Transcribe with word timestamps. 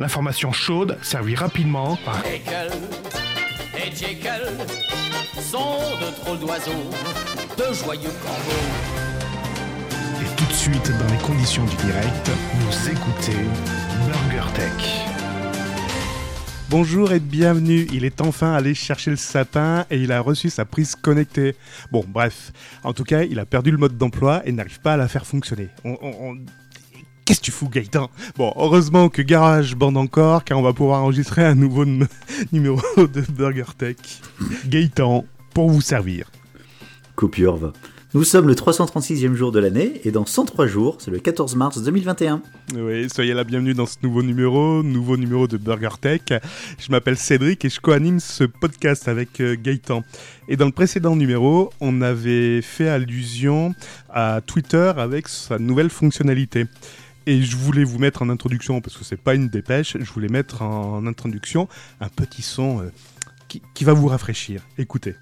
L'information 0.00 0.50
chaude, 0.50 0.96
servie 1.02 1.34
rapidement 1.34 1.94
par 2.06 2.24
Jekyll 2.24 2.70
et 3.76 3.90
Jekyll 3.94 4.56
sont 5.42 5.76
de 6.00 6.36
d'oiseaux, 6.40 6.70
de 7.58 7.74
joyeux 7.74 8.08
corbeaux. 8.24 8.66
Et 10.22 10.36
tout 10.36 10.46
de 10.46 10.52
suite, 10.54 10.90
dans 10.98 11.12
les 11.12 11.18
conditions 11.22 11.66
du 11.66 11.76
direct, 11.76 12.30
vous 12.54 12.88
écoutez 12.88 13.36
Burger 14.06 14.50
Tech. 14.54 15.04
Bonjour 16.70 17.12
et 17.12 17.20
bienvenue. 17.20 17.86
Il 17.92 18.06
est 18.06 18.22
enfin 18.22 18.54
allé 18.54 18.72
chercher 18.74 19.10
le 19.10 19.16
sapin 19.18 19.84
et 19.90 19.98
il 19.98 20.12
a 20.12 20.20
reçu 20.20 20.48
sa 20.48 20.64
prise 20.64 20.94
connectée. 20.94 21.56
Bon, 21.92 22.02
bref. 22.08 22.52
En 22.84 22.94
tout 22.94 23.04
cas, 23.04 23.24
il 23.24 23.38
a 23.38 23.44
perdu 23.44 23.70
le 23.70 23.76
mode 23.76 23.98
d'emploi 23.98 24.40
et 24.46 24.52
n'arrive 24.52 24.80
pas 24.80 24.94
à 24.94 24.96
la 24.96 25.08
faire 25.08 25.26
fonctionner. 25.26 25.68
On- 25.84 25.98
on- 26.00 26.14
on- 26.30 26.36
Qu'est-ce 27.24 27.40
que 27.40 27.44
tu 27.44 27.50
fous, 27.52 27.68
Gaëtan? 27.68 28.10
Bon, 28.36 28.52
heureusement 28.56 29.08
que 29.08 29.22
Garage 29.22 29.76
bande 29.76 29.96
encore, 29.96 30.42
car 30.44 30.58
on 30.58 30.62
va 30.62 30.72
pouvoir 30.72 31.02
enregistrer 31.02 31.44
un 31.44 31.54
nouveau 31.54 31.84
num- 31.84 32.08
numéro 32.52 32.80
de 32.96 33.20
Burger 33.32 33.64
Tech. 33.78 33.96
Gaëtan, 34.66 35.24
pour 35.54 35.70
vous 35.70 35.80
servir. 35.80 36.30
Copieur 37.14 37.56
va. 37.56 37.72
Nous 38.12 38.24
sommes 38.24 38.48
le 38.48 38.54
336e 38.54 39.34
jour 39.34 39.52
de 39.52 39.60
l'année 39.60 40.00
et 40.02 40.10
dans 40.10 40.26
103 40.26 40.66
jours, 40.66 40.96
c'est 40.98 41.12
le 41.12 41.20
14 41.20 41.54
mars 41.54 41.80
2021. 41.80 42.42
Oui, 42.74 43.08
soyez 43.08 43.34
la 43.34 43.44
bienvenue 43.44 43.72
dans 43.74 43.86
ce 43.86 43.98
nouveau 44.02 44.24
numéro, 44.24 44.82
nouveau 44.82 45.16
numéro 45.16 45.46
de 45.46 45.56
Burger 45.56 45.90
Tech. 46.00 46.22
Je 46.80 46.90
m'appelle 46.90 47.16
Cédric 47.16 47.64
et 47.64 47.68
je 47.68 47.78
co-anime 47.80 48.18
ce 48.18 48.42
podcast 48.42 49.06
avec 49.06 49.40
euh, 49.40 49.54
Gaëtan. 49.56 50.02
Et 50.48 50.56
dans 50.56 50.66
le 50.66 50.72
précédent 50.72 51.14
numéro, 51.14 51.70
on 51.80 52.02
avait 52.02 52.62
fait 52.62 52.88
allusion 52.88 53.76
à 54.12 54.40
Twitter 54.44 54.90
avec 54.96 55.28
sa 55.28 55.60
nouvelle 55.60 55.90
fonctionnalité. 55.90 56.66
Et 57.26 57.42
je 57.42 57.56
voulais 57.56 57.84
vous 57.84 57.98
mettre 57.98 58.22
en 58.22 58.30
introduction, 58.30 58.80
parce 58.80 58.96
que 58.96 59.04
c'est 59.04 59.20
pas 59.20 59.34
une 59.34 59.48
dépêche, 59.48 59.96
je 60.00 60.12
voulais 60.12 60.28
mettre 60.28 60.62
en 60.62 61.06
introduction 61.06 61.68
un 62.00 62.08
petit 62.08 62.42
son 62.42 62.80
euh, 62.80 62.92
qui, 63.48 63.62
qui 63.74 63.84
va 63.84 63.92
vous 63.92 64.08
rafraîchir. 64.08 64.62
Écoutez. 64.78 65.14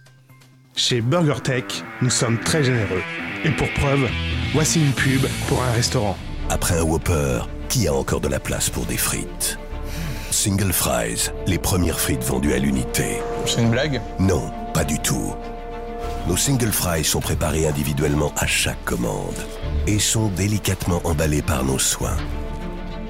Chez 0.76 1.00
Burger 1.00 1.40
Tech, 1.42 1.64
nous 2.00 2.10
sommes 2.10 2.38
très 2.38 2.62
généreux. 2.62 3.02
Et 3.44 3.50
pour 3.50 3.68
preuve, 3.74 4.08
voici 4.52 4.80
une 4.80 4.92
pub 4.92 5.22
pour 5.48 5.62
un 5.62 5.72
restaurant. 5.72 6.16
Après 6.50 6.78
un 6.78 6.82
Whopper, 6.82 7.40
qui 7.68 7.88
a 7.88 7.94
encore 7.94 8.20
de 8.20 8.28
la 8.28 8.40
place 8.40 8.70
pour 8.70 8.86
des 8.86 8.96
frites? 8.96 9.58
Single 10.30 10.72
Fries, 10.72 11.30
les 11.46 11.58
premières 11.58 11.98
frites 11.98 12.22
vendues 12.22 12.52
à 12.52 12.58
l'unité. 12.58 13.18
C'est 13.44 13.62
une 13.62 13.70
blague? 13.70 14.00
Non, 14.20 14.52
pas 14.72 14.84
du 14.84 14.98
tout. 15.00 15.34
Nos 16.28 16.36
Single 16.36 16.72
Fries 16.72 17.04
sont 17.04 17.20
préparés 17.20 17.66
individuellement 17.66 18.34
à 18.36 18.46
chaque 18.46 18.84
commande 18.84 19.34
et 19.86 19.98
sont 19.98 20.28
délicatement 20.28 21.00
emballés 21.04 21.40
par 21.40 21.64
nos 21.64 21.78
soins. 21.78 22.18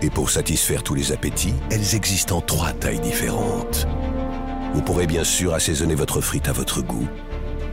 Et 0.03 0.09
pour 0.09 0.31
satisfaire 0.31 0.85
tous 0.85 0.95
les 0.95 1.11
appétits, 1.11 1.55
elles 1.73 1.97
existent 1.97 2.37
en 2.37 2.41
trois 2.41 2.73
tailles 2.73 3.01
différentes. 3.01 3.89
Vous 4.73 4.83
pourrez 4.83 5.09
bien 5.09 5.25
sûr 5.25 5.53
assaisonner 5.53 5.97
votre 5.97 6.21
frite 6.21 6.47
à 6.47 6.53
votre 6.53 6.81
goût, 6.81 7.09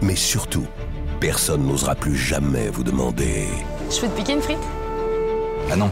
mais 0.02 0.16
surtout, 0.16 0.66
personne 1.20 1.68
n'osera 1.68 1.94
plus 1.94 2.18
jamais 2.18 2.70
vous 2.70 2.84
demander 2.84 3.48
Je 3.92 4.02
peux 4.02 4.08
te 4.08 4.18
piquer 4.18 4.34
une 4.34 4.42
frite? 4.42 4.58
Ah 5.72 5.76
non. 5.76 5.92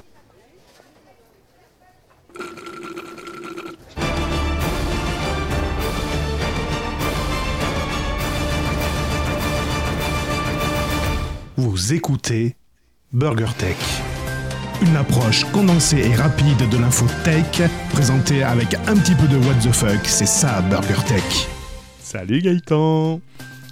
Vous 11.55 11.93
écoutez 11.93 12.55
Burger 13.11 13.51
Tech. 13.59 13.75
Une 14.81 14.95
approche 14.95 15.45
condensée 15.51 15.99
et 15.99 16.15
rapide 16.15 16.67
de 16.71 16.77
l'info 16.79 17.05
tech, 17.23 17.69
présentée 17.91 18.41
avec 18.41 18.73
un 18.87 18.95
petit 18.97 19.13
peu 19.13 19.27
de 19.27 19.37
what 19.37 19.53
the 19.63 19.71
fuck, 19.71 19.99
c'est 20.03 20.25
ça 20.25 20.61
Burger 20.61 20.99
Tech. 21.07 21.47
Salut 22.01 22.41
Gaëtan 22.41 23.21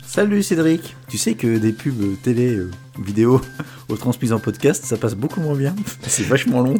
Salut 0.05 0.43
Cédric 0.43 0.95
Tu 1.09 1.17
sais 1.17 1.33
que 1.33 1.57
des 1.57 1.71
pubs 1.71 2.21
télé, 2.21 2.53
euh, 2.55 2.69
vidéo, 3.03 3.41
aux 3.89 3.97
transmises 3.97 4.33
en 4.33 4.39
podcast, 4.39 4.85
ça 4.85 4.97
passe 4.97 5.15
beaucoup 5.15 5.41
moins 5.41 5.55
bien. 5.55 5.75
C'est 6.03 6.27
vachement 6.27 6.61
long. 6.61 6.75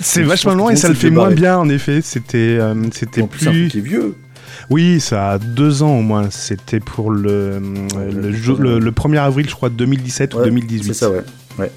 C'est 0.00 0.24
vachement 0.24 0.54
long 0.54 0.70
et 0.70 0.76
ça 0.76 0.88
le 0.88 0.94
fait 0.94 1.10
moins 1.10 1.24
barré. 1.24 1.34
bien 1.36 1.56
en 1.56 1.68
effet. 1.68 2.00
C'était 2.02 2.58
euh, 2.60 2.74
c'était 2.92 3.22
plus, 3.22 3.38
c'est 3.38 3.48
un 3.48 3.52
truc 3.52 3.62
plus. 3.62 3.68
qui 3.68 3.78
est 3.78 3.82
vieux. 3.82 4.16
Oui, 4.70 5.00
ça 5.00 5.32
a 5.32 5.38
deux 5.38 5.82
ans 5.82 5.98
au 5.98 6.02
moins. 6.02 6.30
C'était 6.30 6.80
pour 6.80 7.10
le, 7.10 7.30
euh, 7.30 7.60
le, 8.12 8.20
le- 8.20 8.32
jour- 8.32 8.58
le, 8.58 8.78
le 8.78 8.90
1er 8.90 9.18
avril, 9.18 9.48
je 9.48 9.54
crois, 9.54 9.68
2017 9.70 10.34
ou 10.34 10.38
Ouais, 10.38 10.44
2018. 10.44 10.84
C'est 10.92 10.94
ça, 10.94 11.10
ouais. 11.10 11.22
ouais. 11.58 11.70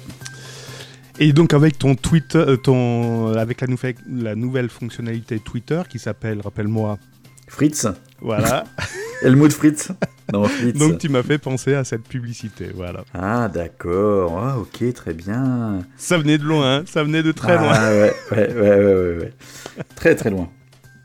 Et 1.18 1.32
donc 1.32 1.54
avec 1.54 1.78
ton 1.78 1.94
tweet, 1.94 2.36
euh, 2.36 2.56
ton, 2.56 3.32
avec 3.34 3.60
la 3.62 3.66
nouvelle, 3.68 3.94
la 4.06 4.34
nouvelle 4.34 4.68
fonctionnalité 4.68 5.38
Twitter 5.38 5.80
qui 5.88 5.98
s'appelle, 5.98 6.40
rappelle-moi, 6.42 6.98
Fritz 7.48 7.86
voilà. 8.20 8.64
Helmut 9.22 9.50
Fritz 9.52 9.92
Non, 10.30 10.44
Fritz. 10.44 10.76
donc 10.76 10.98
tu 10.98 11.08
m'as 11.08 11.22
fait 11.22 11.38
penser 11.38 11.74
à 11.74 11.84
cette 11.84 12.02
publicité, 12.06 12.66
voilà. 12.74 13.02
Ah, 13.14 13.48
d'accord. 13.48 14.38
Ah, 14.38 14.58
ok, 14.58 14.92
très 14.92 15.14
bien. 15.14 15.78
Ça 15.96 16.18
venait 16.18 16.36
de 16.36 16.44
loin, 16.44 16.78
hein, 16.78 16.82
ça 16.86 17.02
venait 17.02 17.22
de 17.22 17.32
très 17.32 17.56
loin. 17.56 17.72
Ah, 17.72 17.90
ouais, 17.92 18.12
ouais, 18.32 18.36
ouais, 18.36 18.54
ouais, 18.54 18.84
ouais, 18.84 19.16
ouais. 19.20 19.32
Très, 19.94 20.14
très 20.16 20.28
loin. 20.28 20.50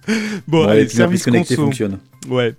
Bon, 0.47 0.65
Ouais, 0.65 0.71
allez, 0.71 0.89
service 0.89 1.23
connectée 1.23 1.55
conso. 1.55 1.65
fonctionne. 1.67 1.99
Ouais. 2.29 2.55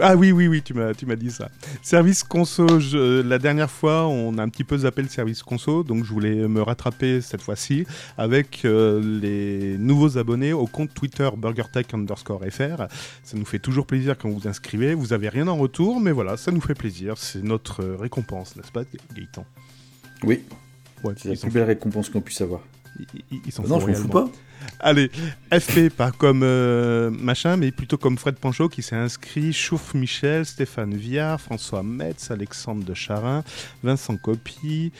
Ah 0.00 0.14
oui, 0.16 0.30
oui, 0.30 0.46
oui, 0.46 0.62
tu 0.62 0.74
m'as, 0.74 0.94
tu 0.94 1.06
m'as 1.06 1.16
dit 1.16 1.30
ça. 1.30 1.48
Service 1.82 2.22
conso, 2.22 2.78
je- 2.78 3.20
la 3.22 3.38
dernière 3.38 3.70
fois, 3.70 4.06
on 4.06 4.38
a 4.38 4.42
un 4.42 4.48
petit 4.48 4.62
peu 4.64 4.78
zappé 4.78 5.02
le 5.02 5.08
service 5.08 5.42
conso, 5.42 5.82
donc 5.82 6.04
je 6.04 6.10
voulais 6.12 6.46
me 6.48 6.62
rattraper 6.62 7.20
cette 7.20 7.42
fois-ci 7.42 7.84
avec 8.16 8.64
euh, 8.64 9.00
les 9.20 9.76
nouveaux 9.78 10.18
abonnés 10.18 10.52
au 10.52 10.66
compte 10.66 10.94
Twitter 10.94 11.28
BurgerTech 11.36 11.92
underscore 11.94 12.42
FR. 12.48 12.86
Ça 13.24 13.36
nous 13.36 13.44
fait 13.44 13.58
toujours 13.58 13.86
plaisir 13.86 14.16
quand 14.16 14.28
vous 14.28 14.38
vous 14.38 14.48
inscrivez. 14.48 14.94
Vous 14.94 15.12
avez 15.12 15.28
rien 15.28 15.48
en 15.48 15.56
retour, 15.56 16.00
mais 16.00 16.12
voilà, 16.12 16.36
ça 16.36 16.52
nous 16.52 16.60
fait 16.60 16.74
plaisir. 16.74 17.14
C'est 17.18 17.42
notre 17.42 17.82
récompense, 17.84 18.54
n'est-ce 18.56 18.70
pas, 18.72 18.82
Gaëtan? 19.16 19.44
Oui, 20.24 20.40
Ouais, 21.02 21.14
c'est 21.16 21.30
la 21.30 21.36
plus 21.36 21.50
belle 21.50 21.64
récompense 21.64 22.08
qu'on 22.08 22.20
puisse 22.20 22.40
avoir. 22.40 22.60
Ils- 23.30 23.52
s'en 23.52 23.62
non, 23.64 23.80
je 23.80 23.86
m'en 23.86 23.94
fous 23.94 24.08
pas. 24.08 24.28
Allez, 24.78 25.10
FP, 25.50 25.88
pas 25.90 26.12
comme 26.12 26.42
euh, 26.44 27.10
machin, 27.10 27.56
mais 27.56 27.72
plutôt 27.72 27.96
comme 27.96 28.16
Fred 28.16 28.36
Panchaud 28.36 28.68
qui 28.68 28.82
s'est 28.82 28.94
inscrit, 28.96 29.52
Chouf 29.52 29.94
Michel, 29.94 30.46
Stéphane 30.46 30.94
Viard, 30.94 31.40
François 31.40 31.82
Metz, 31.82 32.30
Alexandre 32.30 32.84
de 32.84 32.94
Charin, 32.94 33.42
Vincent 33.82 34.16
Copy, 34.16 34.92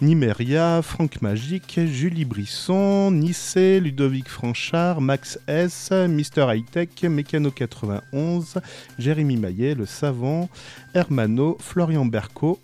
Nimeria, 0.00 0.80
Franck 0.82 1.20
Magique, 1.22 1.80
Julie 1.86 2.24
Brisson, 2.24 3.10
Nissé, 3.10 3.80
Ludovic 3.80 4.28
Franchard, 4.28 5.00
Max 5.00 5.38
S, 5.46 5.90
Mister 6.08 6.42
Hightech, 6.48 7.02
Mécano 7.04 7.50
91, 7.50 8.58
Jérémy 8.98 9.36
Maillet, 9.36 9.74
Le 9.74 9.86
Savant, 9.86 10.48
Hermano, 10.94 11.56
Florian 11.60 12.06
Berco. 12.06 12.60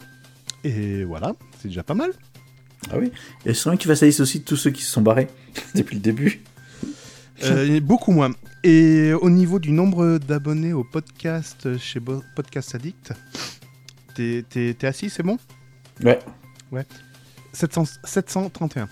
Et 0.65 1.05
voilà, 1.05 1.35
c'est 1.61 1.69
déjà 1.69 1.83
pas 1.83 1.95
mal. 1.95 2.11
Ah 2.91 2.99
oui. 2.99 3.11
Et 3.45 3.55
c'est 3.55 3.69
vrai 3.69 3.77
que 3.77 3.83
tu 3.83 3.89
fasses 3.89 4.01
la 4.03 4.07
liste 4.09 4.21
aussi 4.21 4.43
tous 4.43 4.57
ceux 4.57 4.71
qui 4.71 4.83
se 4.83 4.91
sont 4.91 5.03
barrés 5.03 5.29
depuis 5.75 5.97
le 5.97 6.01
début. 6.03 6.43
Euh, 7.45 7.81
beaucoup 7.81 8.13
moins. 8.13 8.31
Et 8.65 9.13
au 9.13 9.29
niveau 9.31 9.59
du 9.59 9.71
nombre 9.71 10.19
d'abonnés 10.19 10.73
au 10.73 10.85
podcast 10.85 11.77
chez 11.79 12.01
Bo- 12.01 12.23
Podcast 12.35 12.75
Addict, 12.75 13.13
t'es, 14.15 14.77
assis, 14.83 15.11
c'est 15.11 15.23
bon? 15.23 15.39
Ouais. 16.73 16.87
700 17.53 17.85
731. 18.05 18.89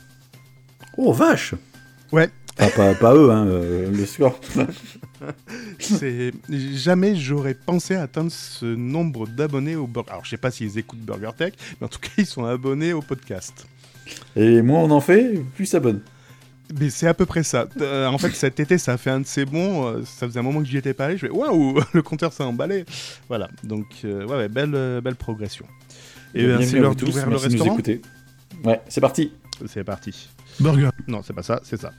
Oh, 0.96 1.12
vache 1.12 1.54
Ouais. 2.12 2.30
Enfin, 2.60 2.70
pas, 2.76 2.94
pas 2.94 3.14
eux, 3.16 3.30
hein, 3.32 3.46
euh, 3.46 3.90
le 3.90 4.06
score. 4.06 4.38
Jamais 6.48 7.16
j'aurais 7.16 7.54
pensé 7.54 7.94
atteindre 7.96 8.30
ce 8.30 8.66
nombre 8.66 9.26
d'abonnés 9.26 9.74
au 9.76 9.86
Burger. 9.86 10.10
Alors 10.10 10.24
je 10.24 10.30
sais 10.30 10.36
pas 10.36 10.50
s'ils 10.50 10.78
écoutent 10.78 11.00
Burger 11.00 11.30
Tech, 11.36 11.54
mais 11.80 11.86
en 11.86 11.88
tout 11.88 11.98
cas 11.98 12.10
ils 12.18 12.26
sont 12.26 12.44
abonnés 12.44 12.92
au 12.92 13.02
podcast. 13.02 13.66
Et 14.36 14.62
moins 14.62 14.80
on 14.80 14.90
en 14.90 15.00
fait, 15.00 15.34
plus 15.54 15.66
ça 15.66 15.80
bonne. 15.80 16.00
Mais 16.80 16.90
c'est 16.90 17.06
à 17.06 17.14
peu 17.14 17.26
près 17.26 17.42
ça. 17.42 17.66
Euh, 17.80 18.06
en 18.06 18.18
fait 18.18 18.30
cet 18.34 18.58
été 18.58 18.78
ça 18.78 18.94
a 18.94 18.96
fait 18.96 19.10
un 19.10 19.20
de 19.20 19.26
ces 19.26 19.44
bons. 19.44 19.86
euh, 19.86 20.02
ça 20.04 20.26
faisait 20.26 20.38
un 20.40 20.42
moment 20.42 20.60
que 20.60 20.66
j'y 20.66 20.76
étais 20.78 20.94
pas 20.94 21.06
allé. 21.06 21.16
Je 21.16 21.26
fais 21.26 21.32
waouh, 21.32 21.78
le 21.92 22.02
compteur 22.02 22.32
s'est 22.32 22.42
emballé. 22.42 22.84
Voilà. 23.28 23.48
Donc 23.62 23.86
euh, 24.04 24.24
ouais, 24.26 24.36
ouais, 24.36 24.48
belle, 24.48 25.00
belle 25.02 25.16
progression. 25.16 25.66
Et 26.34 26.46
c'est 26.64 26.80
l'heure 26.80 26.96
d'ouvrir 26.96 27.26
le 27.26 27.30
merci 27.32 27.46
de 27.48 27.52
nous 27.52 27.58
restaurant. 27.58 27.72
écouter. 27.74 28.02
Ouais, 28.64 28.80
c'est 28.88 29.00
parti. 29.00 29.32
C'est 29.66 29.84
parti. 29.84 30.28
Burger. 30.58 30.88
Non, 31.06 31.22
c'est 31.22 31.32
pas 31.32 31.42
ça, 31.42 31.60
c'est 31.64 31.80
ça. 31.80 31.92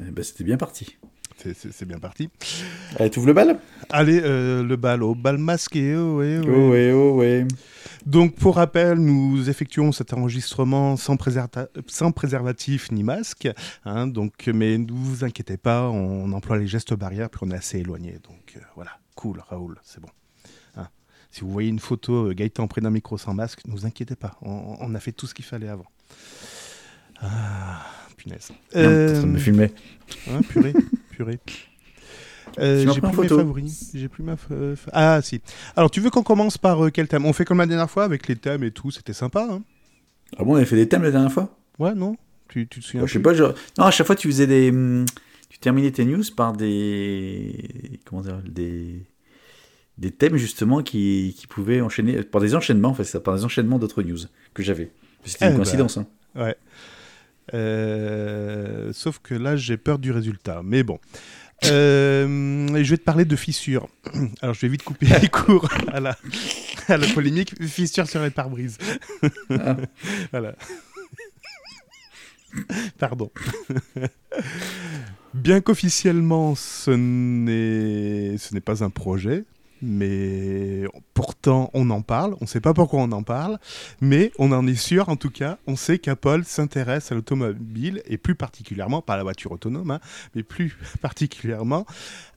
Eh 0.00 0.10
ben, 0.10 0.22
C'était 0.24 0.44
bien 0.44 0.56
parti. 0.56 0.96
C'est- 1.42 1.84
bien 1.84 1.98
parti. 1.98 2.28
Allez, 2.98 3.10
t'ouvres 3.10 3.26
le 3.26 3.32
bal 3.32 3.58
Allez, 3.88 4.20
euh, 4.22 4.62
le 4.62 4.76
bal 4.76 5.02
au 5.02 5.14
bal 5.14 5.38
masqué. 5.38 5.96
oh, 5.96 6.18
ouais. 6.18 6.40
Oh 6.46 6.70
ouais, 6.70 6.92
oh 6.92 7.14
ouais. 7.16 7.46
Donc, 8.06 8.34
pour 8.36 8.56
rappel, 8.56 8.98
nous 8.98 9.48
effectuons 9.50 9.92
cet 9.92 10.12
enregistrement 10.12 10.96
sans, 10.96 11.16
préservatif 11.16 12.90
ni 12.92 13.02
masque. 13.02 13.48
hein, 13.84 14.06
donc, 14.06 14.48
mais 14.52 14.78
ne 14.78 14.90
vous 14.90 15.24
inquiétez 15.24 15.56
pas, 15.56 15.88
on 15.88 16.30
emploie 16.32 16.58
les 16.58 16.66
gestes 16.66 16.94
barrières, 16.94 17.30
puis 17.30 17.40
on 17.44 17.50
est 17.50 17.56
assez 17.56 17.78
éloigné. 17.78 18.12
Donc, 18.28 18.54
euh, 18.56 18.60
voilà, 18.74 18.92
cool, 19.14 19.42
Raoul, 19.48 19.76
c'est 19.82 20.00
bon. 20.00 20.08
Hein. 20.76 20.88
Si 21.30 21.40
vous 21.42 21.50
voyez 21.50 21.68
une 21.68 21.78
photo 21.78 22.28
euh, 22.30 22.34
Gaëtan 22.34 22.66
près 22.68 22.80
d'un 22.80 22.90
micro 22.90 23.16
sans 23.18 23.34
masque, 23.34 23.60
ne 23.66 23.72
vous 23.72 23.86
inquiétez 23.86 24.16
pas, 24.16 24.36
on, 24.42 24.76
on 24.80 24.94
a 24.94 25.00
fait 25.00 25.12
tout 25.12 25.26
ce 25.26 25.34
qu'il 25.34 25.44
fallait 25.44 25.68
avant. 25.68 25.86
Ah, 27.20 27.84
punaise. 28.16 28.50
Non, 28.74 28.82
de 28.82 29.26
me 29.26 29.38
filmer. 29.38 29.70
Hein, 30.30 30.40
purée, 30.48 30.72
purée. 31.24 31.38
Euh, 32.58 32.90
j'ai 32.92 33.00
plus 33.00 33.16
mes 33.16 33.28
favoris. 33.28 33.90
J'ai 33.94 34.08
plus 34.08 34.22
ma. 34.24 34.36
fa- 34.36 34.54
Ah 34.92 35.20
si. 35.22 35.40
Alors 35.76 35.90
tu 35.90 36.00
veux 36.00 36.10
qu'on 36.10 36.22
commence 36.22 36.58
par 36.58 36.84
euh, 36.86 36.90
quel 36.90 37.06
thème? 37.08 37.24
On 37.26 37.32
fait 37.32 37.44
comme 37.44 37.58
la 37.58 37.66
dernière 37.66 37.90
fois 37.90 38.04
avec 38.04 38.26
les 38.26 38.36
thèmes 38.36 38.64
et 38.64 38.70
tout. 38.70 38.90
C'était 38.90 39.12
sympa. 39.12 39.46
Hein 39.50 39.62
Ah 40.38 40.44
bon, 40.44 40.52
on 40.52 40.56
avait 40.56 40.64
fait 40.64 40.76
des 40.76 40.88
thèmes 40.88 41.02
la 41.02 41.10
dernière 41.10 41.30
fois? 41.32 41.56
Ouais 41.78 41.94
non. 41.94 42.16
Tu, 42.48 42.66
tu 42.66 42.80
te 42.80 42.84
souviens 42.84 43.02
Bah, 43.02 43.06
Je 43.06 43.12
sais 43.12 43.20
pas, 43.20 43.34
genre... 43.34 43.54
Non, 43.78 43.84
à 43.84 43.90
chaque 43.92 44.06
fois, 44.08 44.16
tu 44.16 44.26
faisais 44.26 44.48
des... 44.48 44.70
hum, 44.70 45.04
Tu 45.48 45.58
terminais 45.60 45.92
tes 45.92 46.04
news 46.04 46.24
par 46.36 46.52
des... 46.52 48.00
Comment 48.04 48.22
dire 48.22 48.40
Des... 48.44 49.04
Des 49.98 50.10
thèmes, 50.10 50.36
justement, 50.36 50.82
qui, 50.82 51.36
qui 51.38 51.46
pouvaient 51.46 51.80
enchaîner... 51.80 52.22
Par 52.24 52.40
des 52.40 52.56
enchaînements, 52.56 52.88
en 52.88 52.94
fait, 52.94 53.04
ça, 53.04 53.20
par 53.20 53.36
des 53.36 53.44
enchaînements 53.44 53.78
d'autres 53.78 54.02
news 54.02 54.18
que 54.52 54.64
j'avais. 54.64 54.90
C'était 55.24 55.44
une 55.44 55.50
Eh 55.50 55.54
ben. 55.54 55.62
coïncidence, 55.62 55.96
hein. 55.98 56.06
Ouais. 56.34 56.56
Euh, 57.54 58.92
sauf 58.92 59.18
que 59.18 59.34
là, 59.34 59.56
j'ai 59.56 59.76
peur 59.76 59.98
du 59.98 60.12
résultat. 60.12 60.62
Mais 60.64 60.82
bon. 60.82 60.98
Euh, 61.64 62.82
je 62.82 62.90
vais 62.90 62.96
te 62.96 63.02
parler 63.02 63.24
de 63.24 63.36
fissures. 63.36 63.88
Alors, 64.40 64.54
je 64.54 64.60
vais 64.60 64.68
vite 64.68 64.82
couper 64.82 65.06
les 65.20 65.28
cours 65.28 65.68
à 65.92 66.00
la, 66.00 66.16
à 66.88 66.96
la 66.96 67.06
polémique. 67.08 67.54
Fissures 67.62 68.08
sur 68.08 68.22
les 68.22 68.30
pare-brises. 68.30 68.78
Ah. 69.50 69.76
voilà. 70.30 70.54
Pardon. 72.98 73.30
Bien 75.34 75.60
qu'officiellement, 75.60 76.54
ce 76.54 76.90
n'est 76.90 78.36
ce 78.38 78.52
n'est 78.52 78.60
pas 78.60 78.82
un 78.82 78.90
projet, 78.90 79.44
mais 79.80 80.84
on 81.46 81.90
en 81.90 82.02
parle. 82.02 82.34
On 82.40 82.44
ne 82.44 82.46
sait 82.46 82.60
pas 82.60 82.74
pourquoi 82.74 83.00
on 83.00 83.12
en 83.12 83.22
parle, 83.22 83.58
mais 84.00 84.32
on 84.38 84.52
en 84.52 84.66
est 84.66 84.74
sûr 84.74 85.08
en 85.08 85.16
tout 85.16 85.30
cas. 85.30 85.58
On 85.66 85.76
sait 85.76 85.98
qu'Apple 85.98 86.44
s'intéresse 86.44 87.12
à 87.12 87.14
l'automobile 87.14 88.02
et 88.06 88.18
plus 88.18 88.34
particulièrement, 88.34 89.02
pas 89.02 89.14
à 89.14 89.16
la 89.16 89.22
voiture 89.22 89.52
autonome, 89.52 89.90
hein, 89.90 90.00
mais 90.34 90.42
plus 90.42 90.76
particulièrement 91.00 91.86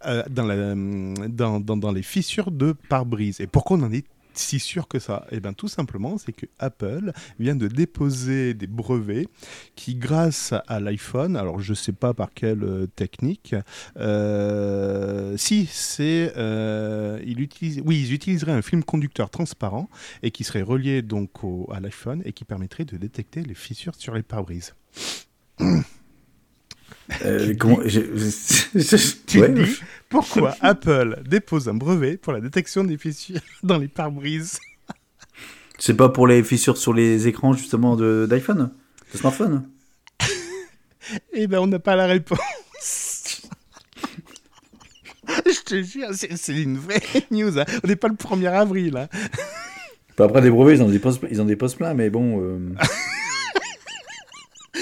euh, 0.06 0.24
dans, 0.30 1.60
dans, 1.60 1.78
dans 1.78 1.92
les 1.92 2.04
fissures 2.04 2.52
de 2.52 2.74
pare-brise. 2.90 3.40
Et 3.40 3.48
pourquoi 3.48 3.78
on 3.78 3.84
en 3.84 3.92
est 3.92 4.06
si 4.38 4.60
sûr 4.60 4.88
que 4.88 5.00
ça 5.00 5.26
Eh 5.32 5.40
bien 5.40 5.54
tout 5.54 5.68
simplement, 5.68 6.18
c'est 6.18 6.32
que 6.34 6.46
Apple 6.60 7.12
vient 7.40 7.56
de 7.56 7.68
déposer 7.68 8.54
des 8.54 8.68
brevets 8.68 9.28
qui, 9.76 9.96
grâce 9.96 10.54
à 10.68 10.80
l'iPhone, 10.80 11.36
alors 11.36 11.60
je 11.60 11.72
ne 11.72 11.76
sais 11.76 11.92
pas 11.92 12.14
par 12.14 12.34
quelle 12.34 12.64
euh, 12.64 12.88
technique, 12.88 13.56
euh, 13.98 15.36
si 15.38 15.68
c'est, 15.72 16.34
euh, 16.38 17.20
oui, 17.24 18.02
ils 18.02 18.14
utiliseraient 18.14 18.52
un 18.54 18.62
film 18.62 18.84
conducteur 18.84 19.30
transparent 19.30 19.90
et 20.22 20.32
qui 20.32 20.44
serait 20.44 20.62
relié 20.62 21.02
donc 21.02 21.44
au- 21.44 21.70
à 21.72 21.80
l'iPhone 21.80 22.22
et 22.26 22.34
qui 22.34 22.46
permettrait 22.46 22.86
de 22.86 22.98
détecter 22.98 23.42
les 23.44 23.56
fissures 23.56 23.96
sur 23.96 24.14
les 24.14 24.24
pare-brises. 24.24 24.74
Euh, 27.26 27.54
comment... 27.60 27.80
je- 27.86 28.00
je- 28.76 28.80
je- 28.98 29.16
Tu 29.28 29.40
ouais. 29.42 29.50
dis 29.50 29.78
pourquoi 30.10 30.56
Apple 30.62 31.22
dépose 31.28 31.68
un 31.68 31.74
brevet 31.74 32.18
pour 32.18 32.34
la 32.34 32.40
détection 32.42 32.84
des 32.84 32.98
fissures 32.98 33.40
dans 33.64 33.78
les 33.78 33.88
pare-brises 33.88 34.60
C'est 35.80 35.96
pas 35.96 36.10
pour 36.10 36.28
les 36.28 36.44
fissures 36.44 36.78
sur 36.78 36.94
les 36.94 37.28
écrans, 37.28 37.54
justement, 37.54 37.96
de- 37.96 38.26
d'iPhone? 38.30 38.72
De 39.14 39.18
smartphone? 39.18 39.68
Eh 41.34 41.48
ben, 41.48 41.60
on 41.60 41.68
n'a 41.68 41.80
pas 41.80 41.96
la 41.98 42.06
réponse. 42.08 42.40
Je 45.46 45.62
te 45.62 45.82
jure, 45.82 46.10
c'est 46.14 46.36
c'est 46.38 46.62
une 46.62 46.78
vraie 46.78 47.02
news. 47.32 47.58
hein. 47.60 47.66
On 47.84 47.88
n'est 47.88 47.96
pas 47.96 48.08
le 48.08 48.16
1er 48.16 48.48
avril. 48.52 48.98
hein. 48.98 49.08
Bah, 50.18 50.26
Après, 50.26 50.42
des 50.42 50.50
brevets, 50.50 50.78
ils 50.78 50.82
en 50.84 50.90
déposent, 50.90 51.20
ils 51.32 51.42
en 51.42 51.46
déposent 51.46 51.76
plein, 51.76 51.94
mais 51.94 52.10
bon... 52.10 52.40
euh, 52.42 52.60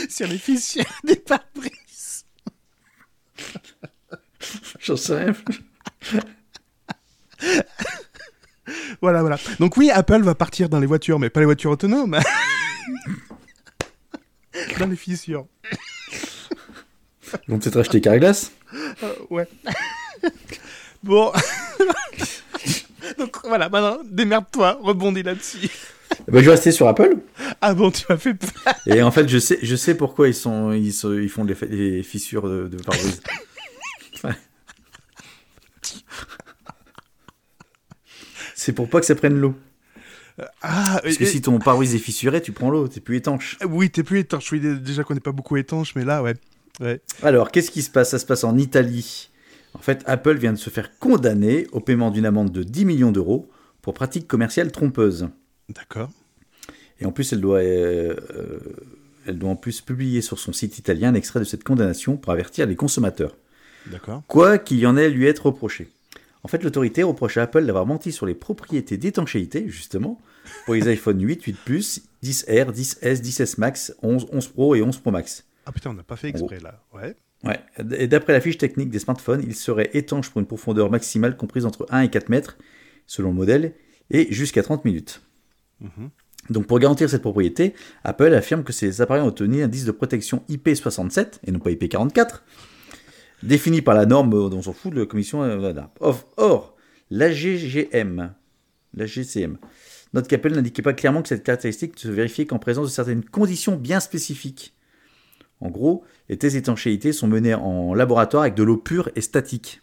Sur 0.09 0.27
les 0.27 0.37
fissures 0.37 0.83
des 1.03 1.15
pare-brises. 1.15 1.71
J'en 4.83 4.97
sais 4.97 5.23
rien. 5.23 5.33
Voilà, 9.01 9.21
voilà. 9.21 9.37
Donc 9.59 9.77
oui, 9.77 9.89
Apple 9.89 10.21
va 10.21 10.35
partir 10.35 10.69
dans 10.69 10.79
les 10.79 10.85
voitures, 10.87 11.19
mais 11.19 11.29
pas 11.29 11.39
les 11.39 11.45
voitures 11.45 11.71
autonomes. 11.71 12.17
dans 14.79 14.87
les 14.87 14.95
fissures. 14.95 15.45
Ils 17.47 17.51
vont 17.51 17.59
peut-être 17.59 17.79
acheter 17.79 18.01
Carglass 18.01 18.51
Euh, 19.03 19.13
ouais. 19.29 19.47
bon. 21.03 21.31
Donc 23.17 23.37
voilà, 23.45 23.69
maintenant, 23.69 23.99
démerde-toi, 24.05 24.79
rebondis 24.81 25.23
là-dessus. 25.23 25.69
bah, 26.27 26.39
Je 26.39 26.45
vais 26.45 26.51
rester 26.51 26.71
sur 26.71 26.87
Apple. 26.87 27.17
Ah 27.61 27.73
bon, 27.73 27.91
tu 27.91 28.03
m'as 28.09 28.17
fait 28.17 28.33
peur. 28.33 28.49
Et 28.85 29.01
en 29.01 29.11
fait, 29.11 29.27
je 29.27 29.37
sais, 29.37 29.59
je 29.61 29.75
sais 29.75 29.95
pourquoi 29.95 30.27
ils, 30.27 30.33
sont, 30.33 30.71
ils, 30.71 30.93
sont- 30.93 31.13
ils 31.13 31.29
font 31.29 31.45
des, 31.45 32.03
fissures 32.03 32.47
de, 32.47 32.67
de 32.67 32.77
pare-brise. 32.83 33.21
Ouais. 34.23 34.35
C'est 38.63 38.73
pour 38.73 38.87
pas 38.89 38.99
que 38.99 39.07
ça 39.07 39.15
prenne 39.15 39.39
l'eau. 39.39 39.55
Ah, 40.61 40.99
Parce 41.03 41.17
que 41.17 41.23
et- 41.23 41.27
si 41.27 41.41
ton 41.41 41.57
pare-brise 41.57 41.95
est 41.95 41.99
fissuré, 41.99 42.41
tu 42.43 42.51
prends 42.51 42.69
l'eau, 42.69 42.87
t'es 42.87 42.99
plus 42.99 43.17
étanche. 43.17 43.57
Oui, 43.67 43.89
t'es 43.89 44.03
plus 44.03 44.19
étanche. 44.19 44.51
Oui, 44.51 44.59
dé- 44.59 44.75
déjà 44.75 45.03
qu'on 45.03 45.15
n'est 45.15 45.19
pas 45.19 45.31
beaucoup 45.31 45.57
étanche, 45.57 45.95
mais 45.95 46.05
là, 46.05 46.21
ouais. 46.21 46.35
Ouais. 46.79 47.01
Alors, 47.23 47.51
qu'est-ce 47.51 47.71
qui 47.71 47.81
se 47.81 47.89
passe? 47.89 48.11
Ça 48.11 48.19
se 48.19 48.25
passe 48.25 48.43
en 48.43 48.55
Italie. 48.57 49.29
En 49.73 49.79
fait, 49.79 50.03
Apple 50.05 50.37
vient 50.37 50.53
de 50.53 50.57
se 50.59 50.69
faire 50.69 50.97
condamner 50.99 51.65
au 51.71 51.79
paiement 51.79 52.11
d'une 52.11 52.25
amende 52.25 52.51
de 52.51 52.61
10 52.63 52.85
millions 52.85 53.11
d'euros 53.11 53.49
pour 53.81 53.93
pratique 53.95 54.27
commerciale 54.27 54.71
trompeuse. 54.71 55.27
D'accord. 55.69 56.11
Et 56.99 57.05
en 57.05 57.11
plus, 57.11 57.33
elle 57.33 57.41
doit, 57.41 57.59
euh, 57.59 58.15
euh, 58.35 58.59
elle 59.25 59.39
doit 59.39 59.49
en 59.49 59.55
plus 59.55 59.81
publier 59.81 60.21
sur 60.21 60.37
son 60.37 60.53
site 60.53 60.77
italien 60.77 61.09
un 61.09 61.15
extrait 61.15 61.39
de 61.39 61.45
cette 61.45 61.63
condamnation 61.63 62.15
pour 62.15 62.31
avertir 62.31 62.67
les 62.67 62.75
consommateurs. 62.75 63.35
D'accord. 63.87 64.21
Quoi 64.27 64.59
qu'il 64.59 64.77
y 64.77 64.85
en 64.85 64.97
ait 64.97 65.09
lui 65.09 65.25
être 65.25 65.47
reproché. 65.47 65.89
En 66.43 66.47
fait, 66.47 66.63
l'autorité 66.63 67.03
reproche 67.03 67.37
à 67.37 67.43
Apple 67.43 67.65
d'avoir 67.65 67.85
menti 67.85 68.11
sur 68.11 68.25
les 68.25 68.33
propriétés 68.33 68.97
d'étanchéité, 68.97 69.65
justement, 69.67 70.19
pour 70.65 70.73
les 70.73 70.87
iPhone 70.87 71.21
8, 71.21 71.43
8 71.43 71.57
Plus, 71.63 72.01
10R, 72.23 72.71
10S, 72.71 73.21
10S 73.21 73.59
Max, 73.59 73.95
11, 74.01 74.27
11 74.31 74.47
Pro 74.47 74.75
et 74.75 74.81
11 74.81 74.97
Pro 74.97 75.11
Max. 75.11 75.45
Ah 75.65 75.71
putain, 75.71 75.91
on 75.91 75.93
n'a 75.93 76.03
pas 76.03 76.15
fait 76.15 76.29
exprès 76.29 76.59
là. 76.59 76.81
Ouais. 76.93 77.15
Ouais. 77.43 77.59
Et 77.97 78.07
d'après 78.07 78.33
la 78.33 78.41
fiche 78.41 78.57
technique 78.57 78.89
des 78.89 78.99
smartphones, 78.99 79.43
ils 79.45 79.55
seraient 79.55 79.89
étanches 79.93 80.29
pour 80.29 80.41
une 80.41 80.47
profondeur 80.47 80.91
maximale 80.91 81.37
comprise 81.37 81.65
entre 81.65 81.87
1 81.89 82.01
et 82.01 82.09
4 82.09 82.29
mètres, 82.29 82.57
selon 83.07 83.29
le 83.29 83.35
modèle, 83.35 83.73
et 84.11 84.31
jusqu'à 84.31 84.61
30 84.63 84.85
minutes. 84.85 85.21
Mhm. 85.79 86.09
Donc 86.49 86.67
pour 86.67 86.79
garantir 86.79 87.09
cette 87.09 87.21
propriété, 87.21 87.73
Apple 88.03 88.33
affirme 88.33 88.63
que 88.63 88.73
ces 88.73 89.01
appareils 89.01 89.23
ont 89.23 89.27
obtenu 89.27 89.63
un 89.63 89.67
disque 89.67 89.87
de 89.87 89.91
protection 89.91 90.43
IP67, 90.49 91.39
et 91.45 91.51
non 91.51 91.59
pas 91.59 91.71
IP44, 91.71 92.41
défini 93.43 93.81
par 93.81 93.93
la 93.95 94.05
norme, 94.05 94.33
euh, 94.33 94.49
dont 94.49 94.57
on 94.57 94.61
s'en 94.61 94.73
fout, 94.73 94.93
de 94.93 94.99
la 95.01 95.05
commission. 95.05 95.43
euh. 95.43 95.73
Or, 95.99 96.23
or, 96.37 96.75
l'AGGM, 97.09 98.33
l'AGCM, 98.93 99.57
note 100.13 100.27
qu'Apple 100.27 100.51
n'indiquait 100.53 100.81
pas 100.81 100.93
clairement 100.93 101.21
que 101.21 101.29
cette 101.29 101.43
caractéristique 101.43 101.95
ne 101.95 101.99
se 101.99 102.07
vérifiait 102.09 102.45
qu'en 102.45 102.59
présence 102.59 102.87
de 102.87 102.91
certaines 102.91 103.23
conditions 103.23 103.75
bien 103.75 103.99
spécifiques. 103.99 104.73
En 105.59 105.69
gros, 105.69 106.03
les 106.29 106.37
tests 106.37 106.55
d'étanchéité 106.55 107.13
sont 107.13 107.27
menés 107.27 107.53
en 107.53 107.93
laboratoire 107.93 108.43
avec 108.43 108.55
de 108.55 108.63
l'eau 108.63 108.77
pure 108.77 109.09
et 109.15 109.21
statique. 109.21 109.81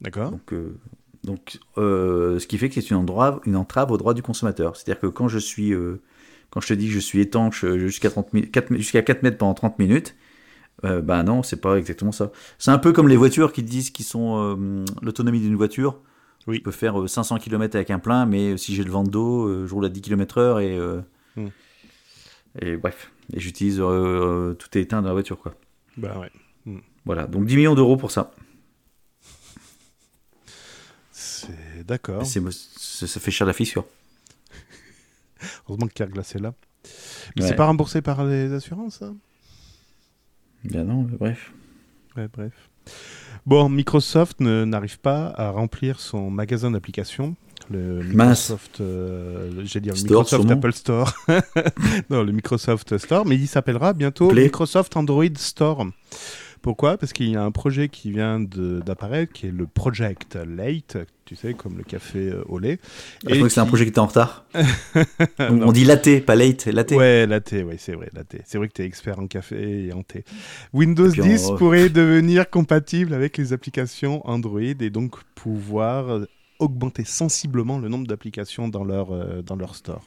D'accord. 0.00 0.30
Donc, 0.32 0.52
euh, 0.52 0.76
donc 1.24 1.58
euh, 1.78 2.38
ce 2.38 2.46
qui 2.46 2.58
fait 2.58 2.68
que 2.68 2.74
c'est 2.80 2.90
une, 2.90 2.96
entrave- 2.96 3.40
une 3.46 3.56
entrave 3.56 3.90
au 3.90 3.96
droit 3.96 4.14
du 4.14 4.22
consommateur. 4.22 4.76
C'est-à-dire 4.76 5.00
que 5.00 5.06
quand 5.06 5.28
je 5.28 5.38
suis, 5.38 5.72
euh, 5.72 6.00
quand 6.50 6.60
je 6.60 6.68
te 6.68 6.74
dis 6.74 6.88
que 6.88 6.92
je 6.92 6.98
suis 6.98 7.20
étanche 7.20 7.64
jusqu'à 7.64 8.10
30 8.10 8.32
mi- 8.32 8.50
4 8.50 8.74
jusqu'à 8.76 9.02
4 9.02 9.22
mètres 9.22 9.38
pendant 9.38 9.54
30 9.54 9.78
minutes, 9.78 10.14
euh, 10.84 11.00
bah 11.02 11.22
non, 11.22 11.42
c'est 11.42 11.60
pas 11.60 11.76
exactement 11.76 12.12
ça. 12.12 12.30
C'est 12.58 12.70
un 12.70 12.78
peu 12.78 12.92
comme 12.92 13.08
les 13.08 13.16
voitures 13.16 13.52
qui 13.52 13.62
disent 13.62 13.90
qu'ils 13.90 14.04
sont 14.04 14.56
euh, 14.56 14.84
l'autonomie 15.02 15.40
d'une 15.40 15.56
voiture. 15.56 15.98
Oui. 16.48 16.56
Je 16.56 16.62
peux 16.62 16.70
faire 16.72 17.00
euh, 17.00 17.06
500 17.06 17.38
km 17.38 17.76
avec 17.76 17.90
un 17.90 17.98
plein, 18.00 18.26
mais 18.26 18.56
si 18.56 18.74
j'ai 18.74 18.82
le 18.84 18.90
vent 18.90 19.04
de 19.04 19.10
dos, 19.10 19.46
euh, 19.46 19.66
je 19.66 19.72
roule 19.74 19.84
à 19.86 19.88
10 19.88 20.00
km/h 20.02 20.60
et, 20.62 20.76
euh, 20.76 21.00
Hmm. 21.36 21.48
et 22.60 22.76
bref, 22.76 23.10
et 23.32 23.40
j'utilise 23.40 23.78
euh, 23.80 24.52
tout 24.54 24.76
est 24.76 24.82
éteint 24.82 25.00
dans 25.00 25.08
la 25.08 25.14
voiture 25.14 25.38
quoi. 25.38 25.54
Bah 25.96 26.18
ouais. 26.18 26.30
Voilà, 27.06 27.26
donc 27.26 27.46
10 27.46 27.56
millions 27.56 27.74
d'euros 27.74 27.96
pour 27.96 28.10
ça. 28.10 28.32
C'est 31.10 31.84
d'accord. 31.86 32.24
C'est- 32.26 32.42
Ça, 33.06 33.20
fait 33.20 33.30
cher 33.30 33.46
la 33.46 33.52
fissure. 33.52 33.84
Heureusement 35.68 35.86
que 35.88 35.92
Carglass 35.94 36.34
est 36.34 36.38
là. 36.38 36.54
Mais 37.36 37.42
Ouais. 37.42 37.48
c'est 37.48 37.54
pas 37.56 37.66
remboursé 37.66 38.02
par 38.02 38.24
les 38.24 38.52
assurances, 38.52 38.98
ça 38.98 39.12
Bien 40.64 40.84
non, 40.84 41.06
mais 41.10 41.16
bref. 41.16 41.52
Ouais, 42.16 42.28
bref. 42.32 42.52
Bon, 43.46 43.68
Microsoft 43.68 44.40
n'arrive 44.40 44.98
pas 44.98 45.32
à 45.36 45.50
remplir 45.50 46.00
son 46.00 46.30
magasin 46.30 46.70
d'applications. 46.70 47.36
Le. 47.70 48.02
Microsoft, 48.02 48.80
euh, 48.80 49.62
j'allais 49.64 49.82
dire 49.82 49.96
Store, 49.96 50.22
Microsoft 50.22 50.42
sûrement. 50.42 50.58
Apple 50.58 50.72
Store. 50.72 51.14
non, 52.10 52.22
le 52.22 52.32
Microsoft 52.32 52.98
Store, 52.98 53.24
mais 53.24 53.36
il 53.36 53.46
s'appellera 53.46 53.92
bientôt 53.92 54.28
Play. 54.28 54.44
Microsoft 54.44 54.96
Android 54.96 55.24
Store. 55.36 55.86
Pourquoi? 56.62 56.96
Parce 56.96 57.12
qu'il 57.12 57.28
y 57.28 57.36
a 57.36 57.42
un 57.42 57.50
projet 57.50 57.88
qui 57.88 58.12
vient 58.12 58.38
d'apparaître, 58.40 59.32
qui 59.32 59.48
est 59.48 59.50
le 59.50 59.66
Project 59.66 60.36
Late, 60.36 60.96
tu 61.24 61.34
sais, 61.34 61.54
comme 61.54 61.76
le 61.76 61.82
café 61.82 62.30
euh, 62.30 62.44
au 62.46 62.58
lait. 62.60 62.78
Ah, 63.26 63.30
je 63.30 63.34
crois 63.34 63.48
que 63.48 63.52
c'est 63.54 63.60
un 63.60 63.66
projet 63.66 63.84
qui 63.84 63.90
était 63.90 63.98
en 63.98 64.06
retard. 64.06 64.44
on, 65.40 65.62
on 65.62 65.72
dit 65.72 65.84
latte, 65.84 66.24
pas 66.24 66.36
late, 66.36 66.66
latte. 66.66 66.92
Ouais, 66.92 67.26
la 67.26 67.40
thé, 67.40 67.64
ouais, 67.64 67.76
c'est 67.78 67.94
vrai, 67.94 68.08
la 68.14 68.22
thé. 68.22 68.42
C'est 68.44 68.58
vrai 68.58 68.68
que 68.68 68.74
tu 68.74 68.82
es 68.82 68.84
expert 68.84 69.18
en 69.18 69.26
café 69.26 69.86
et 69.86 69.92
en 69.92 70.02
thé. 70.02 70.24
Windows 70.72 71.08
Et 71.08 71.12
puis 71.12 71.22
en- 71.22 71.26
10 71.26 71.50
pourrait 71.58 71.88
devenir 71.88 72.48
compatible 72.48 73.12
avec 73.12 73.36
les 73.38 73.52
applications 73.52 74.24
Android 74.28 74.60
et 74.60 74.90
donc 74.90 75.16
pouvoir 75.34 76.10
euh, 76.10 76.24
augmenter 76.60 77.04
sensiblement 77.04 77.78
le 77.80 77.88
nombre 77.88 78.06
d'applications 78.06 78.68
dans 78.68 78.84
leur, 78.84 79.10
euh, 79.12 79.42
dans 79.42 79.56
leur 79.56 79.74
store. 79.74 80.02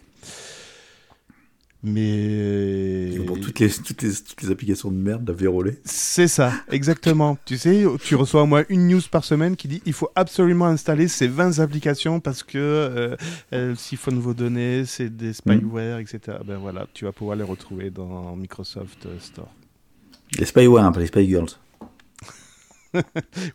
Mais. 1.85 3.11
Pour 3.27 3.39
toutes 3.39 3.59
les, 3.59 3.69
toutes, 3.69 4.01
les, 4.01 4.11
toutes 4.11 4.41
les 4.41 4.49
applications 4.49 4.89
de 4.89 4.97
merde, 4.97 5.27
la 5.27 5.35
vérolée. 5.35 5.77
C'est 5.85 6.27
ça, 6.27 6.51
exactement. 6.71 7.37
tu 7.45 7.57
sais, 7.57 7.85
tu 8.03 8.15
reçois 8.15 8.41
au 8.41 8.45
moins 8.47 8.63
une 8.69 8.87
news 8.87 9.01
par 9.11 9.23
semaine 9.23 9.55
qui 9.55 9.67
dit 9.67 9.83
il 9.85 9.93
faut 9.93 10.09
absolument 10.15 10.65
installer 10.65 11.07
ces 11.07 11.27
20 11.27 11.59
applications 11.59 12.19
parce 12.19 12.41
que 12.41 12.57
euh, 12.57 13.15
elles 13.51 13.77
siphonnent 13.77 14.19
vos 14.19 14.33
données, 14.33 14.85
c'est 14.85 15.15
des 15.15 15.33
spyware, 15.33 15.99
etc. 15.99 16.39
Ben 16.43 16.57
voilà, 16.57 16.87
tu 16.93 17.05
vas 17.05 17.11
pouvoir 17.11 17.37
les 17.37 17.43
retrouver 17.43 17.91
dans 17.91 18.35
Microsoft 18.35 19.05
euh, 19.05 19.19
Store. 19.19 19.53
Les 20.39 20.45
spyware, 20.45 20.91
pas 20.91 20.99
les 20.99 21.07
spy 21.07 21.27
girls. 21.27 21.49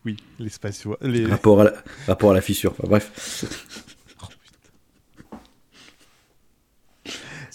Oui, 0.05 0.19
les 0.39 0.51
spyware. 0.51 0.99
Les... 1.01 1.27
Rapport 1.27 1.63
à 1.63 1.65
la, 1.65 1.73
rapport 2.07 2.31
à 2.31 2.35
la 2.35 2.43
fissure. 2.43 2.73
Enfin, 2.73 2.87
bref. 2.87 3.45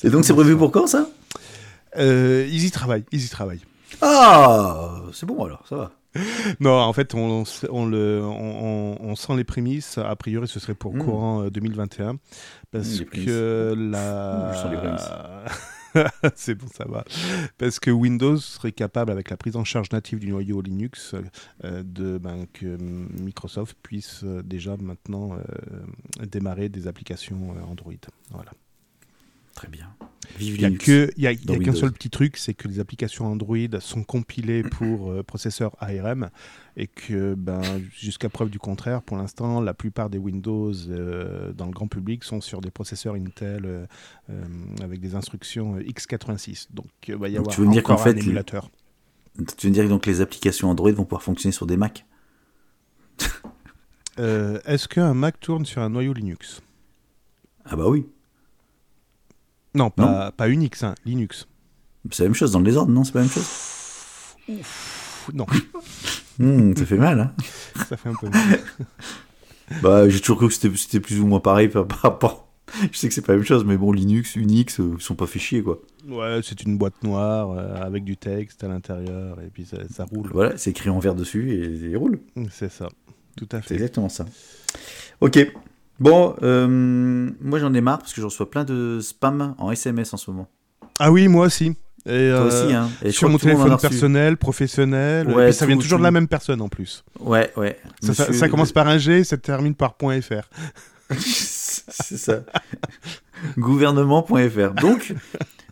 Et 0.03 0.09
donc 0.09 0.25
c'est 0.25 0.33
prévu 0.33 0.55
pour 0.57 0.71
quand 0.71 0.87
ça? 0.87 1.07
Euh, 1.97 2.45
ils 2.49 2.65
y 2.65 2.71
travaillent, 2.71 3.05
ils 3.11 3.23
y 3.25 3.29
travaillent. 3.29 3.63
Ah, 4.01 5.01
c'est 5.13 5.25
bon 5.25 5.43
alors, 5.45 5.65
ça 5.67 5.75
va. 5.77 5.91
Non, 6.61 6.71
en 6.77 6.93
fait, 6.93 7.13
on, 7.13 7.43
on, 7.69 7.85
le, 7.85 8.21
on, 8.23 8.97
on 9.01 9.15
sent 9.15 9.35
les 9.35 9.43
prémices. 9.43 9.97
A 9.97 10.15
priori, 10.15 10.47
ce 10.47 10.59
serait 10.61 10.73
pour 10.73 10.93
Mm. 10.93 10.99
courant 10.99 11.43
euh, 11.43 11.49
2021. 11.49 12.17
Parce 12.71 12.87
Mm, 12.87 12.99
les 12.99 13.05
prémices. 13.05 13.25
que 13.27 13.75
la. 13.91 14.51
je 14.53 14.57
sens 14.57 14.71
les 14.71 16.01
C'est 16.35 16.55
bon, 16.55 16.67
ça 16.73 16.85
va. 16.87 17.03
Parce 17.57 17.79
que 17.79 17.91
Windows 17.91 18.37
serait 18.37 18.71
capable, 18.73 19.11
avec 19.11 19.29
la 19.29 19.37
prise 19.37 19.55
en 19.55 19.63
charge 19.63 19.91
native 19.91 20.19
du 20.19 20.29
noyau 20.29 20.61
Linux, 20.61 21.15
euh, 21.63 21.83
de, 21.85 22.17
ben, 22.17 22.45
que 22.53 22.77
Microsoft 23.21 23.77
puisse 23.81 24.21
euh, 24.23 24.41
déjà 24.41 24.75
maintenant 24.77 25.33
euh, 25.33 26.25
démarrer 26.25 26.67
des 26.69 26.87
applications 26.87 27.55
euh, 27.57 27.71
Android. 27.71 27.93
Voilà. 28.31 28.51
Très 29.55 29.69
bien. 29.69 29.87
Vive 30.37 30.59
Il 30.59 31.09
n'y 31.17 31.27
a 31.27 31.35
qu'un 31.35 31.73
seul 31.73 31.93
petit 31.93 32.09
truc, 32.09 32.35
c'est 32.35 32.53
que 32.53 32.67
les 32.67 32.79
applications 32.79 33.25
Android 33.25 33.79
sont 33.79 34.03
compilées 34.03 34.63
pour 34.71 35.11
euh, 35.11 35.23
processeur 35.23 35.75
ARM 35.79 36.29
et 36.75 36.87
que 36.87 37.35
ben, 37.35 37.61
jusqu'à 37.93 38.27
preuve 38.27 38.49
du 38.49 38.59
contraire, 38.59 39.01
pour 39.01 39.15
l'instant, 39.15 39.61
la 39.61 39.73
plupart 39.73 40.09
des 40.09 40.17
Windows 40.17 40.73
euh, 40.89 41.53
dans 41.53 41.67
le 41.67 41.71
grand 41.71 41.87
public 41.87 42.25
sont 42.25 42.41
sur 42.41 42.59
des 42.59 42.69
processeurs 42.69 43.15
Intel 43.15 43.65
euh, 43.65 43.85
euh, 44.29 44.43
avec 44.81 44.99
des 44.99 45.15
instructions 45.15 45.75
euh, 45.75 45.83
x86. 45.83 46.67
Donc 46.73 46.87
il 47.07 47.15
va 47.15 47.29
y 47.29 47.37
avoir 47.37 47.55
tu 47.55 47.61
veux 47.61 47.67
me 47.67 47.71
dire 47.71 47.83
qu'en 47.83 47.93
encore 47.93 48.07
un 48.07 48.11
fait, 48.11 48.19
émulateur. 48.19 48.69
Tu 49.57 49.67
veux 49.67 49.73
dire 49.73 49.87
donc 49.87 50.03
que 50.03 50.09
les 50.09 50.19
applications 50.19 50.69
Android 50.69 50.91
vont 50.91 51.05
pouvoir 51.05 51.23
fonctionner 51.23 51.53
sur 51.53 51.65
des 51.65 51.77
Mac? 51.77 52.05
Est-ce 54.17 54.87
qu'un 54.87 55.13
Mac 55.13 55.39
tourne 55.39 55.65
sur 55.65 55.81
un 55.81 55.89
noyau 55.89 56.13
Linux? 56.13 56.61
Ah 57.65 57.75
bah 57.75 57.87
oui. 57.87 58.05
Non, 59.75 59.89
pas, 59.91 60.31
pas 60.31 60.49
Unix, 60.49 60.83
hein, 60.83 60.95
Linux. 61.05 61.47
C'est 62.11 62.23
la 62.23 62.29
même 62.29 62.35
chose 62.35 62.51
dans 62.51 62.59
le 62.59 62.65
désordre, 62.65 62.91
non 62.91 63.03
C'est 63.03 63.11
pas 63.11 63.19
la 63.19 63.25
même 63.25 63.31
chose? 63.33 63.47
Pff, 64.47 65.29
Non, 65.33 65.45
Hmm, 66.39 66.75
Ça 66.75 66.85
fait 66.85 66.97
mal, 66.97 67.19
hein 67.19 67.31
ça 67.89 67.95
fait 67.97 68.09
un 68.09 68.15
peu 68.19 68.29
mal. 68.29 68.59
Bah, 69.81 70.07
j'ai 70.07 70.19
toujours 70.19 70.37
cru 70.37 70.47
que 70.49 70.53
c'était 70.53 70.99
plus 70.99 71.19
ou 71.19 71.25
moins 71.25 71.39
pareil 71.39 71.69
par 71.69 71.87
rapport. 72.01 72.47
Je 72.91 72.97
sais 72.97 73.07
que 73.07 73.13
c'est 73.15 73.21
pas 73.23 73.31
la 73.33 73.37
même 73.39 73.45
chose, 73.47 73.65
mais 73.65 73.77
bon, 73.77 73.91
Linux, 73.91 74.35
Unix, 74.35 74.79
euh, 74.79 74.93
ils 74.97 75.01
sont 75.01 75.15
pas 75.15 75.25
fait 75.25 75.39
chier, 75.39 75.63
quoi. 75.63 75.79
Ouais, 76.07 76.39
c'est 76.43 76.61
une 76.63 76.77
boîte 76.77 77.01
noire 77.03 77.49
euh, 77.51 77.75
avec 77.81 78.03
du 78.03 78.15
texte 78.15 78.63
à 78.63 78.67
l'intérieur 78.67 79.39
et 79.41 79.47
puis 79.51 79.65
ça, 79.65 79.77
ça 79.91 80.05
roule. 80.05 80.29
Voilà, 80.31 80.55
c'est 80.57 80.69
écrit 80.69 80.89
en 80.91 80.99
vert 80.99 81.15
dessus 81.15 81.51
et 81.51 81.65
il 81.89 81.97
roule. 81.97 82.19
C'est 82.51 82.71
ça, 82.71 82.89
tout 83.37 83.47
à 83.53 83.61
C'est 83.63 83.69
fait. 83.69 83.73
exactement 83.75 84.09
ça. 84.09 84.25
Ok. 85.21 85.39
Bon, 85.99 86.35
euh, 86.43 87.29
moi 87.41 87.59
j'en 87.59 87.73
ai 87.73 87.81
marre 87.81 87.99
parce 87.99 88.13
que 88.13 88.21
je 88.21 88.25
reçois 88.25 88.49
plein 88.49 88.63
de 88.65 88.99
spam 89.01 89.55
en 89.57 89.71
SMS 89.71 90.13
en 90.13 90.17
ce 90.17 90.29
moment. 90.31 90.49
Ah 90.99 91.11
oui, 91.11 91.27
moi 91.27 91.45
aussi. 91.45 91.73
Et, 92.07 92.29
Toi 92.29 92.39
euh, 92.39 92.47
aussi, 92.65 92.73
hein. 92.73 92.89
Et 93.01 93.11
sur 93.11 93.29
mon 93.29 93.37
tout 93.37 93.45
téléphone 93.45 93.77
personnel, 93.77 94.37
professionnel, 94.37 95.27
Ouais, 95.27 95.45
et 95.45 95.49
puis 95.49 95.53
ça 95.55 95.65
vient 95.65 95.75
tout, 95.75 95.81
toujours 95.81 95.97
tout. 95.97 96.01
de 96.01 96.07
la 96.07 96.11
même 96.11 96.27
personne 96.27 96.61
en 96.61 96.69
plus. 96.69 97.03
Ouais, 97.19 97.51
ouais. 97.57 97.79
Ça, 98.01 98.13
ça- 98.13 98.23
Monsieur- 98.27 98.39
ça 98.39 98.49
commence 98.49 98.71
par 98.71 98.87
un 98.87 98.97
G, 98.99 99.23
ça 99.23 99.37
termine 99.37 99.73
par 99.73 99.95
.fr. 99.99 100.49
c'est 101.17 102.17
ça. 102.17 102.41
Gouvernement.fr. 103.57 104.73
Donc, 104.81 105.13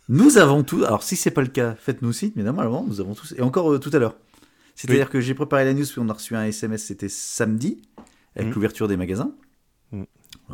nous 0.10 0.38
avons 0.38 0.63
tous. 0.63 0.84
Alors, 0.84 1.03
si 1.03 1.15
c'est 1.15 1.32
pas 1.32 1.42
le 1.42 1.48
cas, 1.48 1.75
faites-nous 1.80 2.13
signe, 2.13 2.32
mais 2.36 2.44
normalement, 2.44 2.86
nous 2.88 3.00
avons 3.01 3.13
tous. 3.13 3.34
Et 3.38 3.42
encore 3.42 3.72
euh, 3.72 3.80
tout 3.80 3.89
à 3.94 4.00
l'heure. 4.00 4.15
C'est-à-dire 4.75 5.10
que 5.10 5.22
j'ai 5.22 5.34
préparé 5.36 5.65
la 5.65 5.74
news, 5.74 5.86
puis 5.86 6.00
on 6.00 6.10
a 6.10 6.13
reçu 6.13 6.36
un 6.36 6.46
SMS, 6.46 6.84
c'était 6.86 7.10
samedi, 7.10 7.82
avec 8.36 8.48
Mhm. 8.50 8.53
l'ouverture 8.56 8.88
des 8.88 8.98
magasins. 8.98 9.32
Mhm. 9.94 10.06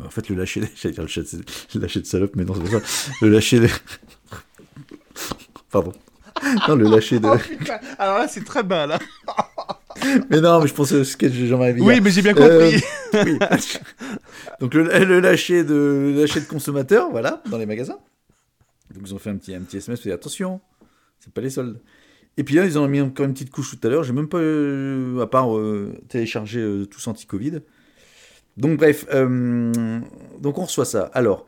En 0.04 0.10
fait, 0.10 0.28
le 0.28 0.36
lâcher, 0.36 0.60
j'allais 0.76 0.94
dire 0.94 1.02
le 1.02 1.06
lâcher 1.08 1.22
de- 1.22 1.42
le 1.74 1.80
lâcher 1.80 2.00
de 2.00 2.06
salope, 2.06 2.36
mais 2.36 2.44
non, 2.44 2.54
c'est 2.54 2.70
pas 2.70 2.80
ça. 2.80 3.10
Le 3.22 3.28
lâcher 3.30 3.60
de. 3.60 3.68
Pardon. 5.70 5.92
Non, 6.68 6.76
le 6.76 6.84
lâcher 6.88 7.20
de. 7.20 7.26
Alors 7.98 8.18
là, 8.18 8.28
c'est 8.28 8.44
très 8.44 8.62
bas, 8.62 8.86
là. 8.86 8.98
Mais 10.30 10.40
non, 10.40 10.60
mais 10.60 10.66
je 10.68 10.74
pensais 10.74 10.96
au 10.96 11.04
sketch 11.04 11.32
de 11.32 11.46
Jean-Marie 11.46 11.74
Bigard. 11.74 11.88
Oui, 11.88 12.00
mais 12.00 12.10
j'ai 12.10 12.22
bien 12.22 12.34
Euh, 12.36 12.70
compris. 12.70 12.82
oui. 13.14 13.38
Donc 14.60 14.74
le, 14.74 14.84
le 14.84 15.20
lâcher 15.20 15.64
de 15.64 16.12
le 16.14 16.20
lâcher 16.20 16.40
de 16.40 16.46
consommateurs, 16.46 17.10
voilà, 17.10 17.42
dans 17.50 17.58
les 17.58 17.66
magasins. 17.66 17.98
Donc 18.94 19.04
ils 19.06 19.14
ont 19.14 19.18
fait 19.18 19.30
un 19.30 19.36
petit 19.36 19.54
un 19.54 19.60
petit 19.60 19.76
SMS 19.78 20.00
dire 20.02 20.14
attention, 20.14 20.60
c'est 21.18 21.32
pas 21.32 21.40
les 21.40 21.50
soldes. 21.50 21.80
Et 22.36 22.44
puis 22.44 22.54
là 22.54 22.64
ils 22.64 22.78
ont 22.78 22.86
mis 22.88 23.00
encore 23.00 23.26
une 23.26 23.32
petite 23.34 23.50
couche 23.50 23.76
tout 23.78 23.86
à 23.86 23.90
l'heure. 23.90 24.04
J'ai 24.04 24.12
même 24.12 24.28
pas 24.28 24.38
euh, 24.38 25.20
à 25.20 25.26
part 25.26 25.54
euh, 25.56 25.94
télécharger 26.08 26.60
euh, 26.60 26.86
tous 26.86 27.06
anti-Covid. 27.06 27.60
Donc 28.56 28.78
bref, 28.78 29.06
euh, 29.12 30.00
donc 30.40 30.58
on 30.58 30.64
reçoit 30.64 30.84
ça. 30.84 31.10
Alors 31.14 31.46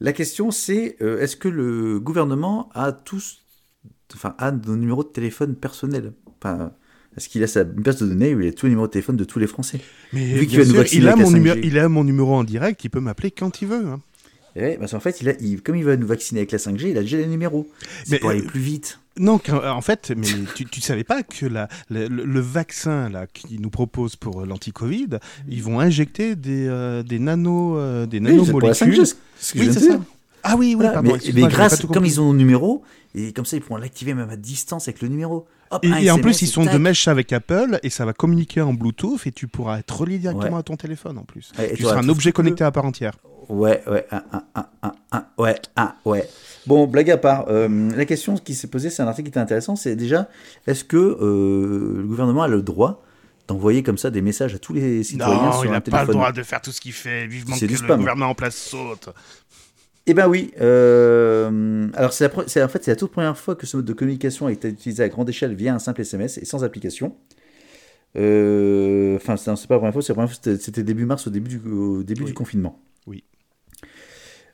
la 0.00 0.12
question 0.12 0.50
c'est 0.50 0.96
euh, 1.00 1.20
est-ce 1.20 1.36
que 1.36 1.48
le 1.48 1.98
gouvernement 2.00 2.68
a 2.74 2.92
tous, 2.92 3.44
enfin 4.14 4.34
a 4.38 4.50
nos 4.52 4.76
numéros 4.76 5.02
de 5.04 5.08
téléphone 5.08 5.54
personnels? 5.56 6.12
Enfin, 6.42 6.72
est-ce 7.16 7.28
qu'il 7.28 7.42
a 7.42 7.46
sa 7.46 7.64
base 7.64 7.98
de 7.98 8.06
données 8.06 8.34
où 8.34 8.40
il 8.40 8.48
a 8.48 8.52
tous 8.52 8.66
les 8.66 8.70
numéros 8.70 8.86
de 8.86 8.92
téléphone 8.92 9.16
de 9.16 9.24
tous 9.24 9.38
les 9.38 9.46
Français? 9.46 9.80
Mais 10.12 10.24
Vu 10.26 10.46
bien 10.46 10.64
sûr, 10.64 10.84
il, 10.92 11.08
a 11.08 11.16
mon 11.16 11.30
numéro, 11.30 11.56
5G. 11.56 11.60
il 11.64 11.78
a 11.78 11.88
mon 11.88 12.04
numéro 12.04 12.34
en 12.34 12.44
direct, 12.44 12.84
il 12.84 12.88
peut 12.90 13.00
m'appeler 13.00 13.30
quand 13.30 13.62
il 13.62 13.68
veut. 13.68 13.86
hein. 13.86 14.00
Et 14.54 14.60
ouais, 14.60 14.76
parce 14.78 14.92
qu'en 14.92 15.00
fait, 15.00 15.20
il 15.20 15.28
a, 15.28 15.32
il- 15.40 15.62
comme 15.62 15.76
il 15.76 15.84
va 15.84 15.96
nous 15.96 16.06
vacciner 16.06 16.40
avec 16.40 16.52
la 16.52 16.58
5G, 16.58 16.90
il 16.90 16.98
a 16.98 17.02
déjà 17.02 17.16
les 17.18 17.26
numéros. 17.26 17.66
C'est 18.04 18.18
pour 18.18 18.30
aller 18.30 18.42
euh, 18.42 18.46
plus 18.46 18.60
vite. 18.60 18.98
Non, 19.18 19.38
qu'en- 19.38 19.64
en 19.76 19.80
fait, 19.82 20.12
mais 20.16 20.26
tu, 20.54 20.64
tu 20.66 20.80
savais 20.80 21.04
pas 21.04 21.22
que 21.22 21.46
la, 21.46 21.68
le, 21.90 22.40
vaccin 22.40 23.08
là 23.10 23.26
qu'ils 23.26 23.60
nous 23.60 23.70
proposent 23.70 24.16
pour 24.16 24.40
euh, 24.42 24.46
l'anti-Covid, 24.46 25.18
ils 25.48 25.62
vont 25.62 25.80
injecter 25.80 26.34
des, 26.36 26.66
euh, 26.66 27.02
des 27.02 27.18
nano, 27.18 27.76
euh, 27.76 28.06
des 28.06 28.20
Oui, 28.20 28.42
c'est 28.44 28.50
pour 28.50 28.60
la 28.62 28.72
5G, 28.72 28.80
nanomolécules. 28.86 29.06
c'est 29.06 29.16
ce 29.38 29.52
que 29.52 29.58
Oui, 29.58 29.70
c'est 29.72 29.80
ça. 29.80 30.00
Ah 30.44 30.56
oui, 30.56 30.68
oui, 30.68 30.74
Voilà, 30.74 30.92
pardon. 30.92 31.16
mais, 31.34 31.42
grâce, 31.42 31.78
tout 31.78 31.88
comme 31.88 32.04
ils 32.04 32.20
ont 32.20 32.32
le 32.32 32.38
numéro, 32.38 32.82
et 33.14 33.32
comme 33.32 33.44
ça, 33.44 33.56
ils 33.56 33.60
pourront 33.62 33.78
l'activer 33.78 34.14
même 34.14 34.30
à 34.30 34.36
distance 34.36 34.88
avec 34.88 35.00
le 35.02 35.08
numéro. 35.08 35.46
Hop, 35.72 35.84
Et, 35.84 36.10
en 36.10 36.18
plus, 36.18 36.42
ils 36.42 36.46
sont 36.46 36.64
tac. 36.64 36.74
de 36.74 36.78
mèche 36.78 37.08
avec 37.08 37.32
Apple 37.32 37.80
et 37.82 37.90
ça 37.90 38.04
va 38.04 38.12
communiquer 38.12 38.60
en 38.60 38.74
Bluetooth 38.74 39.26
et 39.26 39.32
tu 39.32 39.48
pourras 39.48 39.78
être 39.78 40.00
relié 40.00 40.18
directement 40.18 40.54
Ouais. 40.54 40.60
à 40.60 40.62
ton 40.62 40.76
téléphone 40.76 41.18
en 41.18 41.24
plus. 41.24 41.50
Et 41.58 41.74
tu 41.74 41.82
seras 41.84 41.98
un 42.00 42.08
objet 42.08 42.30
que 42.30 42.36
connecté 42.36 42.62
à 42.64 42.70
part 42.70 42.84
entière. 42.84 43.14
Ouais, 43.48 43.82
ouais, 43.88 44.06
un, 44.12 44.22
un, 44.54 44.66
un, 44.82 44.92
un, 45.10 45.24
ouais, 45.38 45.56
un, 45.76 45.94
ouais. 46.04 46.28
Bon, 46.66 46.86
blague 46.86 47.10
à 47.10 47.16
part, 47.16 47.46
euh, 47.48 47.90
la 47.96 48.04
question 48.04 48.36
qui 48.36 48.54
s'est 48.54 48.68
posée, 48.68 48.88
c'est 48.88 49.02
un 49.02 49.08
article 49.08 49.26
qui 49.26 49.30
était 49.30 49.40
intéressant, 49.40 49.74
c'est 49.74 49.96
déjà, 49.96 50.28
est-ce 50.68 50.84
que 50.84 50.96
euh, 50.96 51.94
le 51.98 52.04
gouvernement 52.06 52.42
a 52.42 52.48
le 52.48 52.62
droit 52.62 53.02
d'envoyer 53.48 53.82
comme 53.82 53.98
ça 53.98 54.10
des 54.10 54.22
messages 54.22 54.54
à 54.54 54.58
tous 54.58 54.72
les 54.72 55.02
citoyens 55.02 55.52
sur 55.52 55.72
un 55.72 55.80
téléphone 55.80 56.32
de 56.32 56.42
faire 56.44 56.60
tout 56.60 56.70
ce 56.70 56.80
qu'il 56.80 56.92
fait. 56.92 57.26
Vivement 57.26 57.56
C'est 57.56 57.66
du 57.66 57.76
spam. 57.76 58.06
en 58.22 58.34
place 58.34 58.54
saute. 58.56 59.08
Eh 60.06 60.14
ben 60.14 60.28
oui. 60.28 60.52
euh, 60.60 61.88
alors 61.94 62.12
c'est 62.12 62.26
en 62.34 62.68
fait 62.68 62.82
c'est 62.82 62.90
la 62.90 62.96
toute 62.96 63.12
première 63.12 63.38
fois 63.38 63.54
que 63.54 63.66
ce 63.66 63.76
mode 63.76 63.86
de 63.86 63.92
communication 63.92 64.46
a 64.48 64.52
été 64.52 64.68
utilisé 64.68 65.02
à 65.04 65.08
grande 65.08 65.28
échelle 65.28 65.54
via 65.54 65.74
un 65.74 65.78
simple 65.78 66.00
SMS 66.00 66.38
et 66.38 66.44
sans 66.44 66.64
application. 66.64 67.14
Euh, 68.16 69.16
Enfin 69.16 69.36
c'est 69.36 69.54
c'est 69.56 69.68
pas 69.68 69.74
la 69.74 69.78
première 69.78 69.92
fois, 69.92 70.02
c'est 70.02 70.12
la 70.12 70.14
première 70.16 70.30
fois, 70.34 70.56
c'était- 70.58 70.82
début 70.82 71.04
mars 71.06 71.26
au 71.26 71.30
début 71.30 71.50
du, 71.58 71.68
au 71.70 72.02
début 72.02 72.22
Oui. 72.22 72.26
du 72.28 72.34
confinement. 72.34 72.80
Oui. 73.06 73.22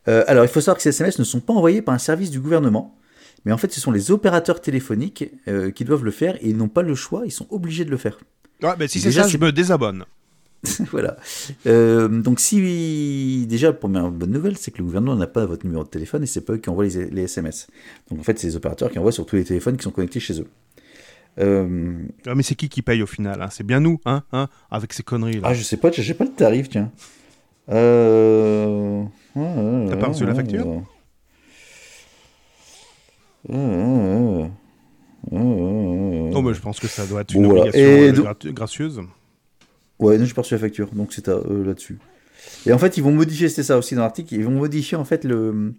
Euh, 0.08 0.22
alors 0.26 0.44
il 0.44 0.48
faut 0.48 0.60
savoir 0.60 0.76
que 0.76 0.82
ces 0.82 0.90
SMS 0.90 1.18
ne 1.18 1.24
sont 1.24 1.40
pas 1.40 1.54
envoyés 1.54 1.80
par 1.82 1.94
un 1.94 1.98
service 1.98 2.30
du 2.30 2.40
gouvernement, 2.40 2.98
mais 3.46 3.52
en 3.52 3.56
fait 3.58 3.72
ce 3.72 3.80
sont 3.80 3.90
les 3.90 4.10
opérateurs 4.10 4.60
téléphoniques 4.60 5.30
qui 5.74 5.84
doivent 5.84 6.04
le 6.04 6.10
faire 6.10 6.36
et 6.36 6.48
ils 6.50 6.56
n'ont 6.58 6.68
pas 6.68 6.82
le 6.82 6.94
choix, 6.94 7.22
ils 7.24 7.30
sont 7.32 7.46
obligés 7.50 7.84
de 7.86 7.90
le 7.90 7.96
faire. 7.96 8.18
Ouais, 8.62 8.74
ben, 8.78 8.86
si 8.88 9.00
c'est 9.00 9.08
Déjà, 9.08 9.22
ça, 9.22 9.28
je 9.28 9.38
me 9.38 9.50
désabonne. 9.52 10.04
voilà. 10.90 11.16
Euh, 11.66 12.08
donc 12.08 12.40
si 12.40 13.46
déjà 13.48 13.72
première 13.72 14.10
bonne 14.10 14.32
nouvelle, 14.32 14.56
c'est 14.56 14.70
que 14.72 14.78
le 14.78 14.84
gouvernement 14.84 15.14
n'a 15.16 15.26
pas 15.28 15.46
votre 15.46 15.64
numéro 15.64 15.84
de 15.84 15.88
téléphone 15.88 16.22
et 16.24 16.26
c'est 16.26 16.40
pas 16.40 16.54
eux 16.54 16.58
qui 16.58 16.68
envoient 16.68 16.84
les, 16.84 17.10
les 17.10 17.22
SMS. 17.22 17.68
Donc 18.10 18.20
en 18.20 18.22
fait, 18.22 18.38
c'est 18.38 18.48
les 18.48 18.56
opérateurs 18.56 18.90
qui 18.90 18.98
envoient 18.98 19.12
sur 19.12 19.24
tous 19.26 19.36
les 19.36 19.44
téléphones 19.44 19.76
qui 19.76 19.84
sont 19.84 19.90
connectés 19.92 20.20
chez 20.20 20.40
eux. 20.40 20.46
Euh, 21.38 21.94
Ah, 22.26 22.34
mais 22.34 22.42
c'est 22.42 22.56
qui 22.56 22.68
qui 22.68 22.82
paye 22.82 23.00
au 23.02 23.06
final 23.06 23.40
hein? 23.40 23.48
C'est 23.50 23.64
bien 23.64 23.78
nous, 23.78 24.00
hein, 24.04 24.24
hein 24.32 24.48
Avec 24.70 24.92
ces 24.92 25.04
conneries 25.04 25.34
là. 25.40 25.42
Ah, 25.44 25.54
je 25.54 25.62
sais 25.62 25.76
pas, 25.76 25.92
j'ai 25.92 26.14
pas 26.14 26.24
le 26.24 26.32
tarif, 26.32 26.68
tiens. 26.68 26.90
Euh... 27.70 29.04
T'as 29.34 29.96
pas 29.96 30.08
reçu 30.08 30.24
la 30.26 30.34
facture? 30.34 30.82
Non, 35.30 36.42
mais 36.42 36.54
je 36.54 36.60
pense 36.60 36.80
que 36.80 36.86
ça 36.88 37.06
doit 37.06 37.22
être 37.22 37.32
Bon, 37.34 37.40
une 37.40 37.46
voilà. 37.46 37.62
obligation 37.62 37.88
Et 37.88 38.48
euh, 38.48 38.52
gracieuse. 38.52 39.00
Ouais, 39.98 40.16
non, 40.18 40.24
j'ai 40.24 40.34
pas 40.34 40.42
reçu 40.42 40.54
la 40.54 40.60
facture, 40.60 40.88
donc 40.92 41.12
c'est 41.12 41.28
à 41.28 41.38
eux 41.50 41.64
là-dessus. 41.64 41.98
Et 42.66 42.72
en 42.72 42.78
fait, 42.78 42.96
ils 42.96 43.02
vont 43.02 43.12
modifier, 43.12 43.48
c'était 43.48 43.64
ça 43.64 43.78
aussi 43.78 43.94
dans 43.94 44.02
l'article, 44.02 44.34
ils 44.34 44.44
vont 44.44 44.52
modifier 44.52 44.96
en 44.96 45.04
fait 45.04 45.24
le, 45.24 45.74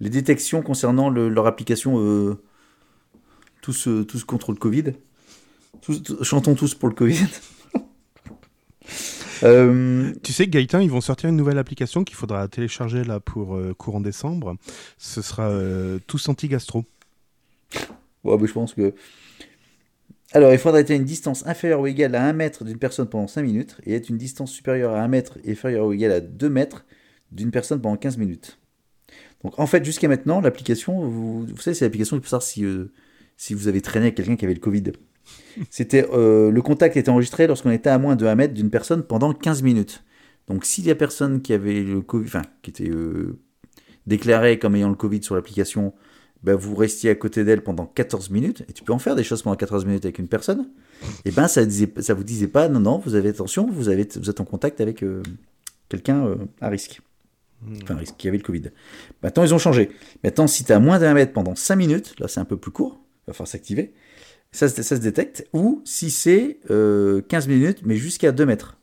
les 0.00 0.10
détections 0.10 0.62
concernant 0.62 1.10
le- 1.10 1.28
leur 1.28 1.46
application 1.46 1.98
euh, 2.00 2.36
tous, 3.62 3.88
euh, 3.88 4.04
tous 4.04 4.24
contre 4.24 4.52
le 4.52 4.58
Covid. 4.58 4.92
Tous- 5.82 6.22
chantons 6.22 6.54
tous 6.54 6.74
pour 6.74 6.88
le 6.88 6.94
Covid. 6.94 7.26
Euh, 9.42 10.12
Tu 10.22 10.32
sais, 10.32 10.46
Gaëtan, 10.46 10.80
ils 10.80 10.90
vont 10.90 11.00
sortir 11.02 11.28
une 11.28 11.36
nouvelle 11.36 11.58
application 11.58 12.04
qu'il 12.04 12.16
faudra 12.16 12.48
télécharger 12.48 13.04
là 13.04 13.20
pour 13.20 13.54
euh, 13.56 13.74
courant 13.74 14.00
décembre. 14.00 14.56
Ce 14.98 15.20
sera 15.20 15.48
euh, 15.50 15.98
tous 16.06 16.28
anti-gastro. 16.28 16.84
ouais, 18.24 18.36
mais 18.40 18.46
je 18.46 18.52
pense 18.52 18.74
que. 18.74 18.94
Alors, 20.32 20.52
il 20.52 20.58
faudra 20.58 20.80
être 20.80 20.90
à 20.90 20.94
une 20.94 21.04
distance 21.04 21.46
inférieure 21.46 21.80
ou 21.80 21.86
égale 21.86 22.14
à 22.14 22.24
1 22.24 22.32
mètre 22.32 22.64
d'une 22.64 22.78
personne 22.78 23.08
pendant 23.08 23.28
5 23.28 23.42
minutes 23.42 23.76
et 23.84 23.94
être 23.94 24.08
une 24.08 24.18
distance 24.18 24.50
supérieure 24.50 24.92
à 24.92 25.02
1 25.02 25.08
mètre 25.08 25.38
et 25.44 25.52
inférieure 25.52 25.86
ou 25.86 25.92
égale 25.92 26.12
à 26.12 26.20
2 26.20 26.48
mètres 26.48 26.84
d'une 27.30 27.50
personne 27.50 27.80
pendant 27.80 27.96
15 27.96 28.18
minutes. 28.18 28.58
Donc, 29.44 29.58
en 29.58 29.66
fait, 29.66 29.84
jusqu'à 29.84 30.08
maintenant, 30.08 30.40
l'application, 30.40 31.06
vous, 31.06 31.46
vous 31.46 31.56
savez, 31.58 31.74
c'est 31.74 31.84
l'application 31.84 32.18
pour 32.18 32.26
savoir 32.26 32.42
si, 32.42 32.64
euh, 32.64 32.92
si 33.36 33.54
vous 33.54 33.68
avez 33.68 33.80
traîné 33.80 34.06
avec 34.06 34.16
quelqu'un 34.16 34.36
qui 34.36 34.44
avait 34.44 34.54
le 34.54 34.60
Covid. 34.60 34.92
C'était 35.70 36.06
euh, 36.12 36.50
le 36.50 36.62
contact 36.62 36.96
était 36.96 37.08
enregistré 37.08 37.46
lorsqu'on 37.46 37.70
était 37.70 37.90
à 37.90 37.98
moins 37.98 38.16
de 38.16 38.26
1 38.26 38.34
mètre 38.34 38.54
d'une 38.54 38.70
personne 38.70 39.04
pendant 39.04 39.32
15 39.32 39.62
minutes. 39.62 40.04
Donc, 40.48 40.64
si 40.64 40.82
la 40.82 40.94
personne 40.94 41.42
qui 41.42 41.52
avait 41.52 41.82
le 41.82 42.00
Covid, 42.00 42.26
enfin, 42.26 42.42
qui 42.62 42.70
était 42.70 42.90
euh, 42.90 43.38
déclarée 44.06 44.58
comme 44.58 44.76
ayant 44.76 44.88
le 44.88 44.96
Covid 44.96 45.22
sur 45.22 45.34
l'application, 45.34 45.92
ben, 46.46 46.54
vous 46.54 46.74
restiez 46.74 47.10
à 47.10 47.14
côté 47.14 47.44
d'elle 47.44 47.62
pendant 47.62 47.84
14 47.86 48.30
minutes, 48.30 48.62
et 48.68 48.72
tu 48.72 48.82
peux 48.84 48.92
en 48.94 48.98
faire 48.98 49.16
des 49.16 49.24
choses 49.24 49.42
pendant 49.42 49.56
14 49.56 49.84
minutes 49.84 50.04
avec 50.06 50.18
une 50.18 50.28
personne, 50.28 50.70
et 51.26 51.30
ben 51.30 51.48
ça, 51.48 51.64
disait, 51.66 51.92
ça 51.98 52.14
vous 52.14 52.24
disait 52.24 52.46
pas, 52.48 52.68
non, 52.68 52.80
non, 52.80 52.98
vous 53.04 53.14
avez 53.16 53.28
attention, 53.30 53.68
vous, 53.70 53.88
avez, 53.90 54.08
vous 54.16 54.30
êtes 54.30 54.40
en 54.40 54.44
contact 54.44 54.80
avec 54.80 55.02
euh, 55.02 55.22
quelqu'un 55.88 56.24
euh, 56.26 56.36
à 56.60 56.68
risque. 56.68 57.00
Enfin, 57.82 57.96
à 57.96 57.98
risque, 57.98 58.14
qui 58.16 58.28
avait 58.28 58.36
le 58.38 58.42
Covid. 58.44 58.62
Maintenant, 59.22 59.42
ils 59.42 59.52
ont 59.54 59.58
changé. 59.58 59.90
Maintenant, 60.22 60.46
si 60.46 60.62
tu 60.64 60.72
as 60.72 60.78
moins 60.78 60.98
d'un 60.98 61.14
mètre 61.14 61.32
pendant 61.32 61.54
5 61.54 61.74
minutes, 61.76 62.14
là 62.20 62.28
c'est 62.28 62.38
un 62.40 62.44
peu 62.44 62.56
plus 62.56 62.70
court, 62.70 63.00
il 63.02 63.28
va 63.28 63.32
falloir 63.32 63.48
s'activer, 63.48 63.92
ça, 64.52 64.68
se- 64.68 64.82
ça 64.82 64.94
se 64.96 65.00
détecte, 65.00 65.48
ou 65.52 65.82
si 65.84 66.10
c'est 66.10 66.60
euh, 66.70 67.20
15 67.28 67.48
minutes, 67.48 67.80
mais 67.84 67.96
jusqu'à 67.96 68.30
2 68.32 68.46
mètres. 68.46 68.78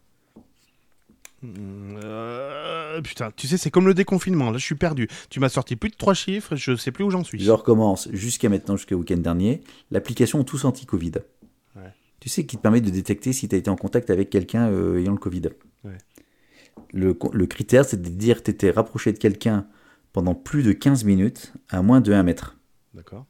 Euh, 1.44 3.02
putain, 3.02 3.32
tu 3.36 3.48
sais, 3.48 3.58
c'est 3.58 3.72
comme 3.72 3.88
le 3.88 3.94
déconfinement. 3.94 4.52
Là, 4.52 4.58
je 4.58 4.66
suis 4.66 4.76
perdu. 4.76 5.08
Tu 5.30 5.40
m'as 5.40 5.50
sorti 5.50 5.76
plus 5.76 5.90
de 5.90 5.96
trois 5.96 6.14
chiffres, 6.14 6.56
je 6.56 6.76
sais 6.76 6.92
plus 6.92 7.04
où 7.04 7.10
j'en 7.10 7.24
suis. 7.24 7.40
Je 7.40 7.52
recommence 7.52 8.10
jusqu'à 8.12 8.50
maintenant, 8.50 8.78
jusqu'au 8.78 8.96
week-end 8.96 9.18
dernier, 9.18 9.62
l'application 9.92 10.44
Tous 10.44 10.66
Anti-Covid. 10.66 11.14
Ouais. 11.76 11.94
Tu 12.20 12.30
sais, 12.30 12.46
qui 12.46 12.58
te 12.58 12.62
permet 12.62 12.82
de 12.82 12.90
détecter 12.90 13.34
si 13.34 13.50
tu 13.50 13.56
as 13.56 13.58
été 13.58 13.70
en 13.70 13.76
contact 13.76 14.10
avec 14.10 14.30
quelqu'un 14.30 14.70
euh, 14.70 15.00
ayant 15.00 15.12
le 15.12 15.18
Covid. 15.18 15.50
Ouais. 15.84 15.98
Le, 16.94 17.18
le 17.34 17.46
critère, 17.46 17.86
c'est 17.86 18.02
de 18.02 18.10
dire 18.10 18.38
que 18.40 18.44
tu 18.44 18.52
étais 18.52 18.72
rapproché 18.72 19.12
de 19.12 19.18
quelqu'un 19.18 19.68
pendant 20.12 20.36
plus 20.36 20.64
de 20.64 20.72
15 20.72 21.04
minutes 21.04 21.54
à 21.70 21.82
moins 21.82 22.02
de 22.02 22.14
1 22.14 22.24
mètre. 22.24 22.58
D'accord. 22.94 23.26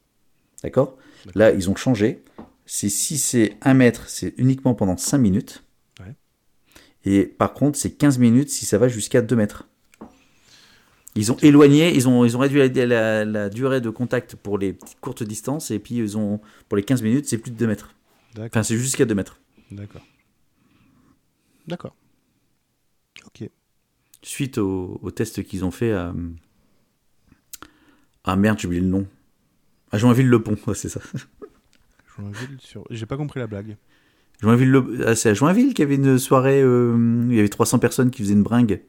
D'accord? 0.61 0.97
Là, 1.35 1.51
ils 1.51 1.69
ont 1.69 1.75
changé. 1.75 2.23
Si 2.65 2.89
c'est 2.89 3.57
1 3.61 3.73
mètre, 3.73 4.07
c'est 4.07 4.33
uniquement 4.37 4.73
pendant 4.73 4.97
5 4.97 5.17
minutes. 5.17 5.62
Et 7.05 7.25
par 7.25 7.53
contre, 7.53 7.77
c'est 7.77 7.91
15 7.91 8.17
minutes 8.19 8.49
si 8.49 8.65
ça 8.65 8.77
va 8.77 8.87
jusqu'à 8.87 9.21
2 9.21 9.35
mètres. 9.35 9.67
Ils 11.15 11.31
ont 11.31 11.37
éloigné, 11.43 11.93
ils 11.95 12.07
ont, 12.07 12.25
ils 12.25 12.35
ont 12.35 12.39
réduit 12.39 12.59
la, 12.67 12.85
la- 12.85 13.25
la 13.25 13.49
durée 13.49 13.81
de 13.81 13.89
contact 13.91 14.35
pour 14.35 14.57
les 14.57 14.73
petites 14.73 14.99
courtes 14.99 15.21
distances, 15.23 15.69
et 15.69 15.77
puis 15.79 15.95
ils 15.97 16.17
ont, 16.17 16.39
pour 16.69 16.75
les 16.77 16.83
15 16.83 17.03
minutes, 17.03 17.27
c'est 17.27 17.37
plus 17.37 17.51
de 17.51 17.57
2 17.57 17.67
mètres. 17.67 17.93
Enfin, 18.39 18.63
c'est 18.63 18.77
jusqu'à 18.77 19.05
2 19.05 19.13
mètres. 19.13 19.39
D'accord. 19.69 20.01
D'accord. 21.67 21.95
Ok. 23.27 23.47
Suite 24.23 24.57
au, 24.57 24.99
au 25.03 25.11
test 25.11 25.43
qu'ils 25.43 25.63
ont 25.65 25.71
fait 25.71 25.91
à. 25.91 26.13
Ah 28.23 28.35
merde, 28.35 28.57
j'ai 28.59 28.67
oublié 28.67 28.81
le 28.81 28.87
nom. 28.87 29.05
À 29.91 29.97
Joinville-le-Pont, 29.97 30.57
ouais, 30.67 30.75
c'est 30.75 30.89
ça. 30.89 31.01
Joinville 32.17 32.57
sur. 32.59 32.85
J'ai 32.89 33.05
pas 33.05 33.17
compris 33.17 33.39
la 33.39 33.47
blague. 33.47 33.77
Joinville 34.43 34.69
le... 34.71 35.07
ah, 35.07 35.15
c'est 35.15 35.29
à 35.29 35.33
Joinville 35.33 35.69
qu'il 35.73 35.79
y 35.79 35.87
avait 35.87 35.95
une 35.95 36.19
soirée, 36.19 36.61
euh, 36.61 37.25
il 37.29 37.35
y 37.35 37.39
avait 37.39 37.47
300 37.49 37.79
personnes 37.79 38.11
qui 38.11 38.21
faisaient 38.21 38.33
une 38.33 38.43
bringue. 38.43 38.81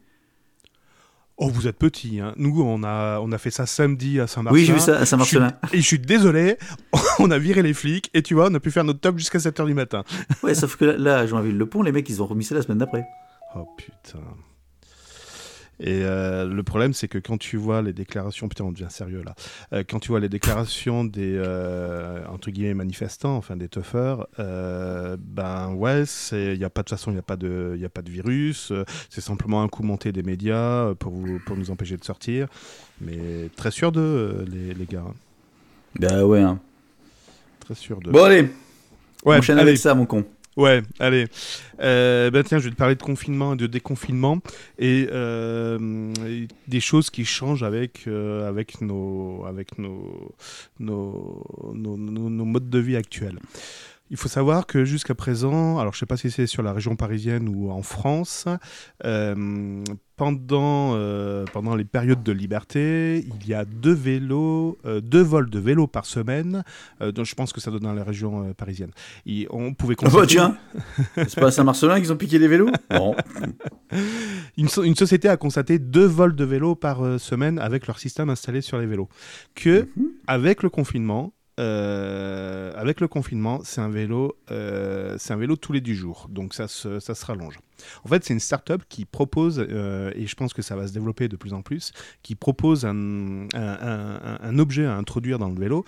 Oh, 1.36 1.48
vous 1.48 1.66
êtes 1.68 1.76
petit, 1.78 2.20
hein. 2.20 2.32
Nous, 2.36 2.60
on 2.62 2.82
a, 2.84 3.18
on 3.20 3.30
a 3.32 3.38
fait 3.38 3.50
ça 3.50 3.64
samedi 3.66 4.20
à 4.20 4.26
Saint-Martin. 4.26 4.56
Oui, 4.56 4.64
j'ai 4.64 4.72
vu 4.72 4.80
ça 4.80 4.98
à 4.98 5.04
suis- 5.06 5.38
Et 5.72 5.76
je 5.80 5.86
suis 5.86 5.98
désolé, 5.98 6.56
on 7.20 7.30
a 7.30 7.38
viré 7.38 7.62
les 7.62 7.72
flics 7.74 8.10
et 8.14 8.22
tu 8.22 8.34
vois, 8.34 8.48
on 8.50 8.54
a 8.54 8.60
pu 8.60 8.70
faire 8.72 8.84
notre 8.84 9.00
top 9.00 9.16
jusqu'à 9.18 9.38
7h 9.38 9.64
du 9.66 9.74
matin. 9.74 10.02
Ouais, 10.42 10.54
sauf 10.54 10.76
que 10.76 10.84
là, 10.84 10.96
là, 10.96 11.18
à 11.20 11.26
Joinville-le-Pont, 11.26 11.82
les 11.82 11.92
mecs, 11.92 12.08
ils 12.08 12.20
ont 12.22 12.26
remis 12.26 12.44
ça 12.44 12.54
la 12.56 12.62
semaine 12.62 12.78
d'après. 12.78 13.04
Oh 13.56 13.66
putain. 13.76 14.18
Et 15.80 16.02
euh, 16.02 16.46
le 16.46 16.62
problème, 16.62 16.92
c'est 16.92 17.08
que 17.08 17.18
quand 17.18 17.38
tu 17.38 17.56
vois 17.56 17.82
les 17.82 17.92
déclarations, 17.92 18.48
putain, 18.48 18.64
on 18.64 18.72
devient 18.72 18.90
sérieux 18.90 19.22
là. 19.24 19.34
Euh, 19.72 19.82
quand 19.88 19.98
tu 19.98 20.08
vois 20.08 20.20
les 20.20 20.28
déclarations 20.28 21.04
des 21.04 21.34
euh, 21.36 22.24
entre 22.28 22.50
guillemets 22.50 22.74
manifestants, 22.74 23.36
enfin 23.36 23.56
des 23.56 23.68
toughers, 23.68 24.16
ben 24.38 25.72
ouais, 25.74 26.04
il 26.32 26.56
y 26.56 26.64
a 26.64 26.70
pas 26.70 26.82
de 26.82 26.90
façon, 26.90 27.10
il 27.10 27.16
y 27.16 27.18
a 27.18 27.22
pas 27.22 27.36
de, 27.36 27.76
y 27.78 27.84
a 27.84 27.88
pas 27.88 28.02
de 28.02 28.10
virus. 28.10 28.72
c'est 29.10 29.20
simplement 29.20 29.62
un 29.62 29.68
coup 29.68 29.82
monté 29.82 30.12
des 30.12 30.22
médias 30.22 30.94
pour 30.94 31.12
vous, 31.12 31.40
pour 31.46 31.56
nous 31.56 31.70
empêcher 31.70 31.96
de 31.96 32.04
sortir. 32.04 32.48
Mais 33.00 33.50
très 33.56 33.70
sûr 33.70 33.90
d'eux, 33.92 34.44
les, 34.50 34.74
les 34.74 34.86
gars, 34.86 35.04
hein. 35.06 35.14
Bah 35.98 36.24
ouais. 36.24 36.40
Hein. 36.40 36.58
très 37.60 37.74
sûr 37.74 38.00
d'eux. 38.00 38.10
Bon, 38.10 38.24
allez, 38.24 38.50
ouais, 39.24 39.38
enchaîne 39.38 39.58
allez. 39.58 39.68
avec 39.70 39.78
ça, 39.78 39.94
mon 39.94 40.06
con. 40.06 40.24
Ouais, 40.56 40.82
allez. 41.00 41.26
Euh, 41.80 42.30
ben 42.30 42.44
tiens, 42.44 42.58
je 42.60 42.64
vais 42.66 42.70
te 42.70 42.76
parler 42.76 42.94
de 42.94 43.02
confinement 43.02 43.54
et 43.54 43.56
de 43.56 43.66
déconfinement 43.66 44.38
et, 44.78 45.08
euh, 45.10 46.12
des 46.68 46.80
choses 46.80 47.10
qui 47.10 47.24
changent 47.24 47.64
avec 47.64 48.04
euh, 48.06 48.48
avec 48.48 48.80
nos 48.80 49.44
avec 49.46 49.78
nos, 49.78 50.32
nos, 50.78 51.44
nos- 51.74 51.96
nos 52.30 52.44
modes 52.44 52.70
de 52.70 52.78
vie 52.78 52.94
actuels. 52.96 53.38
Il 54.10 54.18
faut 54.18 54.28
savoir 54.28 54.66
que 54.66 54.84
jusqu'à 54.84 55.14
présent, 55.14 55.78
alors 55.78 55.94
je 55.94 55.98
sais 55.98 56.06
pas 56.06 56.18
si 56.18 56.30
c'est 56.30 56.46
sur 56.46 56.62
la 56.62 56.72
région 56.74 56.94
parisienne 56.94 57.48
ou 57.48 57.70
en 57.70 57.82
France, 57.82 58.44
euh, 59.04 59.82
pendant 60.16 60.92
euh, 60.94 61.44
pendant 61.52 61.74
les 61.74 61.84
périodes 61.86 62.22
de 62.22 62.30
liberté, 62.30 63.24
il 63.40 63.48
y 63.48 63.54
a 63.54 63.64
deux 63.64 63.94
vélos, 63.94 64.78
euh, 64.84 65.00
deux 65.00 65.22
vols 65.22 65.48
de 65.48 65.58
vélos 65.58 65.86
par 65.86 66.04
semaine. 66.04 66.62
donc 67.00 67.24
je 67.24 67.34
pense 67.34 67.52
que 67.54 67.60
ça 67.62 67.70
doit 67.70 67.80
dans 67.80 67.94
la 67.94 68.04
région 68.04 68.52
parisienne. 68.52 68.90
Et 69.24 69.46
on 69.50 69.72
pouvait 69.72 69.96
Ah 70.00 70.04
bah 70.04 70.10
constater- 70.10 70.26
tiens 70.26 70.56
C'est 71.26 71.40
pas 71.40 71.48
à 71.48 71.50
Saint-Marcelin 71.50 71.98
qu'ils 71.98 72.12
ont 72.12 72.16
piqué 72.16 72.38
les 72.38 72.46
vélos? 72.48 72.70
Bon. 72.90 73.16
Une, 74.58 74.68
so- 74.68 74.84
une 74.84 74.94
société 74.96 75.28
a 75.28 75.36
constaté 75.38 75.78
deux 75.78 76.06
vols 76.06 76.36
de 76.36 76.44
vélos 76.44 76.74
par 76.74 77.18
semaine 77.18 77.58
avec 77.58 77.86
leur 77.86 77.98
système 77.98 78.28
installé 78.28 78.60
sur 78.60 78.78
les 78.78 78.86
vélos. 78.86 79.08
Que 79.54 79.88
avec 80.26 80.62
le 80.62 80.68
confinement, 80.68 81.32
avec 81.58 83.00
le 83.00 83.08
confinement, 83.08 83.60
c'est 83.64 83.80
un 83.80 83.88
vélo, 83.88 84.36
euh, 84.50 85.16
tous 85.60 85.72
les 85.72 85.80
10 85.80 85.94
jours. 85.94 86.26
Donc 86.30 86.54
ça 86.54 86.68
ça 86.68 87.00
se 87.00 87.26
rallonge. 87.26 87.58
En 88.04 88.08
fait, 88.08 88.24
c'est 88.24 88.34
une 88.34 88.40
startup 88.40 88.82
qui 88.88 89.04
propose, 89.04 89.64
euh, 89.68 90.12
et 90.14 90.26
je 90.26 90.34
pense 90.34 90.52
que 90.52 90.62
ça 90.62 90.76
va 90.76 90.86
se 90.86 90.92
développer 90.92 91.28
de 91.28 91.36
plus 91.36 91.52
en 91.52 91.62
plus, 91.62 91.92
qui 92.22 92.34
propose 92.34 92.84
un, 92.84 93.48
objet 94.58 94.86
à 94.86 94.94
introduire 94.94 95.38
dans 95.38 95.48
le 95.48 95.58
vélo, 95.58 95.84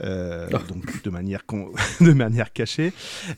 euh, 0.00 0.48
ah. 0.52 0.58
donc 0.68 1.02
de 1.02 1.10
manière, 1.10 2.52
cachée, 2.52 2.92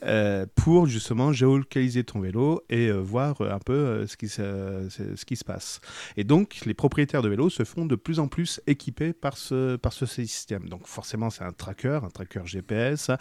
euh, 0.04 0.46
pour 0.54 0.86
justement 0.86 1.32
géolocaliser 1.32 2.04
ton 2.04 2.20
vélo 2.20 2.62
et 2.68 2.90
voir 2.90 3.40
un 3.40 3.58
peu 3.58 4.06
ce 4.06 4.16
qui, 4.16 4.28
se, 4.28 5.44
passe. 5.44 5.80
Et 6.16 6.24
donc, 6.24 6.60
les 6.66 6.74
propriétaires 6.74 7.22
de 7.22 7.28
vélos 7.28 7.50
se 7.50 7.64
font 7.64 7.86
de 7.86 7.94
plus 7.94 8.18
en 8.18 8.28
plus 8.28 8.60
équipés 8.66 9.12
par 9.12 9.36
ce, 9.36 9.76
par 9.76 9.92
système. 9.92 10.68
Donc, 10.68 10.86
forcément, 10.86 11.30
c'est 11.30 11.44
un 11.44 11.52
tracker, 11.52 12.00
un 12.04 12.10
tracker 12.10 12.42
GPS, 12.44 13.10
hein, 13.10 13.16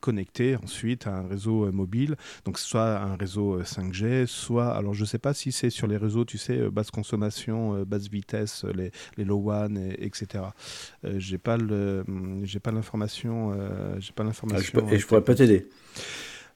connecté 0.00 0.56
ensuite 0.62 1.06
à 1.06 1.16
un 1.16 1.28
réseau 1.28 1.70
mobile, 1.72 2.16
donc 2.44 2.58
soit 2.58 2.98
un 2.98 3.16
réseau 3.16 3.62
5G, 3.62 4.11
soit, 4.26 4.74
alors 4.74 4.94
je 4.94 5.02
ne 5.02 5.06
sais 5.06 5.18
pas 5.18 5.34
si 5.34 5.52
c'est 5.52 5.70
sur 5.70 5.86
les 5.86 5.96
réseaux, 5.96 6.24
tu 6.24 6.38
sais, 6.38 6.58
euh, 6.58 6.70
basse 6.70 6.90
consommation, 6.90 7.76
euh, 7.76 7.84
basse 7.84 8.08
vitesse, 8.08 8.64
euh, 8.64 8.72
les, 8.72 8.90
les 9.16 9.24
low 9.24 9.50
one, 9.50 9.78
etc. 9.98 10.44
Euh, 11.04 11.18
j'ai 11.18 11.38
pas 11.38 11.56
hum, 11.56 12.44
pas 12.62 12.70
l'information, 12.70 13.50
pas 13.50 14.22
ah, 14.22 14.24
l'information. 14.24 14.88
Et 14.90 14.98
je 14.98 15.06
pourrais 15.06 15.24
pas 15.24 15.34
t'aider. 15.34 15.68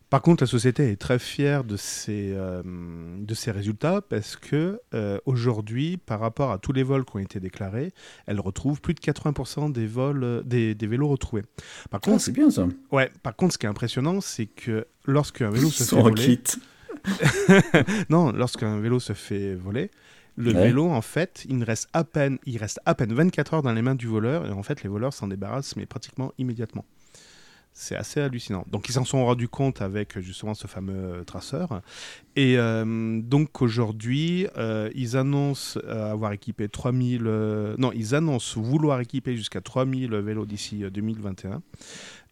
Par 0.08 0.22
contre, 0.22 0.44
la 0.44 0.46
société 0.46 0.92
est 0.92 0.96
très 0.96 1.18
fière 1.18 1.64
de 1.64 1.76
ses, 1.76 2.32
de 2.32 3.34
ses 3.34 3.50
résultats 3.50 4.00
parce 4.00 4.36
que 4.36 4.80
aujourd'hui, 5.24 5.96
par 5.96 6.20
rapport 6.20 6.52
à 6.52 6.58
tous 6.58 6.72
les 6.72 6.84
vols 6.84 7.04
qui 7.04 7.16
ont 7.16 7.18
été 7.18 7.40
déclarés, 7.40 7.92
elle 8.26 8.38
retrouve 8.38 8.80
plus 8.80 8.94
de 8.94 9.00
80% 9.00 9.72
des 9.72 9.88
vols 9.88 10.44
des, 10.44 10.76
vélos 10.80 11.08
retrouvés. 11.08 11.42
Par 11.90 12.00
ah, 12.04 12.06
contre, 12.06 12.20
c'est 12.20 12.30
bien 12.30 12.50
ça. 12.50 12.68
Ouais. 12.92 13.10
Par 13.24 13.34
contre, 13.34 13.54
ce 13.54 13.58
qui 13.58 13.66
est 13.66 13.68
impressionnant, 13.68 14.20
c'est 14.20 14.46
que 14.46 14.86
lorsque 15.06 15.42
un 15.42 15.50
vélo 15.50 15.70
se 15.70 15.82
fait 15.82 16.00
voler. 16.00 16.38
non, 18.10 18.32
lorsqu'un 18.32 18.78
vélo 18.80 19.00
se 19.00 19.12
fait 19.12 19.54
voler, 19.54 19.90
le 20.36 20.52
Ouais. 20.52 20.66
vélo, 20.66 20.88
en 20.90 21.00
fait, 21.00 21.44
il 21.48 21.62
reste 21.64 21.88
à 21.92 22.04
peine, 22.04 22.38
il 22.46 22.58
reste 22.58 22.80
à 22.84 22.94
peine 22.94 23.12
24 23.12 23.54
heures 23.54 23.62
dans 23.62 23.72
les 23.72 23.82
mains 23.82 23.94
du 23.94 24.06
voleur, 24.06 24.46
et 24.46 24.50
en 24.50 24.62
fait, 24.62 24.82
les 24.82 24.88
voleurs 24.88 25.12
s'en 25.14 25.28
débarrassent, 25.28 25.76
mais 25.76 25.86
pratiquement 25.86 26.32
immédiatement. 26.38 26.84
C'est 27.78 27.94
assez 27.96 28.22
hallucinant. 28.22 28.64
Donc, 28.70 28.88
ils 28.88 28.92
s'en 28.92 29.04
sont 29.04 29.22
rendus 29.26 29.48
compte 29.48 29.82
avec 29.82 30.18
justement 30.20 30.54
ce 30.54 30.66
fameux 30.66 31.24
traceur. 31.26 31.82
Et 32.34 32.56
euh, 32.56 33.20
donc, 33.20 33.60
aujourd'hui, 33.60 34.46
euh, 34.56 34.88
ils 34.94 35.18
annoncent 35.18 35.78
euh, 35.84 36.10
avoir 36.10 36.32
équipé 36.32 36.70
3000. 36.70 37.24
euh, 37.26 37.74
non, 37.76 37.92
ils 37.92 38.14
annoncent 38.14 38.58
vouloir 38.58 38.98
équiper 39.00 39.36
jusqu'à 39.36 39.60
3000 39.60 40.10
vélos 40.16 40.46
d'ici 40.46 40.84
euh, 40.84 40.90
2021. 40.90 41.60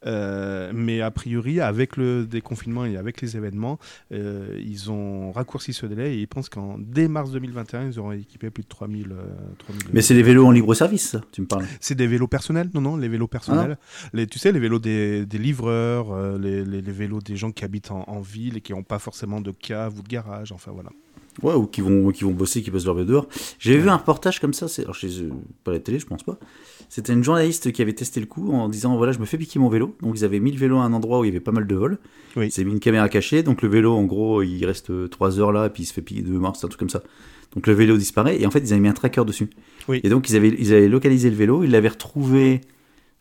Euh, 0.07 0.71
mais 0.75 1.01
a 1.01 1.11
priori, 1.11 1.61
avec 1.61 1.97
le 1.97 2.27
déconfinement 2.27 2.85
et 2.85 2.97
avec 2.97 3.21
les 3.23 3.37
événements, 3.37 3.79
euh, 4.13 4.59
ils 4.65 4.91
ont 4.91 5.33
raccourci 5.33 5.73
ce 5.73 5.87
délai 5.87 6.15
et 6.17 6.21
ils 6.21 6.29
pensent 6.29 6.49
qu'en 6.49 6.77
dès 6.79 7.09
mars 7.09 7.31
2021, 7.31 7.87
ils 7.89 7.99
auront 7.99 8.13
équipé 8.13 8.51
plus 8.51 8.63
de 8.65 8.69
3000. 8.69 9.13
euh, 9.13 9.25
3000 9.59 9.83
Mais 9.93 10.03
c'est 10.03 10.15
les 10.15 10.23
vélos 10.23 10.47
en 10.47 10.51
libre 10.51 10.75
service, 10.75 11.09
ça, 11.11 11.23
tu 11.33 11.41
me 11.41 11.47
parles. 11.47 11.65
c'est 11.81 11.95
des 11.95 12.07
vélos 12.07 12.29
personnels, 12.29 12.69
non, 12.75 12.81
non, 12.81 12.97
les 12.97 13.09
vélos 13.09 13.29
personnels. 13.29 13.79
les, 14.13 14.27
tu 14.27 14.39
sais, 14.39 14.53
les 14.53 14.61
vélos 14.61 14.79
des, 14.79 15.27
des 15.27 15.39
livreurs, 15.39 16.13
euh, 16.13 16.39
les, 16.39 16.65
les- 16.65 16.83
les 16.83 16.93
vélos 16.93 17.21
des 17.21 17.37
gens 17.37 17.51
qui 17.51 17.65
habitent 17.65 17.91
en, 17.91 18.05
en 18.07 18.21
ville 18.21 18.57
et 18.57 18.61
qui 18.61 18.73
n'ont 18.73 18.83
pas 18.83 18.99
forcément 18.99 19.41
de 19.41 19.51
cave 19.53 19.99
ou 19.99 20.03
de 20.03 20.09
garage, 20.09 20.53
enfin 20.53 20.71
voilà. 20.73 20.91
Ouais, 21.43 21.55
ou 21.55 21.67
qui 21.67 21.81
vont, 21.81 22.11
qui 22.11 22.25
vont 22.25 22.31
bosser, 22.31 22.63
qui 22.63 22.71
posent 22.71 22.87
leur 22.87 22.95
vélo 22.95 23.09
dehors. 23.09 23.29
J'ai 23.59 23.77
vu 23.77 23.89
un 23.89 23.97
reportage 23.97 24.41
comme 24.41 24.55
ça, 24.55 24.69
c'est, 24.69 24.83
alors 24.83 24.95
chez 24.95 25.23
eux, 25.23 25.33
pas 25.65 25.73
la 25.73 25.81
télé, 25.81 25.99
je 25.99 26.07
pense 26.07 26.23
pas. 26.23 26.39
C'était 26.89 27.13
une 27.13 27.25
journaliste 27.25 27.73
qui 27.73 27.83
avait 27.83 27.93
testé 27.93 28.21
le 28.21 28.27
coup 28.27 28.53
en 28.53 28.69
disant 28.69 28.97
voilà, 28.97 29.13
je 29.13 29.19
me 29.19 29.25
fais 29.25 29.37
piquer 29.37 29.59
mon 29.59 29.69
vélo. 29.69 29.97
Donc 30.01 30.17
ils 30.17 30.25
avaient 30.25 30.39
mis 30.39 30.53
le 30.53 30.59
vélo 30.59 30.79
à 30.79 30.85
un 30.85 30.93
endroit 30.93 31.21
où 31.21 31.25
il 31.25 31.29
y 31.29 31.31
avait 31.31 31.41
pas 31.41 31.51
mal 31.51 31.67
de 31.67 31.75
vols. 31.75 31.99
Oui. 32.37 32.49
Ils 32.49 32.61
avaient 32.61 32.67
mis 32.67 32.73
une 32.73 32.81
caméra 32.81 33.09
cachée, 33.09 33.43
donc 33.43 33.63
le 33.63 33.69
vélo, 33.69 33.95
en 33.95 34.05
gros, 34.05 34.43
il 34.43 34.65
reste 34.65 35.11
3 35.11 35.41
heures 35.41 35.53
là, 35.53 35.67
et 35.67 35.71
puis 35.71 35.83
il 35.83 35.87
se 35.87 35.93
fait 35.93 36.03
piquer 36.03 36.23
de 36.23 36.31
mars, 36.31 36.63
un 36.63 36.69
truc 36.69 36.79
comme 36.79 36.91
ça. 36.91 37.03
Donc 37.55 37.67
le 37.67 37.73
vélo 37.73 37.97
disparaît, 37.97 38.41
et 38.41 38.47
en 38.47 38.51
fait, 38.51 38.61
ils 38.61 38.73
avaient 38.73 38.81
mis 38.81 38.89
un 38.89 38.93
tracker 38.93 39.25
dessus. 39.25 39.51
Oui. 39.89 40.01
Et 40.05 40.09
donc 40.09 40.29
ils 40.29 40.37
avaient, 40.37 40.55
ils 40.57 40.73
avaient 40.73 40.89
localisé 40.89 41.31
le 41.31 41.37
vélo, 41.37 41.65
ils 41.65 41.71
l'avaient 41.71 41.89
retrouvé, 41.89 42.61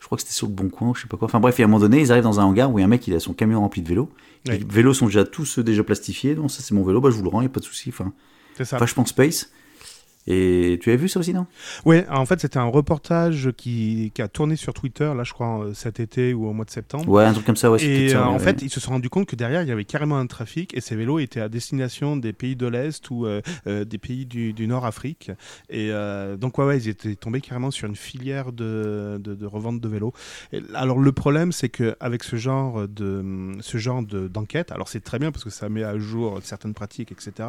je 0.04 0.06
crois 0.06 0.16
que 0.16 0.22
c'était 0.22 0.34
sur 0.34 0.48
le 0.48 0.52
bon 0.52 0.68
coin, 0.68 0.92
je 0.94 1.00
sais 1.00 1.08
pas 1.08 1.16
quoi. 1.16 1.24
Enfin 1.24 1.40
bref, 1.40 1.58
et 1.58 1.62
à 1.62 1.64
un 1.64 1.68
moment 1.68 1.80
donné, 1.80 1.98
ils 1.98 2.12
arrivent 2.12 2.24
dans 2.24 2.38
un 2.38 2.44
hangar 2.44 2.70
où 2.70 2.78
il 2.78 2.82
y 2.82 2.84
a 2.84 2.84
un 2.84 2.90
mec, 2.90 3.08
il 3.08 3.14
a 3.14 3.20
son 3.20 3.32
camion 3.32 3.60
rempli 3.60 3.80
de 3.80 3.88
vélos. 3.88 4.10
Oui. 4.46 4.58
Les 4.58 4.64
vélos 4.68 4.92
sont 4.92 5.06
déjà 5.06 5.24
tous 5.24 5.60
euh, 5.60 5.64
déjà 5.64 5.82
plastifiés, 5.82 6.34
donc 6.34 6.50
ça 6.50 6.60
c'est 6.62 6.74
mon 6.74 6.84
vélo, 6.84 7.00
bah 7.00 7.08
je 7.08 7.16
vous 7.16 7.22
le 7.22 7.30
rends, 7.30 7.40
il 7.40 7.44
n'y 7.44 7.50
a 7.50 7.50
pas 7.50 7.60
de 7.60 7.64
souci. 7.64 7.88
Enfin, 7.88 8.12
ça. 8.62 8.76
vachement 8.76 9.06
space. 9.06 9.50
Et 10.26 10.78
tu 10.82 10.90
as 10.90 10.96
vu 10.96 11.08
ça 11.08 11.20
aussi, 11.20 11.34
non? 11.34 11.46
Ouais, 11.84 12.06
en 12.08 12.24
fait, 12.24 12.40
c'était 12.40 12.58
un 12.58 12.64
reportage 12.64 13.50
qui, 13.56 14.10
qui 14.14 14.22
a 14.22 14.28
tourné 14.28 14.56
sur 14.56 14.72
Twitter, 14.72 15.12
là, 15.14 15.22
je 15.22 15.32
crois, 15.34 15.64
euh, 15.64 15.74
cet 15.74 16.00
été 16.00 16.32
ou 16.32 16.46
au 16.46 16.52
mois 16.54 16.64
de 16.64 16.70
septembre. 16.70 17.08
Ouais, 17.08 17.24
un 17.24 17.32
truc 17.34 17.44
comme 17.44 17.56
ça, 17.56 17.70
ouais. 17.70 17.82
Et 17.84 18.08
ça, 18.08 18.22
euh, 18.22 18.24
en 18.24 18.32
ouais. 18.34 18.38
fait, 18.38 18.62
ils 18.62 18.70
se 18.70 18.80
sont 18.80 18.92
rendus 18.92 19.10
compte 19.10 19.26
que 19.26 19.36
derrière, 19.36 19.62
il 19.62 19.68
y 19.68 19.72
avait 19.72 19.84
carrément 19.84 20.16
un 20.18 20.26
trafic 20.26 20.74
et 20.74 20.80
ces 20.80 20.96
vélos 20.96 21.18
étaient 21.18 21.40
à 21.40 21.50
destination 21.50 22.16
des 22.16 22.32
pays 22.32 22.56
de 22.56 22.66
l'Est 22.66 23.10
ou 23.10 23.26
euh, 23.26 23.42
euh, 23.66 23.84
des 23.84 23.98
pays 23.98 24.24
du, 24.24 24.54
du 24.54 24.66
Nord-Afrique. 24.66 25.30
Et 25.68 25.90
donc, 26.38 26.56
ouais, 26.58 26.64
ouais, 26.64 26.78
ils 26.78 26.88
étaient 26.88 27.14
tombés 27.16 27.40
carrément 27.40 27.70
sur 27.70 27.86
une 27.88 27.96
filière 27.96 28.52
de, 28.52 29.18
de, 29.22 29.34
de 29.34 29.46
revente 29.46 29.80
de 29.80 29.88
vélos. 29.88 30.12
Et, 30.52 30.62
alors, 30.74 30.98
le 30.98 31.12
problème, 31.12 31.52
c'est 31.52 31.68
qu'avec 31.68 32.24
ce 32.24 32.36
genre 32.36 32.88
de 32.88 33.52
ce 33.60 33.76
genre 33.78 34.02
de- 34.02 34.28
d'enquête, 34.28 34.72
alors 34.72 34.88
c'est 34.88 35.00
très 35.00 35.18
bien 35.18 35.32
parce 35.32 35.44
que 35.44 35.50
ça 35.50 35.68
met 35.68 35.84
à 35.84 35.98
jour 35.98 36.38
certaines 36.42 36.74
pratiques, 36.74 37.12
etc. 37.12 37.48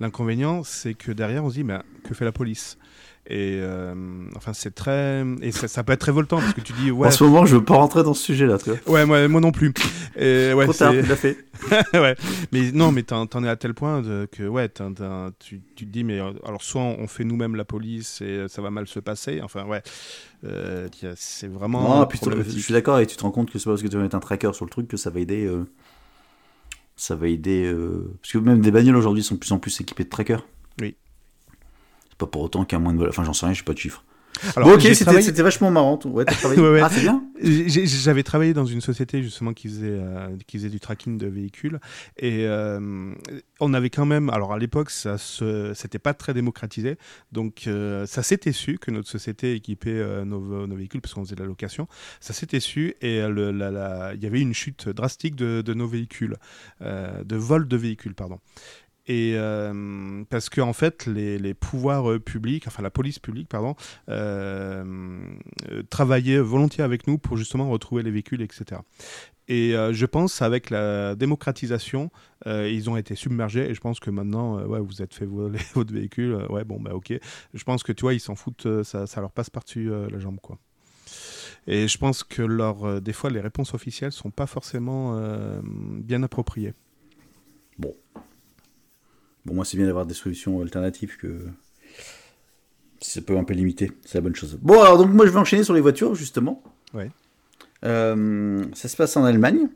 L'inconvénient, 0.00 0.62
c'est 0.64 0.94
que 0.94 1.12
derrière, 1.12 1.44
on 1.44 1.50
se 1.50 1.54
dit, 1.56 1.64
mais 1.64 1.78
que 2.04 2.13
fait 2.14 2.24
la 2.24 2.32
police 2.32 2.78
et 3.26 3.58
euh, 3.62 3.94
enfin, 4.36 4.52
c'est 4.52 4.74
très. 4.74 5.24
Et 5.40 5.50
ça, 5.50 5.66
ça 5.66 5.82
peut 5.82 5.94
être 5.94 6.02
révoltant 6.02 6.40
parce 6.40 6.52
que 6.52 6.60
tu 6.60 6.74
dis, 6.74 6.90
ouais, 6.90 7.08
En 7.08 7.10
ce 7.10 7.24
moment, 7.24 7.46
je 7.46 7.56
veux 7.56 7.64
pas 7.64 7.76
rentrer 7.76 8.02
dans 8.02 8.12
ce 8.12 8.22
sujet-là, 8.22 8.58
tu 8.58 8.68
vois. 8.68 8.78
ouais 8.86 9.06
moi, 9.06 9.26
moi 9.28 9.40
non 9.40 9.50
plus. 9.50 9.72
Et, 10.14 10.52
ouais, 10.52 10.64
Trop 10.64 10.74
tard, 10.74 10.92
l'as 10.92 11.16
fait. 11.16 11.38
ouais. 11.94 12.16
Mais 12.52 12.70
non, 12.72 12.92
mais 12.92 13.02
t'en, 13.02 13.26
es 13.42 13.48
à 13.48 13.56
tel 13.56 13.72
point 13.72 14.02
de, 14.02 14.28
que 14.30 14.42
ouais, 14.42 14.68
t'en- 14.68 14.92
t'en- 14.92 15.30
tu, 15.38 15.62
tu 15.74 15.86
te 15.86 15.90
dis, 15.90 16.04
mais 16.04 16.20
alors 16.20 16.60
soit 16.62 16.82
on 16.82 17.06
fait 17.06 17.24
nous-mêmes 17.24 17.56
la 17.56 17.64
police 17.64 18.20
et 18.20 18.24
euh, 18.26 18.48
ça 18.48 18.60
va 18.60 18.70
mal 18.70 18.86
se 18.86 19.00
passer. 19.00 19.40
Enfin, 19.42 19.64
ouais, 19.64 19.82
Euh, 20.44 20.88
c'est 21.16 21.48
vraiment. 21.48 22.00
Non, 22.00 22.06
puis 22.06 22.20
je 22.46 22.58
suis 22.60 22.74
d'accord 22.74 22.98
et 22.98 23.06
tu 23.06 23.16
te 23.16 23.22
rends 23.22 23.30
compte 23.30 23.50
que 23.50 23.58
c'est 23.58 23.64
pas 23.64 23.70
parce 23.70 23.82
que 23.82 23.88
tu 23.88 23.96
vas 23.96 24.02
mettre 24.02 24.16
un 24.16 24.20
tracker 24.20 24.50
sur 24.52 24.66
le 24.66 24.70
truc 24.70 24.86
que 24.86 24.98
ça 24.98 25.08
va 25.08 25.20
aider. 25.20 25.46
euh, 25.46 25.64
Ça 26.96 27.16
va 27.16 27.26
aider. 27.28 27.74
Parce 28.20 28.32
que 28.32 28.38
même 28.38 28.60
des 28.60 28.70
bagnoles 28.70 28.96
aujourd'hui 28.96 29.22
sont 29.22 29.36
de 29.36 29.40
plus 29.40 29.52
en 29.52 29.58
plus 29.58 29.80
équipées 29.80 30.04
de 30.04 30.10
trackers. 30.10 30.46
Oui. 30.82 30.94
C'est 32.14 32.18
pas 32.18 32.26
pour 32.26 32.42
autant 32.42 32.64
qu'il 32.64 32.76
y 32.76 32.80
a 32.80 32.82
moins 32.82 32.92
de 32.94 32.98
vol. 32.98 33.08
Enfin, 33.08 33.24
j'en 33.24 33.32
sais 33.32 33.44
rien, 33.46 33.54
j'ai 33.54 33.64
pas 33.64 33.72
de 33.72 33.78
chiffres. 33.78 34.04
Alors, 34.56 34.68
bon, 34.68 34.74
ok, 34.74 34.82
c'était 34.82 35.04
travaillé- 35.04 35.30
vachement 35.42 35.70
marrant. 35.70 35.98
Ouais, 36.06 36.24
t'as 36.24 36.34
travaillé. 36.34 36.60
Ouais, 36.64 36.70
ouais. 36.70 36.80
Ah, 36.82 36.88
c'est 36.90 37.00
bien 37.02 37.22
J'avais 37.40 38.24
travaillé 38.24 38.52
dans 38.52 38.64
une 38.66 38.80
société 38.80 39.22
justement 39.22 39.52
qui 39.52 39.68
faisait, 39.68 39.86
euh, 39.90 40.28
qui 40.48 40.58
faisait 40.58 40.70
du 40.70 40.80
tracking 40.80 41.18
de 41.18 41.26
véhicules 41.28 41.78
et 42.18 42.44
euh, 42.46 43.12
on 43.60 43.74
avait 43.74 43.90
quand 43.90 44.06
même, 44.06 44.30
alors 44.30 44.52
à 44.52 44.58
l'époque 44.58 44.90
ça 44.90 45.16
c'était 45.18 45.98
pas 46.00 46.14
très 46.14 46.34
démocratisé, 46.34 46.96
donc 47.32 47.64
euh, 47.68 48.06
ça 48.06 48.22
s'était 48.24 48.52
su 48.52 48.78
que 48.78 48.90
notre 48.90 49.08
société 49.08 49.54
équipait 49.54 50.02
nos, 50.24 50.66
nos 50.66 50.76
véhicules 50.76 51.00
parce 51.00 51.14
qu'on 51.14 51.24
faisait 51.24 51.36
de 51.36 51.40
la 51.42 51.46
location, 51.46 51.86
ça 52.20 52.32
s'était 52.32 52.60
su 52.60 52.94
et 53.02 53.18
il 53.18 54.18
y 54.20 54.26
avait 54.26 54.40
une 54.40 54.54
chute 54.54 54.88
drastique 54.88 55.36
de, 55.36 55.62
de 55.62 55.74
nos 55.74 55.86
véhicules, 55.86 56.36
de 56.80 57.36
vol 57.36 57.68
de 57.68 57.76
véhicules 57.76 58.14
pardon. 58.14 58.40
Et 59.06 59.34
euh, 59.36 60.24
parce 60.30 60.48
que 60.48 60.60
en 60.60 60.72
fait, 60.72 61.06
les, 61.06 61.54
pouvoirs 61.54 62.10
euh, 62.10 62.18
publics, 62.18 62.66
enfin 62.66 62.82
la 62.82 62.90
police 62.90 63.18
publique, 63.18 63.48
pardon, 63.48 63.76
euh, 64.08 65.20
travaillaient 65.90 66.38
volontiers 66.38 66.84
avec 66.84 67.06
nous 67.06 67.18
pour 67.18 67.36
justement 67.36 67.68
retrouver 67.68 68.02
les 68.02 68.10
véhicules, 68.10 68.40
etc. 68.40 68.80
Et 69.46 69.72
je 69.72 70.06
pense 70.06 70.40
avec 70.40 70.70
la 70.70 71.14
démocratisation, 71.16 72.10
ils 72.46 72.88
ont 72.88 72.96
été 72.96 73.14
submergés. 73.14 73.68
Et 73.68 73.74
je 73.74 73.80
pense 73.80 74.00
que 74.00 74.08
maintenant, 74.08 74.58
ouais, 74.64 74.80
vous 74.80 75.02
êtes 75.02 75.12
fait 75.12 75.26
voler 75.26 75.58
votre 75.74 75.92
véhicule. 75.92 76.46
ouais, 76.48 76.64
bon, 76.64 76.80
bah 76.80 76.94
ok. 76.94 77.12
Je 77.52 77.64
pense 77.64 77.82
que 77.82 77.92
tu 77.92 78.02
vois, 78.02 78.14
ils 78.14 78.20
s'en 78.20 78.36
foutent. 78.36 78.66
ça, 78.84 79.20
leur 79.20 79.32
passe 79.32 79.50
par-dessus 79.50 79.90
la 80.10 80.18
jambe, 80.18 80.40
quoi. 80.40 80.58
Et 81.66 81.88
je 81.88 81.98
pense 81.98 82.24
que 82.24 82.40
leur, 82.40 83.02
des 83.02 83.12
fois, 83.12 83.28
les 83.28 83.40
réponses 83.40 83.74
officielles 83.74 84.12
sont 84.12 84.30
pas 84.30 84.46
forcément 84.46 85.14
bien 85.62 86.22
appropriées. 86.22 86.72
Bon, 87.78 87.94
moi, 89.52 89.64
c'est 89.64 89.76
bien 89.76 89.86
d'avoir 89.86 90.06
des 90.06 90.14
solutions 90.14 90.60
alternatives 90.62 91.16
que. 91.16 91.38
Ça 93.00 93.20
peut 93.20 93.36
un 93.36 93.44
peu 93.44 93.52
limiter, 93.52 93.92
c'est 94.06 94.14
la 94.14 94.22
bonne 94.22 94.34
chose. 94.34 94.58
Bon, 94.62 94.80
alors, 94.80 94.96
donc, 94.96 95.10
moi, 95.12 95.26
je 95.26 95.30
vais 95.30 95.38
enchaîner 95.38 95.62
sur 95.62 95.74
les 95.74 95.82
voitures, 95.82 96.14
justement. 96.14 96.62
Ouais. 96.94 97.10
Euh, 97.84 98.64
ça 98.72 98.88
se 98.88 98.96
passe 98.96 99.14
en 99.18 99.24
Allemagne. 99.24 99.68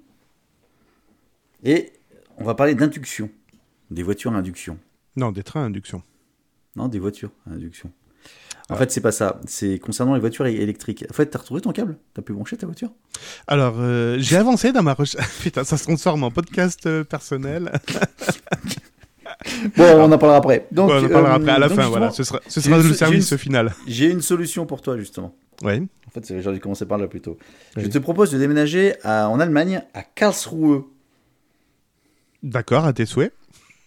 Et 1.62 1.92
on 2.38 2.44
va 2.44 2.54
parler 2.54 2.74
d'induction. 2.74 3.28
Des 3.90 4.02
voitures 4.02 4.32
à 4.32 4.36
induction. 4.38 4.78
Non, 5.16 5.30
des 5.32 5.42
trains 5.42 5.62
à 5.62 5.66
induction. 5.66 6.02
Non, 6.76 6.88
des 6.88 6.98
voitures 6.98 7.30
à 7.46 7.54
induction. 7.54 7.90
En 8.70 8.74
Ah. 8.74 8.76
fait, 8.78 8.90
c'est 8.92 9.00
pas 9.00 9.12
ça. 9.12 9.40
C'est 9.46 9.78
concernant 9.78 10.14
les 10.14 10.20
voitures 10.20 10.46
électriques. 10.46 11.04
En 11.10 11.12
fait, 11.12 11.26
t'as 11.26 11.38
retrouvé 11.38 11.60
ton 11.60 11.72
câble? 11.72 11.98
T'as 12.14 12.22
pu 12.22 12.32
brancher 12.32 12.56
ta 12.56 12.66
voiture? 12.66 12.90
Alors, 13.46 13.76
euh, 13.78 14.16
j'ai 14.20 14.36
avancé 14.36 14.72
dans 14.72 14.82
ma 14.82 14.94
recherche. 14.94 15.26
Putain, 15.42 15.64
ça 15.64 15.76
se 15.76 15.84
transforme 15.84 16.22
en 16.24 16.30
podcast 16.30 16.86
euh, 16.86 17.04
personnel. 17.04 17.72
Bon, 19.76 19.84
on 20.00 20.12
en 20.12 20.18
parlera 20.18 20.38
après. 20.38 20.66
Donc, 20.72 20.90
on 20.90 21.04
en 21.04 21.08
parlera 21.08 21.32
euh, 21.32 21.36
après, 21.36 21.50
à 21.52 21.58
la 21.58 21.68
fin, 21.68 21.88
voilà. 21.88 22.10
Ce 22.10 22.22
sera, 22.24 22.40
ce 22.48 22.60
j'ai 22.60 22.68
sera 22.68 22.80
une- 22.80 22.88
le 22.88 22.94
service 22.94 23.30
une- 23.30 23.38
final. 23.38 23.74
J'ai 23.86 24.10
une 24.10 24.20
solution 24.22 24.66
pour 24.66 24.82
toi, 24.82 24.96
justement. 24.98 25.34
Ouais. 25.62 25.82
En 26.06 26.10
fait, 26.10 26.40
j'aurais 26.40 26.54
dû 26.56 26.60
commencer 26.60 26.86
par 26.86 26.98
là 26.98 27.06
plutôt. 27.08 27.36
Je 27.76 27.82
Oui. 27.84 27.88
te 27.90 27.98
propose 27.98 28.30
de 28.30 28.38
déménager 28.38 28.94
à- 29.02 29.28
en 29.28 29.40
Allemagne, 29.40 29.82
à 29.94 30.02
Karlsruhe. 30.02 30.82
D'accord, 32.42 32.84
à 32.84 32.92
tes 32.92 33.06
souhaits. 33.06 33.32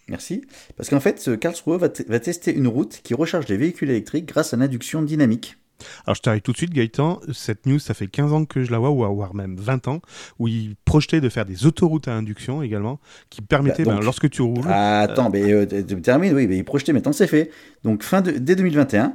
Merci. 0.08 0.42
Parce 0.76 0.88
qu'en 0.90 1.00
fait, 1.00 1.38
Karlsruhe 1.38 1.78
va, 1.78 1.88
va 2.08 2.20
tester 2.20 2.52
une 2.54 2.68
route 2.68 3.00
qui 3.02 3.14
recharge 3.14 3.48
les 3.48 3.56
véhicules 3.56 3.88
électriques 3.90 4.26
grâce 4.26 4.52
à 4.52 4.56
l'induction 4.56 5.02
dynamique. 5.02 5.56
Alors, 6.06 6.14
je 6.16 6.20
t'arrive 6.22 6.42
tout 6.42 6.52
de 6.52 6.56
suite, 6.56 6.72
Gaëtan. 6.72 7.20
Cette 7.32 7.66
news, 7.66 7.78
ça 7.78 7.94
fait 7.94 8.06
15 8.06 8.32
ans 8.32 8.44
que 8.44 8.64
je 8.64 8.70
la 8.72 8.78
vois, 8.78 8.90
ou 8.90 8.96
voire 9.14 9.34
même 9.34 9.56
20 9.56 9.88
ans, 9.88 10.00
où 10.38 10.48
ils 10.48 10.76
projetaient 10.84 11.20
de 11.20 11.28
faire 11.28 11.44
des 11.44 11.66
autoroutes 11.66 12.08
à 12.08 12.14
induction 12.14 12.62
également, 12.62 13.00
qui 13.30 13.42
permettaient, 13.42 13.84
Bah, 13.84 13.92
donc- 13.92 14.00
ben, 14.00 14.04
lorsque 14.04 14.28
tu 14.30 14.42
roules. 14.42 14.64
Ah, 14.68 15.00
attends, 15.02 15.30
mais 15.30 15.52
euh, 15.52 15.66
tu- 15.66 15.84
tu 15.84 16.00
termines, 16.02 16.34
oui, 16.34 16.46
mais 16.46 16.56
il 16.56 16.64
projetait, 16.64 16.92
maintenant 16.92 17.12
c'est 17.12 17.26
fait. 17.26 17.50
Donc, 17.84 18.02
fin 18.02 18.20
de, 18.20 18.30
dès 18.32 18.56
2021, 18.56 19.14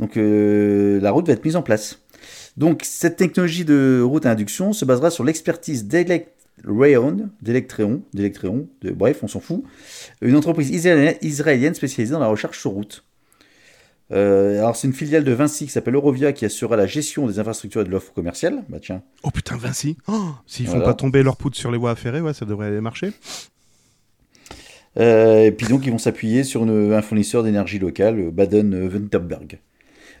donc, 0.00 0.16
euh, 0.16 1.00
la 1.00 1.10
route 1.10 1.26
va 1.26 1.32
être 1.32 1.44
mise 1.44 1.56
en 1.56 1.62
place. 1.62 2.00
Donc, 2.56 2.82
cette 2.84 3.16
technologie 3.16 3.64
de 3.64 4.00
route 4.04 4.26
à 4.26 4.30
induction 4.30 4.72
se 4.72 4.84
basera 4.84 5.10
sur 5.10 5.24
l'expertise 5.24 5.86
d'Electreon, 5.86 7.30
d'Electreon, 7.42 8.02
d'Electreon, 8.14 8.68
de, 8.82 8.90
bref, 8.90 9.18
on 9.22 9.28
s'en 9.28 9.40
fout, 9.40 9.64
une 10.22 10.36
entreprise 10.36 10.70
israélienne 10.70 11.74
spécialisée 11.74 12.12
dans 12.12 12.20
la 12.20 12.28
recherche 12.28 12.60
sur 12.60 12.70
route. 12.70 13.04
Euh, 14.12 14.58
alors, 14.58 14.76
c'est 14.76 14.86
une 14.86 14.92
filiale 14.92 15.24
de 15.24 15.32
Vinci 15.32 15.64
qui 15.66 15.72
s'appelle 15.72 15.94
Eurovia 15.94 16.32
qui 16.32 16.44
assurera 16.44 16.76
la 16.76 16.86
gestion 16.86 17.26
des 17.26 17.38
infrastructures 17.38 17.80
et 17.80 17.84
de 17.84 17.90
l'offre 17.90 18.12
commerciale. 18.12 18.62
Bah 18.68 18.78
tiens. 18.80 19.02
Oh 19.22 19.30
putain, 19.30 19.56
Vinci 19.56 19.96
oh, 20.08 20.32
S'ils 20.46 20.66
font 20.66 20.72
Voilà. 20.72 20.86
pas 20.88 20.94
tomber 20.94 21.22
leur 21.22 21.36
poudre 21.36 21.56
sur 21.56 21.70
les 21.70 21.78
voies 21.78 21.94
ferrées, 21.96 22.20
ouais, 22.20 22.34
ça 22.34 22.44
devrait 22.44 22.80
marcher. 22.80 23.12
Euh, 24.98 25.44
et 25.46 25.50
puis 25.52 25.66
donc, 25.66 25.84
ils 25.86 25.90
vont 25.90 25.98
s'appuyer 25.98 26.44
sur 26.44 26.62
une- 26.64 26.92
un 26.92 27.02
fournisseur 27.02 27.42
d'énergie 27.42 27.78
locale, 27.78 28.30
Baden-Württemberg. 28.30 29.58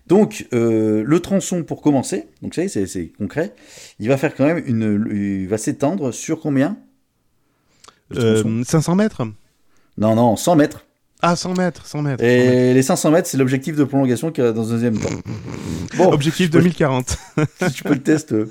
Donc, 0.06 0.46
euh, 0.52 1.02
le 1.06 1.20
tronçon, 1.20 1.62
pour 1.62 1.80
commencer, 1.80 2.26
donc 2.42 2.54
ça 2.54 2.62
y 2.62 2.66
est, 2.66 2.68
c'est 2.68 2.86
c'est 2.86 3.06
concret, 3.16 3.54
il 4.00 4.08
va 4.08 4.16
faire 4.18 4.34
quand 4.34 4.44
même 4.44 4.62
une. 4.66 5.08
Il 5.42 5.48
va 5.48 5.56
s'étendre 5.56 6.12
sur 6.12 6.40
combien? 6.40 6.76
Le 8.10 8.16
tronçon? 8.42 8.58
Euh, 8.60 8.64
500 8.64 8.96
mètres? 8.96 9.22
Non, 9.96 10.14
non, 10.14 10.36
100 10.36 10.56
mètres. 10.56 10.84
Ah, 11.26 11.36
100 11.36 11.54
mètres, 11.54 11.86
100 11.86 12.02
mètres. 12.02 12.20
100 12.22 12.22
mètres. 12.22 12.24
Et 12.24 12.74
les 12.74 12.82
500 12.82 13.10
mètres, 13.10 13.28
c'est 13.28 13.38
l'objectif 13.38 13.76
de 13.76 13.84
prolongation 13.84 14.30
qu'il 14.30 14.44
y 14.44 14.46
a 14.46 14.52
dans 14.52 14.68
un 14.68 14.72
deuxième 14.74 14.98
temps. 14.98 15.08
Bon, 15.96 16.12
Objectif 16.12 16.46
je 16.46 16.52
peux- 16.52 16.58
2040. 16.58 17.16
si 17.62 17.72
tu 17.72 17.82
peux 17.84 17.94
le 17.94 18.02
tester. 18.02 18.44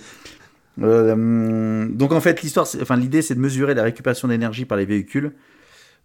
Euh, 0.82 1.88
donc 1.90 2.12
en 2.14 2.22
fait, 2.22 2.42
l'histoire, 2.42 2.66
enfin 2.82 2.98
l'idée, 2.98 3.22
c'est 3.22 3.36
de 3.36 3.40
mesurer 3.40 3.76
la 3.76 3.84
récupération 3.84 4.28
d'énergie 4.28 4.66
par 4.66 4.78
les 4.78 4.86
véhicules, 4.86 5.34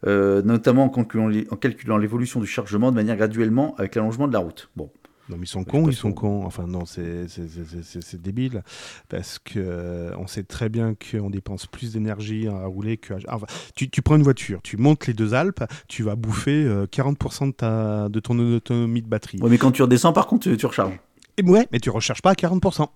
euh, 0.07 0.43
notamment 0.43 0.85
en 0.85 0.89
calculant, 0.91 1.31
en 1.51 1.57
calculant 1.57 1.97
l'évolution 1.97 2.39
du 2.41 2.47
chargement 2.47 2.91
de 2.91 2.97
manière 2.97 3.17
graduellement 3.17 3.75
avec 3.79 3.95
l'allongement 3.95 4.29
de 4.29 4.33
la 4.35 4.41
route. 4.41 4.69
Bon, 4.77 4.91
Non, 5.29 5.37
mais 5.37 5.45
ils 5.45 5.49
sont 5.49 5.65
cons, 5.65 5.89
ils 5.89 5.97
sont 5.97 6.13
cons. 6.13 6.45
Enfin, 6.45 6.67
non, 6.67 6.85
c'est 6.87 7.27
débile. 8.23 8.63
Parce 9.09 9.39
que 9.39 9.59
euh, 9.59 10.13
on 10.19 10.27
sait 10.27 10.45
très 10.45 10.69
bien 10.69 10.95
qu'on 10.95 11.31
dépense 11.31 11.67
plus 11.67 11.93
d'énergie 11.93 12.49
à 12.49 12.67
rouler 12.67 12.97
que. 12.97 13.15
Enfin, 13.29 13.47
tu, 13.75 13.91
tu 13.91 14.03
prends 14.03 14.17
une 14.17 14.23
voiture, 14.23 14.61
tu 14.63 14.77
montes 14.77 15.07
les 15.07 15.15
deux 15.15 15.35
Alpes, 15.35 15.65
tu 15.89 16.03
vas 16.03 16.17
bouffer 16.17 16.65
euh, 16.65 16.87
40% 16.87 17.49
de, 17.49 17.53
ta, 17.53 18.09
de 18.09 18.21
ton 18.21 18.39
autonomie 18.39 19.03
de 19.03 19.09
batterie. 19.09 19.39
Ouais, 19.41 19.51
mais 19.51 19.59
quand 19.59 19.73
tu 19.73 19.83
redescends, 19.83 20.13
par 20.13 20.27
contre, 20.27 20.51
tu, 20.51 20.57
tu 20.57 20.67
recharges. 20.67 20.99
Et 21.37 21.43
ouais, 21.43 21.69
mais 21.73 21.79
tu 21.79 21.91
recherches 21.91 22.23
pas 22.23 22.31
à 22.31 22.35
40%. 22.35 22.89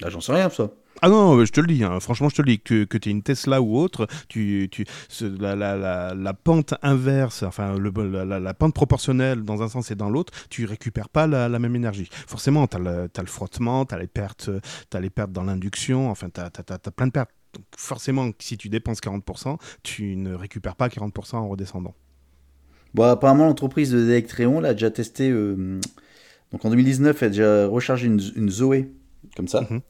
Là, 0.00 0.08
j'en 0.10 0.20
sais 0.20 0.32
rien, 0.32 0.48
ça. 0.50 0.70
Ah 1.02 1.08
non, 1.08 1.42
je 1.44 1.50
te 1.50 1.60
le 1.60 1.66
dis, 1.66 1.82
hein, 1.82 1.98
franchement, 2.00 2.28
je 2.28 2.34
te 2.36 2.42
le 2.42 2.48
dis, 2.52 2.60
que, 2.60 2.84
que 2.84 2.98
tu 2.98 3.08
es 3.08 3.12
une 3.12 3.22
Tesla 3.22 3.62
ou 3.62 3.76
autre, 3.78 4.06
tu, 4.28 4.68
tu, 4.70 4.84
ce- 5.08 5.24
la, 5.24 5.56
la, 5.56 5.74
la, 5.76 6.14
la 6.14 6.34
pente 6.34 6.74
inverse, 6.82 7.42
enfin, 7.42 7.78
le, 7.78 7.90
la, 8.10 8.24
la- 8.26 8.40
la 8.40 8.54
pente 8.54 8.74
proportionnelle 8.74 9.42
dans 9.42 9.62
un 9.62 9.68
sens 9.68 9.90
et 9.90 9.94
dans 9.94 10.10
l'autre, 10.10 10.32
tu 10.50 10.66
récupères 10.66 11.08
pas 11.08 11.26
la, 11.26 11.48
la 11.48 11.58
même 11.58 11.74
énergie. 11.74 12.08
Forcément, 12.26 12.66
tu 12.66 12.76
as, 12.76 12.80
le 12.80 13.08
t'as 13.08 13.22
le 13.22 13.28
frottement, 13.28 13.86
tu 13.86 13.94
as 13.94 13.98
les 13.98 14.08
pertes, 14.08 14.50
t'as 14.90 15.00
les 15.00 15.10
pertes 15.10 15.32
dans 15.32 15.44
l'induction, 15.44 16.10
enfin, 16.10 16.28
tu 16.28 16.40
as, 16.40 16.50
plein 16.90 17.06
de 17.06 17.12
pertes. 17.12 17.30
Donc, 17.54 17.64
forcément, 17.76 18.30
si 18.38 18.58
tu 18.58 18.68
dépenses 18.68 19.00
40%, 19.00 19.58
tu 19.82 20.16
ne 20.16 20.34
récupères 20.34 20.76
pas 20.76 20.88
40% 20.88 21.36
en 21.36 21.48
redescendant. 21.48 21.94
Bon, 22.94 23.04
apparemment, 23.04 23.46
l'entreprise 23.46 23.92
d'Electréon 23.92 24.60
l'a 24.60 24.72
déjà 24.74 24.90
testé. 24.90 25.30
euh, 25.30 25.80
donc 26.52 26.64
en 26.64 26.70
2019, 26.70 27.22
elle 27.22 27.26
a 27.26 27.30
déjà 27.30 27.66
rechargé 27.68 28.06
une, 28.06 28.20
une 28.36 28.50
Zoé, 28.50 28.90
comme 29.36 29.48
ça, 29.48 29.62
Mhm, 29.70 29.80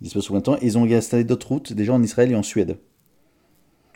dispose 0.00 0.24
sous 0.24 0.32
20 0.32 0.48
ans, 0.48 0.56
et 0.56 0.66
ils 0.66 0.78
ont 0.78 0.90
installé 0.90 1.24
d'autres 1.24 1.48
routes, 1.48 1.72
déjà 1.72 1.92
en 1.92 2.02
Israël 2.02 2.30
et 2.30 2.34
en 2.34 2.42
Suède. 2.42 2.78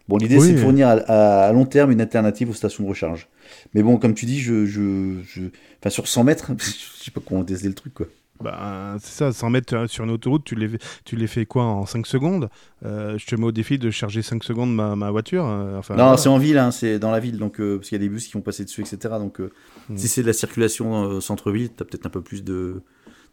Bon, 0.06 0.18
l'idée, 0.18 0.36
Oui. 0.36 0.46
c'est 0.48 0.52
de 0.52 0.58
fournir 0.58 0.86
à, 0.88 0.92
à- 0.92 1.46
à 1.48 1.52
long 1.52 1.64
terme 1.64 1.90
une 1.90 2.00
alternative 2.00 2.50
aux 2.50 2.54
stations 2.54 2.84
de 2.84 2.88
recharge. 2.90 3.26
Mais 3.72 3.82
bon, 3.82 3.96
comme 3.96 4.12
tu 4.14 4.26
dis, 4.26 4.38
je, 4.38 4.66
je, 4.66 5.20
je- 5.24 5.44
enfin, 5.80 5.88
sur 5.88 6.06
100 6.06 6.24
mètres, 6.24 6.50
je 6.58 7.02
sais 7.04 7.10
pas 7.10 7.22
comment 7.26 7.42
tester 7.42 7.68
le 7.68 7.74
truc, 7.74 7.94
quoi. 7.94 8.06
Bah, 8.42 8.96
c'est 9.00 9.12
ça, 9.16 9.32
100 9.32 9.48
mètres 9.48 9.74
euh, 9.74 9.86
sur 9.86 10.04
une 10.04 10.10
autoroute, 10.10 10.44
tu 10.44 10.56
les, 10.56 10.68
tu 11.04 11.14
les 11.16 11.28
fais 11.28 11.46
quoi 11.46 11.64
en 11.64 11.86
5 11.86 12.04
secondes? 12.06 12.50
Euh, 12.84 13.16
Je 13.16 13.24
te 13.26 13.34
mets 13.36 13.44
au 13.46 13.52
défi 13.52 13.78
de 13.78 13.90
charger 13.90 14.20
5 14.22 14.42
secondes 14.44 14.74
ma, 14.74 14.94
ma 14.96 15.10
voiture. 15.10 15.46
euh, 15.46 15.78
enfin, 15.78 15.94
non, 15.94 16.02
voilà. 16.02 16.16
c'est 16.18 16.28
en 16.28 16.36
ville, 16.38 16.58
hein, 16.58 16.70
c'est 16.72 16.98
dans 16.98 17.12
la 17.12 17.20
ville, 17.20 17.38
donc 17.38 17.58
euh, 17.60 17.76
parce 17.78 17.88
qu'il 17.88 17.96
y 17.96 18.00
a 18.00 18.04
des 18.04 18.08
bus 18.10 18.26
qui 18.26 18.32
vont 18.34 18.40
passer 18.42 18.64
dessus, 18.64 18.82
etc. 18.82 19.14
Donc, 19.18 19.40
euh, 19.40 19.50
Mm. 19.88 19.96
si 19.96 20.08
c'est 20.08 20.22
de 20.22 20.26
la 20.26 20.32
circulation 20.32 21.04
euh, 21.10 21.20
centre-ville, 21.20 21.70
t'as 21.70 21.84
peut-être 21.84 22.06
un 22.06 22.10
peu 22.10 22.22
plus 22.22 22.42
de, 22.42 22.82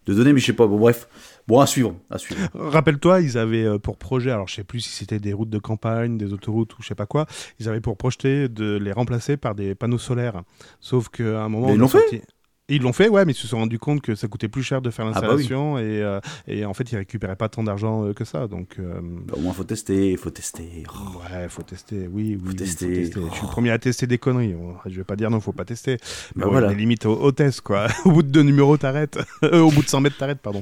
de 0.05 0.13
données, 0.13 0.33
mais 0.33 0.39
je 0.39 0.47
sais 0.47 0.53
pas. 0.53 0.67
Bon, 0.67 0.77
bref, 0.77 1.07
bon, 1.47 1.59
à 1.59 1.67
suivre, 1.67 1.95
à 2.09 2.17
suivre. 2.17 2.41
Rappelle-toi, 2.53 3.21
ils 3.21 3.37
avaient 3.37 3.65
euh, 3.65 3.77
pour 3.77 3.97
projet, 3.97 4.31
alors 4.31 4.47
je 4.47 4.55
sais 4.55 4.63
plus 4.63 4.79
si 4.79 4.89
c'était 4.89 5.19
des 5.19 5.33
routes 5.33 5.49
de 5.49 5.59
campagne, 5.59 6.17
des 6.17 6.33
autoroutes 6.33 6.77
ou 6.77 6.81
je 6.81 6.87
sais 6.87 6.95
pas 6.95 7.05
quoi, 7.05 7.25
ils 7.59 7.69
avaient 7.69 7.81
pour 7.81 7.97
projeter 7.97 8.49
de 8.49 8.77
les 8.77 8.91
remplacer 8.91 9.37
par 9.37 9.55
des 9.55 9.75
panneaux 9.75 9.97
solaires. 9.97 10.41
Sauf 10.79 11.09
qu'à 11.09 11.43
un 11.43 11.49
moment. 11.49 11.67
Mais 11.67 11.73
ils 11.73 11.79
l'ont 11.79 11.87
fait 11.87 12.23
Et 12.71 12.75
Ils 12.75 12.81
l'ont 12.81 12.93
fait, 12.93 13.09
ouais, 13.09 13.25
mais 13.25 13.33
ils 13.33 13.35
se 13.35 13.47
sont 13.47 13.57
rendus 13.57 13.79
compte 13.79 14.01
que 14.01 14.15
ça 14.15 14.27
coûtait 14.27 14.47
plus 14.47 14.63
cher 14.63 14.81
de 14.81 14.89
faire 14.91 15.05
Ah 15.07 15.19
bah 15.19 15.27
oui. 15.35 15.41
l'installation 15.41 15.77
et, 15.77 16.01
euh, 16.01 16.19
et 16.47 16.63
en 16.65 16.73
fait 16.73 16.89
ils 16.91 16.95
récupéraient 16.95 17.35
pas 17.35 17.49
tant 17.49 17.63
d'argent 17.63 18.05
euh, 18.05 18.13
que 18.13 18.23
ça. 18.23 18.47
Donc 18.47 18.75
euh, 18.79 18.99
Bah, 19.27 19.33
au 19.37 19.41
moins, 19.41 19.51
faut 19.53 19.63
tester, 19.65 20.15
faut 20.15 20.29
tester. 20.29 20.83
Oh. 20.89 21.17
ouais, 21.33 21.49
faut 21.49 21.63
tester. 21.63 22.07
Oui, 22.11 22.37
oui, 22.41 22.41
oui, 22.47 22.55
tester. 22.55 23.05
Je 23.05 23.11
suis 23.11 23.19
le 23.19 23.47
premier 23.51 23.71
à 23.71 23.77
tester 23.79 24.07
des 24.07 24.17
conneries. 24.17 24.55
Je 24.85 24.95
vais 24.95 25.03
pas 25.03 25.15
dire 25.17 25.29
non, 25.29 25.39
faut 25.41 25.51
pas 25.51 25.65
tester. 25.65 25.97
Mais 26.35 26.43
Bah 26.45 26.49
voilà. 26.49 26.69
des 26.69 26.75
limites 26.75 27.05
au, 27.05 27.13
au 27.21 27.31
test 27.33 27.59
quoi. 27.61 27.87
au 28.05 28.11
bout 28.11 28.23
de 28.23 28.29
deux 28.29 28.43
numéros, 28.43 28.77
t'arrêtes. 28.77 29.19
Euh, 29.43 29.59
au 29.59 29.71
bout 29.71 29.81
de 29.81 29.87
100 29.89 30.01
mètres, 30.01 30.17
t'arrêtes, 30.17 30.39
pardon. 30.39 30.61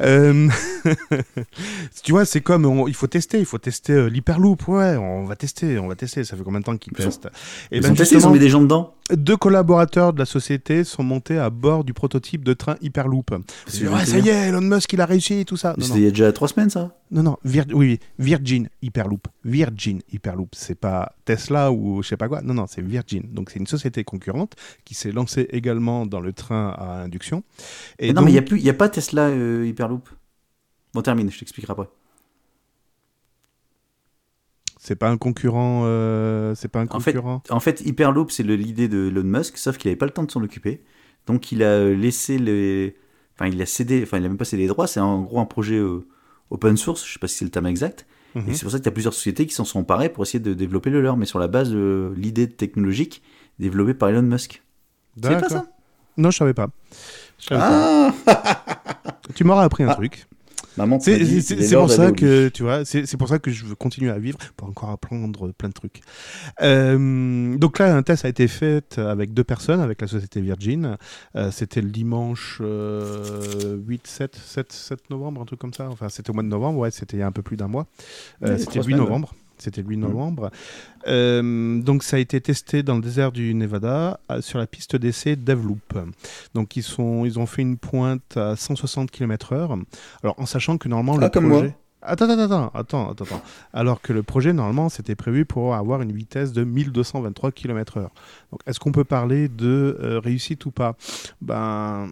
Euh, 0.00 0.48
tu 2.02 2.12
vois, 2.12 2.24
c'est 2.24 2.40
comme 2.40 2.64
on- 2.66 2.86
il 2.88 2.94
faut 2.94 3.06
tester, 3.06 3.38
il 3.38 3.44
faut 3.46 3.58
tester 3.58 3.92
euh, 3.92 4.06
l'hyperloop. 4.06 4.66
Ouais, 4.68 4.96
on 4.96 5.24
va 5.24 5.36
tester, 5.36 5.78
on 5.78 5.88
va 5.88 5.94
tester. 5.96 6.24
Ça 6.24 6.36
fait 6.36 6.42
combien 6.42 6.60
de 6.60 6.64
temps 6.64 6.76
qu'ils 6.76 6.92
testent? 6.92 7.28
Et 7.70 7.76
Ils 7.78 7.82
ben 7.82 7.92
ont 7.92 7.94
testé, 7.94 8.16
ils 8.16 8.26
ont 8.26 8.30
mis 8.30 8.38
des 8.38 8.48
gens 8.48 8.60
dedans? 8.62 8.94
Deux 9.12 9.36
collaborateurs 9.36 10.12
de 10.12 10.18
la 10.18 10.24
société 10.24 10.84
sont 10.84 11.02
montés 11.02 11.38
à 11.38 11.50
bord 11.50 11.84
du 11.84 11.92
prototype 11.92 12.44
de 12.44 12.52
train 12.54 12.76
hyperloop. 12.80 13.30
Ouais, 13.32 14.04
ça 14.04 14.18
y 14.18 14.28
est, 14.28 14.48
Elon 14.48 14.60
Musk 14.60 14.92
il 14.92 15.00
a 15.00 15.06
réussi 15.06 15.34
et 15.40 15.44
tout 15.44 15.56
ça. 15.56 15.74
C'était 15.78 15.98
il 15.98 16.04
y 16.04 16.06
a 16.06 16.10
déjà 16.10 16.32
trois 16.32 16.48
semaines, 16.48 16.70
ça? 16.70 16.96
Non, 17.10 17.22
non, 17.22 17.36
Vir- 17.44 17.66
oui, 17.74 17.98
Virgin 18.18 18.68
Hyperloop. 18.80 19.28
Virgin 19.44 20.00
Hyperloop. 20.12 20.54
C'est 20.54 20.74
pas 20.74 21.14
Tesla 21.24 21.70
ou 21.70 22.02
je 22.02 22.08
sais 22.08 22.16
pas 22.16 22.28
quoi. 22.28 22.40
Non, 22.42 22.54
non, 22.54 22.66
c'est 22.66 22.80
Virgin. 22.82 23.22
Donc 23.30 23.50
c'est 23.50 23.58
une 23.58 23.66
société 23.66 24.02
concurrente 24.04 24.54
qui 24.84 24.94
s'est 24.94 25.12
lancée 25.12 25.46
également 25.50 26.06
dans 26.06 26.20
le 26.20 26.32
train 26.32 26.70
à 26.78 27.02
induction. 27.02 27.42
Et 27.98 28.08
Mais 28.08 28.12
Non, 28.14 28.22
mais 28.22 28.30
il 28.30 28.32
n'y 28.32 28.38
a, 28.38 28.40
donc- 28.40 28.48
plus- 28.48 28.58
il 28.60 28.64
y 28.64 28.70
a 28.70 28.74
pas 28.74 28.88
Tesla 28.88 29.28
euh, 29.28 29.66
Hyperloop? 29.66 30.08
Bon, 30.94 31.02
termine, 31.02 31.30
je 31.30 31.38
t'expliquerai 31.38 31.72
après. 31.72 31.88
C'est 34.84 34.96
pas 34.96 35.08
un 35.10 35.16
concurrent. 35.16 35.82
euh, 35.84 36.56
c'est 36.56 36.66
pas 36.66 36.80
un 36.80 36.88
En 36.90 36.98
fait- 36.98 37.12
concurrent. 37.12 37.40
En 37.50 37.60
fait, 37.60 37.82
Hyperloop, 37.82 38.32
c'est 38.32 38.42
l'idée 38.42 38.88
de 38.88 39.06
Elon 39.08 39.22
Musk, 39.22 39.56
sauf 39.56 39.76
qu'il 39.78 39.88
n'avait 39.88 39.96
pas 39.96 40.06
le 40.06 40.12
temps 40.12 40.24
de 40.24 40.30
s'en 40.32 40.42
occuper. 40.42 40.82
Donc, 41.28 41.52
il 41.52 41.62
a 41.62 41.66
euh, 41.66 41.94
laissé 41.94 42.36
les. 42.36 42.96
Enfin, 43.36 43.46
il 43.48 43.62
a 43.62 43.66
cédé. 43.66 44.00
Enfin, 44.02 44.18
il 44.18 44.24
a 44.24 44.28
même 44.28 44.36
pas 44.38 44.44
cédé 44.44 44.62
les 44.62 44.68
droits. 44.68 44.88
C'est 44.88 44.98
en 44.98 45.22
gros 45.22 45.38
un 45.38 45.44
projet 45.44 45.76
euh, 45.76 46.04
open 46.50 46.76
source. 46.76 47.06
Je 47.06 47.12
sais 47.12 47.20
pas 47.20 47.28
si 47.28 47.36
c'est 47.36 47.44
le 47.44 47.52
terme 47.52 47.66
exact. 47.68 48.06
Mhm. 48.34 48.48
Et 48.48 48.54
c'est 48.54 48.62
pour 48.62 48.72
ça 48.72 48.78
qu'il 48.78 48.86
y 48.86 48.88
a 48.88 48.92
plusieurs 48.92 49.14
sociétés 49.14 49.46
qui 49.46 49.54
s'en 49.54 49.64
sont 49.64 49.78
emparées 49.78 50.08
pour 50.08 50.24
essayer 50.24 50.40
de 50.40 50.52
développer 50.52 50.90
le 50.90 51.00
leur, 51.00 51.16
mais 51.16 51.26
sur 51.26 51.38
la 51.38 51.46
base 51.46 51.70
de 51.70 52.12
l'idée 52.16 52.48
technologique 52.50 53.22
développée 53.60 53.94
par 53.94 54.08
Elon 54.08 54.22
Musk. 54.22 54.62
C'est 55.22 55.40
pas 55.40 55.48
ça? 55.48 55.66
Non, 56.16 56.32
je 56.32 56.38
savais 56.38 56.54
pas. 56.54 56.70
Je 57.38 57.46
savais 57.46 57.60
pas. 57.60 58.14
Ah 58.26 59.18
Tu 59.36 59.44
m'auras 59.44 59.62
appris 59.62 59.84
un 59.84 59.90
Ah. 59.90 59.94
truc. 59.94 60.26
Maman, 60.76 60.98
C'est 61.00 61.74
pour 61.74 61.90
ça 61.90 62.12
que 62.12 62.48
tu 62.48 62.62
vois, 62.62 62.84
c'est 62.84 63.16
pour 63.16 63.28
ça 63.28 63.38
que 63.38 63.50
je 63.50 63.64
veux 63.64 63.74
continuer 63.74 64.10
à 64.10 64.18
vivre 64.18 64.38
pour 64.56 64.68
encore 64.68 64.90
apprendre 64.90 65.52
plein 65.52 65.68
de 65.68 65.74
trucs. 65.74 66.00
Euh, 66.62 67.56
donc 67.56 67.78
là, 67.78 67.94
un 67.94 68.02
test 68.02 68.24
a 68.24 68.28
été 68.28 68.48
fait 68.48 68.98
avec 68.98 69.34
deux 69.34 69.44
personnes, 69.44 69.80
avec 69.80 70.00
la 70.00 70.06
société 70.06 70.40
Virgin. 70.40 70.96
Euh, 71.36 71.50
c'était 71.50 71.80
le 71.80 71.90
dimanche 71.90 72.58
euh, 72.60 73.76
8, 73.86 74.06
7, 74.06 74.36
7, 74.36 74.72
7 74.72 75.10
novembre, 75.10 75.42
un 75.42 75.44
truc 75.44 75.60
comme 75.60 75.74
ça. 75.74 75.88
Enfin, 75.90 76.08
c'était 76.08 76.30
au 76.30 76.34
mois 76.34 76.42
de 76.42 76.48
novembre, 76.48 76.78
ouais, 76.78 76.90
c'était 76.90 77.16
il 77.16 77.20
y 77.20 77.22
a 77.22 77.26
un 77.26 77.32
peu 77.32 77.42
plus 77.42 77.56
d'un 77.56 77.68
mois. 77.68 77.86
Euh, 78.42 78.58
c'était 78.58 78.78
le 78.78 78.84
8 78.84 78.92
semaines, 78.92 79.00
ouais. 79.00 79.06
novembre. 79.06 79.34
C'était 79.58 79.82
le 79.82 79.88
8 79.88 79.96
Mhm. 79.98 80.02
novembre. 80.02 80.50
Euh, 81.08 81.80
donc 81.80 82.02
ça 82.02 82.16
a 82.16 82.20
été 82.20 82.40
testé 82.40 82.82
dans 82.82 82.96
le 82.96 83.00
désert 83.02 83.32
du 83.32 83.54
Nevada 83.54 84.18
sur 84.40 84.58
la 84.58 84.66
piste 84.66 84.96
d'essai 84.96 85.36
Devloop. 85.36 85.98
Donc 86.54 86.76
ils, 86.76 86.82
sont, 86.82 87.24
ils 87.24 87.38
ont 87.38 87.46
fait 87.46 87.62
une 87.62 87.76
pointe 87.76 88.36
à 88.36 88.56
160 88.56 89.10
km/h. 89.10 89.82
Alors 90.22 90.34
en 90.38 90.46
sachant 90.46 90.78
que 90.78 90.88
normalement 90.88 91.18
Ah, 91.20 91.24
le 91.24 91.30
comme 91.30 91.48
projet... 91.48 91.62
moi. 91.64 91.72
Attends, 92.04 92.28
attends, 92.28 92.42
attends, 92.42 92.70
attends, 92.74 93.10
attends, 93.10 93.24
attends. 93.24 93.42
Alors 93.72 94.00
que 94.00 94.12
le 94.12 94.22
projet, 94.22 94.52
normalement, 94.52 94.88
c'était 94.88 95.14
prévu 95.14 95.44
pour 95.44 95.74
avoir 95.74 96.02
une 96.02 96.12
vitesse 96.12 96.52
de 96.52 96.64
1223 96.64 97.52
km/h. 97.52 98.02
Donc, 98.50 98.60
est-ce 98.66 98.80
qu'on 98.80 98.92
peut 98.92 99.04
parler 99.04 99.48
de 99.48 99.96
euh, 100.02 100.18
réussite 100.18 100.66
ou 100.66 100.70
pas? 100.72 100.96
Ben, 101.40 102.08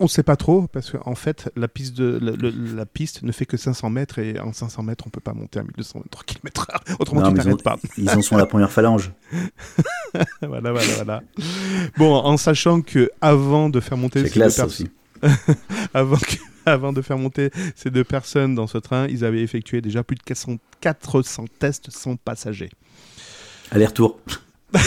on 0.00 0.04
ne 0.04 0.08
sait 0.08 0.22
pas 0.24 0.36
trop, 0.36 0.66
parce 0.66 0.90
qu'en 0.90 1.14
fait, 1.14 1.48
la 1.56 1.68
piste, 1.68 1.94
de, 1.96 2.18
le- 2.20 2.34
le- 2.34 2.74
la 2.76 2.84
piste 2.86 3.22
ne 3.22 3.30
fait 3.32 3.46
que 3.46 3.56
500 3.56 3.88
mètres, 3.88 4.18
et 4.18 4.38
en 4.40 4.52
500 4.52 4.82
mètres, 4.82 5.04
on 5.06 5.10
peut 5.10 5.20
pas 5.20 5.32
monter 5.32 5.60
à 5.60 5.62
1223 5.62 6.24
km/h. 6.26 6.96
Autrement, 7.00 7.20
Non, 7.22 7.28
tu 7.30 7.36
t'arrêtes 7.36 7.62
pas. 7.62 7.76
ils 7.96 8.10
en 8.10 8.20
sont 8.20 8.34
à 8.36 8.38
la 8.40 8.46
première 8.46 8.70
phalange. 8.72 9.12
voilà, 10.42 10.72
voilà, 10.72 10.94
voilà. 10.96 11.22
Bon, 11.96 12.14
en 12.16 12.36
sachant 12.36 12.82
que 12.82 13.10
avant 13.20 13.68
de 13.70 13.80
faire 13.80 13.96
monter 13.96 14.24
C'est 14.24 14.30
classe, 14.30 14.58
aussi. 14.58 14.88
avant, 15.94 16.16
que- 16.16 16.36
avant 16.66 16.92
de 16.92 17.02
faire 17.02 17.18
monter 17.18 17.50
ces 17.76 17.90
deux 17.90 18.04
personnes 18.04 18.54
dans 18.54 18.66
ce 18.66 18.78
train, 18.78 19.06
ils 19.08 19.24
avaient 19.24 19.42
effectué 19.42 19.80
déjà 19.80 20.02
plus 20.02 20.16
de 20.16 20.22
400, 20.22 20.56
400 20.80 21.44
tests 21.58 21.90
sans 21.90 22.16
passagers. 22.16 22.70
Aller-retour. 23.70 24.18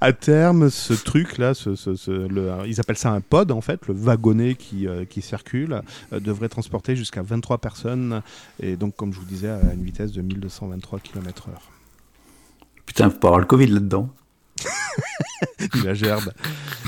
À 0.00 0.12
terme, 0.12 0.68
ce 0.70 0.92
truc-là, 0.92 1.54
ce, 1.54 1.74
ce- 1.76 1.94
ce- 1.94 2.10
le- 2.10 2.50
ils 2.66 2.80
appellent 2.80 2.98
ça 2.98 3.10
un 3.12 3.20
pod 3.20 3.52
en 3.52 3.60
fait, 3.60 3.86
le 3.86 3.94
wagonnet 3.94 4.54
qui, 4.56 4.88
euh, 4.88 5.04
qui 5.04 5.22
circule, 5.22 5.80
euh, 6.12 6.18
devrait 6.20 6.48
transporter 6.48 6.96
jusqu'à 6.96 7.22
23 7.22 7.58
personnes, 7.58 8.20
et 8.60 8.76
donc 8.76 8.96
comme 8.96 9.12
je 9.12 9.20
vous 9.20 9.26
disais, 9.26 9.48
à 9.50 9.72
une 9.74 9.84
vitesse 9.84 10.10
de 10.12 10.22
1223 10.22 10.98
km/h. 11.00 11.50
Putain, 12.84 13.10
faut 13.10 13.18
pas 13.18 13.28
avoir 13.28 13.40
le 13.40 13.46
Covid 13.46 13.66
là-dedans. 13.68 14.08
Il 15.74 15.82
la 15.84 15.94
gerbe. 15.94 16.32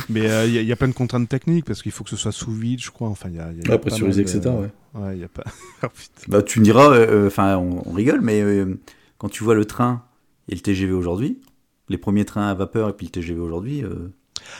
Mais 0.08 0.28
euh, 0.30 0.46
il 0.46 0.54
y, 0.54 0.56
il 0.58 0.64
y 0.66 0.72
a 0.72 0.76
plein 0.76 0.88
de 0.88 0.92
contraintes 0.92 1.28
techniques 1.28 1.64
parce 1.64 1.82
qu'il 1.82 1.92
faut 1.92 2.02
que 2.04 2.10
ce 2.10 2.16
soit 2.16 2.32
sous 2.32 2.52
vide, 2.52 2.80
je 2.82 2.90
crois. 2.90 3.08
Enfin, 3.08 3.28
il 3.28 3.36
y 3.36 3.40
a, 3.40 3.52
y 3.52 3.78
pressurisé, 3.78 4.22
etc. 4.22 4.40
Ouais. 4.46 4.70
Ouais, 5.00 5.16
il 5.16 5.20
y 5.20 5.24
a 5.24 5.28
pas. 5.28 5.44
Putain. 5.80 5.88
Bah, 6.28 6.42
tu 6.42 6.58
me 6.60 6.64
diras, 6.64 6.90
euh, 6.92 7.26
enfin, 7.28 7.56
on, 7.58 7.82
on 7.88 7.92
rigole, 7.92 8.20
mais 8.20 8.40
euh, 8.40 8.78
quand 9.18 9.28
tu 9.28 9.44
vois 9.44 9.54
le 9.54 9.64
train 9.64 10.04
et 10.48 10.54
le 10.54 10.60
TGV 10.60 10.92
aujourd'hui, 10.92 11.40
les 11.88 11.98
premiers 11.98 12.24
trains 12.24 12.48
à 12.48 12.54
vapeur 12.54 12.88
et 12.88 12.92
puis 12.92 13.06
le 13.06 13.12
TGV 13.12 13.38
aujourd'hui, 13.40 13.84
euh, 13.84 14.12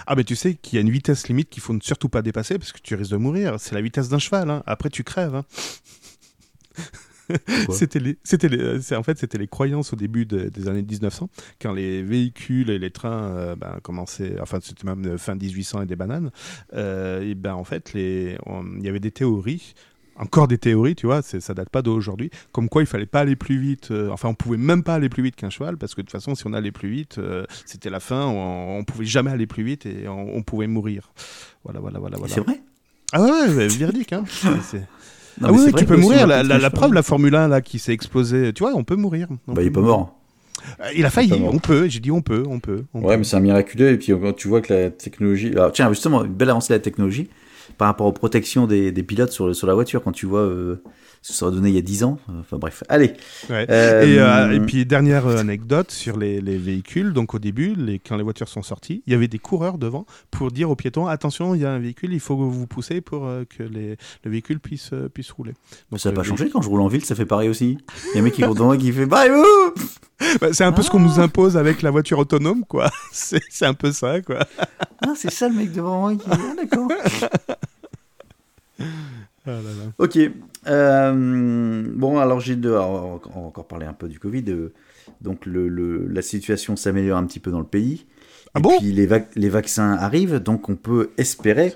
Ah, 0.07 0.15
mais 0.15 0.23
tu 0.25 0.37
sais 0.37 0.55
qu'il 0.55 0.77
y 0.77 0.79
a 0.79 0.83
une 0.83 0.91
vitesse 0.91 1.27
limite 1.29 1.51
qu'il 1.51 1.63
faut 1.63 1.73
ne 1.73 1.81
surtout 1.81 2.09
pas 2.09 2.23
dépasser 2.23 2.59
parce 2.59 2.71
que 2.73 2.81
tu 2.81 2.95
risques 2.95 3.11
de 3.11 3.17
mourir. 3.17 3.57
C'est 3.59 3.75
la 3.75 3.83
vitesse 3.83 4.09
d'un 4.09 4.19
cheval. 4.21 4.51
hein. 4.51 4.63
Après, 4.67 4.91
tu 4.91 5.03
crèves. 5.03 5.35
hein. 5.35 5.45
C'était 7.73 7.99
les, 8.01 8.19
c'était 8.25 8.49
les, 8.49 8.59
euh, 8.59 8.81
c'est- 8.81 8.97
en 8.97 9.03
fait, 9.03 9.19
c'était 9.19 9.39
les 9.39 9.47
croyances 9.49 9.93
au 9.93 9.97
début 9.97 10.27
de- 10.27 10.49
des 10.49 10.69
années 10.69 10.83
1900, 10.83 11.29
quand 11.61 11.73
les 11.73 12.03
véhicules 12.03 12.71
et 12.71 12.79
les 12.79 12.91
trains 12.91 13.31
euh, 13.37 13.57
ben, 13.57 13.79
commençaient, 13.83 14.37
enfin, 14.41 14.59
c'était 14.63 14.87
même 14.87 15.05
euh, 15.07 15.19
fin 15.19 15.35
1800 15.35 15.83
et 15.83 15.87
des 15.87 15.97
bananes. 15.97 16.31
euh, 16.75 17.23
et 17.23 17.35
ben, 17.35 17.55
en 17.55 17.65
fait, 17.65 17.93
il 17.95 18.39
y 18.83 18.89
avait 18.89 19.01
des 19.01 19.11
théories. 19.11 19.75
Encore 20.17 20.49
des 20.49 20.59
théories, 20.59 20.95
tu 20.97 21.07
vois, 21.07 21.23
ça 21.23 21.55
date 21.55 21.71
pas 21.71 21.81
d'aujourd'hui. 21.81 22.31
Comme 22.53 22.69
quoi, 22.69 22.83
il 22.83 22.87
fallait 22.87 23.07
pas 23.07 23.21
aller 23.21 23.37
plus 23.37 23.59
vite. 23.59 23.91
euh, 23.91 24.11
enfin, 24.11 24.29
on 24.29 24.35
pouvait 24.35 24.59
même 24.59 24.83
pas 24.83 24.97
aller 24.97 25.09
plus 25.09 25.23
vite 25.23 25.35
qu'un 25.35 25.49
cheval, 25.49 25.79
parce 25.79 25.95
que 25.95 26.03
de 26.03 26.07
toute 26.07 26.13
façon, 26.13 26.35
si 26.35 26.47
on 26.47 26.53
allait 26.53 26.73
plus 26.73 26.91
vite, 26.91 27.17
euh, 27.17 27.47
c'était 27.65 27.89
la 27.89 28.01
fin. 28.01 28.27
On, 28.27 28.79
on 28.81 28.85
pouvait 28.85 29.07
jamais 29.07 29.31
aller 29.31 29.47
plus 29.47 29.63
vite 29.65 29.87
et 29.87 30.09
on, 30.09 30.37
on 30.37 30.43
pouvait 30.43 30.67
mourir. 30.67 31.11
Voilà, 31.65 31.81
voilà, 31.81 31.99
voilà, 32.01 32.19
voilà. 32.19 32.35
c'est 32.35 32.41
vrai? 32.43 32.61
Ah 33.13 33.23
ouais, 33.23 33.31
ouais, 33.31 33.55
ouais, 33.57 33.69
véridique. 33.69 34.13
Hein. 34.13 34.25
Non, 35.41 35.49
ah 35.49 35.53
oui, 35.53 35.59
c'est 35.61 35.67
oui, 35.67 35.73
tu 35.75 35.85
peux 35.87 35.97
mourir. 35.97 36.27
La, 36.27 36.43
la- 36.43 36.59
la 36.59 36.71
preuve, 36.71 36.93
la 36.93 37.03
Formule 37.03 37.35
1 37.35 37.49
là, 37.49 37.61
qui 37.61 37.79
s'est 37.79 37.93
explosée, 37.93 38.53
tu 38.53 38.63
vois, 38.63 38.73
on 38.75 38.85
peut 38.85 38.97
mourir. 38.97 39.29
On 39.49 39.53
Bah, 39.55 39.63
il 39.63 39.69
est 39.69 39.71
peut 39.71 39.81
pas 39.81 39.87
mort. 39.87 40.17
Euh, 40.81 40.85
Il 40.95 41.05
a 41.07 41.11
failli, 41.11 41.33
on 41.33 41.59
peut. 41.59 41.89
J'ai 41.89 42.01
dit 42.01 42.11
on 42.11 42.21
peut, 42.23 42.43
on 42.47 42.61
peut. 42.61 42.85
on 42.93 43.01
Ouais, 43.01 43.15
peut. 43.15 43.19
mais 43.19 43.25
c'est 43.25 43.37
un 43.37 43.41
miraculeux. 43.41 43.91
Et 43.93 43.97
puis 43.99 44.13
quand 44.13 44.35
tu 44.37 44.49
vois 44.49 44.61
que 44.61 44.73
la 44.73 44.91
technologie. 44.91 45.53
Alors, 45.53 45.73
tiens, 45.73 45.89
justement, 45.89 46.25
une 46.25 46.33
belle 46.35 46.51
avancée 46.51 46.73
de 46.73 46.79
la 46.79 46.83
technologie 46.83 47.29
par 47.79 47.89
rapport 47.89 48.07
aux 48.07 48.13
protections 48.13 48.67
des, 48.67 48.93
des 48.93 49.03
pilotes 49.03 49.33
sur, 49.33 49.55
sur 49.57 49.67
la 49.67 49.75
voiture. 49.75 50.03
Quand 50.03 50.13
tu 50.13 50.27
vois 50.27 50.41
euh, 50.41 50.83
ce 51.23 51.45
aurait 51.45 51.55
donné 51.55 51.69
il 51.69 51.75
y 51.75 51.79
a 51.79 51.83
10 51.83 52.05
ans. 52.05 52.19
Enfin 52.41 52.57
bref, 52.57 52.83
allez. 52.89 53.13
Ouais. 53.51 53.67
Euh, 53.71 54.03
Et, 54.03 54.19
euh, 54.19 54.53
et 54.53 54.61
puis 54.61 54.87
dernière 54.87 55.27
anecdote 55.27 55.91
sur 55.91 56.17
les, 56.19 56.41
les 56.41 56.57
véhicules. 56.57 57.13
Donc 57.13 57.35
au 57.35 57.39
début, 57.39 57.75
les, 57.77 57.99
quand 57.99 58.17
les 58.17 58.23
voitures 58.23 58.49
sont 58.49 58.63
sorties, 58.63 59.03
il 59.07 59.13
y 59.13 59.15
avait 59.15 59.29
des 59.29 59.39
coureurs 59.39 59.77
devant 59.77 60.07
pour 60.31 60.51
dire 60.51 60.71
aux 60.71 60.77
piétons 60.77 61.07
attention, 61.07 61.55
il 61.55 61.61
y 61.61 61.67
a 61.67 61.73
un 61.73 61.79
véhicule, 61.79 62.13
il 62.15 62.21
faut 62.21 62.37
que 62.37 62.43
vous 62.43 62.67
poussez 62.67 63.01
pour 63.03 63.27
euh, 63.27 63.45
que 63.45 63.63
les, 63.63 63.97
le 64.25 64.31
véhicule 64.31 64.61
puisse 64.61 64.91
puisse 65.13 65.31
rouler. 65.33 65.53
Donc, 65.91 66.01
ça 66.01 66.11
n'a 66.11 66.17
pas 66.17 66.23
changé 66.23 66.49
quand 66.49 66.63
je 66.63 66.69
roule 66.71 66.81
en 66.81 66.89
ville, 66.89 67.05
ça 67.05 67.15
fait 67.15 67.27
pareil 67.27 67.51
aussi. 67.51 67.77
Il 68.07 68.15
y 68.15 68.17
a 68.17 68.21
un 68.21 68.25
mec 68.25 68.33
qui 68.33 68.43
court 68.43 68.55
devant 68.55 68.67
moi 68.67 68.77
qui 68.79 68.91
fait 68.91 69.07
Bye 69.07 69.31
vous 69.31 69.75
Bah, 70.41 70.49
c'est 70.53 70.65
un 70.65 70.73
peu 70.73 70.81
ce 70.83 70.91
qu'on 70.91 71.01
Ah. 71.01 71.07
nous 71.07 71.21
impose 71.21 71.57
avec 71.59 71.83
la 71.83 71.91
voiture 71.91 72.19
autonome, 72.19 72.65
quoi. 72.67 72.91
C'est 73.13 73.43
c'est 73.51 73.67
un 73.67 73.75
peu 73.75 73.93
ça, 73.93 74.21
quoi. 74.23 74.47
Ah, 75.03 75.13
c'est 75.17 75.31
ça 75.31 75.49
le 75.49 75.55
mec 75.55 75.73
devant 75.73 76.01
moi 76.01 76.15
qui. 76.15 76.25
Ah, 76.31 76.37
d'accord. 76.57 76.89
Ah 79.47 79.53
là 79.53 79.61
là. 79.63 79.93
Ok. 79.99 80.19
Euh, 80.67 81.85
bon, 81.95 82.19
alors 82.19 82.41
j'ai 82.41 82.57
deux. 82.57 82.73
alors, 82.73 82.91
on 82.91 83.17
va 83.17 83.21
on 83.35 83.41
va 83.41 83.47
encore 83.47 83.67
parler 83.67 83.87
un 83.87 83.93
peu 83.95 84.09
du 84.09 84.19
Covid. 84.19 84.45
euh, 84.49 84.73
donc 85.21 85.47
le, 85.47 85.69
le- 85.69 86.07
la 86.07 86.23
situation 86.23 86.77
s'améliore 86.77 87.19
un 87.19 87.27
petit 87.27 87.41
peu 87.41 87.51
dans 87.51 87.59
le 87.59 87.67
pays. 87.67 88.07
Ah 88.55 88.59
et 88.59 88.63
bon? 88.63 88.79
puis 88.79 88.93
les, 88.93 89.07
vac- 89.07 89.31
les 89.37 89.49
vaccins 89.49 89.93
arrivent, 89.93 90.37
donc 90.39 90.69
on 90.69 90.77
peut 90.77 91.11
espérer 91.19 91.75